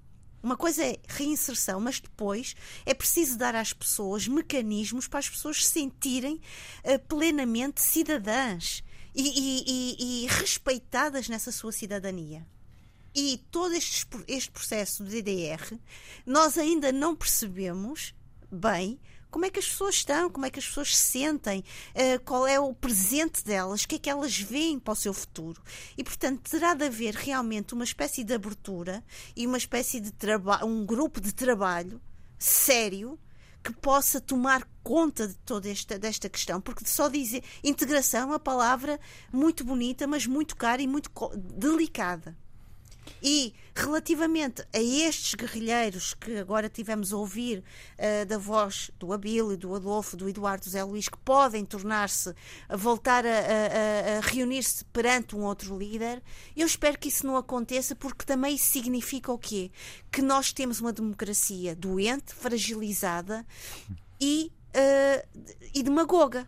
Uma 0.44 0.58
coisa 0.58 0.84
é 0.86 1.00
reinserção, 1.08 1.80
mas 1.80 2.02
depois 2.02 2.54
é 2.86 2.94
preciso 2.94 3.38
dar 3.38 3.56
às 3.56 3.72
pessoas 3.72 4.28
mecanismos 4.28 5.08
para 5.08 5.20
as 5.20 5.30
pessoas 5.30 5.64
se 5.66 5.72
sentirem 5.72 6.42
eh, 6.84 6.98
plenamente 6.98 7.82
cidadãs 7.82 8.84
e, 9.16 9.22
e- 9.24 9.64
e- 9.66 10.24
e 10.26 10.28
respeitadas 10.28 11.30
nessa 11.30 11.50
sua 11.52 11.72
cidadania. 11.72 12.46
E 13.16 13.38
todo 13.52 13.74
este, 13.74 14.06
este 14.28 14.52
processo 14.52 15.04
de 15.06 15.22
DDR, 15.22 15.80
nós 16.26 16.58
ainda 16.58 16.92
não 16.92 17.16
percebemos 17.16 18.14
bem 18.52 19.00
como 19.34 19.46
é 19.46 19.50
que 19.50 19.58
as 19.58 19.68
pessoas 19.68 19.96
estão, 19.96 20.30
como 20.30 20.46
é 20.46 20.52
que 20.52 20.60
as 20.60 20.68
pessoas 20.68 20.96
se 20.96 21.12
sentem, 21.12 21.64
eh, 21.96 22.20
qual 22.20 22.46
é 22.46 22.60
o 22.60 22.72
presente 22.72 23.44
delas, 23.44 23.82
o 23.82 23.88
que 23.88 23.96
é 23.96 23.98
que 24.00 24.10
elas 24.10 24.38
veem 24.38 24.78
para 24.78 24.92
o 24.92 24.96
seu 24.96 25.12
futuro. 25.12 25.60
E, 25.98 26.04
portanto, 26.04 26.48
terá 26.48 26.76
de 26.76 26.86
haver 26.86 27.16
realmente 27.16 27.74
uma 27.74 27.84
espécie 27.84 28.24
de 28.24 28.32
abertura 28.32 29.04
e 29.36 29.48
uma 29.48 29.58
espécie 29.58 30.00
de 30.00 30.12
trabalho, 30.12 30.68
um 30.68 30.86
grupo 30.86 31.20
de 31.20 31.34
trabalho 31.34 32.00
sério 32.38 33.20
que 33.64 33.74
possa 33.74 34.22
tomar 34.22 34.68
conta 34.84 35.28
de 35.28 35.36
toda 35.38 35.68
esta 35.68 35.98
desta 35.98 36.30
questão, 36.30 36.62
porque 36.62 36.86
só 36.86 37.10
dizer 37.10 37.44
integração 37.64 38.22
é 38.22 38.26
uma 38.26 38.40
palavra 38.40 39.00
muito 39.32 39.64
bonita, 39.64 40.06
mas 40.06 40.28
muito 40.28 40.56
cara 40.56 40.80
e 40.80 40.86
muito 40.86 41.10
delicada. 41.56 42.38
E 43.22 43.54
relativamente 43.76 44.62
a 44.74 44.80
estes 44.80 45.34
guerrilheiros 45.34 46.14
que 46.14 46.38
agora 46.38 46.70
tivemos 46.70 47.12
a 47.14 47.18
ouvir 47.18 47.64
eh, 47.98 48.24
da 48.26 48.38
voz 48.38 48.92
do 49.00 49.12
Abílio, 49.14 49.58
do 49.58 49.74
Adolfo, 49.76 50.16
do 50.18 50.28
Eduardo, 50.30 50.64
do 50.66 50.70
Zé 50.70 50.84
Luís, 50.84 51.08
que 51.10 51.18
podem 51.18 51.66
tornar-se, 51.66 52.34
voltar 52.70 53.26
a, 53.26 53.30
a- 53.30 54.18
a- 54.18 54.20
reunir-se 54.22 54.84
perante 54.86 55.36
um 55.36 55.42
outro 55.44 55.78
líder, 55.78 56.22
eu 56.56 56.66
espero 56.66 56.98
que 56.98 57.08
isso 57.10 57.26
não 57.26 57.36
aconteça, 57.38 57.96
porque 57.96 58.26
também 58.26 58.58
significa 58.58 59.32
o 59.32 59.38
quê? 59.38 59.72
Que 60.12 60.22
nós 60.22 60.52
temos 60.54 60.80
uma 60.80 60.94
democracia 60.94 61.76
doente, 61.76 62.34
fragilizada 62.34 63.46
e, 64.20 64.52
eh, 64.74 65.26
e 65.74 65.82
demagoga. 65.84 66.48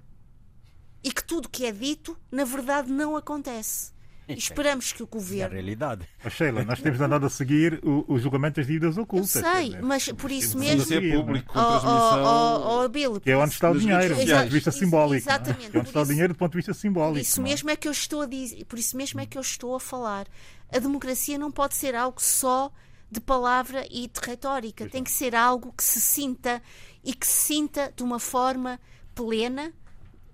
E 1.04 1.12
que 1.12 1.24
tudo 1.24 1.48
que 1.50 1.66
é 1.66 1.72
dito, 1.72 2.18
na 2.32 2.44
verdade, 2.44 2.92
não 2.92 3.16
acontece. 3.16 3.94
E 4.28 4.34
esperamos 4.34 4.92
que 4.92 5.04
o 5.04 5.06
É 5.06 5.08
a 5.08 5.12
governo 5.12 5.54
realidade. 5.54 6.08
Ó, 6.26 6.30
Sheila, 6.30 6.64
nós 6.64 6.82
temos 6.82 7.00
andado 7.00 7.26
a 7.28 7.30
seguir 7.30 7.80
o, 7.84 8.04
o 8.08 8.18
julgamento 8.18 8.56
das 8.56 8.66
dívidas 8.68 8.98
Eu 8.98 9.04
ocultas. 9.04 9.30
sei, 9.30 9.44
quer 9.44 9.64
dizer, 9.66 9.82
mas 9.84 10.12
por 10.14 10.32
isso 10.32 10.58
mesmo. 10.58 10.82
Isso 10.82 10.94
é 10.94 11.00
não 11.00 11.08
é? 11.08 11.16
público, 11.16 11.54
com 11.54 11.60
Oh, 11.60 11.64
transmissão. 11.64 12.24
oh, 12.24 12.26
oh, 12.26 12.78
oh, 12.78 12.82
Abílio, 12.82 13.22
Que 13.22 13.32
é 13.32 13.38
onde 13.38 13.54
está 13.54 13.70
o 13.70 13.78
dinheiro, 13.78 14.16
do 14.16 14.26
ponto 14.26 14.44
de 14.46 14.50
vista 14.50 14.72
simbólico. 14.72 15.14
é? 15.14 15.18
exatamente, 15.34 15.70
Que 15.70 15.78
é 15.78 15.80
onde 15.80 15.90
está 15.90 16.00
o 16.00 16.02
isso- 16.04 16.12
dinheiro 16.12 16.34
do 16.34 16.38
ponto 16.38 16.52
de 16.52 16.58
vista 16.58 16.74
simbólico. 16.74 17.20
isso 17.20 17.42
mesmo 17.42 17.70
é 17.70 17.76
que 17.76 17.88
eu 17.88 17.92
estou 17.92 18.22
a 18.22 18.26
dizer, 18.26 18.66
por 18.66 18.80
isso 18.80 18.98
mesmo 18.98 19.20
é 19.22 19.26
que 19.28 19.38
eu 19.38 19.42
estou 19.42 19.76
a 19.76 19.80
falar. 19.80 20.28
A 20.74 20.80
democracia 20.80 21.38
não 21.38 21.52
pode 21.52 21.76
ser 21.76 21.94
algo 21.94 22.20
só 22.22 22.72
de 23.12 23.22
palavra 23.22 23.86
e 23.92 24.08
de 24.08 24.20
retórica. 24.22 24.90
Tem 24.90 25.04
que 25.04 25.12
ser 25.12 25.36
algo 25.36 25.72
que 25.78 25.84
se 25.84 26.02
sinta 26.02 26.62
e 27.04 27.14
que 27.14 27.28
se 27.28 27.54
sinta 27.54 27.94
de 27.96 28.02
uma 28.02 28.18
forma 28.20 28.80
plena, 29.14 29.72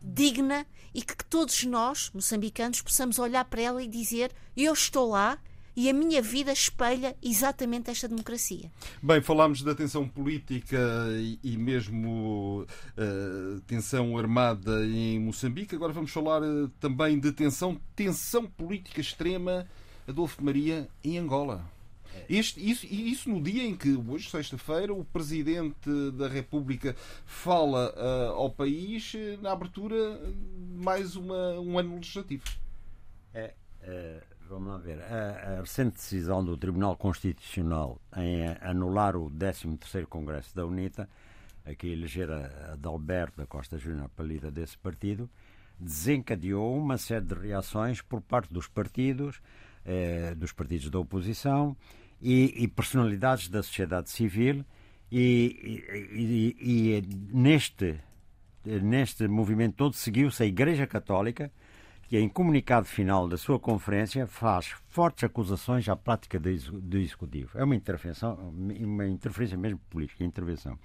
digna 0.01 0.65
e 0.93 1.01
que, 1.01 1.15
todos 1.25 1.63
nós, 1.63 2.11
moçambicanos, 2.13 2.81
possamos 2.81 3.19
olhar 3.19 3.45
para 3.45 3.61
ela 3.61 3.83
e 3.83 3.87
dizer: 3.87 4.31
eu 4.55 4.73
estou 4.73 5.09
lá 5.09 5.37
e 5.75 5.89
a 5.89 5.93
minha 5.93 6.21
vida 6.21 6.51
espelha 6.51 7.15
exatamente 7.21 7.89
esta 7.89 8.07
democracia. 8.07 8.71
Bem, 9.01 9.21
falámos 9.21 9.61
da 9.61 9.73
tensão 9.73 10.07
política 10.07 10.77
e, 11.11 11.39
e 11.43 11.57
mesmo 11.57 12.65
eh, 12.97 13.59
tensão 13.65 14.17
armada 14.17 14.85
em 14.85 15.19
Moçambique. 15.19 15.75
Agora 15.75 15.93
vamos 15.93 16.11
falar 16.11 16.43
eh, 16.43 16.69
também 16.79 17.19
de 17.19 17.31
tensão, 17.31 17.79
tensão 17.95 18.45
política 18.45 18.99
extrema, 18.99 19.65
Adolfo 20.07 20.43
Maria, 20.43 20.89
em 21.03 21.17
Angola. 21.17 21.65
Este, 22.31 22.65
isso, 22.65 22.87
isso 22.89 23.29
no 23.29 23.41
dia 23.41 23.61
em 23.61 23.75
que, 23.75 23.89
hoje, 24.07 24.29
sexta-feira, 24.29 24.93
o 24.93 25.03
Presidente 25.03 25.89
da 26.13 26.29
República 26.29 26.95
fala 27.25 27.93
uh, 27.93 28.35
ao 28.35 28.49
país 28.49 29.11
na 29.41 29.51
abertura 29.51 30.17
de 30.17 30.81
mais 30.81 31.17
uma, 31.17 31.59
um 31.59 31.77
ano 31.77 31.95
legislativo. 31.95 32.45
É, 33.33 33.53
é, 33.81 34.23
vamos 34.47 34.69
lá 34.69 34.77
ver. 34.77 35.01
A, 35.01 35.57
a, 35.57 35.59
recente 35.59 35.95
decisão 35.95 36.41
do 36.41 36.55
Tribunal 36.55 36.95
Constitucional 36.95 37.99
em 38.15 38.47
anular 38.61 39.17
o 39.17 39.29
13º 39.29 40.05
Congresso 40.05 40.55
da 40.55 40.65
UNITA, 40.65 41.09
aqui 41.65 41.89
eleger 41.89 42.31
a 42.31 42.71
Adalberto 42.71 43.41
da 43.41 43.45
Costa 43.45 43.77
Júnior 43.77 44.09
para 44.15 44.23
líder 44.23 44.51
desse 44.51 44.77
partido, 44.77 45.29
desencadeou 45.77 46.77
uma 46.77 46.97
série 46.97 47.25
de 47.25 47.35
reações 47.35 48.01
por 48.01 48.21
parte 48.21 48.53
dos 48.53 48.69
partidos, 48.69 49.41
eh, 49.83 50.33
dos 50.33 50.53
partidos 50.53 50.89
da 50.89 50.97
oposição 50.97 51.75
e, 52.21 52.63
e, 52.63 52.67
personalidades 52.67 53.47
da 53.47 53.63
sociedade 53.63 54.09
civil 54.09 54.63
e, 55.11 55.83
e, 56.13 56.55
e 56.59 57.03
neste, 57.33 57.99
neste 58.63 59.27
movimento 59.27 59.75
todo 59.75 59.93
seguiu-se 59.93 60.43
a 60.43 60.45
Igreja 60.45 60.85
Católica 60.85 61.51
que 62.11 62.19
em 62.19 62.27
comunicado 62.27 62.85
final 62.85 63.25
da 63.25 63.37
sua 63.37 63.57
conferência 63.57 64.27
faz 64.27 64.75
fortes 64.89 65.23
acusações 65.23 65.87
à 65.87 65.95
prática 65.95 66.37
do 66.37 66.97
Executivo. 66.97 67.57
É 67.57 67.63
uma 67.63 67.73
intervenção, 67.73 68.35
uma 68.49 69.07
interferência 69.07 69.57
mesmo 69.57 69.79
política, 69.89 70.21
intervenção. 70.25 70.77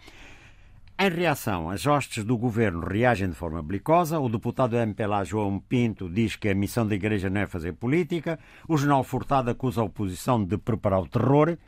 Em 0.99 1.11
reação, 1.11 1.69
as 1.69 1.87
hostes 1.87 2.25
do 2.25 2.39
governo 2.39 2.81
reagem 2.81 3.29
de 3.29 3.35
forma 3.35 3.63
belicosa. 3.63 4.19
O 4.19 4.29
deputado 4.29 4.71
do 4.71 4.77
MPLA, 4.79 5.25
João 5.25 5.59
Pinto, 5.59 6.09
diz 6.09 6.37
que 6.37 6.49
a 6.49 6.55
missão 6.55 6.87
da 6.87 6.95
Igreja 6.95 7.29
não 7.29 7.43
é 7.43 7.47
fazer 7.47 7.75
política. 7.75 8.39
O 8.67 8.79
general 8.79 9.05
Furtado 9.05 9.51
acusa 9.51 9.83
a 9.83 9.85
oposição 9.85 10.43
de 10.43 10.57
preparar 10.57 11.01
o 11.01 11.09
terror 11.09 11.59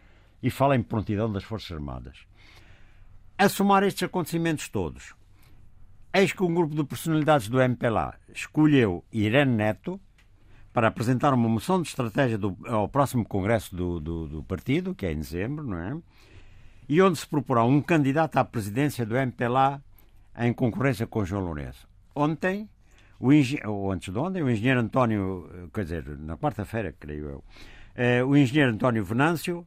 e 0.43 0.51
fala 0.51 0.77
em 0.77 0.83
prontidão 0.83 1.31
das 1.31 1.45
Forças 1.45 1.73
Armadas. 1.73 2.19
A 3.37 3.49
somar 3.49 3.83
estes 3.83 4.05
acontecimentos 4.05 4.69
todos, 4.69 5.15
Eis 6.13 6.33
que 6.33 6.43
um 6.43 6.55
grupo 6.55 6.75
de 6.75 6.85
personalidades 6.85 7.49
do 7.49 7.61
MPLA 7.61 8.15
escolheu 8.35 9.05
Irene 9.13 9.55
Neto 9.55 10.01
para 10.73 10.89
apresentar 10.89 11.35
uma 11.35 11.49
moção 11.49 11.83
de 11.83 11.89
estratégia 11.89 12.39
do, 12.39 12.57
ao 12.67 12.89
próximo 12.89 13.25
congresso 13.27 13.77
do, 13.77 14.01
do, 14.01 14.27
do, 14.27 14.43
partido, 14.43 14.95
que 14.95 15.05
é 15.05 15.13
em 15.13 15.19
dezembro, 15.19 15.65
não 15.65 15.79
é? 15.79 15.97
E 16.89 17.03
onde 17.03 17.19
se 17.19 17.27
proporá 17.27 17.65
um 17.65 17.83
candidato 17.83 18.37
à 18.39 18.45
presidência 18.45 19.05
do 19.05 19.17
MPLA 19.17 19.83
em 20.39 20.53
concorrência 20.53 21.07
com 21.07 21.25
João 21.25 21.45
Lourenço. 21.45 21.87
Ontem, 22.15 22.69
o 23.21 23.31
ou 23.69 23.93
antes 23.93 24.13
de 24.13 24.19
ontem, 24.19 24.43
o 24.43 24.51
engenheiro 24.51 24.81
António, 24.81 25.71
quer 25.75 25.83
dizer, 25.83 26.19
na 26.19 26.37
quarta-feira, 26.37 26.95
creio 26.99 27.29
eu, 27.29 27.45
eh, 27.95 28.23
o 28.23 28.37
engenheiro 28.37 28.73
António 28.73 29.05
Venâncio 29.05 29.67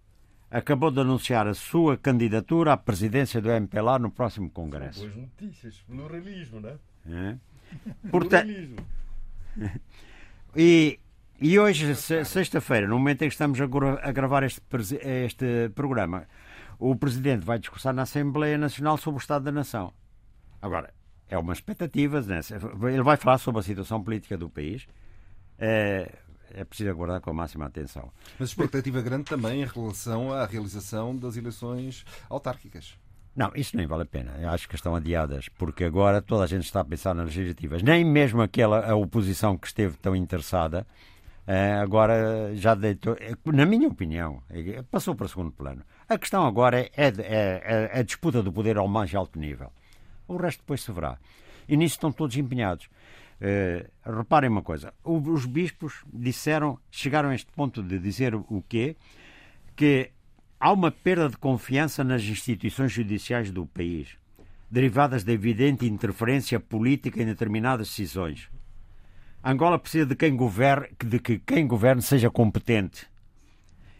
acabou 0.49 0.89
de 0.91 0.99
anunciar 0.99 1.47
a 1.47 1.53
sua 1.53 1.97
candidatura 1.97 2.73
à 2.73 2.77
presidência 2.77 3.41
do 3.41 3.49
MPLA 3.49 3.99
no 3.99 4.11
próximo 4.11 4.49
Congresso. 4.49 5.01
Boas 5.01 5.15
notícias, 5.15 5.81
pluralismo, 5.87 6.59
não 6.59 6.69
é? 7.17 7.37
Portanto, 8.09 8.49
e, 10.55 10.99
e 11.39 11.59
hoje, 11.59 11.95
sexta-feira, 11.95 12.87
no 12.87 12.97
momento 12.97 13.21
em 13.23 13.27
que 13.27 13.33
estamos 13.33 13.59
a 13.59 14.11
gravar 14.11 14.43
este, 14.43 14.61
este 15.25 15.69
programa, 15.73 16.25
o 16.81 16.95
Presidente 16.95 17.45
vai 17.45 17.59
discursar 17.59 17.93
na 17.93 18.01
Assembleia 18.01 18.57
Nacional 18.57 18.97
sobre 18.97 19.19
o 19.19 19.21
Estado 19.21 19.45
da 19.45 19.51
Nação. 19.51 19.93
Agora, 20.59 20.91
é 21.29 21.37
uma 21.37 21.53
expectativa, 21.53 22.19
né? 22.21 22.39
ele 22.91 23.03
vai 23.03 23.17
falar 23.17 23.37
sobre 23.37 23.59
a 23.59 23.63
situação 23.63 24.03
política 24.03 24.35
do 24.35 24.49
país. 24.49 24.87
É, 25.59 26.11
é 26.49 26.65
preciso 26.65 26.89
aguardar 26.89 27.21
com 27.21 27.29
a 27.29 27.33
máxima 27.33 27.67
atenção. 27.67 28.11
Mas 28.39 28.49
expectativa 28.49 28.99
grande 28.99 29.25
também 29.25 29.61
em 29.61 29.65
relação 29.65 30.33
à 30.33 30.43
realização 30.43 31.15
das 31.15 31.37
eleições 31.37 32.03
autárquicas. 32.27 32.97
Não, 33.35 33.51
isso 33.55 33.77
nem 33.77 33.85
vale 33.85 34.01
a 34.01 34.05
pena. 34.07 34.35
Eu 34.41 34.49
acho 34.49 34.67
que 34.67 34.73
estão 34.73 34.95
adiadas, 34.95 35.49
porque 35.49 35.83
agora 35.83 36.19
toda 36.19 36.45
a 36.45 36.47
gente 36.47 36.65
está 36.65 36.79
a 36.81 36.85
pensar 36.85 37.13
nas 37.13 37.27
legislativas. 37.27 37.83
Nem 37.83 38.03
mesmo 38.03 38.41
aquela 38.41 38.89
a 38.89 38.95
oposição 38.95 39.55
que 39.55 39.67
esteve 39.67 39.97
tão 39.97 40.15
interessada, 40.15 40.85
eh, 41.47 41.73
agora 41.73 42.53
já 42.55 42.75
deitou, 42.75 43.15
eh, 43.19 43.35
na 43.45 43.65
minha 43.65 43.87
opinião, 43.87 44.41
eh, 44.49 44.83
passou 44.89 45.15
para 45.15 45.25
o 45.25 45.29
segundo 45.29 45.51
plano. 45.51 45.83
A 46.11 46.17
questão 46.17 46.45
agora 46.45 46.77
é, 46.77 46.89
é, 46.97 47.07
é, 47.07 47.89
é 47.93 47.99
a 47.99 48.03
disputa 48.03 48.43
do 48.43 48.51
poder 48.51 48.75
ao 48.75 48.85
mais 48.85 49.15
alto 49.15 49.39
nível. 49.39 49.71
O 50.27 50.35
resto 50.35 50.59
depois 50.59 50.81
se 50.81 50.91
verá. 50.91 51.17
E 51.69 51.77
nisso 51.77 51.95
estão 51.95 52.11
todos 52.11 52.35
empenhados. 52.35 52.87
Uh, 53.39 54.17
reparem 54.17 54.49
uma 54.49 54.61
coisa, 54.61 54.93
os 55.05 55.45
bispos 55.45 56.03
disseram, 56.11 56.77
chegaram 56.91 57.29
a 57.29 57.35
este 57.35 57.49
ponto 57.53 57.81
de 57.81 57.97
dizer 57.97 58.35
o 58.35 58.61
quê? 58.67 58.97
Que 59.73 60.11
há 60.59 60.73
uma 60.73 60.91
perda 60.91 61.29
de 61.29 61.37
confiança 61.37 62.03
nas 62.03 62.21
instituições 62.23 62.91
judiciais 62.91 63.49
do 63.49 63.65
país, 63.65 64.09
derivadas 64.69 65.23
da 65.23 65.31
evidente 65.31 65.85
interferência 65.85 66.59
política 66.59 67.23
em 67.23 67.25
determinadas 67.25 67.87
decisões. 67.87 68.49
Angola 69.41 69.79
precisa 69.79 70.07
de 70.07 70.15
quem 70.17 70.35
governe, 70.35 70.89
de 71.05 71.19
que 71.19 71.39
quem 71.39 71.65
governe 71.65 72.01
seja 72.01 72.29
competente 72.29 73.09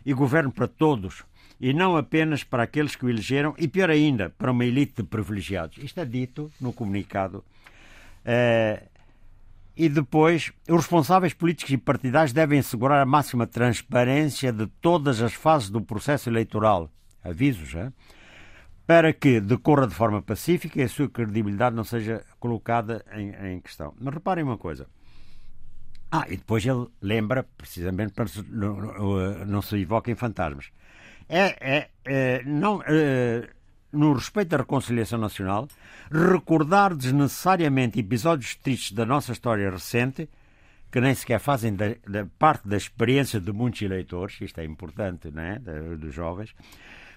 e 0.06 0.14
governe 0.14 0.52
para 0.52 0.68
todos 0.68 1.24
e 1.62 1.74
não 1.74 1.96
apenas 1.96 2.44
para 2.44 2.64
aqueles 2.64 2.96
que 2.96 3.06
o 3.06 3.10
elegeram 3.10 3.54
e 3.56 3.68
pior 3.68 3.92
ainda 3.92 4.32
para 4.32 4.52
uma 4.52 4.66
elite 4.66 4.96
de 4.98 5.04
privilegiados. 5.04 5.78
Isto 5.78 6.00
é 6.00 6.06
dito 6.06 6.52
no 6.60 6.74
comunicado. 6.74 7.46
Uh, 8.26 8.90
e 9.78 9.88
depois, 9.88 10.52
os 10.68 10.78
responsáveis 10.78 11.36
políticos 11.36 11.72
e 11.72 11.78
partidários 11.78 12.34
devem 12.34 12.60
assegurar 12.60 13.00
a 13.00 13.06
máxima 13.06 13.46
transparência 13.46 14.52
de 14.52 14.66
todas 14.82 15.22
as 15.22 15.34
fases 15.34 15.70
do 15.70 15.82
processo 15.82 16.30
eleitoral. 16.30 16.90
Avisos, 17.24 17.70
já? 17.70 17.94
Para 18.88 19.14
que 19.14 19.40
decorra 19.40 19.88
de 19.88 19.94
forma 19.94 20.20
pacífica 20.20 20.80
e 20.80 20.84
a 20.84 20.90
sua 20.90 21.08
credibilidade 21.08 21.76
não 21.76 21.84
seja 21.84 22.26
colocada 22.40 23.06
em, 23.14 23.54
em 23.54 23.62
questão. 23.62 23.94
Mas 24.00 24.16
reparem 24.16 24.44
uma 24.44 24.58
coisa. 24.58 24.88
Ah, 26.12 26.26
e 26.28 26.36
depois 26.36 26.66
ele 26.66 26.88
lembra, 27.00 27.44
precisamente 27.56 28.14
para 28.14 28.26
não, 28.50 29.46
não 29.46 29.62
se 29.62 29.78
evoquem 29.78 30.16
fantasmas. 30.16 30.72
É, 31.34 31.56
é, 31.62 31.90
é 32.04 32.44
não, 32.44 32.84
é, 32.86 33.48
no 33.94 34.12
respeito 34.12 34.54
à 34.54 34.58
reconciliação 34.58 35.18
nacional, 35.18 35.66
recordar 36.12 36.94
desnecessariamente 36.94 37.98
episódios 38.00 38.56
tristes 38.56 38.92
da 38.92 39.06
nossa 39.06 39.32
história 39.32 39.72
recente, 39.72 40.30
que 40.92 41.00
nem 41.00 41.16
sequer 41.16 41.40
fazem 41.40 41.74
da, 41.74 41.96
da 42.06 42.26
parte 42.38 42.68
da 42.68 42.76
experiência 42.76 43.40
de 43.40 43.54
muitos 43.54 43.82
eleitores, 43.82 44.42
isto 44.42 44.60
é 44.60 44.66
importante, 44.66 45.32
não 45.32 45.42
é? 45.42 45.58
dos 45.98 46.14
jovens, 46.14 46.54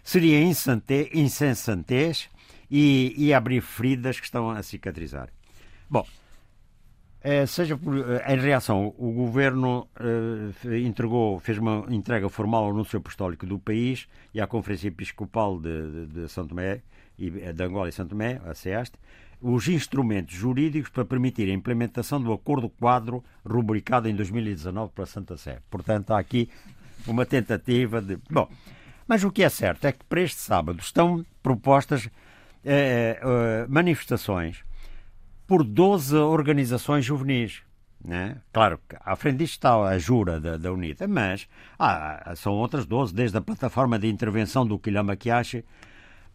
seria 0.05 0.41
insensatez 0.41 2.31
e, 2.71 3.15
e 3.17 3.35
abrir 3.35 3.63
feridas 3.63 4.21
que 4.21 4.27
estão 4.27 4.49
a 4.49 4.63
cicatrizar. 4.63 5.29
Bom, 5.91 6.07
seja 7.47 7.77
por, 7.77 7.97
eh, 7.97 8.35
em 8.35 8.39
reação, 8.39 8.95
o 8.99 9.11
governo 9.13 9.89
eh, 9.99 10.79
entregou, 10.81 11.41
fez 11.41 11.57
uma 11.57 11.87
entrega 11.89 12.29
formal 12.29 12.65
ao 12.65 12.71
anúncio 12.71 12.99
apostólico 12.99 13.47
do 13.47 13.59
país 13.59 14.07
e 14.35 14.43
à 14.43 14.47
Conferência 14.47 14.89
Episcopal 14.89 15.59
de, 15.59 15.91
de, 15.91 16.07
de 16.07 16.29
São 16.29 16.47
Tomé, 16.47 16.83
e, 17.19 17.31
de 17.31 17.63
Angola 17.63 17.89
e 17.89 17.93
São 17.93 18.07
Tomé, 18.07 18.41
a 18.45 18.55
CEAST, 18.55 18.95
os 19.41 19.69
instrumentos 19.69 20.35
jurídicos 20.35 20.91
para 20.91 21.05
permitir 21.05 21.49
a 21.49 21.53
implementação 21.53 22.21
do 22.21 22.33
acordo 22.33 22.69
quadro 22.69 23.25
rubricado 23.45 24.09
em 24.09 24.15
2019 24.15 24.93
para 24.95 25.05
a 25.05 25.07
Santa 25.07 25.37
Sé. 25.39 25.61
Portanto, 25.71 26.13
há 26.13 26.19
aqui 26.19 26.51
uma 27.07 27.25
tentativa 27.25 28.03
de. 28.03 28.19
Bom, 28.31 28.49
mas 29.07 29.25
o 29.25 29.31
que 29.31 29.43
é 29.43 29.49
certo 29.49 29.87
é 29.87 29.93
que 29.93 30.05
para 30.05 30.21
este 30.21 30.41
sábado 30.41 30.79
estão 30.81 31.25
propostas 31.43 32.09
eh, 32.65 33.19
eh, 33.21 33.67
manifestações 33.69 34.65
por 35.47 35.65
12 35.65 36.17
organizações 36.17 37.05
juvenis. 37.05 37.63
Né? 38.05 38.37
Claro 38.53 38.79
que 38.87 38.97
à 39.01 39.17
frente 39.17 39.39
disto 39.39 39.55
está 39.55 39.75
a 39.83 39.99
Jura 39.99 40.39
da, 40.39 40.59
da 40.59 40.71
UNITA, 40.71 41.09
mas 41.09 41.49
ah, 41.79 42.35
são 42.37 42.53
outras 42.53 42.85
12, 42.85 43.15
desde 43.15 43.39
a 43.39 43.41
plataforma 43.41 43.99
de 43.99 44.09
intervenção 44.09 44.67
do 44.67 44.79
Quilhama 44.79 45.17
Quiache 45.17 45.65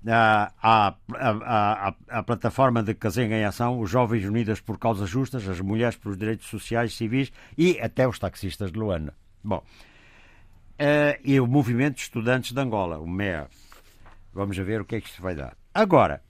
à, 0.07 0.51
à, 0.61 0.95
à, 1.13 1.93
à, 2.07 2.23
plataforma 2.23 2.81
de 2.81 2.93
Casenga 2.93 3.35
em 3.35 3.43
Ação, 3.43 3.79
os 3.79 3.89
Jovens 3.89 4.25
Unidos 4.25 4.61
por 4.61 4.77
Causas 4.79 5.09
Justas, 5.09 5.47
as 5.47 5.59
Mulheres 5.59 5.97
pelos 5.97 6.17
Direitos 6.17 6.47
Sociais 6.47 6.91
e 6.91 6.95
Civis 6.95 7.31
e 7.57 7.79
até 7.81 8.07
os 8.07 8.17
taxistas 8.17 8.71
de 8.71 8.79
Luanda. 8.79 9.13
Bom, 9.43 9.57
uh, 9.57 11.19
e 11.23 11.39
o 11.39 11.47
Movimento 11.47 11.95
de 11.95 12.01
Estudantes 12.01 12.51
de 12.51 12.59
Angola, 12.59 12.97
o 12.97 13.07
MEA. 13.07 13.47
Vamos 14.33 14.57
ver 14.57 14.81
o 14.81 14.85
que 14.85 14.95
é 14.95 15.01
que 15.01 15.09
isto 15.09 15.21
vai 15.21 15.35
dar. 15.35 15.55
Agora, 15.73 16.21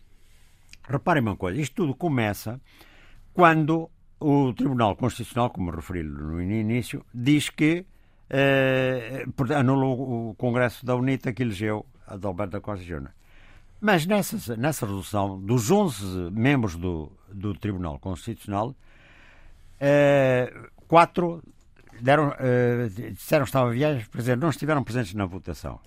Reparem 0.90 1.22
uma 1.22 1.36
coisa, 1.36 1.62
isto 1.62 1.76
tudo 1.76 1.94
começa 1.94 2.60
quando 3.32 3.90
o 4.20 4.52
Tribunal 4.54 4.96
Constitucional, 4.96 5.52
como 5.52 5.70
referi 5.70 6.02
no 6.02 6.42
início, 6.42 7.06
diz 7.14 7.50
que 7.50 7.86
eh, 8.28 9.24
anulou 9.56 10.32
o 10.32 10.36
Congresso 10.36 10.84
da 10.84 10.96
UNITA 10.96 11.32
que 11.32 11.44
elegeu 11.44 11.86
Adalberto 12.08 12.54
da 12.54 12.62
Costa 12.62 12.84
Júnior. 12.84 13.14
Mas 13.80 14.06
nessa, 14.08 14.58
nessa 14.58 14.86
resolução, 14.86 15.40
dos 15.40 15.70
11 15.70 16.32
membros 16.32 16.76
do, 16.76 17.12
do 17.32 17.54
Tribunal 17.54 18.00
Constitucional, 18.00 18.76
eh, 19.80 20.52
quatro 20.88 21.42
deram, 22.02 22.34
eh, 22.40 22.90
disseram 23.12 23.46
que 23.46 23.50
estavam 23.50 23.72
viagens, 23.72 24.10
não 24.38 24.50
estiveram 24.50 24.84
presentes 24.84 25.14
na 25.14 25.26
votação. 25.26 25.80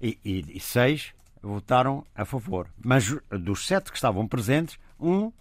e, 0.00 0.18
e, 0.24 0.56
e 0.56 0.60
seis 0.60 1.14
votaram 1.46 2.04
a 2.14 2.24
favor. 2.24 2.68
Mas 2.82 3.14
dos 3.30 3.66
sete 3.66 3.90
que 3.90 3.96
estavam 3.96 4.26
presentes, 4.26 4.78
um, 5.00 5.32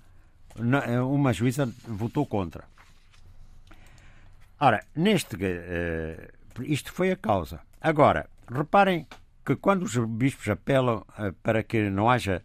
uma 1.10 1.34
juíza 1.34 1.70
votou 1.88 2.26
contra. 2.26 2.64
Ora, 4.60 4.84
neste. 4.96 5.36
Uh, 5.36 6.64
isto 6.64 6.94
foi 6.94 7.12
a 7.12 7.16
causa. 7.16 7.60
Agora, 7.82 8.30
reparem 8.50 9.06
que 9.46 9.56
quando 9.56 9.84
os 9.84 9.96
bispos 9.98 10.48
apelam 10.48 11.06
para 11.44 11.62
que 11.62 11.90
não 11.90 12.10
haja 12.10 12.42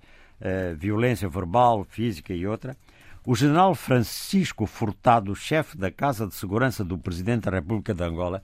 violência 0.77 1.29
verbal, 1.29 1.85
física 1.85 2.35
e 2.35 2.47
outra, 2.47 2.77
o 3.25 3.37
general 3.37 3.75
Francisco 3.75 4.67
Furtado, 4.67 5.35
chefe 5.37 5.79
da 5.79 5.91
Casa 5.91 6.27
de 6.27 6.35
Segurança 6.35 6.83
do 6.83 6.99
Presidente 6.99 7.45
da 7.45 7.53
República 7.53 7.95
de 7.95 8.03
Angola, 8.03 8.43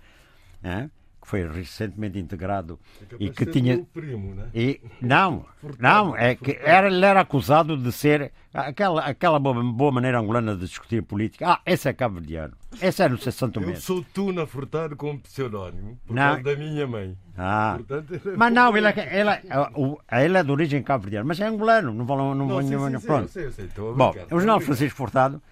que 1.26 1.30
foi 1.30 1.46
recentemente 1.48 2.18
integrado 2.18 2.78
é 3.12 3.16
e 3.18 3.30
que 3.30 3.44
tinha 3.46 3.84
primo, 3.92 4.32
né? 4.34 4.46
e 4.54 4.80
não 5.02 5.44
não 5.80 6.16
é 6.16 6.36
que 6.36 6.56
era 6.62 6.86
ele 6.86 7.04
era 7.04 7.20
acusado 7.20 7.76
de 7.76 7.90
ser 7.90 8.32
aquela 8.54 9.02
aquela 9.04 9.38
boa, 9.40 9.60
boa 9.72 9.90
maneira 9.90 10.20
angolana 10.20 10.54
de 10.54 10.60
discutir 10.60 11.02
política 11.02 11.48
ah 11.48 11.60
esse 11.66 11.88
é 11.88 11.92
cabo-verdiano 11.92 12.54
esse 12.80 13.02
é 13.02 13.08
no 13.08 13.18
Santo 13.18 13.60
Eu 13.60 13.66
Mesmo 13.66 13.82
sou 13.82 14.04
Tuna 14.14 14.46
Furtado 14.46 14.94
com 14.96 15.18
pseudónimo 15.18 15.98
por 16.06 16.14
Não. 16.14 16.22
causa 16.22 16.42
da 16.42 16.56
minha 16.56 16.86
mãe. 16.86 17.16
ah 17.36 17.74
Portanto, 17.76 18.14
era- 18.24 18.36
mas 18.36 18.52
não 18.52 18.76
ele 18.76 18.86
é, 18.86 19.20
ele 19.20 19.30
é, 19.30 20.24
ele 20.24 20.38
é 20.38 20.42
de 20.44 20.50
origem 20.52 20.82
cabo-verdiana 20.82 21.26
mas 21.26 21.40
é 21.40 21.46
angolano 21.46 21.92
não 21.92 22.06
vale 22.06 22.20
não, 22.22 22.34
Não, 22.34 22.46
não, 22.46 22.62
sim, 22.62 22.70
não- 22.76 22.88
sim, 22.90 22.98
sim, 23.00 23.06
pronto 23.06 23.22
eu 23.24 23.28
sei, 23.28 23.46
eu 23.46 23.52
sei, 23.52 23.68
Bom, 23.74 24.10
o 24.30 24.36
brincar. 24.36 24.60
Francisco 24.60 24.96
Furtado, 24.96 25.42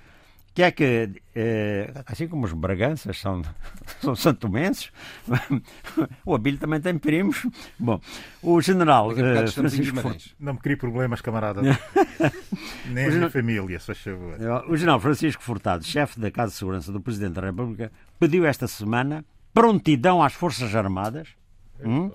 que 0.54 0.62
é 0.62 0.70
que, 0.70 1.10
eh, 1.34 1.90
assim 2.06 2.28
como 2.28 2.44
os 2.46 2.52
braganças 2.52 3.18
são, 3.18 3.42
são 4.00 4.14
santomenses, 4.14 4.92
o 6.24 6.32
Abílio 6.32 6.60
também 6.60 6.80
tem 6.80 6.96
primos. 6.96 7.44
Bom, 7.76 8.00
o 8.40 8.60
general 8.60 9.10
eh, 9.10 9.48
Francisco 9.48 9.86
Furtado. 9.86 10.02
Guimarães. 10.02 10.36
Não 10.38 10.54
me 10.54 10.60
crie 10.60 10.76
problemas, 10.76 11.20
camarada. 11.20 11.60
Nem 12.86 13.06
a 13.06 13.10
minha 13.10 13.30
família, 13.30 13.80
se 13.80 13.86
faz 13.86 13.98
favor. 13.98 14.36
O 14.68 14.76
general 14.76 15.00
Francisco 15.00 15.42
Furtado, 15.42 15.84
chefe 15.84 16.20
da 16.20 16.30
Casa 16.30 16.52
de 16.52 16.58
Segurança 16.58 16.92
do 16.92 17.00
Presidente 17.00 17.32
da 17.32 17.42
República, 17.42 17.90
pediu 18.20 18.46
esta 18.46 18.68
semana 18.68 19.24
prontidão 19.52 20.22
às 20.22 20.34
Forças 20.34 20.72
Armadas 20.74 21.28
hum, 21.84 22.12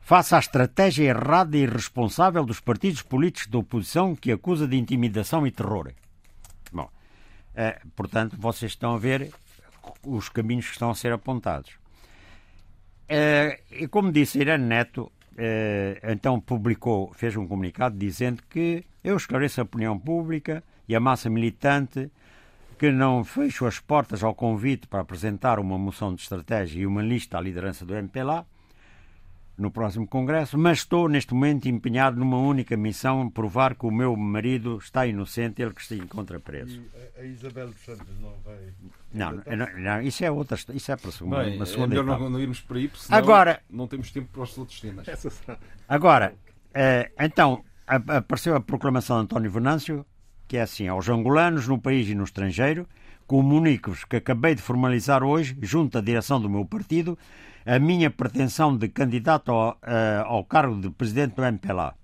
face 0.00 0.34
à 0.34 0.38
estratégia 0.40 1.10
errada 1.10 1.56
e 1.56 1.62
irresponsável 1.62 2.44
dos 2.44 2.58
partidos 2.58 3.02
políticos 3.02 3.48
da 3.48 3.58
oposição 3.58 4.16
que 4.16 4.32
acusa 4.32 4.66
de 4.66 4.76
intimidação 4.76 5.46
e 5.46 5.52
terror. 5.52 5.92
Eh, 7.54 7.80
portanto, 7.94 8.36
vocês 8.38 8.72
estão 8.72 8.94
a 8.94 8.98
ver 8.98 9.30
os 10.06 10.28
caminhos 10.28 10.66
que 10.66 10.72
estão 10.72 10.90
a 10.90 10.94
ser 10.94 11.12
apontados. 11.12 11.72
Eh, 13.08 13.60
e 13.70 13.88
como 13.88 14.12
disse 14.12 14.38
Irene 14.38 14.64
Neto, 14.64 15.12
eh, 15.36 16.00
então 16.04 16.40
publicou, 16.40 17.12
fez 17.14 17.36
um 17.36 17.46
comunicado 17.46 17.96
dizendo 17.96 18.42
que 18.48 18.84
eu 19.02 19.16
esclareço 19.16 19.60
a 19.60 19.64
opinião 19.64 19.98
pública 19.98 20.62
e 20.88 20.94
a 20.94 21.00
massa 21.00 21.28
militante 21.28 22.10
que 22.78 22.90
não 22.90 23.22
fecho 23.22 23.66
as 23.66 23.78
portas 23.78 24.22
ao 24.24 24.34
convite 24.34 24.86
para 24.86 25.00
apresentar 25.00 25.58
uma 25.58 25.78
moção 25.78 26.14
de 26.14 26.22
estratégia 26.22 26.80
e 26.80 26.86
uma 26.86 27.02
lista 27.02 27.38
à 27.38 27.40
liderança 27.40 27.84
do 27.84 27.94
MPLA 27.94 28.46
no 29.56 29.70
próximo 29.70 30.06
Congresso, 30.06 30.56
mas 30.58 30.78
estou 30.78 31.08
neste 31.08 31.34
momento 31.34 31.68
empenhado 31.68 32.18
numa 32.18 32.38
única 32.38 32.76
missão, 32.76 33.28
provar 33.28 33.74
que 33.74 33.84
o 33.86 33.90
meu 33.90 34.16
marido 34.16 34.78
está 34.78 35.06
inocente, 35.06 35.60
ele 35.62 35.72
que 35.74 35.84
se 35.84 35.94
encontra 35.96 36.40
preso. 36.40 36.80
E 37.16 37.20
a- 37.20 37.24
Isabel 37.24 37.68
dos 37.68 37.84
Santos 37.84 38.18
não 38.20 38.32
vai. 38.44 38.56
Não, 39.12 39.32
não, 39.56 39.78
não, 39.78 40.00
isso 40.02 40.24
é 40.24 40.30
outra, 40.30 40.56
isso 40.74 40.90
é 40.90 40.96
para 40.96 41.08
a 41.10 41.12
segunda, 41.12 41.44
Bem, 41.44 41.56
uma 41.56 41.62
é 41.64 41.66
segunda 41.66 41.88
melhor 41.88 42.04
etapa. 42.04 42.22
não, 42.22 42.30
não 42.30 42.40
irmos 42.40 42.60
por 42.60 42.76
aí, 42.76 42.88
porque 42.88 43.04
senão 43.04 43.18
Agora- 43.18 43.60
não 43.70 43.86
temos 43.86 44.10
tempo 44.10 44.28
para 44.32 44.42
os 44.42 44.56
outros 44.58 44.80
temas. 44.80 45.06
Agora, 45.88 46.34
eh, 46.74 47.10
então, 47.20 47.62
apareceu 47.86 48.56
a 48.56 48.60
proclamação 48.60 49.18
de 49.18 49.24
António 49.24 49.50
Venâncio, 49.50 50.06
que 50.48 50.56
é 50.56 50.62
assim, 50.62 50.88
aos 50.88 51.08
angolanos, 51.08 51.68
no 51.68 51.78
país 51.78 52.08
e 52.08 52.14
no 52.14 52.24
estrangeiro, 52.24 52.86
comunico-vos 53.26 54.04
que 54.04 54.16
acabei 54.16 54.54
de 54.54 54.62
formalizar 54.62 55.22
hoje, 55.22 55.56
junto 55.62 55.96
à 55.98 56.00
direção 56.00 56.40
do 56.40 56.50
meu 56.50 56.64
partido, 56.64 57.18
a 57.64 57.78
minha 57.78 58.10
pretensão 58.10 58.76
de 58.76 58.88
candidato 58.88 59.50
ao, 59.52 59.78
eh, 59.82 60.22
ao 60.24 60.44
cargo 60.44 60.80
de 60.80 60.90
presidente 60.90 61.34
do 61.36 61.44
MPLA. 61.44 61.94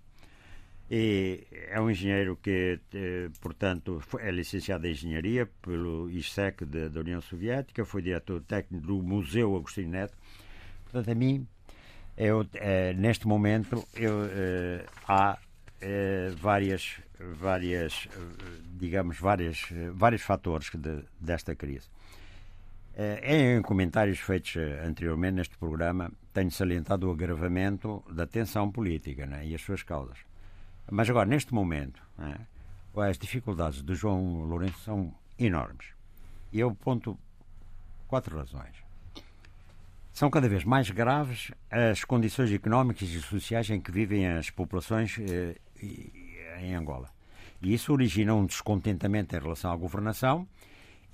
E 0.90 1.44
é 1.70 1.78
um 1.80 1.90
engenheiro 1.90 2.38
que, 2.42 2.80
eh, 2.94 3.28
portanto, 3.40 4.02
é 4.20 4.30
licenciado 4.30 4.86
em 4.86 4.92
Engenharia 4.92 5.46
pelo 5.60 6.08
ISEC 6.10 6.64
da 6.64 7.00
União 7.00 7.20
Soviética, 7.20 7.84
foi 7.84 8.00
diretor 8.00 8.40
técnico 8.42 8.86
do 8.86 9.02
Museu 9.02 9.54
Agostinho 9.54 9.90
Neto. 9.90 10.16
Portanto, 10.84 11.10
a 11.10 11.14
mim, 11.14 11.46
eu, 12.16 12.46
eh, 12.54 12.94
neste 12.94 13.26
momento, 13.28 13.86
eu, 13.94 14.24
eh, 14.30 14.86
há 15.06 15.38
várias, 16.40 16.96
várias, 17.38 18.08
digamos, 18.78 19.18
várias, 19.18 19.62
vários 19.92 20.22
fatores 20.22 20.70
de- 20.74 21.04
desta 21.20 21.54
crise. 21.54 21.86
Eh, 23.00 23.20
Em 23.22 23.62
comentários 23.62 24.18
feitos 24.18 24.56
eh, 24.56 24.82
anteriormente 24.84 25.34
neste 25.36 25.56
programa, 25.56 26.10
tenho 26.34 26.50
salientado 26.50 27.06
o 27.06 27.12
agravamento 27.12 28.02
da 28.10 28.26
tensão 28.26 28.72
política 28.72 29.24
né, 29.24 29.46
e 29.46 29.54
as 29.54 29.62
suas 29.62 29.84
causas. 29.84 30.18
Mas 30.90 31.08
agora, 31.08 31.28
neste 31.28 31.54
momento, 31.54 32.02
né, 32.18 32.36
as 32.96 33.16
dificuldades 33.16 33.82
do 33.82 33.94
João 33.94 34.42
Lourenço 34.42 34.80
são 34.80 35.14
enormes. 35.38 35.86
E 36.52 36.58
eu 36.58 36.74
ponto 36.74 37.16
quatro 38.08 38.36
razões. 38.36 38.74
São 40.12 40.28
cada 40.28 40.48
vez 40.48 40.64
mais 40.64 40.90
graves 40.90 41.52
as 41.70 42.02
condições 42.02 42.50
económicas 42.50 43.08
e 43.08 43.20
sociais 43.20 43.70
em 43.70 43.80
que 43.80 43.92
vivem 43.92 44.26
as 44.26 44.50
populações 44.50 45.16
eh, 45.20 45.54
em 46.60 46.74
Angola. 46.74 47.08
E 47.62 47.72
isso 47.72 47.92
origina 47.92 48.34
um 48.34 48.44
descontentamento 48.44 49.36
em 49.36 49.38
relação 49.38 49.70
à 49.70 49.76
governação 49.76 50.48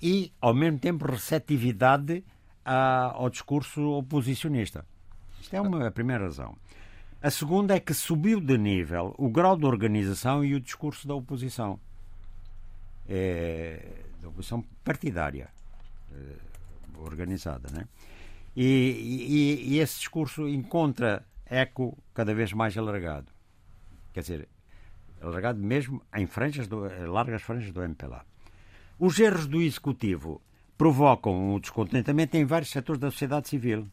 e, 0.01 0.31
ao 0.41 0.53
mesmo 0.53 0.79
tempo, 0.79 1.05
receptividade 1.05 2.23
a- 2.63 3.11
ao 3.13 3.29
discurso 3.29 3.81
oposicionista. 3.81 4.85
Isto 5.41 5.55
é 5.55 5.61
uma 5.61 5.87
a 5.87 5.91
primeira 5.91 6.23
razão. 6.25 6.55
A 7.21 7.29
segunda 7.31 7.75
é 7.75 7.79
que 7.79 7.93
subiu 7.93 8.39
de 8.39 8.57
nível 8.57 9.15
o 9.17 9.29
grau 9.29 9.57
de 9.57 9.65
organização 9.65 10.43
e 10.43 10.53
o 10.53 10.59
discurso 10.59 11.07
da 11.07 11.15
oposição. 11.15 11.79
É, 13.07 14.03
da 14.21 14.29
oposição 14.29 14.63
partidária, 14.83 15.49
eh, 16.11 16.35
organizada. 16.97 17.69
Né? 17.71 17.87
E, 18.55 18.63
e- 18.63 19.73
e 19.73 19.79
esse 19.79 19.99
discurso 19.99 20.47
encontra 20.47 21.23
eco 21.45 21.95
cada 22.13 22.33
vez 22.33 22.51
mais 22.53 22.75
alargado. 22.77 23.27
Quer 24.13 24.21
dizer, 24.21 24.49
alargado 25.21 25.59
mesmo 25.59 26.01
em 26.15 26.25
franjas 26.25 26.67
do, 26.67 26.79
largas 27.11 27.41
franjas 27.43 27.71
do 27.71 27.81
MPLA. 27.83 28.25
Os 28.99 29.19
erros 29.19 29.45
do 29.47 29.61
Executivo 29.61 30.41
provocam 30.77 31.53
o 31.53 31.59
descontentamento 31.59 32.35
em 32.37 32.45
vários 32.45 32.69
setores 32.71 32.99
da 32.99 33.11
sociedade 33.11 33.47
civil 33.49 33.87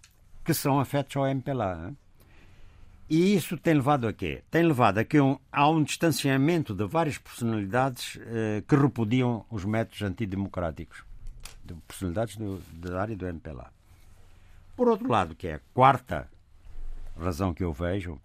que 0.44 0.54
são 0.54 0.78
afetos 0.80 1.16
ao 1.16 1.26
MPLA. 1.26 1.92
E 3.08 3.34
isso 3.36 3.56
tem 3.58 3.74
levado 3.74 4.06
a 4.08 4.12
quê? 4.12 4.42
Tem 4.50 4.62
levado 4.64 4.98
a 4.98 5.04
que 5.04 5.20
um, 5.20 5.38
há 5.52 5.68
um 5.68 5.82
distanciamento 5.82 6.74
de 6.74 6.86
várias 6.86 7.18
personalidades 7.18 8.18
eh, 8.22 8.62
que 8.66 8.74
repudiam 8.74 9.44
os 9.50 9.64
métodos 9.64 10.02
antidemocráticos. 10.02 11.04
De 11.64 11.74
personalidades 11.86 12.36
do- 12.36 12.60
da 12.72 13.00
área 13.00 13.14
do 13.16 13.26
MPLA. 13.26 13.70
Por 14.76 14.88
outro 14.88 15.08
lado, 15.08 15.34
que 15.34 15.46
é 15.46 15.54
a 15.54 15.60
quarta 15.74 16.28
razão 17.20 17.52
que 17.52 17.62
eu 17.62 17.72
vejo, 17.72 18.18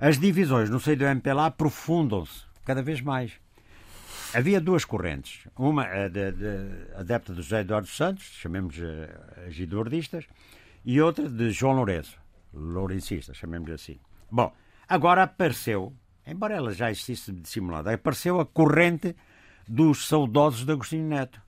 as 0.00 0.18
divisões 0.18 0.70
no 0.70 0.80
seio 0.80 0.96
do 0.96 1.04
MPLA 1.04 1.46
aprofundam-se 1.46 2.44
cada 2.64 2.82
vez 2.82 3.00
mais. 3.00 3.32
Havia 4.34 4.60
duas 4.60 4.84
correntes. 4.84 5.46
Uma 5.56 5.84
a 5.84 6.08
de, 6.08 6.32
de, 6.32 6.94
adepta 6.96 7.34
do 7.34 7.42
José 7.42 7.60
Eduardo 7.60 7.88
Santos, 7.88 8.24
chamemos 8.24 8.76
a 9.44 9.50
gidoardistas, 9.50 10.26
e 10.84 11.00
outra 11.00 11.28
de 11.28 11.50
João 11.50 11.74
Lourenço, 11.74 12.18
lourencistas, 12.52 13.36
chamemos 13.36 13.70
assim. 13.70 13.98
Bom, 14.30 14.52
agora 14.88 15.24
apareceu, 15.24 15.92
embora 16.26 16.54
ela 16.54 16.72
já 16.72 16.90
existisse 16.90 17.32
dissimulada, 17.32 17.92
apareceu 17.92 18.40
a 18.40 18.46
corrente 18.46 19.14
dos 19.68 20.08
saudosos 20.08 20.64
de 20.64 20.72
Agostinho 20.72 21.06
Neto, 21.06 21.40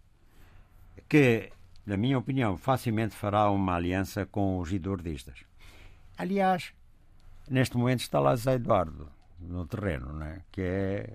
que, 1.09 1.51
na 1.87 1.97
minha 1.97 2.19
opinião, 2.19 2.57
facilmente 2.57 3.15
fará 3.15 3.51
uma 3.51 3.75
aliança 3.75 4.27
com 4.27 4.59
os 4.59 4.69
gidoardistas. 4.69 5.45
Aliás, 6.17 6.73
neste 7.49 7.77
momento 7.77 8.01
está 8.01 8.21
lá 8.21 8.37
Zé 8.37 8.55
Eduardo 8.55 9.09
no 9.41 9.67
terreno, 9.67 10.13
né? 10.13 10.43
que 10.53 10.63
é, 10.63 11.15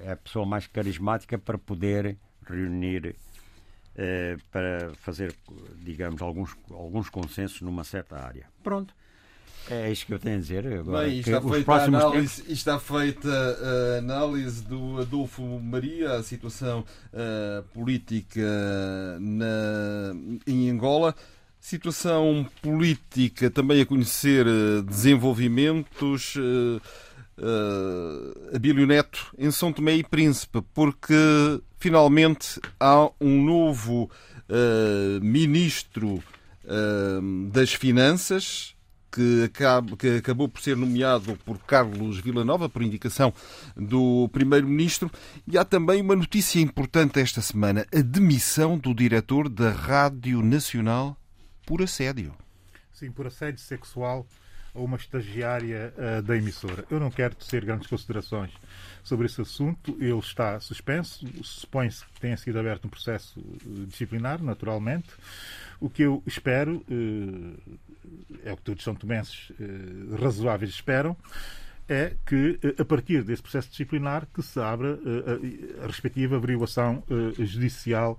é 0.00 0.12
a 0.12 0.16
pessoa 0.16 0.46
mais 0.46 0.66
carismática 0.66 1.38
para 1.38 1.58
poder 1.58 2.16
reunir, 2.46 3.16
eh, 3.96 4.36
para 4.50 4.92
fazer, 4.96 5.34
digamos, 5.82 6.22
alguns, 6.22 6.56
alguns 6.70 7.08
consensos 7.08 7.60
numa 7.60 7.84
certa 7.84 8.16
área. 8.16 8.46
Pronto. 8.62 8.94
É 9.68 9.90
isto 9.90 10.06
que 10.06 10.14
eu 10.14 10.18
tenho 10.18 10.36
a 10.36 10.38
dizer. 10.38 10.66
Agora, 10.66 11.06
Bem, 11.06 11.18
está 11.18 11.40
os 11.40 11.50
feita, 11.50 11.72
a 11.72 11.84
análise, 11.84 12.52
está 12.52 12.78
feita 12.78 13.28
a 13.28 13.98
análise 13.98 14.62
do 14.62 15.00
Adolfo 15.00 15.42
Maria, 15.60 16.12
a 16.12 16.22
situação 16.22 16.84
eh, 17.12 17.64
política 17.74 18.40
na, 19.20 20.14
em 20.46 20.70
Angola. 20.70 21.14
Situação 21.58 22.46
política, 22.62 23.50
também 23.50 23.80
a 23.80 23.86
conhecer 23.86 24.46
eh, 24.46 24.82
desenvolvimentos. 24.82 26.36
Uh, 26.36 26.80
uh, 27.38 28.56
Abílio 28.56 28.86
Neto 28.86 29.34
em 29.38 29.50
São 29.50 29.72
Tomé 29.72 29.96
e 29.96 30.04
Príncipe, 30.04 30.62
porque 30.74 31.14
finalmente 31.78 32.60
há 32.78 33.10
um 33.20 33.44
novo 33.44 34.10
uh, 34.48 35.20
ministro 35.24 36.22
das 37.52 37.72
Finanças, 37.72 38.76
que, 39.16 39.44
acaba, 39.44 39.96
que 39.96 40.08
acabou 40.18 40.46
por 40.46 40.60
ser 40.60 40.76
nomeado 40.76 41.36
por 41.44 41.58
Carlos 41.60 42.18
Villanova, 42.18 42.68
por 42.68 42.82
indicação 42.82 43.32
do 43.74 44.28
Primeiro-Ministro. 44.30 45.10
E 45.50 45.56
há 45.56 45.64
também 45.64 46.02
uma 46.02 46.14
notícia 46.14 46.60
importante 46.60 47.18
esta 47.18 47.40
semana: 47.40 47.86
a 47.94 48.00
demissão 48.02 48.76
do 48.76 48.94
diretor 48.94 49.48
da 49.48 49.70
Rádio 49.70 50.42
Nacional 50.42 51.16
por 51.64 51.82
assédio. 51.82 52.34
Sim, 52.92 53.10
por 53.10 53.26
assédio 53.26 53.60
sexual 53.60 54.26
a 54.76 54.80
uma 54.80 54.96
estagiária 54.96 55.92
uh, 55.96 56.22
da 56.22 56.36
emissora. 56.36 56.84
Eu 56.90 57.00
não 57.00 57.10
quero 57.10 57.34
tecer 57.34 57.64
grandes 57.64 57.88
considerações 57.88 58.50
sobre 59.02 59.26
esse 59.26 59.40
assunto. 59.40 59.96
Ele 59.98 60.18
está 60.18 60.60
suspenso. 60.60 61.26
Supõe-se 61.42 62.04
que 62.06 62.20
tenha 62.20 62.36
sido 62.36 62.58
aberto 62.58 62.84
um 62.84 62.88
processo 62.88 63.40
uh, 63.40 63.86
disciplinar, 63.86 64.42
naturalmente. 64.42 65.08
O 65.80 65.88
que 65.88 66.02
eu 66.02 66.22
espero, 66.26 66.84
uh, 66.88 67.78
é 68.44 68.52
o 68.52 68.56
que 68.56 68.62
todos 68.62 68.84
são 68.84 68.94
tomenses 68.94 69.50
razoáveis 70.18 70.70
esperam, 70.70 71.16
é 71.88 72.14
que, 72.26 72.58
a 72.78 72.84
partir 72.84 73.22
desse 73.22 73.42
processo 73.42 73.70
disciplinar, 73.70 74.26
que 74.34 74.42
se 74.42 74.58
abra 74.60 74.98
a, 75.80 75.84
a 75.84 75.86
respectiva 75.86 76.36
averiguação 76.36 77.02
judicial 77.38 78.18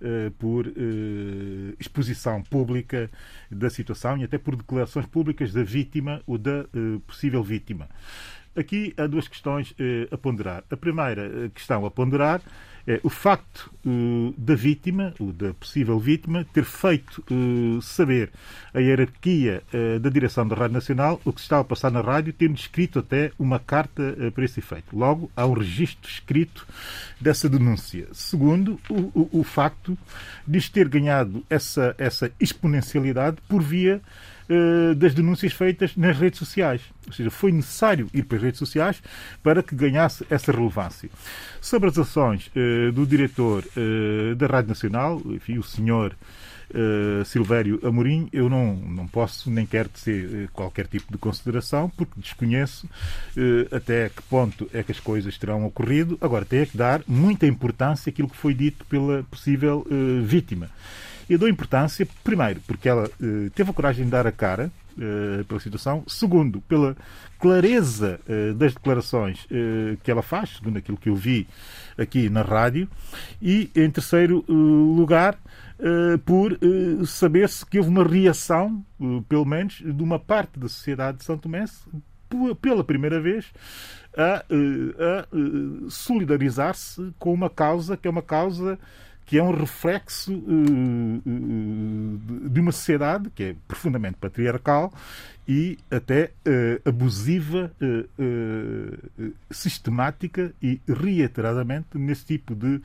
eh, 0.00 0.30
por 0.38 0.64
eh, 0.68 1.74
exposição 1.80 2.40
pública 2.40 3.10
da 3.50 3.68
situação 3.68 4.16
e 4.16 4.22
até 4.22 4.38
por 4.38 4.54
declarações 4.54 5.06
públicas 5.06 5.52
da 5.52 5.64
vítima 5.64 6.22
ou 6.24 6.38
da 6.38 6.60
eh, 6.72 7.00
possível 7.04 7.42
vítima. 7.42 7.88
Aqui 8.54 8.94
há 8.96 9.08
duas 9.08 9.26
questões 9.26 9.74
a 10.10 10.16
ponderar. 10.16 10.62
A 10.70 10.76
primeira 10.76 11.48
questão 11.50 11.84
a 11.84 11.90
ponderar 11.90 12.40
é 12.88 12.98
o 13.02 13.10
facto 13.10 13.70
uh, 13.84 14.34
da 14.38 14.54
vítima, 14.54 15.12
ou 15.20 15.30
da 15.30 15.52
possível 15.52 16.00
vítima, 16.00 16.46
ter 16.54 16.64
feito 16.64 17.22
uh, 17.30 17.82
saber 17.82 18.30
a 18.72 18.80
hierarquia 18.80 19.62
uh, 19.74 20.00
da 20.00 20.08
direção 20.08 20.48
da 20.48 20.56
Rádio 20.56 20.72
Nacional 20.72 21.20
o 21.22 21.30
que 21.30 21.38
se 21.38 21.44
estava 21.44 21.60
a 21.60 21.64
passar 21.64 21.90
na 21.90 22.00
rádio, 22.00 22.32
tendo 22.32 22.56
escrito 22.56 22.98
até 22.98 23.30
uma 23.38 23.58
carta 23.58 24.16
para 24.34 24.44
esse 24.44 24.60
efeito. 24.60 24.96
Logo, 24.96 25.30
há 25.36 25.44
um 25.44 25.52
registro 25.52 26.10
escrito 26.10 26.66
dessa 27.20 27.46
denúncia. 27.46 28.08
Segundo, 28.12 28.80
o, 28.88 28.94
o, 28.94 29.40
o 29.40 29.44
facto 29.44 29.98
de 30.46 30.70
ter 30.70 30.88
ganhado 30.88 31.44
essa, 31.50 31.94
essa 31.98 32.32
exponencialidade 32.40 33.36
por 33.46 33.62
via 33.62 34.00
eh, 34.48 34.94
das 34.94 35.12
denúncias 35.12 35.52
feitas 35.52 35.94
nas 35.96 36.16
redes 36.18 36.38
sociais. 36.38 36.80
Ou 37.06 37.12
seja, 37.12 37.30
foi 37.30 37.52
necessário 37.52 38.08
ir 38.14 38.24
para 38.24 38.38
as 38.38 38.42
redes 38.42 38.58
sociais 38.58 39.02
para 39.42 39.62
que 39.62 39.74
ganhasse 39.74 40.26
essa 40.30 40.52
relevância. 40.52 41.10
Sobre 41.60 41.90
as 41.90 41.98
ações 41.98 42.50
uh, 42.56 42.92
do 42.92 43.06
diretor 43.06 43.62
uh, 43.76 44.34
da 44.36 44.46
Rádio 44.46 44.70
Nacional, 44.70 45.20
enfim, 45.26 45.58
o 45.58 45.62
senhor 45.62 46.14
Uh, 46.70 47.24
Silvério 47.24 47.80
Amorim, 47.82 48.28
eu 48.30 48.46
não, 48.50 48.76
não 48.76 49.08
posso 49.08 49.50
nem 49.50 49.64
quero 49.64 49.88
uh, 49.88 50.48
qualquer 50.52 50.86
tipo 50.86 51.10
de 51.10 51.16
consideração, 51.16 51.88
porque 51.88 52.20
desconheço 52.20 52.86
uh, 52.86 53.74
até 53.74 54.10
que 54.10 54.20
ponto 54.24 54.68
é 54.74 54.82
que 54.82 54.92
as 54.92 55.00
coisas 55.00 55.38
terão 55.38 55.64
ocorrido. 55.64 56.18
Agora, 56.20 56.44
tenho 56.44 56.66
que 56.66 56.76
dar 56.76 57.02
muita 57.08 57.46
importância 57.46 58.10
àquilo 58.10 58.28
que 58.28 58.36
foi 58.36 58.52
dito 58.52 58.84
pela 58.84 59.22
possível 59.30 59.86
vítima. 60.24 60.68
Eu 61.28 61.38
dou 61.38 61.48
importância, 61.48 62.08
primeiro, 62.24 62.60
porque 62.66 62.88
ela 62.88 63.04
uh, 63.04 63.50
teve 63.50 63.70
a 63.70 63.74
coragem 63.74 64.06
de 64.06 64.10
dar 64.10 64.26
a 64.26 64.32
cara 64.32 64.72
uh, 64.96 65.44
pela 65.44 65.60
situação. 65.60 66.02
Segundo, 66.06 66.62
pela 66.62 66.96
clareza 67.38 68.18
uh, 68.26 68.54
das 68.54 68.72
declarações 68.72 69.46
que 70.02 70.10
ela 70.10 70.22
faz, 70.22 70.56
segundo 70.56 70.78
aquilo 70.78 70.96
que 70.96 71.10
eu 71.10 71.14
vi 71.14 71.46
aqui 71.98 72.30
na 72.30 72.40
rádio. 72.40 72.88
E, 73.42 73.70
em 73.76 73.90
terceiro 73.90 74.44
lugar, 74.48 75.38
por 76.24 76.58
saber-se 77.06 77.64
que 77.64 77.78
houve 77.78 77.90
uma 77.90 78.04
reação, 78.04 78.84
pelo 79.28 79.44
menos, 79.44 79.82
de 79.84 80.02
uma 80.02 80.18
parte 80.18 80.58
da 80.58 80.68
sociedade 80.68 81.18
de 81.18 81.24
São 81.24 81.38
Tomé, 81.38 81.64
pela 82.60 82.82
primeira 82.82 83.20
vez, 83.20 83.46
a, 84.16 84.44
a 84.44 85.28
solidarizar-se 85.88 87.12
com 87.18 87.32
uma 87.32 87.48
causa 87.48 87.96
que 87.96 88.08
é 88.08 88.10
uma 88.10 88.22
causa 88.22 88.78
que 89.28 89.38
é 89.38 89.42
um 89.42 89.54
reflexo 89.54 90.32
uh, 90.32 91.22
uh, 91.26 92.48
de 92.48 92.60
uma 92.60 92.72
sociedade 92.72 93.28
que 93.34 93.42
é 93.42 93.54
profundamente 93.68 94.16
patriarcal 94.16 94.90
e 95.46 95.78
até 95.90 96.30
uh, 96.46 96.88
abusiva, 96.88 97.70
sistemática 99.50 100.52
e 100.62 100.80
reiteradamente 100.88 101.88
nesse 101.94 102.24
tipo 102.24 102.54
de 102.54 102.80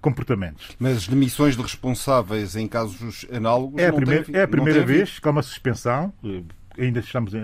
comportamentos. 0.00 0.76
Mas 0.78 1.08
demissões 1.08 1.56
de 1.56 1.62
responsáveis 1.62 2.54
em 2.54 2.68
casos 2.68 3.26
análogos 3.32 3.80
é 3.80 3.88
a, 3.88 3.92
primeira, 3.92 4.24
tem, 4.24 4.36
é 4.36 4.42
a 4.42 4.48
primeira 4.48 4.84
vez 4.84 5.18
que 5.18 5.26
há 5.26 5.30
uma 5.30 5.42
suspensão, 5.42 6.12
ainda 6.78 7.00
estamos 7.00 7.34
em, 7.34 7.38
em, 7.38 7.42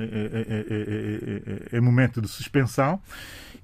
em, 1.73 1.79
em 1.79 1.81
momento 1.81 2.21
de 2.21 2.29
suspensão 2.29 3.01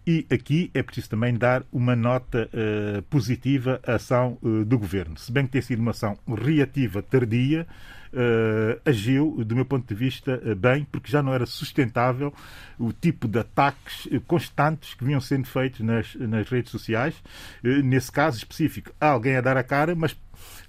e 0.06 0.26
aqui 0.30 0.70
é 0.74 0.82
preciso 0.82 1.08
também 1.08 1.34
dar 1.34 1.64
uma 1.72 1.96
nota 1.96 2.48
uh, 2.52 3.02
positiva 3.04 3.80
à 3.86 3.94
ação 3.94 4.38
uh, 4.42 4.64
do 4.64 4.78
governo. 4.78 5.16
Se 5.16 5.32
bem 5.32 5.46
que 5.46 5.52
tem 5.52 5.62
sido 5.62 5.80
uma 5.80 5.92
ação 5.92 6.18
reativa 6.28 7.02
tardia, 7.02 7.66
uh, 8.12 8.80
agiu, 8.84 9.42
do 9.42 9.56
meu 9.56 9.64
ponto 9.64 9.88
de 9.88 9.94
vista, 9.94 10.38
bem, 10.56 10.86
porque 10.92 11.10
já 11.10 11.22
não 11.22 11.32
era 11.32 11.46
sustentável 11.46 12.34
o 12.78 12.92
tipo 12.92 13.26
de 13.26 13.38
ataques 13.38 14.06
constantes 14.26 14.92
que 14.92 15.04
vinham 15.04 15.22
sendo 15.22 15.46
feitos 15.46 15.80
nas, 15.80 16.14
nas 16.16 16.48
redes 16.50 16.70
sociais. 16.70 17.14
nesse 17.62 18.12
caso 18.12 18.36
específico, 18.36 18.92
há 19.00 19.08
alguém 19.08 19.36
a 19.36 19.40
dar 19.40 19.56
a 19.56 19.62
cara, 19.62 19.94
mas 19.94 20.14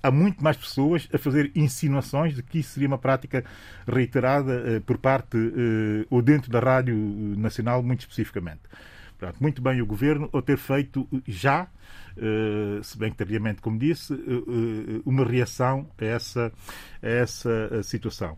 há 0.01 0.11
muito 0.11 0.41
mais 0.41 0.55
pessoas 0.55 1.09
a 1.13 1.17
fazer 1.17 1.51
insinuações 1.55 2.35
de 2.35 2.41
que 2.41 2.59
isso 2.59 2.69
seria 2.71 2.87
uma 2.87 2.97
prática 2.97 3.43
reiterada 3.85 4.81
por 4.85 4.97
parte 4.97 5.35
ou 6.09 6.21
dentro 6.21 6.49
da 6.49 6.59
Rádio 6.59 6.95
Nacional, 7.37 7.83
muito 7.83 8.01
especificamente. 8.01 8.61
Portanto, 9.17 9.37
muito 9.39 9.61
bem 9.61 9.81
o 9.81 9.85
governo 9.85 10.29
ao 10.31 10.41
ter 10.41 10.57
feito 10.57 11.07
já, 11.25 11.67
uh, 12.17 12.83
se 12.83 12.97
bem 12.97 13.11
que 13.11 13.17
tardiamente, 13.17 13.61
como 13.61 13.79
disse, 13.79 14.13
uh, 14.13 15.01
uma 15.05 15.23
reação 15.25 15.89
a 15.97 16.05
essa, 16.05 16.51
a 17.01 17.07
essa 17.07 17.83
situação. 17.83 18.37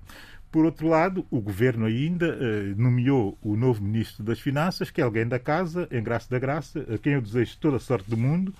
Por 0.52 0.66
outro 0.66 0.88
lado, 0.88 1.26
o 1.30 1.42
governo 1.42 1.86
ainda 1.86 2.40
nomeou 2.78 3.38
o 3.42 3.58
novo 3.58 3.84
ministro 3.84 4.24
das 4.24 4.40
Finanças, 4.40 4.90
que 4.90 5.02
é 5.02 5.04
alguém 5.04 5.28
da 5.28 5.38
casa, 5.38 5.90
em 5.92 6.02
graça 6.02 6.30
da 6.30 6.40
graça, 6.40 6.80
a 6.90 6.98
quem 6.98 7.14
eu 7.14 7.22
desejo 7.22 7.58
toda 7.60 7.76
a 7.76 7.80
sorte 7.82 8.10
do 8.10 8.16
mundo. 8.16 8.54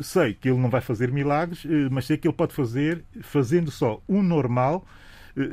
sei 0.00 0.32
que 0.32 0.48
ele 0.48 0.60
não 0.60 0.70
vai 0.70 0.80
fazer 0.80 1.10
milagres, 1.10 1.66
mas 1.90 2.06
sei 2.06 2.16
que 2.16 2.28
ele 2.28 2.34
pode 2.34 2.54
fazer, 2.54 3.04
fazendo 3.20 3.68
só 3.68 4.00
um 4.08 4.22
normal, 4.22 4.86
eh, 4.86 5.01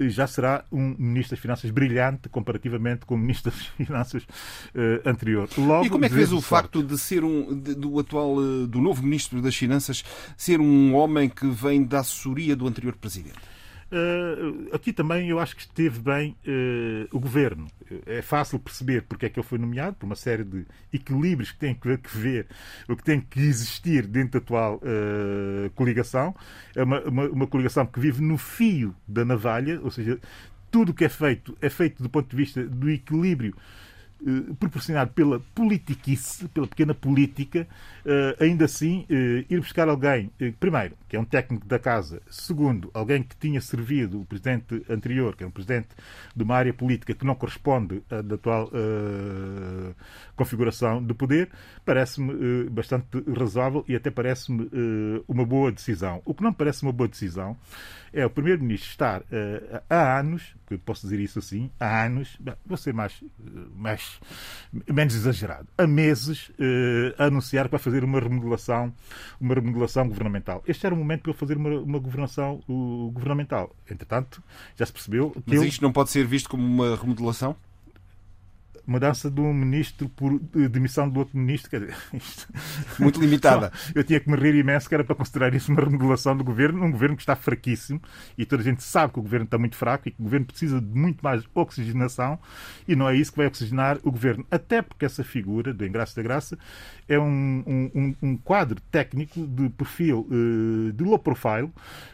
já 0.10 0.28
será 0.28 0.64
um 0.72 0.96
Ministro 0.98 1.36
das 1.36 1.42
Finanças 1.42 1.72
brilhante 1.72 2.30
comparativamente 2.30 3.06
com 3.06 3.16
o 3.16 3.18
Ministro 3.18 3.52
das 3.52 3.62
Finanças 3.78 4.24
uh, 4.24 5.10
anterior. 5.10 5.50
Logo, 5.58 5.86
e 5.86 5.90
como 5.90 6.06
é 6.06 6.10
que 6.10 6.16
vês 6.16 6.32
o 6.32 6.42
facto 6.42 6.84
de 6.84 6.98
ser 6.98 7.24
um 7.24 7.60
de, 7.60 7.76
do 7.76 8.00
atual 8.00 8.36
eh, 8.42 8.68
do 8.68 8.80
novo 8.82 9.04
Ministro 9.04 9.42
das 9.42 9.56
Finanças 9.56 10.04
ser 10.38 10.60
um 10.60 10.94
homem 10.96 11.30
que 11.30 11.48
vem 11.48 11.84
da 11.84 12.00
assessoria 12.00 12.56
do 12.56 12.68
anterior 12.68 12.96
Presidente? 12.96 13.59
Uh, 13.92 14.74
aqui 14.74 14.94
também 14.94 15.30
eu 15.30 15.40
acho 15.40 15.56
que 15.56 15.64
esteve 15.64 16.00
bem 16.00 16.36
uh, 16.46 17.16
o 17.16 17.20
governo. 17.20 17.68
É 18.06 18.22
fácil 18.22 18.60
perceber 18.60 19.02
porque 19.04 19.26
é 19.26 19.30
que 19.30 19.40
ele 19.40 19.48
foi 19.48 19.58
nomeado, 19.58 19.96
por 19.96 20.06
uma 20.06 20.16
série 20.16 20.44
de 20.44 20.66
equilíbrios 20.94 21.52
que 21.52 21.58
têm 21.58 21.74
que 21.74 21.98
ver, 22.18 22.46
o 22.88 22.96
que 22.96 23.04
tem 23.04 23.20
que 23.20 23.40
existir 23.40 24.06
dentro 24.06 24.40
da 24.40 24.46
atual 24.46 24.76
uh, 24.76 25.70
coligação. 25.72 26.36
É 26.76 26.84
uma, 26.84 27.02
uma, 27.02 27.24
uma 27.30 27.48
coligação 27.48 27.86
que 27.86 28.00
vive 28.00 28.22
no 28.22 28.38
fio 28.38 28.96
da 29.08 29.26
navalha, 29.26 29.80
ou 29.82 29.90
seja, 29.90 30.20
tudo 30.72 30.92
o 30.92 30.94
que 30.94 31.06
é 31.06 31.10
feito 31.10 31.58
é 31.62 31.70
feito 31.70 32.04
do 32.04 32.10
ponto 32.10 32.30
de 32.30 32.36
vista 32.36 32.64
do 32.64 32.90
equilíbrio 32.90 33.56
eh, 33.56 33.58
proporcionado 34.60 35.12
pela 35.12 35.40
politiquice, 35.56 36.48
pela 36.50 36.68
pequena 36.68 36.94
política, 36.94 37.68
eh, 38.06 38.36
ainda 38.40 38.66
assim 38.66 39.06
eh, 39.10 39.46
ir 39.50 39.60
buscar 39.60 39.88
alguém, 39.88 40.32
primeiro, 40.60 40.96
que 41.08 41.16
é 41.16 41.20
um 41.20 41.26
técnico 41.26 41.66
da 41.66 41.80
casa, 41.80 42.22
segundo, 42.30 42.92
alguém 42.94 43.24
que 43.24 43.36
tinha 43.36 43.62
servido 43.62 44.22
o 44.22 44.26
presidente 44.26 44.84
anterior, 44.90 45.36
que 45.36 45.44
é 45.44 45.48
um 45.48 45.52
presidente 45.52 45.90
de 46.36 46.44
uma 46.44 46.56
área 46.56 46.74
política 46.74 47.14
que 47.14 47.26
não 47.26 47.36
corresponde 47.36 48.04
à 48.10 48.22
da 48.22 48.36
atual 48.36 48.70
configuração 50.36 51.04
de 51.04 51.14
poder, 51.14 51.50
parece-me 51.86 52.70
bastante 52.70 53.08
razoável 53.38 53.84
e 53.88 53.96
até 53.96 54.10
parece-me 54.12 54.70
uma 55.28 55.46
boa 55.46 55.72
decisão. 55.72 56.22
O 56.26 56.34
que 56.34 56.44
não 56.44 56.54
parece 56.54 56.84
uma 56.84 56.92
boa 56.92 57.08
decisão 57.08 57.58
é 58.14 58.26
o 58.26 58.30
primeiro-ministro 58.30 58.90
estar 58.90 59.24
há 59.90 60.20
anos, 60.20 60.56
que 60.68 60.78
posso 60.78 61.02
dizer 61.02 61.20
isso 61.20 61.40
assim, 61.40 61.70
há 61.80 62.06
anos, 62.06 62.40
vou 62.66 62.78
ser 62.78 62.94
mais, 62.94 63.24
mais 63.76 64.09
menos, 64.72 64.88
menos 64.94 65.16
exagerado, 65.16 65.68
há 65.78 65.88
meses 65.88 66.52
eh, 66.60 67.16
a 67.18 67.26
anunciar 67.26 67.66
que 67.66 67.72
vai 67.72 67.80
fazer 67.80 68.04
uma 68.04 68.20
remodelação, 68.20 68.94
uma 69.40 69.54
remodelação 69.56 70.08
governamental. 70.08 70.64
Este 70.68 70.86
era 70.86 70.94
o 70.94 70.98
momento 70.98 71.22
para 71.24 71.32
ele 71.32 71.40
fazer 71.40 71.58
uma, 71.58 71.70
uma 71.80 72.00
governação 72.00 72.62
uh, 72.68 73.12
governamental. 73.12 73.76
Entretanto, 73.90 74.42
já 74.76 74.86
se 74.86 74.94
percebeu 74.94 75.32
que 75.32 75.44
Mas 75.48 75.60
ele- 75.60 75.70
isto 75.70 75.82
não 75.82 75.92
pode 75.92 76.10
ser 76.12 76.26
visto 76.26 76.50
como 76.50 76.64
uma 76.64 76.96
remodelação? 76.96 77.56
Mudança 78.90 79.30
de 79.30 79.40
um 79.40 79.54
ministro 79.54 80.10
por 80.10 80.40
demissão 80.70 81.10
do 81.10 81.20
outro 81.20 81.38
ministro. 81.38 81.70
Quer 81.70 81.80
dizer, 81.82 81.96
isto- 82.14 82.48
Muito 83.00 83.20
limitada. 83.22 83.72
Eu 83.94 84.04
tinha 84.04 84.20
que 84.20 84.30
me 84.30 84.36
rir 84.38 84.56
imenso 84.56 84.88
que 84.90 84.96
era 84.96 85.04
para 85.04 85.16
considerar 85.16 85.54
isso 85.54 85.72
uma 85.72 85.82
remodelação 85.82 86.36
do 86.36 86.44
governo, 86.44 86.84
um 86.84 86.92
governo 86.92 87.16
que 87.16 87.22
está 87.22 87.36
fraquíssimo 87.36 88.02
e 88.38 88.46
toda 88.46 88.62
a 88.62 88.66
gente 88.66 88.84
sabe 88.84 89.14
que 89.14 89.20
o 89.20 89.22
governo 89.22 89.46
está 89.46 89.58
muito 89.58 89.76
fraco 89.76 90.08
e 90.08 90.12
que 90.12 90.20
o 90.20 90.24
governo 90.24 90.46
precisa 90.46 90.82
de 90.82 90.98
muito 90.98 91.22
mais 91.22 91.44
oxigenação 91.54 92.40
e 92.88 92.96
não 92.96 93.08
é 93.08 93.16
isso 93.16 93.32
que 93.32 93.38
vai 93.38 93.48
oxigenar 93.48 93.98
o 94.04 94.12
governo. 94.12 94.46
Até 94.50 94.82
porque 94.82 95.06
essa 95.06 95.24
figura 95.24 95.74
do 95.74 95.86
Engraço 95.86 96.16
da 96.16 96.22
Graça 96.24 96.58
é 97.08 97.20
um, 97.20 97.64
um- 97.96 98.16
um- 98.22 98.38
quadro 98.38 98.80
técnico 98.92 99.46
de 99.46 99.70
perfil 99.70 100.28
eh, 100.32 100.92
de 100.94 101.04
low 101.04 101.20
profile 101.20 101.70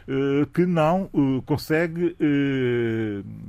eh, 0.08 0.46
que 0.52 0.66
não 0.66 1.08
eh, 1.14 1.42
consegue 1.46 2.16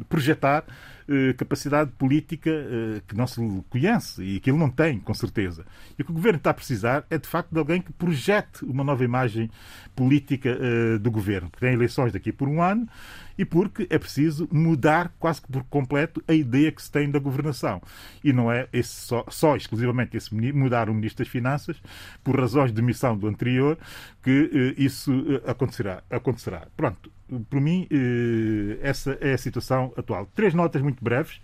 projetar 0.09 0.63
eh, 1.09 1.33
capacidade 1.33 1.91
política 1.91 2.49
eh, 2.49 3.01
que 3.07 3.15
não 3.15 3.25
se 3.25 3.39
conhece 3.69 4.21
e 4.21 4.39
que 4.41 4.49
ele 4.49 4.57
não 4.57 4.69
tem, 4.69 4.99
com 4.99 5.13
certeza. 5.13 5.65
E 5.97 6.01
o 6.01 6.05
que 6.05 6.11
o 6.11 6.13
governo 6.13 6.37
está 6.37 6.49
a 6.49 6.53
precisar 6.53 7.05
é, 7.09 7.17
de 7.17 7.27
facto, 7.27 7.49
de 7.51 7.57
alguém 7.57 7.81
que 7.81 7.93
projete 7.93 8.65
uma 8.65 8.83
nova 8.83 9.05
imagem 9.05 9.49
política 9.95 10.49
eh, 10.49 10.97
do 10.97 11.09
governo, 11.09 11.49
que 11.49 11.59
tem 11.59 11.73
eleições 11.73 12.11
daqui 12.11 12.33
por 12.33 12.49
um 12.49 12.61
ano 12.61 12.89
e 13.37 13.45
porque 13.45 13.87
é 13.89 13.97
preciso 13.97 14.49
mudar 14.51 15.13
quase 15.17 15.41
que 15.41 15.47
por 15.49 15.63
completo 15.65 16.21
a 16.27 16.33
ideia 16.33 16.71
que 16.73 16.81
se 16.81 16.91
tem 16.91 17.09
da 17.09 17.19
governação. 17.19 17.81
E 18.21 18.33
não 18.33 18.51
é 18.51 18.67
esse 18.73 18.89
só, 18.89 19.23
só 19.29 19.55
exclusivamente 19.55 20.17
esse 20.17 20.35
mudar 20.35 20.89
o 20.89 20.93
Ministro 20.93 21.23
das 21.23 21.31
Finanças, 21.31 21.81
por 22.21 22.37
razões 22.37 22.71
de 22.71 22.75
demissão 22.75 23.17
do 23.17 23.27
anterior, 23.27 23.77
que 24.21 24.75
isso 24.77 25.11
acontecerá. 25.45 26.03
acontecerá. 26.09 26.67
Pronto, 26.75 27.11
por 27.49 27.59
mim, 27.59 27.87
eh, 27.91 28.79
essa 28.81 29.17
é 29.21 29.33
a 29.33 29.37
situação 29.37 29.93
atual. 29.97 30.27
Três 30.35 30.53
notas 30.53 30.81
muito 30.81 31.03
breves 31.03 31.39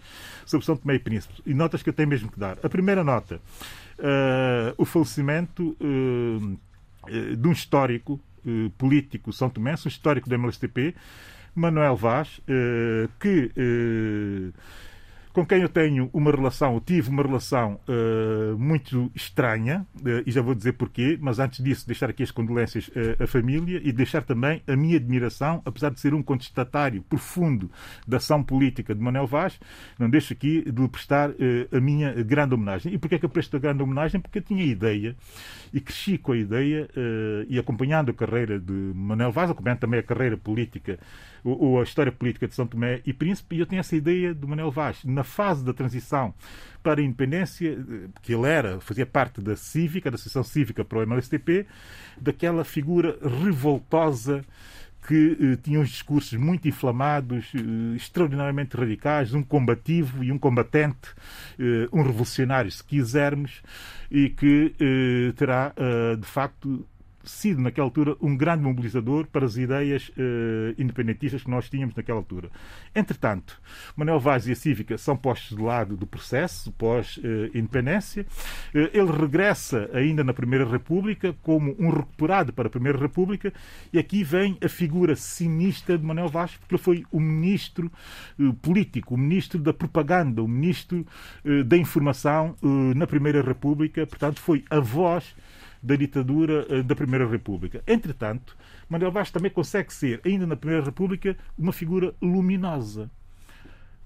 sobre 0.46 0.66
São 0.66 0.76
Tomé 0.76 0.96
e 0.96 1.00
Príncipe, 1.00 1.42
e 1.46 1.54
notas 1.54 1.84
que 1.84 1.90
eu 1.90 1.94
tenho 1.94 2.10
mesmo 2.10 2.32
que 2.32 2.40
dar. 2.40 2.58
A 2.64 2.70
primeira 2.70 3.04
nota, 3.04 3.40
eh, 3.98 4.74
o 4.78 4.86
falecimento 4.86 5.76
eh, 5.80 7.36
de 7.36 7.48
um 7.48 7.52
histórico 7.52 8.20
eh, 8.46 8.72
político 8.78 9.32
São 9.32 9.50
Tomé, 9.50 9.74
um 9.74 9.88
histórico 9.88 10.30
da 10.30 10.38
MLSTP, 10.38 10.96
Manuel 11.56 11.96
Vaz, 11.96 12.42
que 13.20 13.52
com 15.34 15.44
quem 15.44 15.62
eu 15.62 15.70
tenho 15.70 16.12
uma 16.14 16.30
relação, 16.30 16.80
tive 16.80 17.10
uma 17.10 17.24
relação 17.24 17.80
eh, 17.88 18.54
muito 18.56 19.12
estranha, 19.16 19.84
eh, 20.06 20.24
e 20.28 20.32
já 20.32 20.44
vou 20.44 20.54
dizer 20.54 20.74
porquê, 20.74 21.18
mas 21.20 21.40
antes 21.40 21.64
disso 21.64 21.88
deixar 21.88 22.08
aqui 22.08 22.22
as 22.22 22.30
condolências 22.30 22.92
eh, 22.96 23.16
à 23.20 23.26
família 23.26 23.82
e 23.84 23.92
deixar 23.92 24.22
também 24.22 24.62
a 24.68 24.76
minha 24.76 24.96
admiração, 24.96 25.60
apesar 25.66 25.90
de 25.90 26.00
ser 26.00 26.14
um 26.14 26.22
contestatário 26.22 27.02
profundo 27.02 27.72
da 28.08 28.18
ação 28.18 28.44
política 28.44 28.94
de 28.94 29.02
Manuel 29.02 29.26
Vaz, 29.26 29.60
não 29.98 30.08
deixo 30.08 30.34
aqui 30.34 30.62
de 30.72 30.82
lhe 30.82 30.88
prestar 30.88 31.32
a 31.72 31.80
minha 31.80 32.14
grande 32.24 32.54
homenagem. 32.54 32.94
E 32.94 32.98
porquê 33.00 33.16
é 33.16 33.20
que 33.20 33.26
eu 33.26 33.30
presto 33.30 33.58
a 33.58 33.60
grande 33.60 33.82
homenagem? 33.82 34.22
Porque 34.22 34.38
eu 34.38 34.44
tinha 34.44 34.64
ideia 34.64 35.16
e 35.74 35.82
cresci 35.82 36.18
com 36.18 36.34
a 36.34 36.38
ideia 36.38 36.88
e 37.50 37.58
acompanhando 37.58 38.12
a 38.12 38.14
carreira 38.14 38.60
de 38.60 38.72
Manuel 38.72 39.32
Vaz, 39.32 39.50
acompanhando 39.50 39.80
também 39.80 40.00
a 40.00 40.04
carreira 40.04 40.38
política 40.38 41.00
ou 41.44 41.80
a 41.80 41.84
história 41.84 42.12
política 42.12 42.48
de 42.48 42.56
São 42.56 42.66
Tomé 42.66 43.02
e 43.06 43.14
Príncipe, 43.14 43.56
e 43.56 43.60
eu 43.60 43.66
tinha 43.66 43.82
essa 43.82 43.96
ideia 43.96 44.34
de 44.34 44.46
Manuel 44.46 44.72
Vaz. 44.72 45.04
Na 45.04 45.24
fase 45.24 45.64
da 45.64 45.74
transição 45.74 46.34
para 46.82 47.02
a 47.02 47.04
independência, 47.04 47.72
eh, 47.72 48.10
que 48.22 48.34
ele 48.34 48.48
era, 48.48 48.80
fazia 48.80 49.06
parte 49.06 49.42
da 49.42 49.56
Cívica, 49.56 50.10
da 50.10 50.16
Associação 50.16 50.44
Cívica 50.44 50.84
para 50.84 51.00
o 51.00 51.02
MLSTP, 51.02 51.66
daquela 52.20 52.64
figura 52.64 53.18
revoltosa 53.22 54.44
que 55.08 55.38
eh, 55.40 55.58
tinha 55.62 55.80
uns 55.80 55.90
discursos 55.90 56.34
muito 56.34 56.68
inflamados, 56.68 57.52
eh, 57.56 57.96
extraordinariamente 57.96 58.76
radicais, 58.78 59.34
um 59.34 59.44
combativo 59.44 60.24
e 60.24 60.32
um 60.32 60.40
combatente, 60.40 61.10
eh, 61.60 61.88
um 61.92 62.02
revolucionário, 62.02 62.72
se 62.72 62.84
quisermos, 62.84 63.62
e 64.10 64.30
que 64.30 64.74
eh, 64.80 65.34
terá, 65.34 65.74
eh, 65.76 66.16
de 66.16 66.26
facto, 66.26 66.88
sido, 67.24 67.62
naquela 67.62 67.88
altura, 67.88 68.16
um 68.22 68.36
grande 68.36 68.64
mobilizador 68.64 69.26
para 69.28 69.46
as 69.46 69.58
ideias 69.58 70.12
eh, 70.18 70.76
independentistas 70.78 71.44
que 71.44 71.50
nós 71.50 71.70
tínhamos 71.70 71.96
naquela 71.96 72.20
altura. 72.20 72.50
Entretanto, 72.94 73.62
Manuel 73.96 74.20
Vaz 74.20 74.48
e 74.48 74.52
a 74.52 74.56
Cívica 74.56 74.98
são 74.98 75.16
postos 75.16 75.58
de 75.58 75.64
lado 75.64 75.96
do 75.96 76.06
processo 76.06 76.72
pós-independência. 76.74 78.26
Eh, 78.74 78.92
ele 78.94 79.12
regressa 79.12 79.90
ainda 79.94 80.24
na 80.24 80.34
Primeira 80.34 80.66
República 80.66 81.34
como 81.42 81.76
um 81.80 81.90
recuperado 81.90 82.52
para 82.52 82.68
a 82.68 82.72
Primeira 82.72 82.98
República 82.98 83.54
e 83.92 84.00
aqui 84.00 84.24
vem 84.24 84.58
a 84.64 84.68
figura 84.68 85.16
sinistra 85.16 85.98
de 85.98 86.06
Manuel 86.06 86.30
Vaz, 86.30 86.56
porque 86.56 86.76
ele 86.76 86.82
foi 86.82 87.06
o 87.12 87.20
ministro 87.20 87.92
eh, 88.40 88.44
político, 88.62 89.16
o 89.16 89.18
ministro 89.18 89.60
da 89.60 89.74
propaganda, 89.74 90.44
o 90.44 90.48
ministro 90.48 91.06
da 91.66 91.78
informação 91.78 92.56
na 92.96 93.06
Primeira 93.08 93.42
República, 93.42 94.06
portanto 94.06 94.40
foi 94.40 94.64
a 94.70 94.80
voz 94.80 95.36
da 95.84 95.98
ditadura 95.98 96.66
eh, 96.70 96.82
da 96.82 96.96
Primeira 96.96 97.28
República. 97.28 97.84
Entretanto, 97.86 98.56
Manuel 98.88 99.12
Vaz 99.12 99.30
também 99.30 99.52
consegue 99.52 99.94
ser, 99.94 100.22
ainda 100.26 100.48
na 100.48 100.56
Primeira 100.56 100.86
República, 100.86 101.36
uma 101.58 101.74
figura 101.74 102.16
luminosa. 102.22 103.12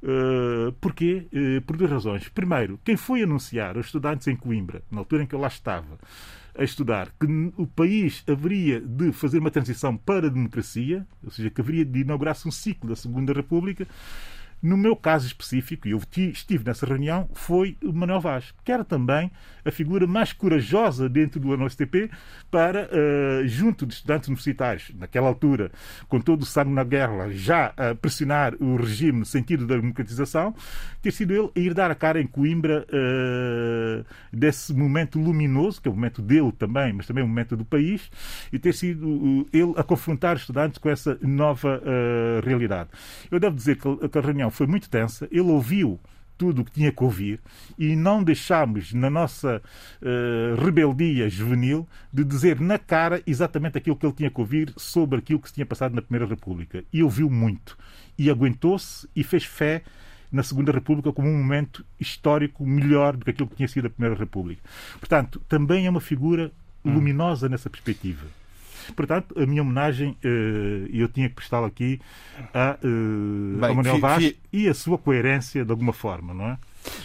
Uh, 0.02 0.72
porquê? 0.74 1.28
Uh, 1.34 1.62
por 1.62 1.76
duas 1.76 1.90
razões. 1.90 2.30
Primeiro, 2.30 2.80
quem 2.84 2.96
foi 2.96 3.24
anunciar 3.24 3.76
aos 3.78 3.88
estudantes 3.88 4.28
em 4.28 4.36
Coimbra, 4.36 4.84
na 4.92 5.00
altura 5.00 5.24
em 5.24 5.26
que 5.26 5.34
eu 5.34 5.40
lá 5.40 5.48
estava, 5.48 5.98
a 6.56 6.64
estudar, 6.64 7.12
que 7.20 7.26
o 7.58 7.68
país 7.68 8.24
haveria 8.28 8.80
de 8.80 9.12
fazer 9.12 9.40
uma 9.40 9.52
transição 9.52 9.96
para 9.96 10.28
a 10.28 10.30
democracia, 10.30 11.06
ou 11.24 11.32
seja, 11.32 11.50
que 11.50 11.62
haveria 11.62 11.86
de 11.86 12.02
inaugurar-se 12.02 12.48
um 12.48 12.52
ciclo 12.52 12.90
da 12.90 12.96
Segunda 12.96 13.34
República, 13.34 13.88
no 14.68 14.76
meu 14.78 14.96
caso 14.96 15.26
específico, 15.28 15.88
e 15.88 15.92
eu 15.92 16.00
ti- 16.00 16.30
estive 16.32 16.64
nessa 16.66 16.86
reunião, 16.86 17.30
foi 17.34 17.78
o 17.84 17.94
Manuel 17.94 18.20
Vaz, 18.20 18.54
que 18.66 18.72
era 18.72 18.84
também 18.84 19.32
a 19.64 19.72
figura 19.72 20.06
mais 20.08 20.32
corajosa 20.34 21.08
dentro 21.10 21.40
do 21.40 21.54
MSTP 21.54 22.10
para, 22.52 22.90
eh, 22.92 23.44
junto 23.46 23.86
de 23.86 23.94
estudantes 23.94 24.28
universitários, 24.30 24.92
naquela 24.98 25.28
altura, 25.28 25.72
com 26.08 26.20
todo 26.20 26.42
o 26.42 26.46
sangue 26.46 26.72
na 26.72 26.84
guerra, 26.84 27.30
já 27.32 27.74
a 27.78 27.94
pressionar 27.96 28.56
o 28.62 28.76
regime 28.78 29.20
no 29.20 29.26
sentido 29.26 29.66
da 29.68 29.76
democratização, 29.76 30.54
ter 31.02 31.12
sido 31.12 31.34
ele 31.34 31.50
a 31.56 31.60
ir 31.60 31.74
dar 31.74 31.92
a 31.92 31.96
cara 31.96 32.22
em 32.22 32.28
Coimbra 32.28 32.86
eh, 32.92 34.04
desse 34.32 34.74
momento 34.74 35.20
luminoso, 35.20 35.82
que 35.82 35.88
é 35.88 35.92
o 35.92 35.94
momento 35.96 36.22
dele 36.22 36.52
também, 36.52 36.94
mas 36.94 37.06
também 37.08 37.24
o 37.24 37.28
momento 37.28 37.56
do 37.58 37.66
país, 37.66 38.10
e 38.52 38.60
ter 38.60 38.74
sido 38.74 39.46
ele 39.54 39.74
a 39.78 39.84
confrontar 39.84 40.36
estudantes 40.38 40.78
com 40.78 40.90
essa 40.90 41.18
nova 41.22 41.82
eh, 41.86 42.42
realidade. 42.46 42.90
Eu 43.30 43.40
devo 43.40 43.56
dizer 43.56 43.78
que 43.78 43.88
a 44.18 44.22
reunião 44.22 44.50
foi 44.58 44.68
muito 44.68 44.90
tensa, 44.90 45.28
ele 45.32 45.42
ouviu 45.42 46.00
tudo 46.38 46.62
o 46.62 46.66
que 46.66 46.72
tinha 46.72 46.92
que 46.92 47.04
ouvir 47.04 47.40
e 47.78 47.96
não 47.96 48.24
deixámos 48.24 48.94
na 48.94 49.10
nossa 49.10 49.62
eh, 50.02 50.56
rebeldia 50.64 51.30
juvenil 51.30 51.88
de 52.14 52.24
dizer 52.24 52.60
na 52.60 52.78
cara 52.78 53.22
exatamente 53.26 53.78
aquilo 53.78 53.96
que 53.96 54.06
ele 54.06 54.14
tinha 54.14 54.30
que 54.30 54.40
ouvir 54.40 54.72
sobre 54.78 55.18
aquilo 55.18 55.40
que 55.40 55.48
se 55.48 55.56
tinha 55.56 55.66
passado 55.66 55.96
na 55.96 56.02
Primeira 56.02 56.28
República. 56.28 56.84
E 56.94 57.02
ouviu 57.02 57.30
muito. 57.30 57.78
E 58.18 58.30
aguentou-se 58.30 59.08
e 59.16 59.24
fez 59.24 59.46
fé 59.46 59.82
na 60.32 60.44
Segunda 60.44 60.72
República 60.72 61.12
como 61.12 61.28
um 61.28 61.38
momento 61.38 61.84
histórico 62.00 62.66
melhor 62.66 63.16
do 63.16 63.26
que 63.26 63.32
aquilo 63.32 63.50
que 63.50 63.56
tinha 63.56 63.68
sido 63.68 63.88
a 63.88 63.90
Primeira 63.90 64.16
República. 64.16 64.62
Portanto, 65.00 65.42
também 65.48 65.88
é 65.88 65.90
uma 65.90 66.02
figura 66.02 66.52
luminosa 66.86 67.50
nessa 67.50 67.70
perspectiva. 67.70 68.26
Portanto, 68.94 69.36
a 69.38 69.46
minha 69.46 69.62
homenagem, 69.62 70.18
eh, 70.24 70.90
eu 70.92 71.08
tinha 71.08 71.30
que 71.30 71.36
prestá-la 71.36 71.68
aqui 71.68 72.00
a, 72.54 72.78
eh, 72.82 73.60
Bem, 73.60 73.70
ao 73.70 73.76
Manuel 73.76 74.00
Vaz 74.00 74.34
e 74.52 74.68
a 74.68 74.74
sua 74.74 74.98
coerência 74.98 75.64
de 75.64 75.72
alguma 75.72 75.94
forma, 75.94 76.34
não 76.34 76.46
é? 76.50 76.58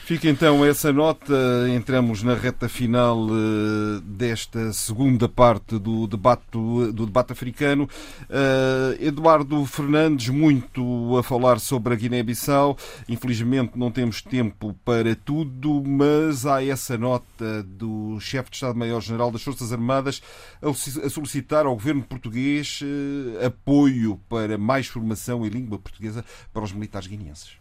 Fica 0.05 0.29
então 0.29 0.65
essa 0.65 0.93
nota. 0.93 1.33
Entramos 1.71 2.23
na 2.23 2.35
reta 2.35 2.69
final 2.69 3.27
eh, 3.29 4.01
desta 4.05 4.73
segunda 4.73 5.29
parte 5.29 5.79
do 5.79 6.07
debate, 6.07 6.43
do, 6.51 7.07
debate 7.07 7.33
africano. 7.33 7.89
Eh, 8.29 9.07
Eduardo 9.07 9.65
Fernandes, 9.65 10.29
muito 10.29 11.17
a 11.17 11.23
falar 11.23 11.61
sobre 11.61 11.95
a 11.95 11.97
Guiné-Bissau. 11.97 12.77
Infelizmente 13.09 13.79
não 13.79 13.91
temos 13.91 14.21
tempo 14.21 14.77
para 14.85 15.15
tudo, 15.15 15.83
mas 15.87 16.47
há 16.47 16.65
essa 16.65 16.99
nota 16.99 17.63
do 17.63 18.19
chefe 18.21 18.51
de 18.51 18.57
Estado-Maior-General 18.57 19.31
das 19.31 19.43
Forças 19.43 19.73
Armadas 19.73 20.21
a 20.61 21.09
solicitar 21.09 21.65
ao 21.65 21.75
governo 21.75 22.03
português 22.03 22.81
eh, 22.83 23.47
apoio 23.47 24.21
para 24.29 24.59
mais 24.59 24.87
formação 24.87 25.47
em 25.47 25.49
língua 25.49 25.79
portuguesa 25.79 26.25
para 26.53 26.63
os 26.65 26.73
militares 26.73 27.07
guineenses. 27.07 27.53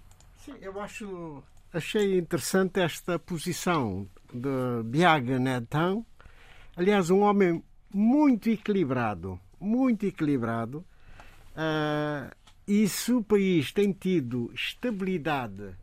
Sim, 0.44 0.54
eu 0.62 0.80
acho. 0.82 1.44
Achei 1.74 2.18
interessante 2.18 2.82
esta 2.82 3.18
posição 3.18 4.06
de 4.34 4.84
Biaga 4.84 5.40
Netão. 5.40 6.06
Aliás, 6.76 7.10
um 7.10 7.22
homem 7.22 7.64
muito 7.94 8.50
equilibrado, 8.50 9.40
muito 9.58 10.06
equilibrado. 10.06 10.84
Ah, 11.56 12.30
e 12.68 12.90
se 12.90 13.14
o 13.14 13.24
país 13.24 13.72
tem 13.72 13.94
tido 13.94 14.52
estabilidade 14.54 15.74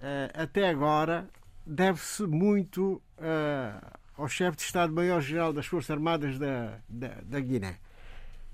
ah, 0.00 0.42
até 0.42 0.70
agora, 0.70 1.28
deve-se 1.66 2.22
muito 2.22 3.02
uh, 3.18 3.98
ao 4.16 4.26
chefe 4.26 4.56
de 4.56 4.62
Estado-Maior-Geral 4.62 5.52
das 5.52 5.66
Forças 5.66 5.90
Armadas 5.90 6.38
da, 6.38 6.78
da, 6.88 7.18
da 7.22 7.40
Guiné. 7.40 7.78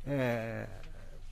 Uh, 0.04 0.68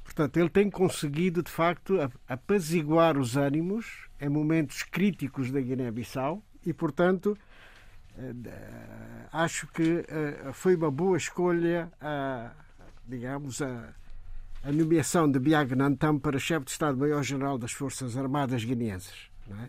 portanto, 0.04 0.36
ele 0.36 0.48
tem 0.48 0.70
conseguido, 0.70 1.42
de 1.42 1.50
facto, 1.50 1.98
apaziguar 2.28 3.18
os 3.18 3.36
ânimos 3.36 4.08
em 4.24 4.28
momentos 4.28 4.82
críticos 4.82 5.50
da 5.50 5.60
Guiné-Bissau 5.60 6.42
e, 6.64 6.72
portanto, 6.72 7.36
uh, 8.16 8.48
acho 9.32 9.66
que 9.68 10.04
foi 10.52 10.74
uma 10.76 10.90
boa 10.90 11.16
escolha, 11.16 11.90
digamos, 13.06 13.60
a, 13.60 13.92
a 14.62 14.72
nomeação 14.72 15.30
de 15.30 15.38
Biag 15.38 15.74
Nantam 15.74 16.18
para 16.18 16.38
chefe 16.38 16.64
de 16.64 16.70
Estado-Maior-General 16.70 17.58
das 17.58 17.72
Forças 17.72 18.16
Armadas 18.16 18.64
Guineenses. 18.64 19.28
É? 19.50 19.68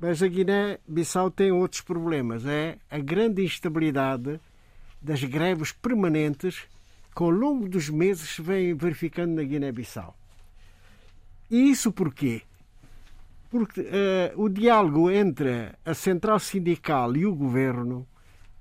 Mas 0.00 0.22
a 0.22 0.26
Guiné-Bissau 0.26 1.30
tem 1.30 1.52
outros 1.52 1.80
problemas. 1.82 2.44
É 2.44 2.78
a 2.90 2.98
grande 2.98 3.44
instabilidade 3.44 4.40
das 5.00 5.22
greves 5.22 5.70
permanentes 5.70 6.66
que 7.14 7.22
ao 7.22 7.30
longo 7.30 7.68
dos 7.68 7.88
meses 7.88 8.30
se 8.30 8.42
vem 8.42 8.74
verificando 8.74 9.34
na 9.36 9.44
Guiné-Bissau. 9.44 10.16
E 11.48 11.70
isso 11.70 11.92
porquê? 11.92 12.42
Porque 13.54 13.82
uh, 13.82 13.84
o 14.34 14.48
diálogo 14.48 15.08
entre 15.08 15.70
a 15.84 15.94
central 15.94 16.40
sindical 16.40 17.16
e 17.16 17.24
o 17.24 17.32
governo 17.32 18.04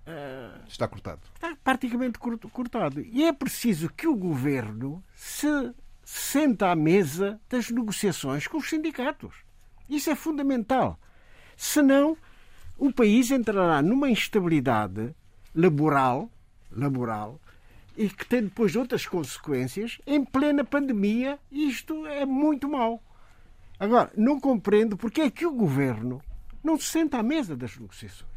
uh, 0.06 0.61
está 0.68 0.88
cortado. 0.88 1.22
Está 1.34 1.57
praticamente 1.64 2.20
cortado. 2.20 3.02
E 3.02 3.24
é 3.24 3.34
preciso 3.34 3.90
que 3.90 4.06
o 4.06 4.15
governo 4.15 5.03
se 5.15 5.74
senta 6.06 6.70
à 6.70 6.76
mesa 6.76 7.41
das 7.49 7.72
negociações 7.72 8.45
com 8.45 8.57
os 8.57 8.70
sindicatos. 8.70 9.34
Isso 9.90 10.11
é 10.11 10.15
fundamental. 10.15 10.99
Senão, 11.57 12.15
o 12.78 12.94
país 12.94 13.32
entrará 13.32 13.82
numa 13.82 14.11
instabilidade 14.11 15.15
laboral, 15.56 16.30
laboral 16.72 17.41
e 17.98 18.07
que 18.10 18.28
tem 18.28 18.44
depois 18.44 18.76
outras 18.76 19.07
consequências 19.07 19.99
em 20.06 20.24
plena 20.24 20.64
pandemia. 20.64 21.40
Isto 21.52 22.06
é 22.06 22.28
muito 22.28 22.70
mau. 22.70 23.02
Agora, 23.84 24.11
não 24.15 24.39
compreendo 24.39 24.95
porque 24.95 25.22
é 25.22 25.30
que 25.30 25.45
o 25.45 25.53
governo 25.53 26.22
não 26.64 26.77
se 26.80 26.85
senta 26.85 27.18
à 27.18 27.23
mesa 27.23 27.55
das 27.55 27.77
negociações 27.77 28.31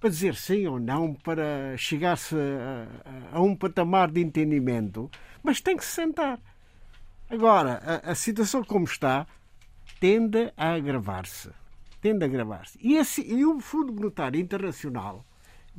para 0.00 0.10
dizer 0.10 0.34
sim 0.34 0.66
ou 0.66 0.78
não, 0.78 1.12
para 1.12 1.76
chegar-se 1.76 2.34
a, 2.36 3.36
a, 3.36 3.40
um 3.40 3.54
patamar 3.54 4.10
de 4.10 4.20
entendimento, 4.20 5.10
mas 5.42 5.60
tem 5.60 5.76
que 5.76 5.84
se 5.84 5.92
sentar. 5.92 6.40
Agora, 7.28 8.02
a, 8.04 8.12
a 8.12 8.14
situação 8.14 8.62
como 8.62 8.84
está 8.84 9.26
tende 9.98 10.52
a 10.56 10.74
agravar-se 10.74 11.50
tende 12.00 12.24
a 12.24 12.28
agravar-se. 12.28 12.78
E, 12.80 12.96
e 13.26 13.44
o 13.44 13.60
Fundo 13.60 13.92
Monetário 13.92 14.40
Internacional 14.40 15.24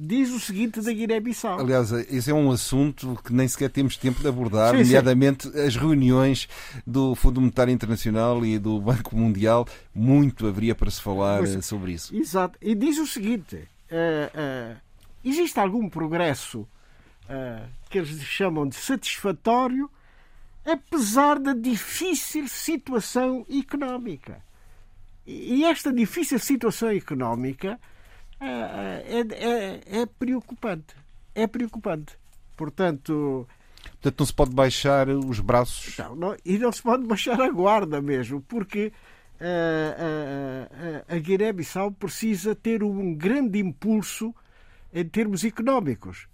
diz 0.01 0.31
o 0.31 0.39
seguinte 0.39 0.79
da 0.79 0.93
Guiné-Bissau. 0.93 1.59
Aliás, 1.59 1.91
esse 1.91 2.31
é 2.31 2.33
um 2.33 2.49
assunto 2.49 3.19
que 3.21 3.33
nem 3.33 3.45
sequer 3.49 3.69
temos 3.69 3.97
tempo 3.97 4.21
de 4.21 4.27
abordar, 4.29 4.71
sim, 4.71 4.83
nomeadamente 4.83 5.49
sim. 5.49 5.59
as 5.59 5.75
reuniões 5.75 6.47
do 6.87 7.13
Fundo 7.15 7.41
Monetário 7.41 7.73
Internacional 7.73 8.45
e 8.45 8.57
do 8.57 8.79
Banco 8.79 9.13
Mundial. 9.13 9.67
Muito 9.93 10.47
haveria 10.47 10.73
para 10.73 10.89
se 10.89 11.01
falar 11.01 11.39
pois, 11.39 11.65
sobre 11.65 11.91
isso. 11.91 12.15
Exato. 12.15 12.57
E 12.61 12.73
diz 12.73 12.97
o 12.97 13.05
seguinte: 13.05 13.57
uh, 13.57 14.73
uh, 14.73 14.77
existe 15.23 15.59
algum 15.59 15.89
progresso 15.89 16.61
uh, 16.61 17.67
que 17.89 17.97
eles 17.97 18.21
chamam 18.23 18.65
de 18.69 18.75
satisfatório, 18.75 19.91
apesar 20.65 21.37
da 21.39 21.53
difícil 21.53 22.47
situação 22.47 23.45
económica. 23.49 24.41
E 25.27 25.65
esta 25.65 25.91
difícil 25.91 26.39
situação 26.39 26.89
económica 26.89 27.77
é, 28.39 29.19
é, 29.19 30.01
é 30.01 30.05
preocupante. 30.05 30.95
É 31.35 31.47
preocupante. 31.47 32.17
Portanto. 32.55 33.47
Portanto, 33.93 34.19
não 34.19 34.25
se 34.25 34.33
pode 34.33 34.51
baixar 34.51 35.09
os 35.09 35.39
braços. 35.39 35.97
Não, 35.97 36.15
não, 36.15 36.35
e 36.45 36.57
não 36.57 36.71
se 36.71 36.81
pode 36.81 37.05
baixar 37.05 37.39
a 37.41 37.49
guarda 37.49 38.01
mesmo, 38.01 38.41
porque 38.41 38.91
a, 39.39 41.11
a, 41.11 41.15
a 41.15 41.19
Guiné-Bissau 41.19 41.91
precisa 41.91 42.55
ter 42.55 42.83
um 42.83 43.13
grande 43.13 43.59
impulso 43.59 44.33
em 44.93 45.05
termos 45.05 45.43
económicos. 45.43 46.27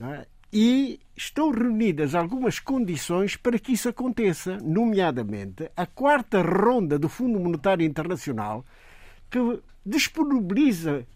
É? 0.00 0.26
E 0.52 1.00
estão 1.16 1.50
reunidas 1.50 2.14
algumas 2.14 2.58
condições 2.58 3.36
para 3.36 3.58
que 3.58 3.72
isso 3.72 3.88
aconteça, 3.88 4.56
nomeadamente 4.58 5.70
a 5.76 5.86
quarta 5.86 6.40
ronda 6.40 6.98
do 6.98 7.08
Fundo 7.08 7.38
Monetário 7.38 7.84
Internacional, 7.84 8.64
que 9.30 9.38
disponibiliza 9.84 11.06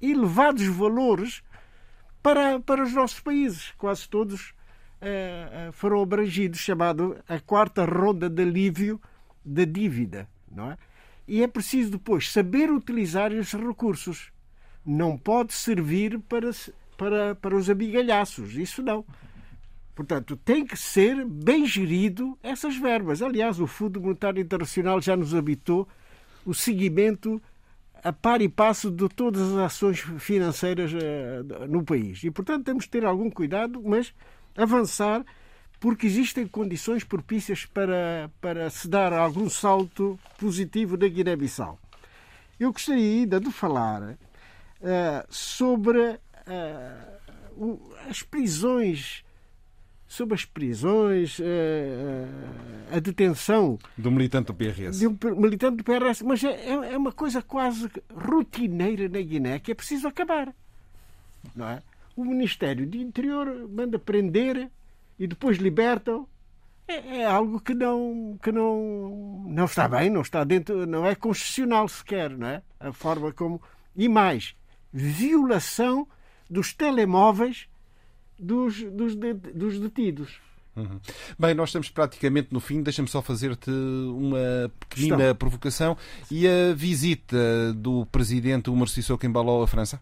elevados 0.00 0.66
valores 0.66 1.42
para, 2.22 2.60
para 2.60 2.82
os 2.82 2.92
nossos 2.92 3.20
países. 3.20 3.72
Quase 3.76 4.08
todos 4.08 4.50
uh, 5.00 5.72
foram 5.72 6.02
abrangidos, 6.02 6.60
chamado 6.60 7.16
a 7.28 7.38
quarta 7.40 7.84
ronda 7.84 8.28
de 8.28 8.42
alívio 8.42 9.00
da 9.44 9.64
dívida. 9.64 10.28
Não 10.50 10.70
é? 10.70 10.78
E 11.26 11.42
é 11.42 11.46
preciso 11.46 11.92
depois 11.92 12.30
saber 12.30 12.70
utilizar 12.70 13.32
esses 13.32 13.54
recursos. 13.54 14.32
Não 14.84 15.16
pode 15.16 15.52
servir 15.52 16.18
para 16.20 16.50
para, 17.00 17.34
para 17.34 17.56
os 17.56 17.70
amigalhaços. 17.70 18.54
Isso 18.56 18.82
não. 18.82 19.06
Portanto, 19.94 20.36
tem 20.36 20.66
que 20.66 20.76
ser 20.76 21.24
bem 21.24 21.64
gerido 21.64 22.38
essas 22.42 22.76
verbas. 22.76 23.22
Aliás, 23.22 23.58
o 23.58 23.66
Fundo 23.66 23.98
Monetário 23.98 24.42
Internacional 24.42 25.00
já 25.00 25.16
nos 25.16 25.34
habitou 25.34 25.88
o 26.44 26.52
seguimento 26.52 27.40
a 28.02 28.12
par 28.12 28.40
e 28.40 28.48
passo 28.48 28.90
de 28.90 29.08
todas 29.08 29.52
as 29.52 29.58
ações 29.58 30.00
financeiras 30.18 30.92
uh, 30.92 31.66
no 31.68 31.84
país. 31.84 32.22
E, 32.24 32.30
portanto, 32.30 32.64
temos 32.64 32.84
de 32.84 32.90
ter 32.90 33.04
algum 33.04 33.30
cuidado, 33.30 33.82
mas 33.84 34.14
avançar, 34.56 35.24
porque 35.78 36.06
existem 36.06 36.46
condições 36.46 37.04
propícias 37.04 37.64
para, 37.66 38.30
para 38.40 38.70
se 38.70 38.88
dar 38.88 39.12
algum 39.12 39.48
salto 39.48 40.18
positivo 40.38 40.96
na 40.96 41.08
Guiné-Bissau. 41.08 41.78
Eu 42.58 42.72
gostaria 42.72 43.20
ainda 43.20 43.40
de 43.40 43.50
falar 43.50 44.02
uh, 44.02 44.16
sobre 45.28 45.98
uh, 46.00 47.80
as 48.08 48.22
prisões 48.22 49.24
sobre 50.10 50.34
as 50.34 50.44
prisões, 50.44 51.38
uh, 51.38 51.44
a 52.90 52.98
detenção 52.98 53.78
do 53.96 54.10
militante 54.10 54.48
do 54.48 54.54
PRS. 54.54 54.98
De 54.98 55.06
um 55.06 55.16
militante 55.36 55.76
do 55.76 55.84
PRS, 55.84 56.24
mas 56.24 56.42
é, 56.42 56.48
é, 56.48 56.94
é 56.94 56.98
uma 56.98 57.12
coisa 57.12 57.40
quase 57.40 57.88
rotineira 58.12 59.08
na 59.08 59.20
Guiné 59.20 59.60
que 59.60 59.70
é 59.70 59.74
preciso 59.74 60.08
acabar. 60.08 60.52
Não 61.54 61.68
é? 61.68 61.80
O 62.16 62.24
Ministério 62.24 62.84
do 62.88 62.96
Interior 62.96 63.68
manda 63.68 64.00
prender 64.00 64.68
e 65.16 65.28
depois 65.28 65.58
libertam. 65.58 66.26
É, 66.88 67.20
é, 67.20 67.24
algo 67.24 67.60
que 67.60 67.72
não 67.72 68.36
que 68.42 68.50
não 68.50 69.44
não 69.46 69.66
está 69.66 69.86
bem, 69.86 70.10
não 70.10 70.22
está 70.22 70.42
dentro, 70.42 70.88
não 70.88 71.06
é 71.06 71.14
constitucional 71.14 71.86
sequer, 71.86 72.30
não 72.30 72.48
é? 72.48 72.62
A 72.80 72.92
forma 72.92 73.32
como 73.32 73.62
e 73.94 74.08
mais 74.08 74.56
violação 74.92 76.04
dos 76.50 76.74
telemóveis 76.74 77.68
dos, 78.40 78.82
dos, 78.82 79.14
dos 79.14 79.78
detidos. 79.78 80.40
Uhum. 80.76 81.00
Bem, 81.38 81.54
nós 81.54 81.70
estamos 81.70 81.88
praticamente 81.90 82.48
no 82.52 82.60
fim. 82.60 82.82
Deixa-me 82.82 83.08
só 83.08 83.20
fazer-te 83.20 83.70
uma 83.70 84.70
pequenina 84.78 85.16
Estão. 85.16 85.36
provocação. 85.36 85.96
E 86.30 86.46
a 86.46 86.72
visita 86.74 87.72
do 87.74 88.06
presidente 88.06 88.70
Umar 88.70 88.88
Sissoko 88.88 89.26
Embaló 89.26 89.62
à 89.62 89.66
França? 89.66 90.00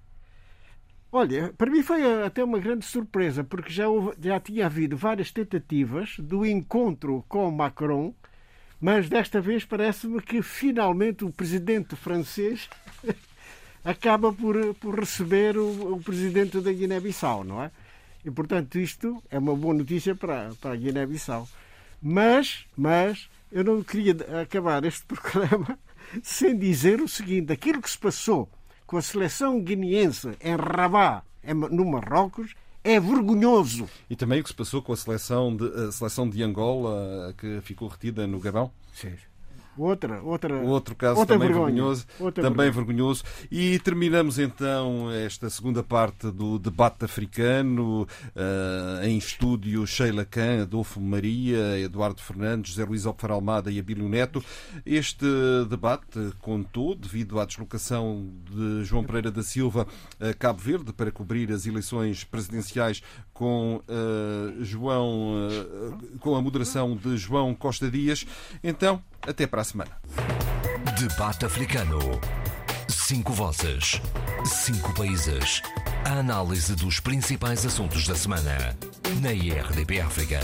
Olha, 1.11 1.55
para 1.57 1.71
mim 1.71 1.83
foi 1.83 2.23
até 2.23 2.45
uma 2.45 2.59
grande 2.59 2.85
surpresa, 2.85 3.43
porque 3.43 3.73
já, 3.73 3.89
houve, 3.89 4.13
já 4.21 4.39
tinha 4.39 4.67
havido 4.67 4.95
várias 4.95 5.33
tentativas 5.33 6.17
do 6.19 6.45
encontro 6.45 7.25
com 7.27 7.51
Macron, 7.51 8.15
mas 8.79 9.09
desta 9.09 9.41
vez 9.41 9.65
parece-me 9.65 10.21
que 10.21 10.43
finalmente 10.43 11.25
o 11.25 11.33
presidente 11.33 11.97
francês 11.97 12.69
acaba 13.83 14.31
por, 14.35 14.75
por 14.75 15.01
receber 15.01 15.57
o, 15.57 15.95
o 15.95 16.03
presidente 16.03 16.61
da 16.61 16.71
Guiné-Bissau, 16.71 17.43
não 17.43 17.63
é? 17.63 17.71
E, 18.29 18.31
portanto, 18.31 18.79
isto 18.79 19.23
é 19.31 19.39
uma 19.39 19.57
boa 19.57 19.73
notícia 19.73 20.15
para, 20.15 20.51
para 20.61 20.75
a 20.75 20.77
Guiné-Bissau. 20.77 21.49
Mas, 22.01 22.67
mas, 22.77 23.27
eu 23.51 23.65
não 23.65 23.83
queria 23.83 24.15
acabar 24.43 24.85
este 24.85 25.03
programa 25.09 25.79
sem 26.23 26.55
dizer 26.59 27.01
o 27.01 27.09
seguinte: 27.09 27.51
aquilo 27.51 27.81
que 27.81 27.91
se 27.91 27.97
passou 27.97 28.47
com 28.87 28.99
a 28.99 29.03
seleção 29.03 29.59
guineense 29.63 30.37
em 30.43 30.57
Rabat, 30.57 31.25
no 31.71 31.87
Marrocos, 31.87 32.55
é 32.85 33.01
vergonhoso. 33.01 33.89
E 34.11 34.15
também 34.15 34.41
o 34.41 34.43
que 34.43 34.51
se 34.51 34.55
passou 34.55 34.83
com 34.83 34.93
a 34.93 34.97
seleção 34.97 35.57
de, 35.57 35.65
a 35.65 35.91
seleção 35.91 36.29
de 36.29 36.43
Angola, 36.43 37.35
que 37.39 37.63
ficou 37.63 37.89
retida 37.89 38.27
no 38.27 38.39
Gabão? 38.39 38.71
Sim. 38.93 39.15
Outra, 39.79 40.21
outra, 40.23 40.57
Outro 40.61 40.95
caso 40.95 41.21
outra 41.21 41.37
também 41.37 41.49
vergonha. 41.49 41.73
vergonhoso. 41.75 42.07
Também 42.35 42.71
vergonha. 42.71 42.73
vergonhoso. 42.73 43.25
E 43.51 43.79
terminamos 43.79 44.39
então 44.39 45.11
esta 45.13 45.49
segunda 45.49 45.83
parte 45.83 46.31
do 46.31 46.59
debate 46.59 47.05
africano. 47.05 48.07
eh, 48.35 49.09
em 49.09 49.17
estúdio, 49.19 49.87
Sheila 49.87 50.25
Khan, 50.25 50.63
Adolfo 50.63 51.01
Maria, 51.01 51.79
Eduardo 51.79 52.21
Fernandes, 52.21 52.73
José 52.73 52.85
Luís 52.85 53.07
Alfaro 53.07 53.35
Almada 53.35 53.71
e 53.71 53.79
Abílio 53.79 54.09
Neto. 54.09 54.43
Este 54.85 55.27
debate 55.69 56.19
contou, 56.41 56.95
devido 56.95 57.39
à 57.41 57.45
deslocação 57.45 58.29
de 58.51 58.85
João 58.85 59.05
Pereira 59.05 59.31
da 59.31 59.43
Silva 59.43 59.87
a 60.21 60.33
Cabo 60.35 60.61
Verde 60.61 60.93
para 60.93 61.11
cobrir 61.11 61.53
as 61.53 61.67
eleições 61.67 62.25
presidenciais 62.25 63.03
com 63.33 63.81
eh, 63.89 64.55
João, 64.61 65.49
eh, 65.51 66.19
com 66.21 66.35
a 66.35 66.43
moderação 66.43 66.97
de 66.97 67.17
João 67.17 67.55
Costa 67.55 67.91
Dias. 67.91 68.27
Então, 68.63 69.03
até 69.29 69.47
para 69.47 69.61
a 69.61 69.65
semana. 69.65 69.91
Debate 70.99 71.45
africano. 71.45 71.99
Cinco 72.89 73.33
vozes. 73.33 74.01
Cinco 74.45 74.93
países. 74.95 75.63
A 76.05 76.19
análise 76.19 76.75
dos 76.75 76.99
principais 77.01 77.65
assuntos 77.65 78.07
da 78.07 78.15
semana. 78.15 78.77
Na 79.21 79.33
IRDP 79.33 80.01
África. 80.01 80.41